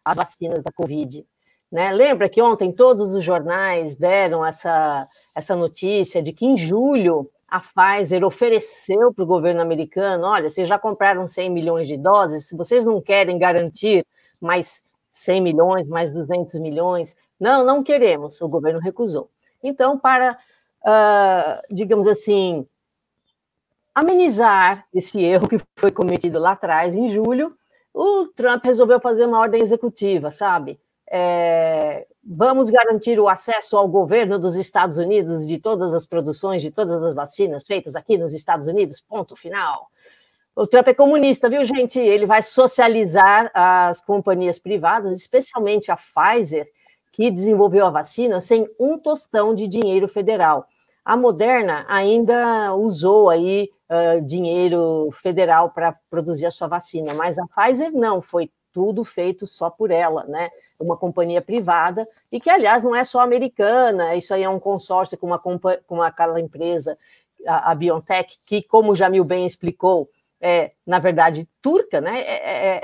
as 0.05 0.17
vacinas 0.17 0.63
da 0.63 0.73
Covid. 0.73 1.25
Né? 1.71 1.93
Lembra 1.93 2.29
que 2.29 2.43
ontem 2.43 2.73
todos 2.73 3.15
os 3.15 3.23
jornais 3.23 3.95
deram 3.95 4.45
essa, 4.45 5.07
essa 5.35 5.55
notícia 5.55 6.23
de 6.23 6.33
que 6.33 6.45
em 6.45 6.57
julho 6.57 7.31
a 7.47 7.61
Pfizer 7.61 8.25
ofereceu 8.25 9.13
para 9.13 9.25
o 9.25 9.27
governo 9.27 9.61
americano: 9.61 10.27
olha, 10.27 10.49
vocês 10.49 10.69
já 10.69 10.79
compraram 10.79 11.27
100 11.27 11.51
milhões 11.51 11.89
de 11.89 11.97
doses, 11.97 12.47
se 12.47 12.57
vocês 12.57 12.85
não 12.85 13.01
querem 13.01 13.39
garantir 13.39 14.05
mais 14.41 14.83
100 15.11 15.41
milhões, 15.41 15.89
mais 15.89 16.11
200 16.11 16.55
milhões, 16.55 17.17
não, 17.39 17.65
não 17.65 17.83
queremos. 17.83 18.41
O 18.41 18.49
governo 18.49 18.81
recusou. 18.81 19.29
Então, 19.63 19.99
para, 19.99 20.39
uh, 20.83 21.75
digamos 21.75 22.07
assim, 22.07 22.67
amenizar 23.95 24.87
esse 24.95 25.21
erro 25.21 25.49
que 25.49 25.61
foi 25.77 25.91
cometido 25.91 26.39
lá 26.39 26.53
atrás, 26.53 26.97
em 26.97 27.09
julho, 27.09 27.57
o 27.95 28.27
Trump 28.29 28.65
resolveu 28.65 29.01
fazer 29.01 29.27
uma 29.27 29.39
ordem 29.39 29.61
executiva, 29.61 30.31
sabe? 30.31 30.81
É, 31.11 32.07
vamos 32.25 32.71
garantir 32.71 33.19
o 33.19 33.29
acesso 33.29 33.77
ao 33.77 33.89
governo 33.89 34.39
dos 34.39 34.57
Estados 34.57 34.97
Unidos 34.97 35.47
de 35.47 35.59
todas 35.59 35.93
as 35.93 36.07
produções, 36.07 36.62
de 36.62 36.71
todas 36.71 37.03
as 37.03 37.15
vacinas 37.15 37.67
feitas 37.67 37.97
aqui 37.97 38.17
nos 38.17 38.33
Estados 38.33 38.69
Unidos, 38.69 39.01
ponto 39.01 39.35
final. 39.35 39.89
O 40.55 40.67
Trump 40.67 40.89
é 40.89 40.95
comunista, 40.95 41.49
viu, 41.49 41.65
gente? 41.65 41.99
Ele 41.99 42.27
vai 42.27 42.43
socializar 42.43 43.51
as 43.55 44.01
companhias 44.01 44.59
privadas, 44.59 45.12
especialmente 45.17 45.91
a 45.91 45.97
Pfizer, 45.97 46.69
que 47.12 47.31
desenvolveu 47.31 47.87
a 47.87 47.91
vacina 47.91 48.41
sem 48.41 48.69
um 48.79 48.99
tostão 48.99 49.55
de 49.55 49.67
dinheiro 49.67 50.07
federal. 50.07 50.67
A 51.11 51.16
Moderna 51.16 51.85
ainda 51.89 52.73
usou 52.73 53.28
aí 53.28 53.69
uh, 53.91 54.24
dinheiro 54.24 55.11
federal 55.11 55.70
para 55.70 55.93
produzir 56.09 56.47
a 56.47 56.53
sua 56.53 56.69
vacina, 56.69 57.12
mas 57.15 57.37
a 57.37 57.45
Pfizer 57.49 57.91
não, 57.91 58.23
foi 58.23 58.49
tudo 58.73 59.03
feito 59.03 59.45
só 59.45 59.69
por 59.69 59.91
ela, 59.91 60.23
né? 60.28 60.49
Uma 60.78 60.97
companhia 60.97 61.43
privada, 61.43 62.07
e 62.31 62.39
que, 62.39 62.49
aliás, 62.49 62.85
não 62.85 62.95
é 62.95 63.03
só 63.03 63.19
americana, 63.19 64.15
isso 64.15 64.32
aí 64.32 64.45
é 64.45 64.49
um 64.49 64.61
consórcio 64.61 65.19
com 65.19 65.27
uma, 65.27 65.43
com 65.85 66.01
aquela 66.01 66.41
empresa, 66.41 66.97
a, 67.45 67.73
a 67.73 67.74
BioNTech, 67.74 68.39
que, 68.47 68.62
como 68.62 68.93
o 68.93 68.95
Jamil 68.95 69.24
bem 69.24 69.45
explicou, 69.45 70.09
é, 70.41 70.70
na 70.87 71.01
verdade, 71.01 71.49
turca, 71.61 72.01
né? 72.01 72.20
É, 72.20 72.77
é, 72.77 72.81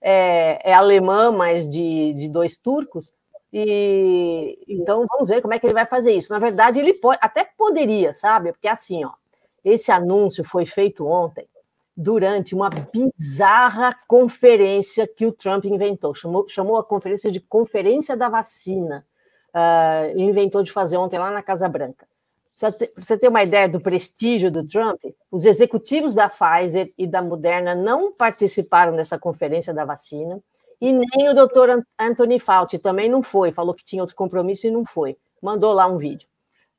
é, 0.00 0.70
é 0.70 0.72
alemã, 0.72 1.30
mas 1.30 1.68
de, 1.68 2.14
de 2.14 2.26
dois 2.26 2.56
turcos, 2.56 3.12
e 3.52 4.58
então 4.68 5.04
vamos 5.10 5.28
ver 5.28 5.42
como 5.42 5.54
é 5.54 5.58
que 5.58 5.66
ele 5.66 5.74
vai 5.74 5.86
fazer 5.86 6.12
isso. 6.12 6.32
Na 6.32 6.38
verdade, 6.38 6.78
ele 6.78 6.94
pode, 6.94 7.18
até 7.20 7.44
poderia, 7.44 8.12
sabe? 8.12 8.52
Porque 8.52 8.68
assim, 8.68 9.04
ó, 9.04 9.12
esse 9.64 9.90
anúncio 9.90 10.44
foi 10.44 10.64
feito 10.64 11.06
ontem 11.06 11.46
durante 11.96 12.54
uma 12.54 12.70
bizarra 12.70 13.94
conferência 14.08 15.06
que 15.06 15.26
o 15.26 15.32
Trump 15.32 15.64
inventou. 15.64 16.14
Chamou, 16.14 16.48
chamou 16.48 16.76
a 16.78 16.84
conferência 16.84 17.30
de 17.30 17.40
Conferência 17.40 18.16
da 18.16 18.28
Vacina. 18.28 19.04
Uh, 19.52 20.18
inventou 20.18 20.62
de 20.62 20.70
fazer 20.70 20.96
ontem 20.96 21.18
lá 21.18 21.30
na 21.30 21.42
Casa 21.42 21.68
Branca. 21.68 22.06
Para 22.58 22.72
você 22.96 23.18
ter 23.18 23.28
uma 23.28 23.42
ideia 23.42 23.68
do 23.68 23.80
prestígio 23.80 24.50
do 24.50 24.66
Trump, 24.66 25.02
os 25.30 25.44
executivos 25.44 26.14
da 26.14 26.28
Pfizer 26.28 26.92
e 26.96 27.06
da 27.06 27.22
Moderna 27.22 27.74
não 27.74 28.12
participaram 28.12 28.94
dessa 28.94 29.18
conferência 29.18 29.72
da 29.72 29.84
vacina, 29.84 30.40
e 30.80 30.92
nem 30.92 31.28
o 31.28 31.34
doutor 31.34 31.84
Anthony 31.98 32.38
Fauci 32.38 32.78
também 32.78 33.08
não 33.08 33.22
foi, 33.22 33.52
falou 33.52 33.74
que 33.74 33.84
tinha 33.84 34.02
outro 34.02 34.16
compromisso 34.16 34.66
e 34.66 34.70
não 34.70 34.84
foi. 34.84 35.16
Mandou 35.42 35.72
lá 35.72 35.86
um 35.86 35.98
vídeo. 35.98 36.26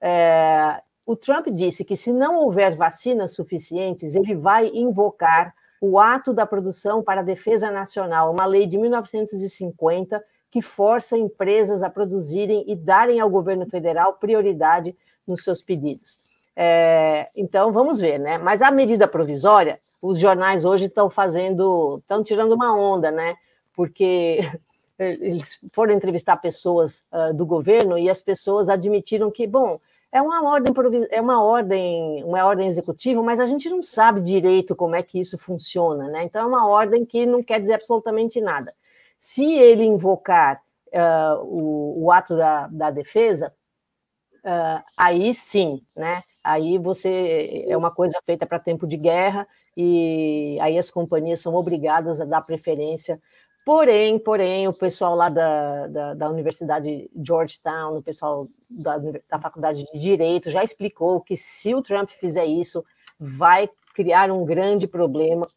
É, 0.01 0.81
o 1.05 1.15
Trump 1.15 1.47
disse 1.49 1.85
que 1.85 1.95
se 1.95 2.11
não 2.11 2.37
houver 2.37 2.75
vacinas 2.75 3.35
suficientes, 3.35 4.15
ele 4.15 4.35
vai 4.35 4.67
invocar 4.67 5.53
o 5.79 5.99
ato 5.99 6.33
da 6.33 6.45
produção 6.45 7.03
para 7.03 7.21
a 7.21 7.23
defesa 7.23 7.71
nacional, 7.71 8.31
uma 8.31 8.45
lei 8.45 8.67
de 8.67 8.77
1950 8.77 10.23
que 10.49 10.61
força 10.61 11.17
empresas 11.17 11.81
a 11.81 11.89
produzirem 11.89 12.63
e 12.67 12.75
darem 12.75 13.19
ao 13.19 13.29
governo 13.29 13.65
federal 13.67 14.13
prioridade 14.13 14.95
nos 15.25 15.43
seus 15.43 15.61
pedidos. 15.61 16.19
É, 16.55 17.29
então, 17.35 17.71
vamos 17.71 18.01
ver, 18.01 18.19
né? 18.19 18.37
Mas 18.37 18.61
a 18.61 18.69
medida 18.69 19.07
provisória, 19.07 19.79
os 20.01 20.19
jornais 20.19 20.65
hoje 20.65 20.85
estão 20.85 21.09
fazendo, 21.09 21.99
estão 21.99 22.21
tirando 22.21 22.51
uma 22.51 22.75
onda, 22.75 23.09
né? 23.09 23.35
Porque 23.73 24.39
eles 24.99 25.59
foram 25.71 25.93
entrevistar 25.93 26.37
pessoas 26.37 27.03
uh, 27.11 27.33
do 27.33 27.45
governo 27.45 27.97
e 27.97 28.09
as 28.09 28.21
pessoas 28.21 28.69
admitiram 28.69 29.31
que, 29.31 29.47
bom, 29.47 29.79
é 30.11 30.21
uma 30.21 30.43
ordem 30.43 30.73
é 31.09 31.21
uma 31.21 31.41
ordem, 31.41 32.23
uma 32.25 32.43
ordem 32.45 32.67
executiva, 32.67 33.23
mas 33.23 33.39
a 33.39 33.45
gente 33.45 33.69
não 33.69 33.81
sabe 33.81 34.19
direito 34.19 34.75
como 34.75 34.95
é 34.95 35.01
que 35.01 35.19
isso 35.19 35.37
funciona, 35.37 36.09
né? 36.09 36.25
Então 36.25 36.41
é 36.41 36.45
uma 36.45 36.67
ordem 36.67 37.05
que 37.05 37.25
não 37.25 37.41
quer 37.41 37.61
dizer 37.61 37.75
absolutamente 37.75 38.41
nada. 38.41 38.73
Se 39.17 39.45
ele 39.53 39.83
invocar 39.83 40.61
uh, 40.87 41.41
o, 41.43 42.05
o, 42.05 42.11
ato 42.11 42.35
da, 42.35 42.67
da 42.67 42.91
defesa, 42.91 43.53
uh, 44.43 44.83
aí 44.97 45.33
sim, 45.33 45.81
né? 45.95 46.23
Aí 46.43 46.77
você 46.77 47.65
é 47.67 47.77
uma 47.77 47.91
coisa 47.91 48.19
feita 48.25 48.45
para 48.45 48.59
tempo 48.59 48.85
de 48.87 48.97
guerra 48.97 49.47
e 49.77 50.57
aí 50.59 50.77
as 50.77 50.89
companhias 50.89 51.39
são 51.39 51.53
obrigadas 51.53 52.19
a 52.19 52.25
dar 52.25 52.41
preferência 52.41 53.21
Porém, 53.63 54.17
porém, 54.17 54.67
o 54.67 54.73
pessoal 54.73 55.15
lá 55.15 55.29
da, 55.29 55.87
da, 55.87 56.13
da 56.15 56.29
Universidade 56.29 57.09
Georgetown, 57.15 57.97
o 57.97 58.01
pessoal 58.01 58.47
da, 58.69 58.97
da 59.29 59.39
Faculdade 59.39 59.85
de 59.93 59.99
Direito, 59.99 60.49
já 60.49 60.63
explicou 60.63 61.21
que 61.21 61.37
se 61.37 61.75
o 61.75 61.81
Trump 61.81 62.09
fizer 62.09 62.45
isso, 62.45 62.83
vai 63.19 63.69
criar 63.93 64.31
um 64.31 64.43
grande 64.45 64.87
problema, 64.87 65.47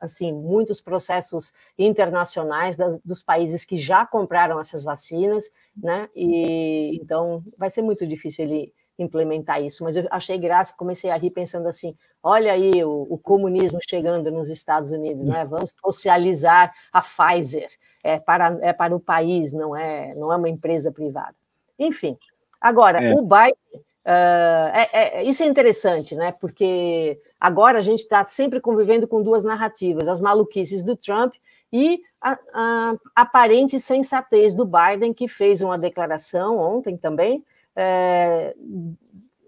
assim, 0.00 0.32
muitos 0.32 0.80
processos 0.80 1.52
internacionais 1.78 2.76
das, 2.76 2.98
dos 3.04 3.22
países 3.22 3.64
que 3.64 3.76
já 3.76 4.04
compraram 4.04 4.58
essas 4.58 4.82
vacinas, 4.82 5.50
né? 5.76 6.08
E 6.14 6.98
então 7.00 7.44
vai 7.56 7.70
ser 7.70 7.82
muito 7.82 8.06
difícil 8.06 8.44
ele 8.44 8.74
implementar 8.98 9.62
isso, 9.62 9.82
mas 9.82 9.96
eu 9.96 10.06
achei 10.10 10.36
graça, 10.36 10.74
comecei 10.76 11.10
a 11.10 11.16
rir 11.16 11.30
pensando 11.30 11.66
assim, 11.68 11.96
olha 12.22 12.52
aí 12.52 12.84
o, 12.84 13.06
o 13.08 13.18
comunismo 13.18 13.78
chegando 13.88 14.30
nos 14.30 14.48
Estados 14.48 14.92
Unidos, 14.92 15.22
né? 15.22 15.44
Vamos 15.44 15.74
socializar 15.82 16.72
a 16.92 17.00
Pfizer, 17.00 17.70
é 18.02 18.18
para, 18.18 18.58
é 18.62 18.72
para 18.72 18.94
o 18.94 19.00
país, 19.00 19.52
não 19.52 19.76
é, 19.76 20.14
não 20.14 20.32
é 20.32 20.36
uma 20.36 20.48
empresa 20.48 20.92
privada. 20.92 21.34
Enfim, 21.78 22.16
agora, 22.60 23.02
é. 23.02 23.14
o 23.14 23.22
Biden, 23.22 23.54
uh, 23.74 24.70
é, 24.74 24.88
é, 24.92 25.24
isso 25.24 25.42
é 25.42 25.46
interessante, 25.46 26.14
né? 26.14 26.32
Porque 26.32 27.20
agora 27.38 27.78
a 27.78 27.82
gente 27.82 28.00
está 28.00 28.24
sempre 28.24 28.60
convivendo 28.60 29.08
com 29.08 29.22
duas 29.22 29.44
narrativas, 29.44 30.08
as 30.08 30.20
maluquices 30.20 30.84
do 30.84 30.96
Trump 30.96 31.34
e 31.72 32.02
a, 32.20 32.38
a 32.52 32.94
aparente 33.14 33.80
sensatez 33.80 34.54
do 34.54 34.66
Biden, 34.66 35.14
que 35.14 35.26
fez 35.26 35.62
uma 35.62 35.78
declaração 35.78 36.58
ontem 36.58 36.96
também, 36.96 37.44
é, 37.74 38.54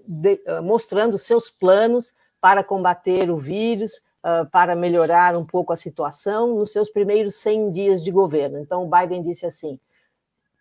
de, 0.07 0.41
mostrando 0.63 1.19
seus 1.19 1.51
planos 1.51 2.15
para 2.43 2.65
combater 2.65 3.31
o 3.31 3.37
vírus, 3.37 3.99
uh, 4.25 4.51
para 4.51 4.75
melhorar 4.75 5.37
um 5.37 5.47
pouco 5.47 5.73
a 5.73 5.77
situação 5.77 6.57
nos 6.57 6.73
seus 6.73 6.91
primeiros 6.91 7.37
100 7.37 7.71
dias 7.71 8.03
de 8.03 8.11
governo. 8.11 8.59
Então, 8.59 8.85
o 8.85 8.91
Biden 8.91 9.23
disse 9.23 9.47
assim: 9.47 9.79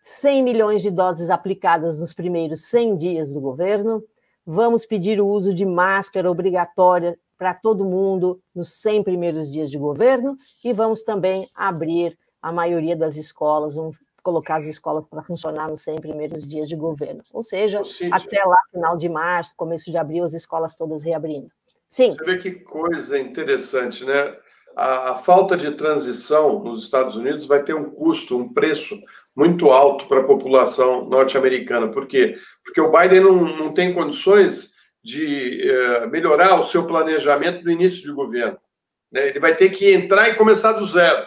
100 0.00 0.44
milhões 0.44 0.80
de 0.80 0.92
doses 0.92 1.28
aplicadas 1.28 1.98
nos 1.98 2.14
primeiros 2.14 2.66
100 2.66 2.96
dias 2.96 3.32
do 3.32 3.40
governo, 3.40 4.00
vamos 4.46 4.86
pedir 4.86 5.20
o 5.20 5.26
uso 5.26 5.52
de 5.52 5.66
máscara 5.66 6.30
obrigatória 6.30 7.18
para 7.36 7.52
todo 7.52 7.84
mundo 7.84 8.40
nos 8.54 8.74
100 8.74 9.02
primeiros 9.02 9.50
dias 9.50 9.68
de 9.68 9.76
governo 9.76 10.36
e 10.64 10.72
vamos 10.72 11.02
também 11.02 11.48
abrir 11.52 12.16
a 12.40 12.52
maioria 12.52 12.96
das 12.96 13.16
escolas, 13.16 13.76
um, 13.76 13.90
colocar 14.22 14.56
as 14.56 14.66
escolas 14.66 15.04
para 15.10 15.24
funcionar 15.24 15.68
nos 15.68 15.82
100 15.82 15.96
primeiros 15.96 16.46
dias 16.48 16.68
de 16.68 16.76
governo. 16.76 17.24
Ou 17.32 17.42
seja, 17.42 17.82
até 18.12 18.44
lá, 18.44 18.58
final 18.70 18.96
de 18.96 19.08
março, 19.08 19.56
começo 19.56 19.90
de 19.90 19.98
abril, 19.98 20.22
as 20.22 20.32
escolas 20.32 20.76
todas 20.76 21.02
reabrindo. 21.02 21.50
Sim. 21.92 22.10
Você 22.10 22.24
vê 22.24 22.38
que 22.38 22.52
coisa 22.52 23.18
interessante, 23.18 24.02
né? 24.02 24.34
A, 24.74 25.10
a 25.10 25.14
falta 25.14 25.58
de 25.58 25.70
transição 25.72 26.58
nos 26.64 26.84
Estados 26.84 27.16
Unidos 27.16 27.44
vai 27.44 27.62
ter 27.62 27.74
um 27.74 27.90
custo, 27.90 28.38
um 28.38 28.50
preço 28.50 28.98
muito 29.36 29.70
alto 29.70 30.08
para 30.08 30.20
a 30.20 30.24
população 30.24 31.04
norte-americana. 31.04 31.90
Por 31.90 32.06
quê? 32.06 32.34
Porque 32.64 32.80
o 32.80 32.90
Biden 32.90 33.20
não, 33.20 33.44
não 33.58 33.74
tem 33.74 33.92
condições 33.92 34.72
de 35.04 35.68
eh, 35.68 36.06
melhorar 36.06 36.58
o 36.58 36.64
seu 36.64 36.86
planejamento 36.86 37.62
no 37.62 37.70
início 37.70 38.02
de 38.02 38.12
governo. 38.12 38.58
Né? 39.10 39.28
Ele 39.28 39.40
vai 39.40 39.54
ter 39.54 39.68
que 39.68 39.92
entrar 39.92 40.30
e 40.30 40.36
começar 40.36 40.72
do 40.72 40.86
zero. 40.86 41.26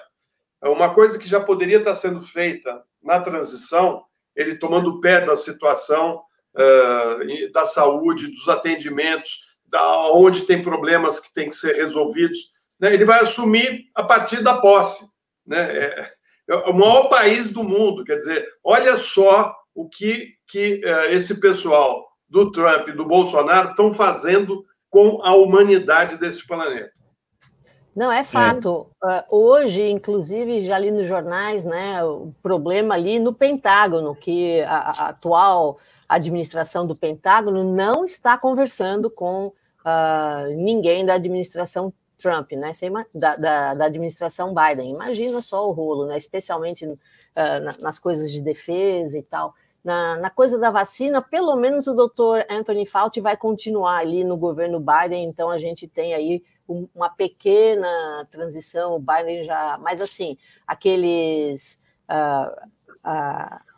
É 0.64 0.68
uma 0.68 0.92
coisa 0.92 1.20
que 1.20 1.30
já 1.30 1.40
poderia 1.40 1.78
estar 1.78 1.94
sendo 1.94 2.24
feita 2.24 2.84
na 3.04 3.20
transição, 3.20 4.04
ele 4.36 4.56
tomando 4.56 5.00
pé 5.00 5.22
da 5.22 5.36
situação 5.36 6.24
uh, 6.56 7.52
da 7.52 7.66
saúde, 7.66 8.32
dos 8.32 8.50
atendimentos, 8.50 9.55
da 9.68 10.12
onde 10.12 10.46
tem 10.46 10.62
problemas 10.62 11.20
que 11.20 11.34
têm 11.34 11.50
que 11.50 11.56
ser 11.56 11.76
resolvidos, 11.76 12.38
né? 12.80 12.94
ele 12.94 13.06
vai 13.06 13.22
assumir 13.22 13.86
a 13.94 14.04
partir 14.04 14.44
da 14.44 14.58
posse. 14.58 15.06
Né? 15.46 15.78
É, 15.78 16.12
é 16.50 16.56
o 16.56 16.74
maior 16.74 17.10
país 17.10 17.52
do 17.52 17.64
mundo, 17.64 18.04
quer 18.04 18.18
dizer, 18.18 18.48
olha 18.64 18.98
só 18.98 19.56
o 19.74 19.90
que, 19.90 20.34
que 20.48 20.82
uh, 20.86 21.12
esse 21.12 21.40
pessoal 21.40 22.08
do 22.30 22.52
Trump 22.52 22.88
e 22.88 22.94
do 22.94 23.06
Bolsonaro 23.06 23.72
estão 23.72 23.92
fazendo 23.92 24.64
com 24.90 25.22
a 25.24 25.36
humanidade 25.36 26.18
desse 26.18 26.46
planeta. 26.48 26.92
Não, 27.96 28.12
é 28.12 28.24
fato. 28.26 28.88
É. 29.02 29.20
Uh, 29.32 29.38
hoje, 29.38 29.90
inclusive, 29.90 30.62
já 30.62 30.78
li 30.78 30.92
nos 30.92 31.08
jornais, 31.08 31.64
né, 31.64 32.04
o 32.04 32.34
problema 32.44 32.94
ali 32.94 33.20
no 33.20 33.34
Pentágono, 33.34 34.14
que 34.14 34.62
a, 34.64 34.78
a 34.78 35.10
atual 35.10 35.80
administração 36.10 36.86
do 36.86 36.96
Pentágono 36.96 37.64
não 37.64 38.04
está 38.04 38.38
conversando 38.38 39.10
com 39.10 39.48
uh, 39.48 40.56
ninguém 40.58 41.06
da 41.06 41.14
administração 41.14 41.94
Trump, 42.18 42.52
né, 42.54 42.72
da, 43.14 43.36
da, 43.36 43.74
da, 43.74 43.86
administração 43.86 44.54
Biden. 44.54 44.94
Imagina 44.94 45.42
só 45.42 45.68
o 45.68 45.72
rolo, 45.72 46.06
né, 46.06 46.18
especialmente 46.18 46.86
uh, 46.86 46.98
nas 47.82 47.98
coisas 47.98 48.32
de 48.32 48.42
defesa 48.42 49.18
e 49.18 49.24
tal. 49.24 49.54
Na, 49.84 50.18
na, 50.18 50.30
coisa 50.30 50.58
da 50.58 50.72
vacina, 50.72 51.22
pelo 51.22 51.56
menos 51.56 51.88
o 51.88 51.94
doutor 51.94 52.44
Anthony 52.50 52.86
Fauci 52.86 53.22
vai 53.22 53.38
continuar 53.38 53.98
ali 53.98 54.24
no 54.24 54.36
governo 54.36 54.80
Biden, 54.80 55.26
então 55.26 55.50
a 55.50 55.60
gente 55.60 55.88
tem 55.88 56.14
aí 56.14 56.44
uma 56.68 57.10
pequena 57.10 58.28
transição, 58.32 58.96
o 58.96 59.00
Biden 59.00 59.44
já. 59.44 59.78
Mas, 59.78 60.02
assim, 60.02 60.38
aqueles. 60.68 61.80
Uh, 62.10 62.70
uh, 63.08 63.76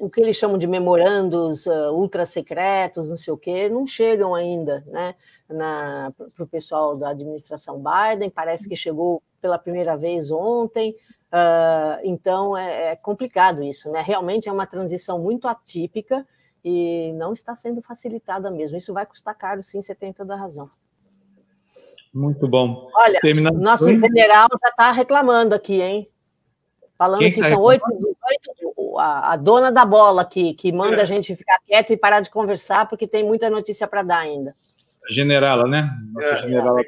o 0.00 0.08
que 0.08 0.20
eles 0.20 0.36
chamam 0.36 0.56
de 0.56 0.66
memorandos 0.66 1.66
uh, 1.66 1.92
ultra 1.92 2.24
secretos, 2.24 3.08
não 3.08 3.16
sei 3.16 3.32
o 3.32 3.36
quê, 3.36 3.68
não 3.68 3.84
chegam 3.86 4.32
ainda 4.34 4.84
né, 4.86 5.14
para 5.48 6.44
o 6.44 6.46
pessoal 6.46 6.96
da 6.96 7.10
administração 7.10 7.82
Biden. 7.82 8.30
Parece 8.30 8.68
que 8.68 8.76
chegou 8.76 9.20
pela 9.40 9.58
primeira 9.58 9.96
vez 9.96 10.30
ontem. 10.30 10.94
Uh, 11.28 12.00
então 12.04 12.56
é, 12.56 12.92
é, 12.92 12.96
complicado 12.96 13.62
isso, 13.62 13.90
né? 13.90 14.00
Realmente 14.00 14.48
é 14.48 14.52
uma 14.52 14.66
transição 14.66 15.18
muito 15.18 15.46
atípica 15.46 16.26
e 16.64 17.12
não 17.14 17.32
está 17.32 17.54
sendo 17.54 17.82
facilitada 17.82 18.50
mesmo. 18.50 18.76
Isso 18.76 18.94
vai 18.94 19.04
custar 19.04 19.34
caro, 19.36 19.62
sim, 19.62 19.82
você 19.82 19.94
tem 19.94 20.12
toda 20.12 20.34
a 20.34 20.38
razão. 20.38 20.70
Muito 22.18 22.48
bom. 22.48 22.90
Olha, 22.92 23.20
Terminando... 23.20 23.60
nosso 23.60 23.88
general 23.88 24.48
já 24.60 24.68
está 24.70 24.90
reclamando 24.90 25.54
aqui, 25.54 25.80
hein? 25.80 26.08
Falando 26.98 27.20
Quem 27.20 27.32
que 27.32 27.40
tá 27.40 27.50
são 27.50 27.60
oito, 27.60 27.84
a, 28.98 29.34
a, 29.34 29.36
dona 29.36 29.70
da 29.70 29.84
bola 29.84 30.22
aqui, 30.22 30.52
que 30.52 30.72
manda 30.72 30.96
é. 30.96 31.02
a 31.02 31.04
gente 31.04 31.36
ficar 31.36 31.60
quieto 31.64 31.92
e 31.92 31.96
parar 31.96 32.18
de 32.20 32.28
conversar, 32.28 32.88
porque 32.88 33.06
tem 33.06 33.22
muita 33.22 33.48
notícia 33.48 33.86
para 33.86 34.02
dar 34.02 34.18
ainda. 34.18 34.52
Generala, 35.08 35.68
né? 35.68 35.88
Nossa 36.12 36.34
é, 36.34 36.36
generala 36.38 36.80
é. 36.80 36.84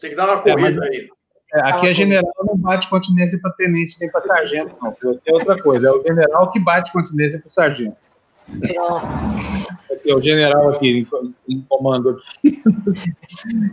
Tem 0.00 0.10
que 0.10 0.16
dar 0.16 0.24
uma 0.24 0.40
é, 0.40 0.42
corrida 0.42 0.84
aí. 0.86 1.10
É, 1.52 1.60
aqui 1.68 1.88
a 1.88 1.92
general 1.92 2.32
não 2.42 2.56
bate 2.56 2.88
continência 2.88 3.38
para 3.42 3.52
tenente 3.52 3.96
nem 4.00 4.10
para 4.10 4.22
sargento, 4.22 4.74
não. 4.80 4.96
É 5.26 5.32
outra 5.34 5.62
coisa, 5.62 5.88
é 5.88 5.90
o 5.90 6.02
general 6.02 6.50
que 6.50 6.58
bate 6.58 6.90
continência 6.90 7.38
para 7.38 7.50
sargento. 7.50 7.96
Aqui, 10.00 10.14
o 10.14 10.22
general 10.22 10.70
aqui 10.70 11.06
em 11.48 11.60
comando. 11.68 12.18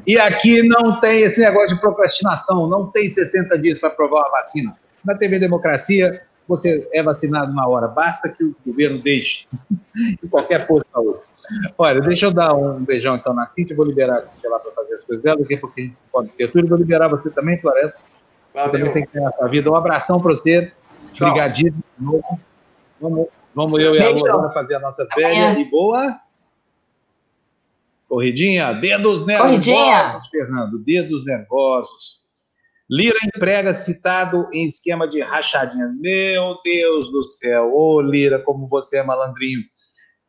e 0.05 0.19
aqui 0.19 0.61
não 0.63 0.99
tem 0.99 1.21
esse 1.23 1.39
negócio 1.39 1.75
de 1.75 1.81
procrastinação, 1.81 2.67
não 2.67 2.87
tem 2.87 3.09
60 3.09 3.57
dias 3.59 3.79
para 3.79 3.89
aprovar 3.89 4.25
a 4.27 4.29
vacina. 4.29 4.75
Na 5.05 5.15
TV 5.15 5.39
Democracia, 5.39 6.21
você 6.47 6.87
é 6.93 7.01
vacinado 7.01 7.53
na 7.53 7.67
hora, 7.67 7.87
basta 7.87 8.29
que 8.29 8.43
o 8.43 8.55
governo 8.65 9.01
deixe 9.01 9.47
em 10.23 10.27
qualquer 10.27 10.67
posto 10.67 10.85
de 10.85 10.91
saúde. 10.91 11.19
Olha, 11.77 12.01
deixa 12.01 12.25
eu 12.25 12.31
dar 12.31 12.53
um 12.53 12.83
beijão 12.83 13.15
então 13.15 13.33
na 13.33 13.47
Cintia, 13.47 13.75
vou 13.75 13.85
liberar 13.85 14.17
a 14.17 14.27
Cintia 14.27 14.49
lá 14.49 14.59
para 14.59 14.71
fazer 14.71 14.95
as 14.95 15.03
coisas 15.03 15.23
dela, 15.23 15.39
daqui 15.39 15.55
a 15.55 15.59
pouquinho 15.59 15.85
a 15.85 15.89
gente 15.89 15.99
se 15.99 16.05
pode 16.11 16.29
ter 16.29 16.51
tudo, 16.51 16.67
vou 16.67 16.77
liberar 16.77 17.07
você 17.07 17.29
também, 17.29 17.59
Floresta. 17.59 17.97
Valeu. 18.53 18.71
Você 18.71 18.77
também 18.77 18.93
tem 18.93 19.05
que 19.05 19.11
ter 19.11 19.23
a 19.23 19.31
sua 19.31 19.47
vida. 19.47 19.71
Um 19.71 19.75
abração 19.75 20.19
para 20.19 20.31
você, 20.31 20.71
obrigadinho 21.21 21.73
de 21.73 22.03
novo. 22.03 22.39
Vamos, 22.99 23.27
vamos 23.57 23.81
eu 23.81 23.95
e 23.95 23.99
a 23.99 24.09
Lu 24.09 24.53
fazer 24.53 24.75
a 24.75 24.79
nossa 24.79 25.07
velha 25.15 25.59
e 25.59 25.65
boa. 25.65 26.15
Corridinha, 28.07 28.71
dedos 28.71 29.25
nervosos, 29.25 29.51
Corridinha. 29.51 30.21
Fernando, 30.31 30.79
dedos 30.79 31.25
nervosos. 31.25 32.21
Lira 32.89 33.17
emprega 33.25 33.75
citado 33.75 34.47
em 34.53 34.65
esquema 34.65 35.07
de 35.07 35.21
rachadinha. 35.21 35.93
Meu 35.99 36.57
Deus 36.63 37.11
do 37.11 37.23
céu, 37.23 37.73
ô 37.75 37.99
Lira, 37.99 38.39
como 38.39 38.67
você 38.67 38.97
é 38.97 39.03
malandrinho. 39.03 39.59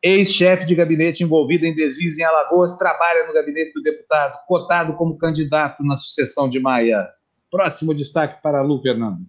Ex-chefe 0.03 0.65
de 0.65 0.75
gabinete 0.75 1.23
envolvido 1.23 1.65
em 1.65 1.75
desvios 1.75 2.17
em 2.17 2.23
Alagoas, 2.23 2.77
trabalha 2.77 3.27
no 3.27 3.33
gabinete 3.33 3.73
do 3.73 3.81
deputado, 3.81 4.39
cotado 4.47 4.95
como 4.95 5.17
candidato 5.17 5.83
na 5.83 5.97
sucessão 5.97 6.49
de 6.49 6.59
Maia. 6.59 7.07
Próximo 7.51 7.93
destaque 7.93 8.41
para 8.41 8.61
Lu, 8.61 8.81
Fernando. 8.81 9.19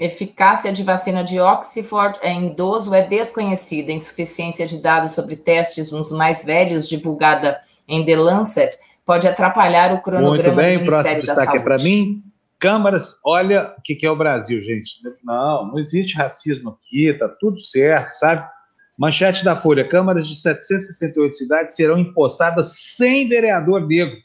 Eficácia 0.00 0.72
de 0.72 0.82
vacina 0.82 1.22
de 1.22 1.38
Oxford 1.38 2.18
em 2.22 2.46
idoso 2.46 2.94
é 2.94 3.06
desconhecida. 3.06 3.92
Insuficiência 3.92 4.66
de 4.66 4.78
dados 4.78 5.10
sobre 5.10 5.36
testes 5.36 5.92
nos 5.92 6.10
mais 6.10 6.42
velhos, 6.42 6.88
divulgada 6.88 7.60
em 7.86 8.02
The 8.02 8.16
Lancet, 8.16 8.78
pode 9.04 9.28
atrapalhar 9.28 9.92
o 9.92 10.00
cronograma 10.00 10.54
Muito 10.54 10.56
bem, 10.56 10.78
do 10.78 10.84
Ministério 10.84 10.86
próximo 10.86 11.20
destaque 11.20 11.58
é 11.58 11.60
para 11.60 11.76
mim. 11.76 12.22
Câmaras, 12.58 13.18
olha 13.22 13.74
o 13.76 13.82
que, 13.82 13.94
que 13.94 14.06
é 14.06 14.10
o 14.10 14.16
Brasil, 14.16 14.58
gente. 14.62 15.02
Não, 15.22 15.66
não 15.66 15.78
existe 15.78 16.16
racismo 16.16 16.70
aqui, 16.70 17.12
tá 17.12 17.28
tudo 17.28 17.60
certo, 17.60 18.14
sabe? 18.14 18.48
Manchete 18.96 19.44
da 19.44 19.54
Folha: 19.54 19.86
câmaras 19.86 20.26
de 20.26 20.34
768 20.34 21.36
cidades 21.36 21.76
serão 21.76 21.98
empossadas 21.98 22.74
sem 22.96 23.28
vereador 23.28 23.86
negro. 23.86 24.16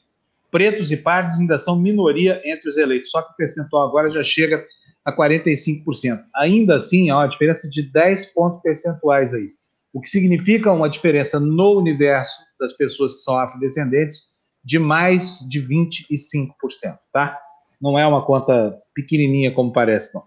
Pretos 0.49 0.89
e 0.89 0.95
pardos 0.95 1.37
ainda 1.37 1.59
são 1.59 1.77
minoria 1.77 2.41
entre 2.45 2.69
os 2.69 2.77
eleitos, 2.77 3.11
só 3.11 3.21
que 3.21 3.33
o 3.33 3.35
percentual 3.35 3.89
agora 3.89 4.09
já 4.09 4.23
chega 4.23 4.65
a 5.05 5.15
45%. 5.15 6.23
Ainda 6.35 6.77
assim, 6.77 7.09
há 7.09 7.17
uma 7.17 7.27
diferença 7.27 7.69
de 7.69 7.83
10 7.91 8.33
pontos 8.33 8.61
percentuais 8.61 9.33
aí, 9.33 9.49
o 9.93 10.01
que 10.01 10.09
significa 10.09 10.73
uma 10.73 10.89
diferença 10.89 11.39
no 11.39 11.77
universo 11.77 12.37
das 12.59 12.73
pessoas 12.73 13.13
que 13.13 13.19
são 13.19 13.37
afrodescendentes 13.37 14.33
de 14.63 14.79
mais 14.79 15.39
de 15.47 15.61
25%, 15.61 16.97
tá? 17.13 17.39
Não 17.79 17.97
é 17.99 18.05
uma 18.05 18.25
conta 18.25 18.77
pequenininha 18.93 19.53
como 19.53 19.71
parece, 19.71 20.13
não. 20.15 20.23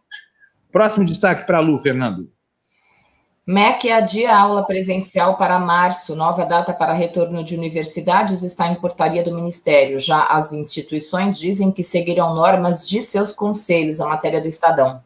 Próximo 0.70 1.04
destaque 1.04 1.44
para 1.44 1.58
a 1.58 1.60
Lu, 1.60 1.78
Fernando. 1.80 2.30
MEC 3.48 3.90
adia 3.90 4.36
aula 4.36 4.62
presencial 4.62 5.38
para 5.38 5.58
março. 5.58 6.14
Nova 6.14 6.44
data 6.44 6.74
para 6.74 6.92
retorno 6.92 7.42
de 7.42 7.56
universidades 7.56 8.42
está 8.42 8.70
em 8.70 8.74
portaria 8.74 9.24
do 9.24 9.34
Ministério. 9.34 9.98
Já 9.98 10.22
as 10.24 10.52
instituições 10.52 11.38
dizem 11.38 11.72
que 11.72 11.82
seguirão 11.82 12.34
normas 12.34 12.86
de 12.86 13.00
seus 13.00 13.32
conselhos, 13.32 14.02
a 14.02 14.06
matéria 14.06 14.38
do 14.38 14.46
Estadão. 14.46 15.02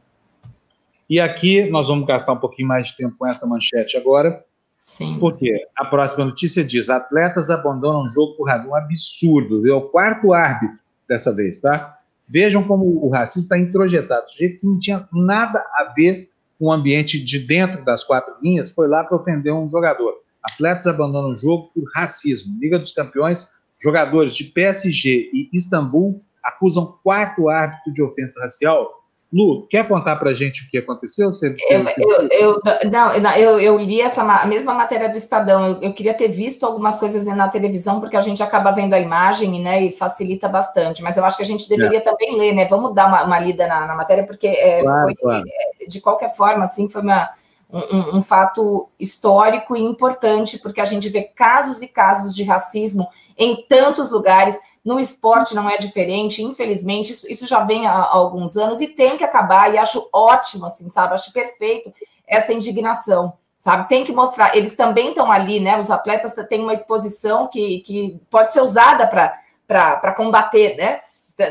E 1.08 1.20
aqui 1.20 1.70
nós 1.70 1.86
vamos 1.86 2.04
gastar 2.04 2.32
um 2.32 2.38
pouquinho 2.38 2.66
mais 2.66 2.88
de 2.88 2.96
tempo 2.96 3.14
com 3.16 3.28
essa 3.28 3.46
manchete 3.46 3.96
agora. 3.96 4.44
Sim. 4.84 5.18
Porque 5.20 5.64
a 5.76 5.84
próxima 5.84 6.24
notícia 6.24 6.64
diz: 6.64 6.90
atletas 6.90 7.48
abandonam 7.48 8.06
o 8.06 8.10
jogo 8.10 8.34
por 8.34 8.48
razão. 8.48 8.70
Um 8.72 8.74
absurdo. 8.74 9.64
É 9.70 9.72
o 9.72 9.82
quarto 9.82 10.32
árbitro 10.32 10.80
dessa 11.08 11.32
vez, 11.32 11.60
tá? 11.60 11.96
Vejam 12.28 12.64
como 12.64 13.06
o 13.06 13.08
racismo 13.08 13.44
está 13.44 13.56
introjetado. 13.56 14.26
O 14.26 14.36
jeito 14.36 14.58
que 14.58 14.66
não 14.66 14.80
tinha 14.80 15.08
nada 15.12 15.60
a 15.76 15.92
ver 15.94 16.31
o 16.62 16.70
ambiente 16.70 17.18
de 17.18 17.40
dentro 17.40 17.84
das 17.84 18.04
quatro 18.04 18.36
linhas 18.40 18.70
foi 18.72 18.86
lá 18.86 19.02
para 19.02 19.16
ofender 19.16 19.52
um 19.52 19.68
jogador. 19.68 20.14
Atletas 20.40 20.86
abandonam 20.86 21.32
o 21.32 21.36
jogo 21.36 21.72
por 21.74 21.82
racismo. 21.92 22.56
Liga 22.60 22.78
dos 22.78 22.92
Campeões, 22.92 23.50
jogadores 23.82 24.36
de 24.36 24.44
PSG 24.44 25.28
e 25.34 25.50
Istambul 25.52 26.22
acusam 26.40 27.00
quarto 27.02 27.48
árbitro 27.48 27.92
de 27.92 28.00
ofensa 28.00 28.38
racial 28.40 29.01
Lu, 29.32 29.66
quer 29.66 29.88
contar 29.88 30.16
para 30.16 30.28
a 30.28 30.34
gente 30.34 30.64
o 30.64 30.68
que 30.68 30.76
aconteceu? 30.76 31.32
Você, 31.32 31.50
você, 31.50 31.74
eu, 31.74 32.28
eu, 32.30 32.60
eu, 32.62 32.90
não, 32.90 33.32
eu, 33.34 33.58
eu 33.58 33.78
li 33.78 33.98
essa 33.98 34.22
a 34.22 34.44
mesma 34.44 34.74
matéria 34.74 35.08
do 35.08 35.16
Estadão. 35.16 35.66
Eu, 35.66 35.80
eu, 35.80 35.92
queria 35.94 36.12
ter 36.12 36.28
visto 36.28 36.66
algumas 36.66 36.98
coisas 36.98 37.24
na 37.24 37.48
televisão, 37.48 37.98
porque 37.98 38.16
a 38.16 38.20
gente 38.20 38.42
acaba 38.42 38.70
vendo 38.72 38.92
a 38.92 39.00
imagem 39.00 39.62
né, 39.62 39.84
e 39.84 39.90
facilita 39.90 40.48
bastante. 40.48 41.02
Mas 41.02 41.16
eu 41.16 41.24
acho 41.24 41.38
que 41.38 41.42
a 41.42 41.46
gente 41.46 41.66
deveria 41.66 41.98
é. 41.98 42.02
também 42.02 42.36
ler, 42.36 42.52
né? 42.52 42.66
Vamos 42.66 42.94
dar 42.94 43.06
uma, 43.06 43.24
uma 43.24 43.40
lida 43.40 43.66
na, 43.66 43.86
na, 43.86 43.94
matéria, 43.94 44.24
porque 44.24 44.48
é, 44.48 44.82
claro, 44.82 45.04
foi, 45.04 45.14
claro. 45.14 45.44
É, 45.80 45.86
de 45.86 46.00
qualquer 46.02 46.28
forma, 46.36 46.64
assim, 46.64 46.90
foi 46.90 47.00
uma, 47.00 47.30
um, 47.72 48.18
um 48.18 48.22
fato 48.22 48.90
histórico 49.00 49.74
e 49.74 49.80
importante, 49.80 50.58
porque 50.58 50.80
a 50.80 50.84
gente 50.84 51.08
vê 51.08 51.22
casos 51.22 51.80
e 51.80 51.88
casos 51.88 52.34
de 52.34 52.44
racismo 52.44 53.08
em 53.38 53.64
tantos 53.66 54.10
lugares 54.10 54.58
no 54.84 54.98
esporte 54.98 55.54
não 55.54 55.70
é 55.70 55.76
diferente, 55.76 56.42
infelizmente, 56.42 57.12
isso, 57.12 57.30
isso 57.30 57.46
já 57.46 57.62
vem 57.64 57.86
há, 57.86 57.92
há, 57.92 58.14
alguns 58.14 58.56
anos 58.56 58.80
e 58.80 58.88
tem 58.88 59.16
que 59.16 59.24
acabar, 59.24 59.72
e 59.72 59.78
acho 59.78 60.08
ótimo, 60.12 60.66
assim, 60.66 60.88
sabe? 60.88 61.14
Acho 61.14 61.32
perfeito 61.32 61.92
essa 62.26 62.52
indignação, 62.52 63.34
sabe? 63.56 63.88
Tem 63.88 64.04
que 64.04 64.12
mostrar, 64.12 64.56
eles 64.56 64.74
também 64.74 65.10
estão 65.10 65.30
ali, 65.30 65.60
né? 65.60 65.78
Os 65.78 65.90
atletas 65.90 66.34
têm 66.48 66.62
uma 66.62 66.72
exposição 66.72 67.46
que, 67.46 67.80
que 67.80 68.20
pode 68.28 68.52
ser 68.52 68.60
usada 68.60 69.06
para 69.06 70.12
combater, 70.12 70.76
né? 70.76 71.00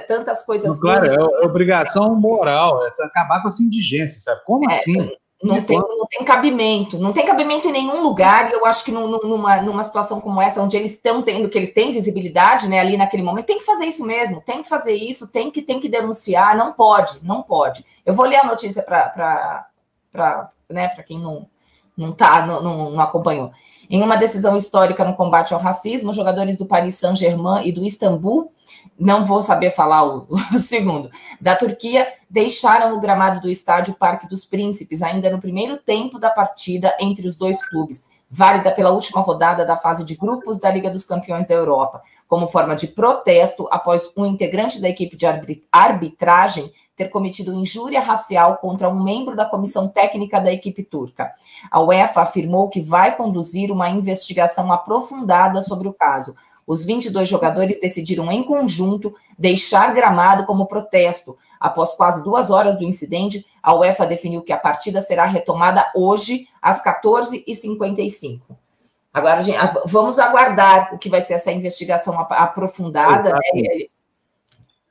Tantas 0.07 0.45
coisas. 0.45 0.79
Claro, 0.79 1.05
é, 1.05 1.15
é 1.15 1.45
obrigação 1.45 2.15
moral, 2.15 2.85
é 2.85 2.89
acabar 3.03 3.41
com 3.41 3.49
essa 3.49 3.63
indigência, 3.63 4.19
sabe? 4.19 4.41
Como 4.45 4.69
é, 4.69 4.75
assim? 4.75 5.11
Não 5.43 5.61
tem, 5.63 5.77
não 5.77 6.05
tem 6.05 6.23
cabimento, 6.23 6.99
não 6.99 7.11
tem 7.11 7.25
cabimento 7.25 7.67
em 7.67 7.71
nenhum 7.71 8.03
lugar, 8.03 8.49
e 8.49 8.53
eu 8.53 8.63
acho 8.65 8.83
que 8.85 8.91
numa, 8.91 9.61
numa 9.61 9.81
situação 9.81 10.21
como 10.21 10.39
essa, 10.39 10.61
onde 10.61 10.77
eles 10.77 10.91
estão 10.91 11.21
tendo, 11.21 11.49
que 11.49 11.57
eles 11.57 11.73
têm 11.73 11.91
visibilidade, 11.91 12.69
né, 12.69 12.79
ali 12.79 12.95
naquele 12.95 13.23
momento, 13.23 13.47
tem 13.47 13.57
que 13.57 13.65
fazer 13.65 13.85
isso 13.85 14.05
mesmo, 14.05 14.41
tem 14.41 14.61
que 14.61 14.69
fazer 14.69 14.93
isso, 14.93 15.27
tem 15.27 15.49
que, 15.49 15.61
tem 15.61 15.79
que 15.79 15.89
denunciar, 15.89 16.55
não 16.55 16.73
pode, 16.73 17.19
não 17.23 17.41
pode. 17.41 17.83
Eu 18.05 18.13
vou 18.13 18.25
ler 18.25 18.37
a 18.37 18.45
notícia 18.45 18.83
para 18.83 19.65
né, 20.69 20.87
quem 21.07 21.19
não, 21.19 21.47
não, 21.97 22.11
tá, 22.11 22.45
não, 22.45 22.61
não, 22.61 22.91
não 22.91 23.01
acompanhou. 23.01 23.51
Em 23.89 24.01
uma 24.01 24.15
decisão 24.15 24.55
histórica 24.55 25.03
no 25.03 25.15
combate 25.15 25.53
ao 25.53 25.59
racismo, 25.59 26.13
jogadores 26.13 26.55
do 26.55 26.65
Paris 26.65 26.95
Saint-Germain 26.95 27.67
e 27.67 27.71
do 27.71 27.83
Istambul 27.83 28.51
não 28.99 29.25
vou 29.25 29.41
saber 29.41 29.71
falar 29.71 30.05
o, 30.05 30.27
o, 30.53 30.57
segundo, 30.57 31.09
da 31.39 31.55
Turquia, 31.55 32.07
deixaram 32.29 32.95
o 32.95 32.99
gramado 32.99 33.41
do 33.41 33.49
estádio 33.49 33.95
Parque 33.95 34.27
dos 34.27 34.45
Príncipes, 34.45 35.01
ainda 35.01 35.29
no 35.29 35.39
primeiro 35.39 35.77
tempo 35.77 36.19
da 36.19 36.29
partida 36.29 36.95
entre 36.99 37.27
os 37.27 37.35
dois 37.35 37.63
clubes, 37.67 38.05
válida 38.29 38.71
pela 38.71 38.91
última 38.91 39.19
rodada 39.19 39.65
da 39.65 39.75
fase 39.75 40.05
de 40.05 40.15
grupos 40.15 40.57
da 40.57 40.71
Liga 40.71 40.89
dos 40.89 41.03
Campeões 41.03 41.47
da 41.47 41.53
Europa, 41.53 42.01
como 42.27 42.47
forma 42.47 42.75
de 42.75 42.87
protesto 42.87 43.67
após 43.69 44.09
um 44.15 44.25
integrante 44.25 44.79
da 44.79 44.87
equipe 44.87 45.17
de 45.17 45.25
arbitragem 45.71 46.71
ter 46.95 47.09
cometido 47.09 47.53
injúria 47.53 47.99
racial 47.99 48.57
contra 48.57 48.87
um 48.87 49.03
membro 49.03 49.35
da 49.35 49.45
comissão 49.45 49.87
técnica 49.87 50.39
da 50.39 50.51
equipe 50.51 50.83
turca. 50.83 51.31
A 51.69 51.81
UEFA 51.81 52.21
afirmou 52.21 52.69
que 52.69 52.79
vai 52.79 53.15
conduzir 53.15 53.71
uma 53.71 53.89
investigação 53.89 54.71
aprofundada 54.71 55.61
sobre 55.61 55.87
o 55.87 55.93
caso 55.93 56.35
os 56.71 56.85
22 56.85 57.27
jogadores 57.27 57.81
decidiram 57.81 58.31
em 58.31 58.41
conjunto 58.43 59.13
deixar 59.37 59.93
gramado 59.93 60.45
como 60.45 60.67
protesto. 60.67 61.37
Após 61.59 61.93
quase 61.95 62.23
duas 62.23 62.49
horas 62.49 62.77
do 62.77 62.85
incidente, 62.85 63.45
a 63.61 63.75
UEFA 63.75 64.05
definiu 64.05 64.41
que 64.41 64.53
a 64.53 64.57
partida 64.57 65.01
será 65.01 65.25
retomada 65.25 65.85
hoje, 65.93 66.47
às 66.61 66.81
14h55. 66.81 68.39
Agora, 69.13 69.41
gente, 69.41 69.57
vamos 69.85 70.17
aguardar 70.17 70.95
o 70.95 70.97
que 70.97 71.09
vai 71.09 71.19
ser 71.19 71.33
essa 71.33 71.51
investigação 71.51 72.17
aprofundada. 72.17 73.33
Né? 73.33 73.87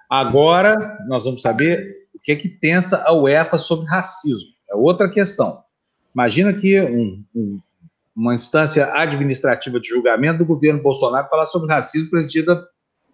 Agora, 0.06 0.98
nós 1.08 1.24
vamos 1.24 1.40
saber 1.40 2.06
o 2.14 2.18
que, 2.18 2.32
é 2.32 2.36
que 2.36 2.50
pensa 2.50 3.02
a 3.06 3.14
UEFA 3.14 3.56
sobre 3.56 3.86
racismo. 3.86 4.50
É 4.70 4.76
outra 4.76 5.08
questão. 5.08 5.62
Imagina 6.14 6.52
que 6.52 6.78
um, 6.78 7.24
um 7.34 7.58
uma 8.20 8.34
instância 8.34 8.92
administrativa 8.92 9.80
de 9.80 9.88
julgamento 9.88 10.40
do 10.40 10.44
governo 10.44 10.82
Bolsonaro 10.82 11.26
falar 11.28 11.46
sobre 11.46 11.72
racismo 11.72 12.10
presidida 12.10 12.68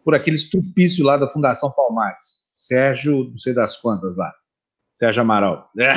por 0.04 0.16
aquele 0.16 0.34
estrupício 0.34 1.04
lá 1.04 1.16
da 1.16 1.28
Fundação 1.28 1.70
Palmares. 1.70 2.46
Sérgio, 2.56 3.30
não 3.30 3.38
sei 3.38 3.54
das 3.54 3.76
quantas 3.76 4.16
lá. 4.16 4.32
Sérgio 4.94 5.22
Amaral. 5.22 5.70
É, 5.78 5.94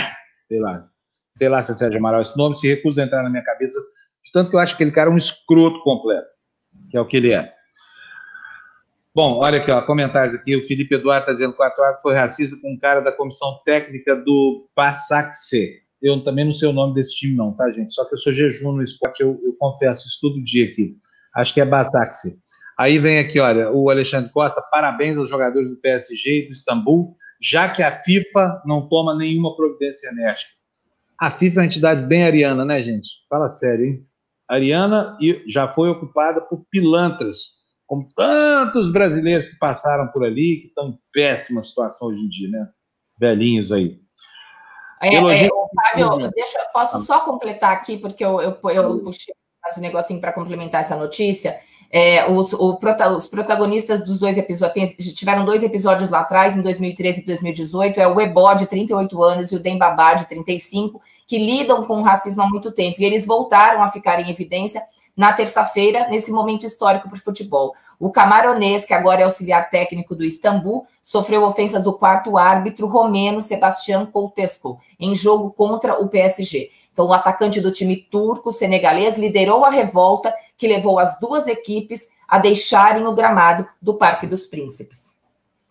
sei 0.48 0.60
lá. 0.60 0.88
Sei 1.32 1.50
lá 1.50 1.64
se 1.64 1.72
é 1.72 1.76
Sérgio 1.76 1.98
Amaral. 1.98 2.22
Esse 2.22 2.38
nome 2.38 2.56
se 2.56 2.68
recusa 2.68 3.02
a 3.02 3.06
entrar 3.06 3.24
na 3.24 3.32
minha 3.32 3.44
cabeça, 3.44 3.80
de 4.24 4.32
tanto 4.32 4.52
que 4.52 4.56
eu 4.56 4.60
acho 4.60 4.78
que 4.78 4.84
aquele 4.84 4.96
cara 4.96 5.10
é 5.10 5.14
um 5.14 5.18
escroto 5.18 5.82
completo, 5.82 6.28
que 6.92 6.98
é 6.98 7.02
o 7.02 7.08
que 7.08 7.18
ele 7.18 7.34
é. 7.34 7.52
Bom, 9.16 9.40
olha 9.40 9.60
aqui, 9.60 9.72
ó, 9.72 9.82
comentários 9.82 10.36
aqui. 10.36 10.56
O 10.56 10.68
Felipe 10.68 10.94
Eduardo 10.94 11.24
está 11.24 11.34
dizendo 11.34 11.54
que 11.54 11.62
o 11.62 11.66
ato 11.66 12.02
foi 12.04 12.14
racista 12.14 12.56
com 12.62 12.74
um 12.74 12.78
cara 12.78 13.00
da 13.00 13.12
comissão 13.12 13.60
técnica 13.66 14.16
do 14.16 14.70
Passaxe 14.76 15.82
eu 16.02 16.24
também 16.24 16.46
não 16.46 16.54
sei 16.54 16.70
o 16.70 16.74
nome 16.74 16.94
desse 16.94 17.16
time, 17.16 17.36
não, 17.36 17.54
tá, 17.54 17.72
gente? 17.72 17.94
Só 17.94 18.06
que 18.06 18.16
eu 18.16 18.18
sou 18.18 18.34
jejum 18.34 18.74
no 18.74 18.84
esporte, 18.84 19.22
eu, 19.22 19.40
eu 19.44 19.54
confesso 19.58 20.08
isso 20.08 20.20
todo 20.22 20.44
dia 20.44 20.66
aqui. 20.66 20.96
Acho 21.36 21.54
que 21.54 21.62
é 21.62 21.66
Bastaxi. 21.66 22.38
Aí 22.78 22.98
vem 22.98 23.20
aqui, 23.20 23.40
olha, 23.40 23.72
o 23.72 23.90
Alexandre 23.90 24.32
Costa, 24.32 24.62
parabéns 24.72 25.18
aos 25.18 25.30
jogadores 25.30 25.70
do 25.70 25.76
PSG 25.78 26.44
e 26.44 26.46
do 26.48 26.54
Istambul, 26.54 27.16
já 27.42 27.68
que 27.70 27.84
a 27.84 27.92
FIFA 27.92 28.62
não 28.66 28.88
toma 28.88 29.16
nenhuma 29.16 29.56
providência 29.56 30.08
enérgica. 30.10 30.52
A 31.20 31.30
FIFA 31.30 31.56
é 31.56 31.60
uma 31.60 31.66
entidade 31.66 32.06
bem 32.08 32.24
ariana, 32.24 32.64
né, 32.64 32.82
gente? 32.82 33.10
Fala 33.30 33.50
sério, 33.50 33.86
hein? 33.86 34.06
Ariana 34.48 35.18
e 35.22 35.44
já 35.48 35.68
foi 35.68 35.90
ocupada 35.90 36.42
por 36.42 36.66
pilantras, 36.72 37.60
como 37.86 38.08
tantos 38.16 38.92
brasileiros 38.92 39.48
que 39.48 39.58
passaram 39.58 40.08
por 40.08 40.24
ali, 40.24 40.62
que 40.62 40.68
estão 40.68 40.90
em 40.90 41.00
péssima 41.12 41.62
situação 41.62 42.08
hoje 42.08 42.22
em 42.22 42.30
dia, 42.30 42.50
né? 42.50 42.70
Velhinhos 43.20 43.72
aí. 43.72 44.00
É, 45.02 45.16
Elogio... 45.16 45.46
é, 45.46 45.98
Fábio, 45.98 46.32
deixa, 46.32 46.60
posso 46.74 47.00
só 47.02 47.22
completar 47.22 47.72
aqui, 47.72 47.98
porque 47.98 48.24
eu, 48.24 48.42
eu, 48.42 48.58
eu 48.70 49.00
puxei 49.00 49.34
mais 49.62 49.78
um 49.78 49.82
negocinho 49.82 50.20
para 50.20 50.34
complementar 50.34 50.82
essa 50.82 50.96
notícia. 50.96 51.60
É, 51.92 52.30
os, 52.30 52.54
o, 52.54 52.78
os, 53.18 53.28
protagonistas 53.28 54.06
dos 54.06 54.20
dois 54.20 54.38
episódios 54.38 55.16
tiveram 55.16 55.44
dois 55.44 55.64
episódios 55.64 56.10
lá 56.10 56.20
atrás, 56.20 56.56
em 56.56 56.62
2013 56.62 57.22
e 57.22 57.26
2018, 57.26 58.00
é 58.00 58.08
o 58.08 58.22
Ebó, 58.22 58.54
de 58.54 58.68
38 58.68 59.24
anos, 59.24 59.52
e 59.52 59.56
o 59.56 59.60
Dembabá, 59.60 60.14
de 60.14 60.28
35, 60.28 61.02
que 61.28 61.38
lidam 61.38 61.84
com 61.86 61.98
o 61.98 62.04
racismo 62.04 62.44
há 62.44 62.48
muito 62.48 62.72
tempo. 62.72 63.02
E 63.02 63.06
eles 63.06 63.26
voltaram 63.26 63.82
a 63.82 63.88
ficar 63.88 64.20
em 64.20 64.30
evidência 64.30 64.82
na 65.20 65.34
terça-feira, 65.34 66.08
nesse 66.08 66.32
momento 66.32 66.66
histórico 66.66 67.10
para 67.10 67.18
o 67.18 67.22
futebol. 67.22 67.74
O 68.00 68.10
camaronês, 68.10 68.86
que 68.86 68.94
agora 68.94 69.20
é 69.20 69.26
auxiliar 69.26 69.70
técnico 69.70 70.16
do 70.16 70.24
Istambul, 70.24 70.88
sofreu 71.04 71.44
ofensas 71.44 71.84
do 71.84 71.92
quarto 71.92 72.38
árbitro 72.38 72.88
romeno 72.88 73.42
Sebastião 73.42 74.06
Coutesco, 74.06 74.80
em 74.98 75.14
jogo 75.14 75.52
contra 75.52 76.00
o 76.00 76.08
PSG. 76.08 76.72
Então, 76.94 77.08
o 77.08 77.12
atacante 77.12 77.60
do 77.60 77.70
time 77.70 77.98
turco 77.98 78.54
senegalês 78.54 79.18
liderou 79.18 79.66
a 79.66 79.70
revolta 79.70 80.34
que 80.58 80.70
levou 80.70 80.98
as 80.98 81.20
duas 81.20 81.48
equipes 81.48 82.08
a 82.26 82.40
deixarem 82.40 83.06
o 83.06 83.12
gramado 83.12 83.68
do 83.82 83.96
Parque 83.96 84.26
dos 84.26 84.48
Príncipes. 84.48 85.18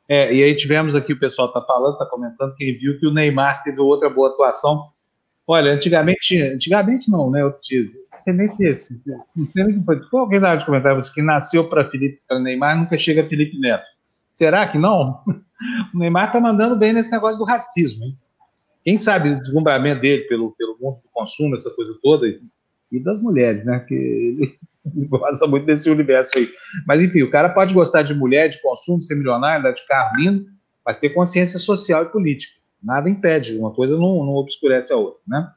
É, 0.06 0.30
e 0.30 0.44
aí 0.44 0.54
tivemos 0.54 0.94
aqui, 0.94 1.14
o 1.14 1.18
pessoal 1.18 1.48
está 1.48 1.62
falando, 1.62 1.94
está 1.94 2.04
comentando, 2.04 2.54
quem 2.54 2.76
viu 2.76 3.00
que 3.00 3.06
o 3.06 3.14
Neymar 3.14 3.62
teve 3.62 3.80
outra 3.80 4.10
boa 4.10 4.28
atuação. 4.28 4.84
Olha, 5.50 5.72
antigamente, 5.72 6.38
antigamente 6.42 7.10
não, 7.10 7.30
né? 7.30 7.40
Eu 7.40 7.52
tive, 7.58 7.94
não 8.12 8.18
sei 8.18 8.32
nem 8.34 8.76
se 8.76 9.00
não 9.34 9.44
sei 9.46 9.64
nem. 9.64 9.82
Alguém 10.12 10.40
de 10.40 10.66
comentário 10.66 11.02
que 11.14 11.22
nasceu 11.22 11.64
para 11.64 11.88
Felipe, 11.88 12.20
para 12.28 12.38
Neymar, 12.38 12.78
nunca 12.78 12.98
chega 12.98 13.22
a 13.22 13.28
Felipe 13.28 13.58
Neto. 13.58 13.86
Será 14.30 14.66
que 14.66 14.76
não? 14.76 15.22
O 15.92 15.98
Neymar 15.98 16.28
está 16.28 16.38
mandando 16.38 16.76
bem 16.76 16.92
nesse 16.92 17.10
negócio 17.10 17.36
do 17.36 17.44
racismo, 17.44 18.04
hein? 18.04 18.16
Quem 18.84 18.96
sabe 18.96 19.30
o 19.30 19.40
deslumbramento 19.40 20.00
dele 20.00 20.22
pelo, 20.22 20.52
pelo 20.52 20.78
mundo 20.80 21.00
do 21.02 21.10
consumo, 21.12 21.56
essa 21.56 21.68
coisa 21.70 21.98
toda, 22.00 22.28
e 22.92 23.00
das 23.00 23.20
mulheres, 23.20 23.64
né? 23.64 23.80
Que 23.80 23.94
ele, 23.94 24.58
gosta 25.08 25.48
muito 25.48 25.66
desse 25.66 25.90
universo 25.90 26.38
aí. 26.38 26.48
Mas, 26.86 27.00
enfim, 27.00 27.22
o 27.22 27.30
cara 27.30 27.48
pode 27.48 27.74
gostar 27.74 28.02
de 28.02 28.14
mulher, 28.14 28.48
de 28.48 28.62
consumo, 28.62 29.02
ser 29.02 29.16
milionário, 29.16 29.58
andar 29.58 29.72
de 29.72 29.84
carro 29.84 30.16
lindo, 30.16 30.46
mas 30.86 31.00
ter 31.00 31.10
consciência 31.10 31.58
social 31.58 32.04
e 32.04 32.08
política. 32.08 32.57
Nada 32.82 33.10
impede, 33.10 33.58
uma 33.58 33.72
coisa 33.72 33.94
não, 33.94 34.24
não 34.24 34.34
obscurece 34.34 34.92
a 34.92 34.96
outra, 34.96 35.20
né? 35.26 35.52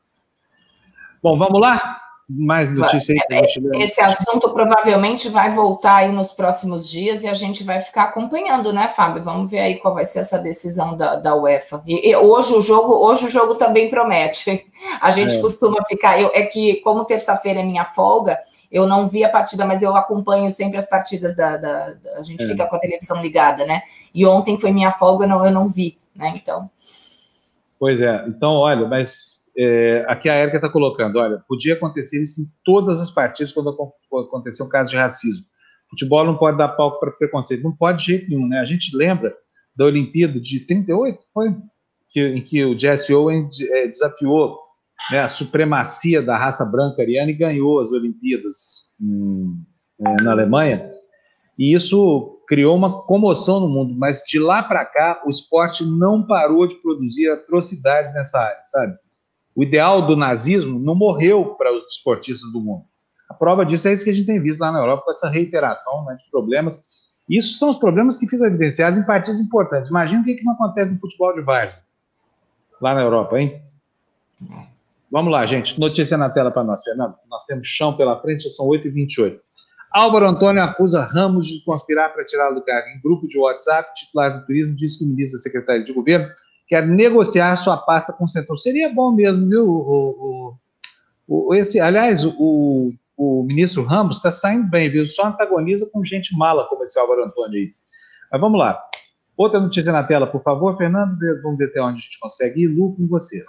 Bom, 1.22 1.38
vamos 1.38 1.62
lá? 1.62 2.02
mais 2.34 2.72
notícia 2.72 3.14
aí 3.30 3.40
é, 3.40 3.84
Esse 3.84 4.02
assunto 4.02 4.50
provavelmente 4.54 5.28
vai 5.30 5.54
voltar 5.54 5.98
aí 5.98 6.12
nos 6.12 6.32
próximos 6.32 6.90
dias 6.90 7.24
e 7.24 7.28
a 7.28 7.34
gente 7.34 7.64
vai 7.64 7.82
ficar 7.82 8.04
acompanhando, 8.04 8.72
né, 8.72 8.88
Fábio? 8.88 9.24
Vamos 9.24 9.52
ver 9.52 9.60
aí 9.60 9.76
qual 9.78 9.94
vai 9.94 10.06
ser 10.06 10.20
essa 10.20 10.40
decisão 10.40 10.96
da, 10.96 11.16
da 11.16 11.36
UEFA. 11.36 11.84
E, 11.86 12.10
e 12.10 12.16
hoje 12.16 12.54
o 12.54 12.62
jogo, 12.62 12.94
hoje 12.94 13.26
o 13.26 13.30
jogo 13.30 13.56
também 13.56 13.90
promete. 13.90 14.66
A 15.02 15.12
gente 15.12 15.36
é. 15.36 15.42
costuma 15.42 15.84
ficar. 15.86 16.20
Eu, 16.20 16.32
é 16.34 16.44
que, 16.44 16.76
como 16.78 17.06
terça-feira 17.06 17.60
é 17.60 17.64
minha 17.64 17.86
folga, 17.86 18.40
eu 18.72 18.88
não 18.88 19.08
vi 19.08 19.24
a 19.24 19.30
partida, 19.30 19.66
mas 19.66 19.84
eu 19.84 19.96
acompanho 19.96 20.50
sempre 20.52 20.78
as 20.78 20.88
partidas 20.88 21.36
da. 21.36 21.58
da, 21.58 21.94
da 21.94 22.20
a 22.20 22.22
gente 22.22 22.44
é. 22.44 22.48
fica 22.48 22.66
com 22.66 22.76
a 22.76 22.80
televisão 22.80 23.22
ligada, 23.22 23.66
né? 23.66 23.82
E 24.14 24.26
ontem 24.26 24.58
foi 24.58 24.72
minha 24.72 24.92
folga, 24.92 25.28
não, 25.28 25.46
eu 25.46 25.52
não 25.52 25.68
vi, 25.68 25.98
né? 26.16 26.34
Então. 26.36 26.70
Pois 27.82 28.00
é, 28.00 28.28
então, 28.28 28.58
olha, 28.58 28.88
mas 28.88 29.40
é, 29.58 30.06
aqui 30.08 30.30
a 30.30 30.36
Érica 30.36 30.58
está 30.58 30.70
colocando, 30.70 31.18
olha, 31.18 31.44
podia 31.48 31.74
acontecer 31.74 32.22
isso 32.22 32.40
em 32.40 32.46
todas 32.64 33.02
as 33.02 33.10
partidas 33.10 33.52
quando 33.52 33.76
acontecer 34.24 34.62
um 34.62 34.70
caso 34.70 34.92
de 34.92 34.98
racismo. 34.98 35.44
Futebol 35.90 36.24
não 36.24 36.38
pode 36.38 36.60
dar 36.60 36.68
palco 36.68 37.00
para 37.00 37.10
preconceito, 37.10 37.64
não 37.64 37.76
pode 37.76 37.98
de 37.98 38.06
jeito 38.06 38.30
nenhum, 38.30 38.48
né? 38.48 38.60
A 38.60 38.66
gente 38.66 38.96
lembra 38.96 39.36
da 39.76 39.86
Olimpíada 39.86 40.40
de 40.40 40.60
38, 40.60 41.18
foi 41.34 41.56
que, 42.08 42.22
em 42.22 42.42
que 42.44 42.64
o 42.64 42.78
Jesse 42.78 43.16
Owen 43.16 43.50
é, 43.72 43.88
desafiou 43.88 44.60
né, 45.12 45.22
a 45.22 45.28
supremacia 45.28 46.22
da 46.22 46.38
raça 46.38 46.64
branca 46.64 47.02
ariana 47.02 47.32
e 47.32 47.36
ganhou 47.36 47.82
as 47.82 47.92
Olimpíadas 47.92 48.92
em, 49.02 49.56
é, 50.06 50.22
na 50.22 50.34
Alemanha. 50.34 50.88
E 51.58 51.74
isso 51.74 52.41
criou 52.52 52.76
uma 52.76 53.04
comoção 53.04 53.62
no 53.62 53.70
mundo, 53.70 53.96
mas 53.96 54.24
de 54.28 54.38
lá 54.38 54.62
para 54.62 54.84
cá 54.84 55.22
o 55.26 55.30
esporte 55.30 55.86
não 55.86 56.22
parou 56.22 56.68
de 56.68 56.76
produzir 56.76 57.30
atrocidades 57.30 58.14
nessa 58.14 58.42
área, 58.42 58.60
sabe? 58.66 58.94
O 59.56 59.64
ideal 59.64 60.06
do 60.06 60.18
nazismo 60.18 60.78
não 60.78 60.94
morreu 60.94 61.56
para 61.56 61.74
os 61.74 61.86
esportistas 61.94 62.52
do 62.52 62.60
mundo. 62.60 62.84
A 63.30 63.34
prova 63.34 63.66
disso 63.66 63.88
é 63.88 63.94
isso 63.94 64.04
que 64.04 64.10
a 64.10 64.14
gente 64.14 64.26
tem 64.26 64.42
visto 64.42 64.60
lá 64.60 64.70
na 64.70 64.80
Europa, 64.80 65.04
com 65.06 65.12
essa 65.12 65.30
reiteração 65.30 66.04
né, 66.04 66.18
de 66.22 66.30
problemas. 66.30 66.84
Isso 67.30 67.58
são 67.58 67.70
os 67.70 67.78
problemas 67.78 68.18
que 68.18 68.28
ficam 68.28 68.46
evidenciados 68.46 69.00
em 69.00 69.06
partidos 69.06 69.40
importantes. 69.40 69.90
Imagina 69.90 70.22
o 70.22 70.26
que, 70.26 70.36
que 70.36 70.44
não 70.44 70.52
acontece 70.52 70.92
no 70.92 71.00
futebol 71.00 71.34
de 71.34 71.42
várzea, 71.44 71.84
lá 72.82 72.94
na 72.94 73.02
Europa, 73.02 73.40
hein? 73.40 73.62
Vamos 75.10 75.32
lá, 75.32 75.46
gente. 75.46 75.80
Notícia 75.80 76.18
na 76.18 76.30
tela 76.30 76.52
para 76.52 76.66
nós, 76.66 76.84
Fernando. 76.84 77.16
Nós 77.30 77.46
temos 77.46 77.66
chão 77.66 77.96
pela 77.96 78.22
frente, 78.22 78.50
são 78.50 78.68
8h28. 78.68 79.40
Álvaro 79.92 80.26
Antônio 80.26 80.64
acusa 80.64 81.04
Ramos 81.04 81.46
de 81.46 81.64
conspirar 81.66 82.14
para 82.14 82.24
tirá-lo 82.24 82.56
do 82.56 82.64
cargo. 82.64 82.88
Em 82.90 83.02
grupo 83.02 83.28
de 83.28 83.38
WhatsApp, 83.38 83.94
titular 83.94 84.40
do 84.40 84.46
turismo 84.46 84.76
diz 84.76 84.98
que 84.98 85.04
o 85.04 85.08
ministro 85.08 85.38
da 85.38 85.44
Secretaria 85.44 85.84
de 85.84 85.92
Governo 85.92 86.28
quer 86.68 86.88
negociar 86.88 87.58
sua 87.58 87.76
pasta 87.76 88.14
com 88.14 88.24
o 88.24 88.28
Centrão. 88.28 88.58
Seria 88.58 88.94
bom 88.94 89.12
mesmo, 89.12 89.50
viu? 89.50 89.70
O, 89.70 90.58
o, 91.28 91.50
o 91.50 91.54
esse, 91.54 91.80
aliás, 91.80 92.24
o, 92.26 92.94
o 93.18 93.44
ministro 93.44 93.84
Ramos 93.84 94.18
está 94.18 94.32
saindo 94.32 94.70
bem, 94.70 94.90
viu? 94.90 95.06
Só 95.10 95.26
antagoniza 95.26 95.90
com 95.92 96.04
gente 96.04 96.36
mala, 96.38 96.66
como 96.70 96.86
esse 96.86 96.98
Álvaro 96.98 97.26
Antônio 97.26 97.60
aí. 97.60 97.70
Mas 98.32 98.40
vamos 98.40 98.58
lá. 98.58 98.82
Outra 99.36 99.60
notícia 99.60 99.92
na 99.92 100.04
tela, 100.04 100.26
por 100.26 100.42
favor, 100.42 100.78
Fernando. 100.78 101.18
Vamos 101.44 101.58
ver 101.58 101.66
até 101.66 101.82
onde 101.82 101.98
a 101.98 102.02
gente 102.02 102.20
consegue 102.20 102.64
ir. 102.64 102.68
Lu, 102.68 102.96
com 102.96 103.08
você. 103.08 103.44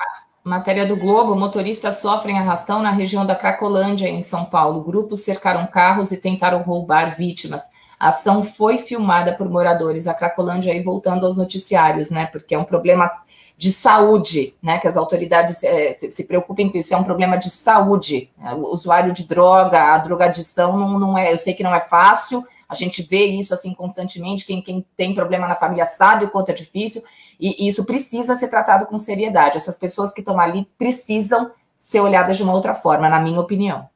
Matéria 0.44 0.84
do 0.84 0.96
Globo: 0.96 1.36
motoristas 1.36 1.98
sofrem 1.98 2.38
arrastão 2.38 2.82
na 2.82 2.90
região 2.90 3.24
da 3.24 3.34
Cracolândia, 3.34 4.08
em 4.08 4.20
São 4.20 4.44
Paulo. 4.44 4.82
Grupos 4.82 5.22
cercaram 5.22 5.66
carros 5.66 6.10
e 6.12 6.16
tentaram 6.16 6.62
roubar 6.62 7.16
vítimas. 7.16 7.70
A 7.98 8.08
ação 8.08 8.42
foi 8.42 8.78
filmada 8.78 9.32
por 9.32 9.48
moradores. 9.48 10.08
A 10.08 10.14
Cracolândia 10.14 10.72
aí 10.72 10.82
voltando 10.82 11.24
aos 11.24 11.36
noticiários, 11.36 12.10
né? 12.10 12.26
Porque 12.26 12.52
é 12.52 12.58
um 12.58 12.64
problema 12.64 13.08
de 13.56 13.70
saúde, 13.70 14.56
né? 14.60 14.80
Que 14.80 14.88
as 14.88 14.96
autoridades 14.96 15.62
é, 15.62 15.96
se 16.10 16.24
preocupem 16.24 16.68
com 16.68 16.76
isso. 16.76 16.92
É 16.92 16.96
um 16.96 17.04
problema 17.04 17.36
de 17.36 17.48
saúde. 17.48 18.28
É, 18.42 18.52
o 18.54 18.72
usuário 18.72 19.12
de 19.12 19.22
droga, 19.28 19.94
a 19.94 19.98
drogadição 19.98 20.76
não, 20.76 20.98
não 20.98 21.16
é. 21.16 21.32
Eu 21.32 21.36
sei 21.36 21.54
que 21.54 21.62
não 21.62 21.72
é 21.72 21.78
fácil. 21.78 22.44
A 22.68 22.74
gente 22.74 23.02
vê 23.02 23.26
isso 23.26 23.54
assim 23.54 23.72
constantemente. 23.72 24.46
Quem, 24.46 24.60
quem 24.60 24.84
tem 24.96 25.14
problema 25.14 25.46
na 25.46 25.54
família 25.54 25.84
sabe 25.84 26.24
o 26.24 26.30
quanto 26.30 26.48
é 26.48 26.54
difícil. 26.54 27.04
E, 27.42 27.64
e 27.64 27.68
isso 27.68 27.84
precisa 27.84 28.36
ser 28.36 28.46
tratado 28.46 28.86
com 28.86 28.96
seriedade. 29.00 29.56
Essas 29.56 29.76
pessoas 29.76 30.14
que 30.14 30.20
estão 30.20 30.38
ali 30.38 30.64
precisam 30.78 31.50
ser 31.76 31.98
olhadas 31.98 32.36
de 32.36 32.44
uma 32.44 32.54
outra 32.54 32.72
forma, 32.72 33.08
na 33.08 33.18
minha 33.18 33.40
opinião. 33.40 33.88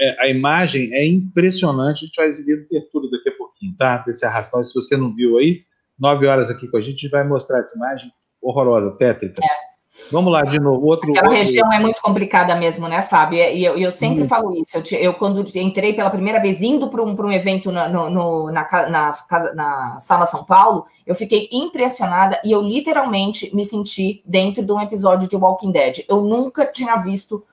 É, 0.00 0.24
a 0.24 0.28
imagem 0.28 0.90
é 0.94 1.06
impressionante. 1.06 2.04
A 2.04 2.06
gente 2.06 2.16
vai 2.16 2.28
exibir 2.28 2.56
no 2.56 2.64
Tertúlio 2.64 3.10
daqui 3.10 3.28
a 3.28 3.36
pouquinho, 3.36 3.76
tá? 3.76 3.98
Desse 3.98 4.24
arrastão. 4.24 4.64
Se 4.64 4.74
você 4.74 4.96
não 4.96 5.14
viu 5.14 5.36
aí, 5.36 5.64
nove 5.98 6.26
horas 6.26 6.50
aqui 6.50 6.66
com 6.66 6.78
a 6.78 6.80
gente, 6.80 6.94
a 6.94 6.96
gente 7.02 7.10
vai 7.10 7.28
mostrar 7.28 7.60
essa 7.60 7.76
imagem 7.76 8.10
horrorosa, 8.40 8.96
tétrica. 8.96 9.42
É. 9.44 9.63
Vamos 10.10 10.32
lá, 10.32 10.42
de 10.42 10.58
novo. 10.58 10.86
Outro, 10.86 11.10
Aquela 11.10 11.28
outro... 11.28 11.38
região 11.38 11.72
é 11.72 11.78
muito 11.78 12.00
complicada 12.02 12.54
mesmo, 12.56 12.88
né, 12.88 13.00
Fábio? 13.02 13.38
E 13.38 13.64
eu, 13.64 13.76
eu 13.76 13.90
sempre 13.90 14.24
hum. 14.24 14.28
falo 14.28 14.54
isso. 14.54 14.76
Eu, 14.76 14.98
eu, 14.98 15.14
quando 15.14 15.44
entrei 15.56 15.94
pela 15.94 16.10
primeira 16.10 16.40
vez 16.40 16.60
indo 16.60 16.88
para 16.88 17.02
um, 17.02 17.14
um 17.14 17.32
evento 17.32 17.70
na, 17.70 17.88
no, 17.88 18.10
no, 18.10 18.50
na, 18.50 18.66
na, 18.88 19.14
na, 19.54 19.98
Sala 19.98 20.26
São 20.26 20.44
Paulo, 20.44 20.86
eu 21.06 21.14
fiquei 21.14 21.48
impressionada 21.52 22.40
e 22.44 22.50
eu 22.50 22.60
literalmente 22.60 23.54
me 23.54 23.64
senti 23.64 24.22
dentro 24.26 24.64
de 24.64 24.72
um 24.72 24.80
episódio 24.80 25.28
de 25.28 25.36
Walking 25.36 25.70
Dead. 25.70 26.04
Eu 26.08 26.22
nunca 26.22 26.66
tinha 26.66 26.96
visto 26.96 27.44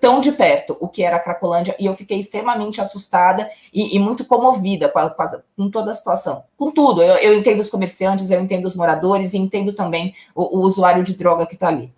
tão 0.00 0.18
de 0.20 0.32
perto 0.32 0.76
o 0.80 0.88
que 0.88 1.02
era 1.02 1.16
a 1.16 1.20
Cracolândia 1.20 1.76
e 1.78 1.84
eu 1.84 1.94
fiquei 1.94 2.18
extremamente 2.18 2.80
assustada 2.80 3.48
e, 3.72 3.96
e 3.96 3.98
muito 3.98 4.24
comovida 4.24 4.88
com, 4.88 4.98
a, 4.98 5.10
com, 5.56 5.70
toda 5.70 5.90
a 5.90 5.94
situação. 5.94 6.42
Com 6.56 6.70
tudo, 6.70 7.02
eu, 7.02 7.16
eu, 7.16 7.38
entendo 7.38 7.60
os 7.60 7.68
comerciantes, 7.68 8.30
eu 8.30 8.40
entendo 8.40 8.64
os 8.64 8.74
moradores 8.74 9.34
e 9.34 9.36
entendo 9.36 9.74
também 9.74 10.14
o, 10.34 10.58
o 10.58 10.62
usuário 10.62 11.04
de 11.04 11.14
droga 11.14 11.46
que 11.46 11.54
está 11.54 11.68
ali. 11.68 11.92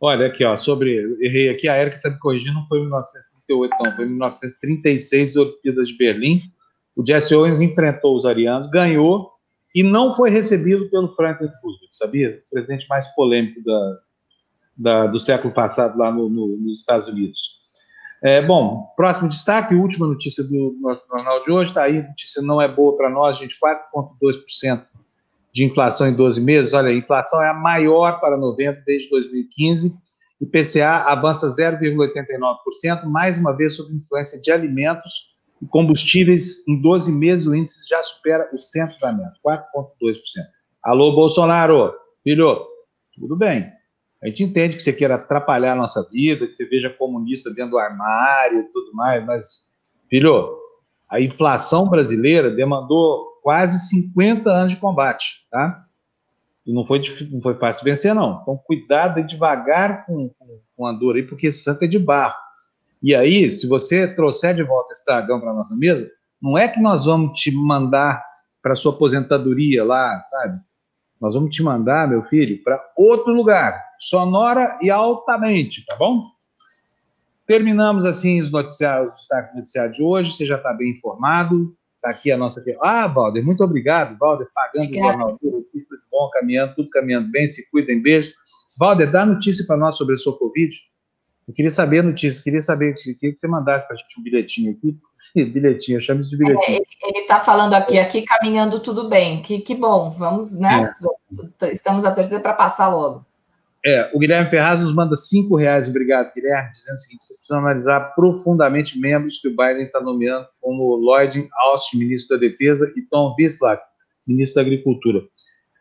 Olha 0.00 0.26
aqui, 0.26 0.44
ó, 0.44 0.56
sobre. 0.56 1.16
Errei 1.20 1.48
aqui, 1.48 1.68
a 1.68 1.80
Erika 1.80 1.96
está 1.96 2.10
me 2.10 2.18
corrigindo, 2.18 2.54
não 2.54 2.66
foi 2.68 2.78
em 2.78 2.82
1938, 2.82 3.74
não, 3.80 3.96
foi 3.96 4.04
em 4.04 4.08
1936, 4.08 5.36
Olimpíadas 5.36 5.88
de 5.88 5.96
Berlim. 5.96 6.42
O 6.94 7.04
Jesse 7.04 7.34
Owens 7.34 7.60
enfrentou 7.60 8.14
os 8.14 8.24
arianos, 8.24 8.70
ganhou 8.70 9.32
e 9.74 9.82
não 9.82 10.14
foi 10.14 10.30
recebido 10.30 10.88
pelo 10.88 11.14
Franklin 11.14 11.50
Roosevelt, 11.62 11.90
sabia? 11.92 12.42
O 12.46 12.54
presidente 12.54 12.86
mais 12.88 13.08
polêmico 13.14 13.62
da, 13.64 13.98
da, 14.76 15.06
do 15.06 15.18
século 15.18 15.52
passado 15.52 15.96
lá 15.98 16.10
no, 16.10 16.28
no, 16.28 16.56
nos 16.58 16.80
Estados 16.80 17.08
Unidos. 17.08 17.56
É, 18.22 18.40
bom, 18.40 18.92
próximo 18.96 19.28
destaque, 19.28 19.74
última 19.74 20.06
notícia 20.06 20.42
do 20.42 20.76
nosso 20.80 21.02
jornal 21.08 21.44
de 21.44 21.50
hoje, 21.50 21.70
está 21.70 21.82
aí, 21.82 22.02
notícia 22.02 22.42
não 22.42 22.60
é 22.60 22.66
boa 22.66 22.96
para 22.96 23.10
nós, 23.10 23.38
gente, 23.38 23.56
4,2% 23.62 24.84
de 25.52 25.64
inflação 25.64 26.06
em 26.06 26.14
12 26.14 26.40
meses, 26.40 26.72
olha, 26.72 26.88
a 26.88 26.94
inflação 26.94 27.42
é 27.42 27.50
a 27.50 27.54
maior 27.54 28.20
para 28.20 28.36
novembro 28.36 28.82
desde 28.84 29.08
2015 29.10 29.96
IPCA 30.40 31.04
avança 31.06 31.48
0,89%, 31.48 33.04
mais 33.04 33.38
uma 33.38 33.56
vez 33.56 33.74
sob 33.74 33.94
influência 33.94 34.40
de 34.40 34.52
alimentos 34.52 35.36
e 35.62 35.66
combustíveis. 35.66 36.66
Em 36.68 36.80
12 36.80 37.10
meses, 37.12 37.46
o 37.46 37.54
índice 37.54 37.88
já 37.88 38.02
supera 38.02 38.48
o 38.52 38.58
centramento, 38.58 39.38
4,2%. 39.44 40.16
Alô, 40.82 41.12
Bolsonaro, 41.14 41.94
filho, 42.22 42.66
tudo 43.14 43.34
bem. 43.34 43.72
A 44.26 44.28
gente 44.28 44.42
entende 44.42 44.74
que 44.74 44.82
você 44.82 44.92
queira 44.92 45.14
atrapalhar 45.14 45.74
a 45.74 45.76
nossa 45.76 46.02
vida, 46.10 46.48
que 46.48 46.52
você 46.52 46.64
veja 46.66 46.90
comunista 46.90 47.48
dentro 47.48 47.70
do 47.70 47.78
armário 47.78 48.58
e 48.58 48.72
tudo 48.72 48.92
mais, 48.92 49.24
mas, 49.24 49.66
filho, 50.10 50.52
a 51.08 51.20
inflação 51.20 51.88
brasileira 51.88 52.50
demandou 52.50 53.24
quase 53.40 53.78
50 53.88 54.50
anos 54.50 54.72
de 54.72 54.80
combate, 54.80 55.46
tá? 55.48 55.86
E 56.66 56.72
não 56.72 56.84
foi, 56.84 57.00
não 57.30 57.40
foi 57.40 57.54
fácil 57.54 57.84
vencer, 57.84 58.16
não. 58.16 58.40
Então, 58.42 58.56
cuidado 58.66 59.20
e 59.20 59.22
devagar 59.22 60.04
com, 60.04 60.28
com, 60.30 60.60
com 60.76 60.86
a 60.86 60.92
dor 60.92 61.14
aí, 61.14 61.22
porque 61.22 61.52
santa 61.52 61.84
é 61.84 61.88
de 61.88 62.00
barro. 62.00 62.34
E 63.00 63.14
aí, 63.14 63.56
se 63.56 63.68
você 63.68 64.12
trouxer 64.12 64.56
de 64.56 64.64
volta 64.64 64.92
esse 64.92 65.06
dragão 65.06 65.38
para 65.38 65.54
nossa 65.54 65.76
mesa, 65.76 66.10
não 66.42 66.58
é 66.58 66.66
que 66.66 66.80
nós 66.80 67.04
vamos 67.04 67.40
te 67.40 67.52
mandar 67.52 68.20
para 68.60 68.74
sua 68.74 68.92
aposentadoria 68.92 69.84
lá, 69.84 70.20
sabe? 70.28 70.60
Nós 71.20 71.36
vamos 71.36 71.54
te 71.54 71.62
mandar, 71.62 72.08
meu 72.08 72.24
filho, 72.24 72.60
para 72.64 72.84
outro 72.96 73.32
lugar, 73.32 73.85
sonora 74.00 74.78
e 74.82 74.90
altamente, 74.90 75.84
tá 75.86 75.96
bom? 75.96 76.30
Terminamos 77.46 78.04
assim 78.04 78.40
os 78.40 78.50
noticiários, 78.50 79.10
o 79.10 79.12
destaque 79.14 79.56
noticiário 79.56 79.92
de 79.92 80.02
hoje. 80.02 80.32
Você 80.32 80.46
já 80.46 80.56
está 80.56 80.72
bem 80.72 80.90
informado. 80.90 81.76
Está 81.96 82.10
aqui 82.10 82.30
a 82.30 82.36
nossa. 82.36 82.62
Ah, 82.82 83.06
Valder, 83.06 83.44
muito 83.44 83.62
obrigado, 83.64 84.16
Valder, 84.18 84.48
pagando 84.54 84.84
Obrigada. 84.84 85.08
o 85.08 85.18
jornal 85.18 85.38
tudo 85.38 85.66
bom, 86.10 86.30
caminhando, 86.30 86.74
tudo 86.74 86.90
caminhando 86.90 87.30
bem, 87.30 87.48
se 87.48 87.68
cuidem, 87.70 88.02
beijo. 88.02 88.32
Valder, 88.78 89.10
dá 89.10 89.24
notícia 89.24 89.64
para 89.66 89.76
nós 89.76 89.96
sobre 89.96 90.14
a 90.14 90.18
sua 90.18 90.36
Covid. 90.38 90.74
Eu 91.48 91.54
queria 91.54 91.70
saber 91.70 92.00
a 92.00 92.02
notícia, 92.02 92.42
queria 92.42 92.62
saber, 92.62 92.94
queria 92.94 93.32
que 93.32 93.38
você 93.38 93.46
mandasse 93.46 93.86
para 93.86 93.94
a 93.94 93.98
gente 93.98 94.20
um 94.20 94.22
bilhetinho 94.22 94.72
aqui. 94.72 94.98
bilhetinho, 95.52 95.98
eu 95.98 96.02
chamo 96.02 96.20
isso 96.20 96.30
de 96.30 96.36
bilhetinho. 96.36 96.78
É, 96.78 97.08
ele 97.08 97.20
está 97.20 97.38
falando 97.38 97.74
aqui, 97.74 97.98
aqui 97.98 98.22
caminhando 98.22 98.80
tudo 98.80 99.08
bem. 99.08 99.42
Que, 99.42 99.60
que 99.60 99.74
bom, 99.74 100.10
vamos, 100.10 100.58
né? 100.58 100.92
É. 101.60 101.70
Estamos 101.70 102.04
a 102.04 102.10
torcer 102.10 102.42
para 102.42 102.52
passar 102.52 102.88
logo. 102.88 103.24
É, 103.86 104.10
o 104.12 104.18
Guilherme 104.18 104.50
Ferraz 104.50 104.80
nos 104.80 104.92
manda 104.92 105.16
cinco 105.16 105.54
reais, 105.54 105.88
obrigado, 105.88 106.34
Guilherme, 106.34 106.72
dizendo 106.72 106.96
o 106.96 106.98
seguinte: 106.98 107.24
vocês 107.24 107.38
precisam 107.38 107.58
analisar 107.60 108.14
profundamente 108.16 108.98
membros 108.98 109.38
que 109.38 109.46
o 109.46 109.52
Biden 109.52 109.84
está 109.84 110.00
nomeando 110.00 110.48
como 110.60 110.96
Lloyd 110.96 111.48
Austin, 111.54 111.98
ministro 111.98 112.36
da 112.36 112.48
Defesa, 112.48 112.92
e 112.96 113.02
Tom 113.02 113.36
Bislak, 113.36 113.80
ministro 114.26 114.56
da 114.56 114.62
Agricultura. 114.62 115.20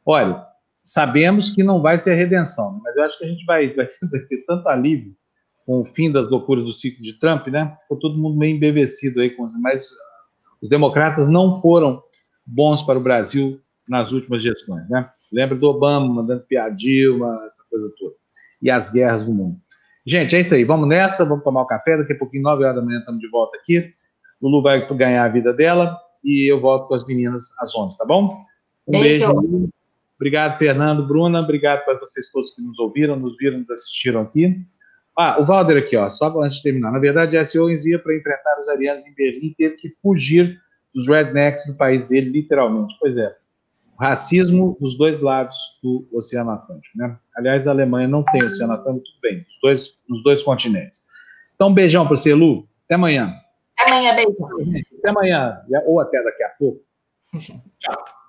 Olha, 0.06 0.46
sabemos 0.84 1.50
que 1.50 1.64
não 1.64 1.82
vai 1.82 2.00
ser 2.00 2.14
redenção, 2.14 2.74
né? 2.74 2.80
mas 2.84 2.96
eu 2.96 3.04
acho 3.06 3.18
que 3.18 3.26
a 3.26 3.28
gente 3.28 3.44
vai, 3.44 3.74
vai, 3.74 3.88
ter 4.30 4.46
tanto 4.46 4.70
alívio 4.70 5.16
com 5.66 5.82
o 5.82 5.86
fim 5.86 6.12
das 6.12 6.30
loucuras 6.30 6.64
do 6.64 6.74
ciclo 6.74 7.02
de 7.02 7.18
Trump, 7.20 7.48
né? 7.48 7.76
Ficou 7.82 7.98
todo 7.98 8.20
mundo 8.20 8.38
meio 8.38 8.56
embevecido 8.56 9.20
aí 9.20 9.32
com 9.32 9.48
mas 9.64 9.90
os 10.62 10.70
democratas 10.70 11.28
não 11.28 11.60
foram 11.60 12.04
bons 12.46 12.84
para 12.84 13.00
o 13.00 13.02
Brasil 13.02 13.60
nas 13.90 14.12
últimas 14.12 14.44
gestões, 14.44 14.88
né? 14.90 15.10
Lembra 15.36 15.58
do 15.58 15.68
Obama 15.68 16.08
mandando 16.08 16.44
piadilma, 16.44 17.34
essa 17.52 17.64
coisa 17.70 17.92
toda. 18.00 18.16
E 18.62 18.72
as 18.72 18.90
guerras 18.90 19.26
do 19.26 19.34
mundo. 19.34 19.58
Gente, 20.06 20.34
é 20.34 20.40
isso 20.40 20.56
aí. 20.56 20.64
Vamos 20.64 20.88
nessa, 20.88 21.26
vamos 21.26 21.44
tomar 21.44 21.62
o 21.62 21.64
um 21.66 21.68
café. 21.68 21.98
Daqui 21.98 22.14
a 22.14 22.18
pouquinho, 22.18 22.44
9 22.44 22.64
horas 22.64 22.78
da 22.78 22.82
manhã, 22.82 23.00
estamos 23.00 23.20
de 23.20 23.28
volta 23.28 23.58
aqui. 23.58 23.94
Lulu 24.42 24.62
vai 24.62 24.88
ganhar 24.96 25.26
a 25.26 25.28
vida 25.28 25.54
dela 25.54 26.00
e 26.24 26.50
eu 26.50 26.62
volto 26.62 26.88
com 26.88 26.94
as 26.94 27.06
meninas 27.06 27.50
às 27.60 27.76
11, 27.76 27.98
tá 27.98 28.06
bom? 28.06 28.46
Um 28.88 29.02
beijo. 29.02 29.42
beijo. 29.42 29.70
Obrigado, 30.16 30.58
Fernando, 30.58 31.06
Bruna. 31.06 31.42
Obrigado 31.42 31.84
para 31.84 32.00
vocês 32.00 32.32
todos 32.32 32.52
que 32.52 32.62
nos 32.62 32.80
ouviram, 32.80 33.18
nos 33.18 33.36
viram, 33.36 33.60
nos 33.60 33.70
assistiram 33.70 34.22
aqui. 34.22 34.58
Ah, 35.18 35.42
o 35.42 35.46
Valder 35.46 35.78
aqui, 35.78 35.98
ó, 35.98 36.10
só 36.10 36.28
antes 36.42 36.58
de 36.58 36.64
terminar. 36.64 36.94
Na 36.94 37.00
verdade, 37.00 37.38
a 37.38 37.46
Owens 37.60 37.86
ia 37.86 38.00
para 38.00 38.16
enfrentar 38.16 38.58
os 38.62 38.70
arianos 38.70 39.06
em 39.06 39.14
Berlim 39.14 39.48
e 39.48 39.56
teve 39.56 39.76
que 39.76 39.90
fugir 40.02 40.58
dos 40.94 41.10
rednecks 41.10 41.66
do 41.66 41.76
país 41.76 42.08
dele, 42.08 42.30
literalmente. 42.30 42.96
Pois 43.02 43.18
é 43.18 43.45
racismo 44.00 44.78
dos 44.80 44.98
dois 44.98 45.22
lados 45.22 45.56
do 45.82 46.08
Oceano 46.12 46.52
Atlântico. 46.52 46.98
Né? 46.98 47.18
Aliás, 47.36 47.68
a 47.68 47.72
Alemanha 47.72 48.08
não 48.08 48.24
tem 48.24 48.44
Oceano 48.44 48.74
Atlântico, 48.74 49.06
tudo 49.06 49.22
bem, 49.22 49.38
nos 49.38 49.60
dois, 49.62 49.98
nos 50.08 50.24
dois 50.24 50.44
continentes. 50.44 51.06
Então, 51.56 51.70
um 51.70 51.74
beijão 51.74 52.06
para 52.08 52.18
você, 52.18 52.34
Lu. 52.34 52.68
Até 52.86 52.96
amanhã. 52.96 53.34
Até 53.78 53.92
amanhã, 53.92 54.16
beijo. 54.16 54.36
Até 55.00 55.10
amanhã, 55.10 55.62
ou 55.86 56.00
até 56.00 56.24
daqui 56.24 56.44
a 56.44 56.50
pouco. 56.50 56.82
Tchau. 57.80 58.06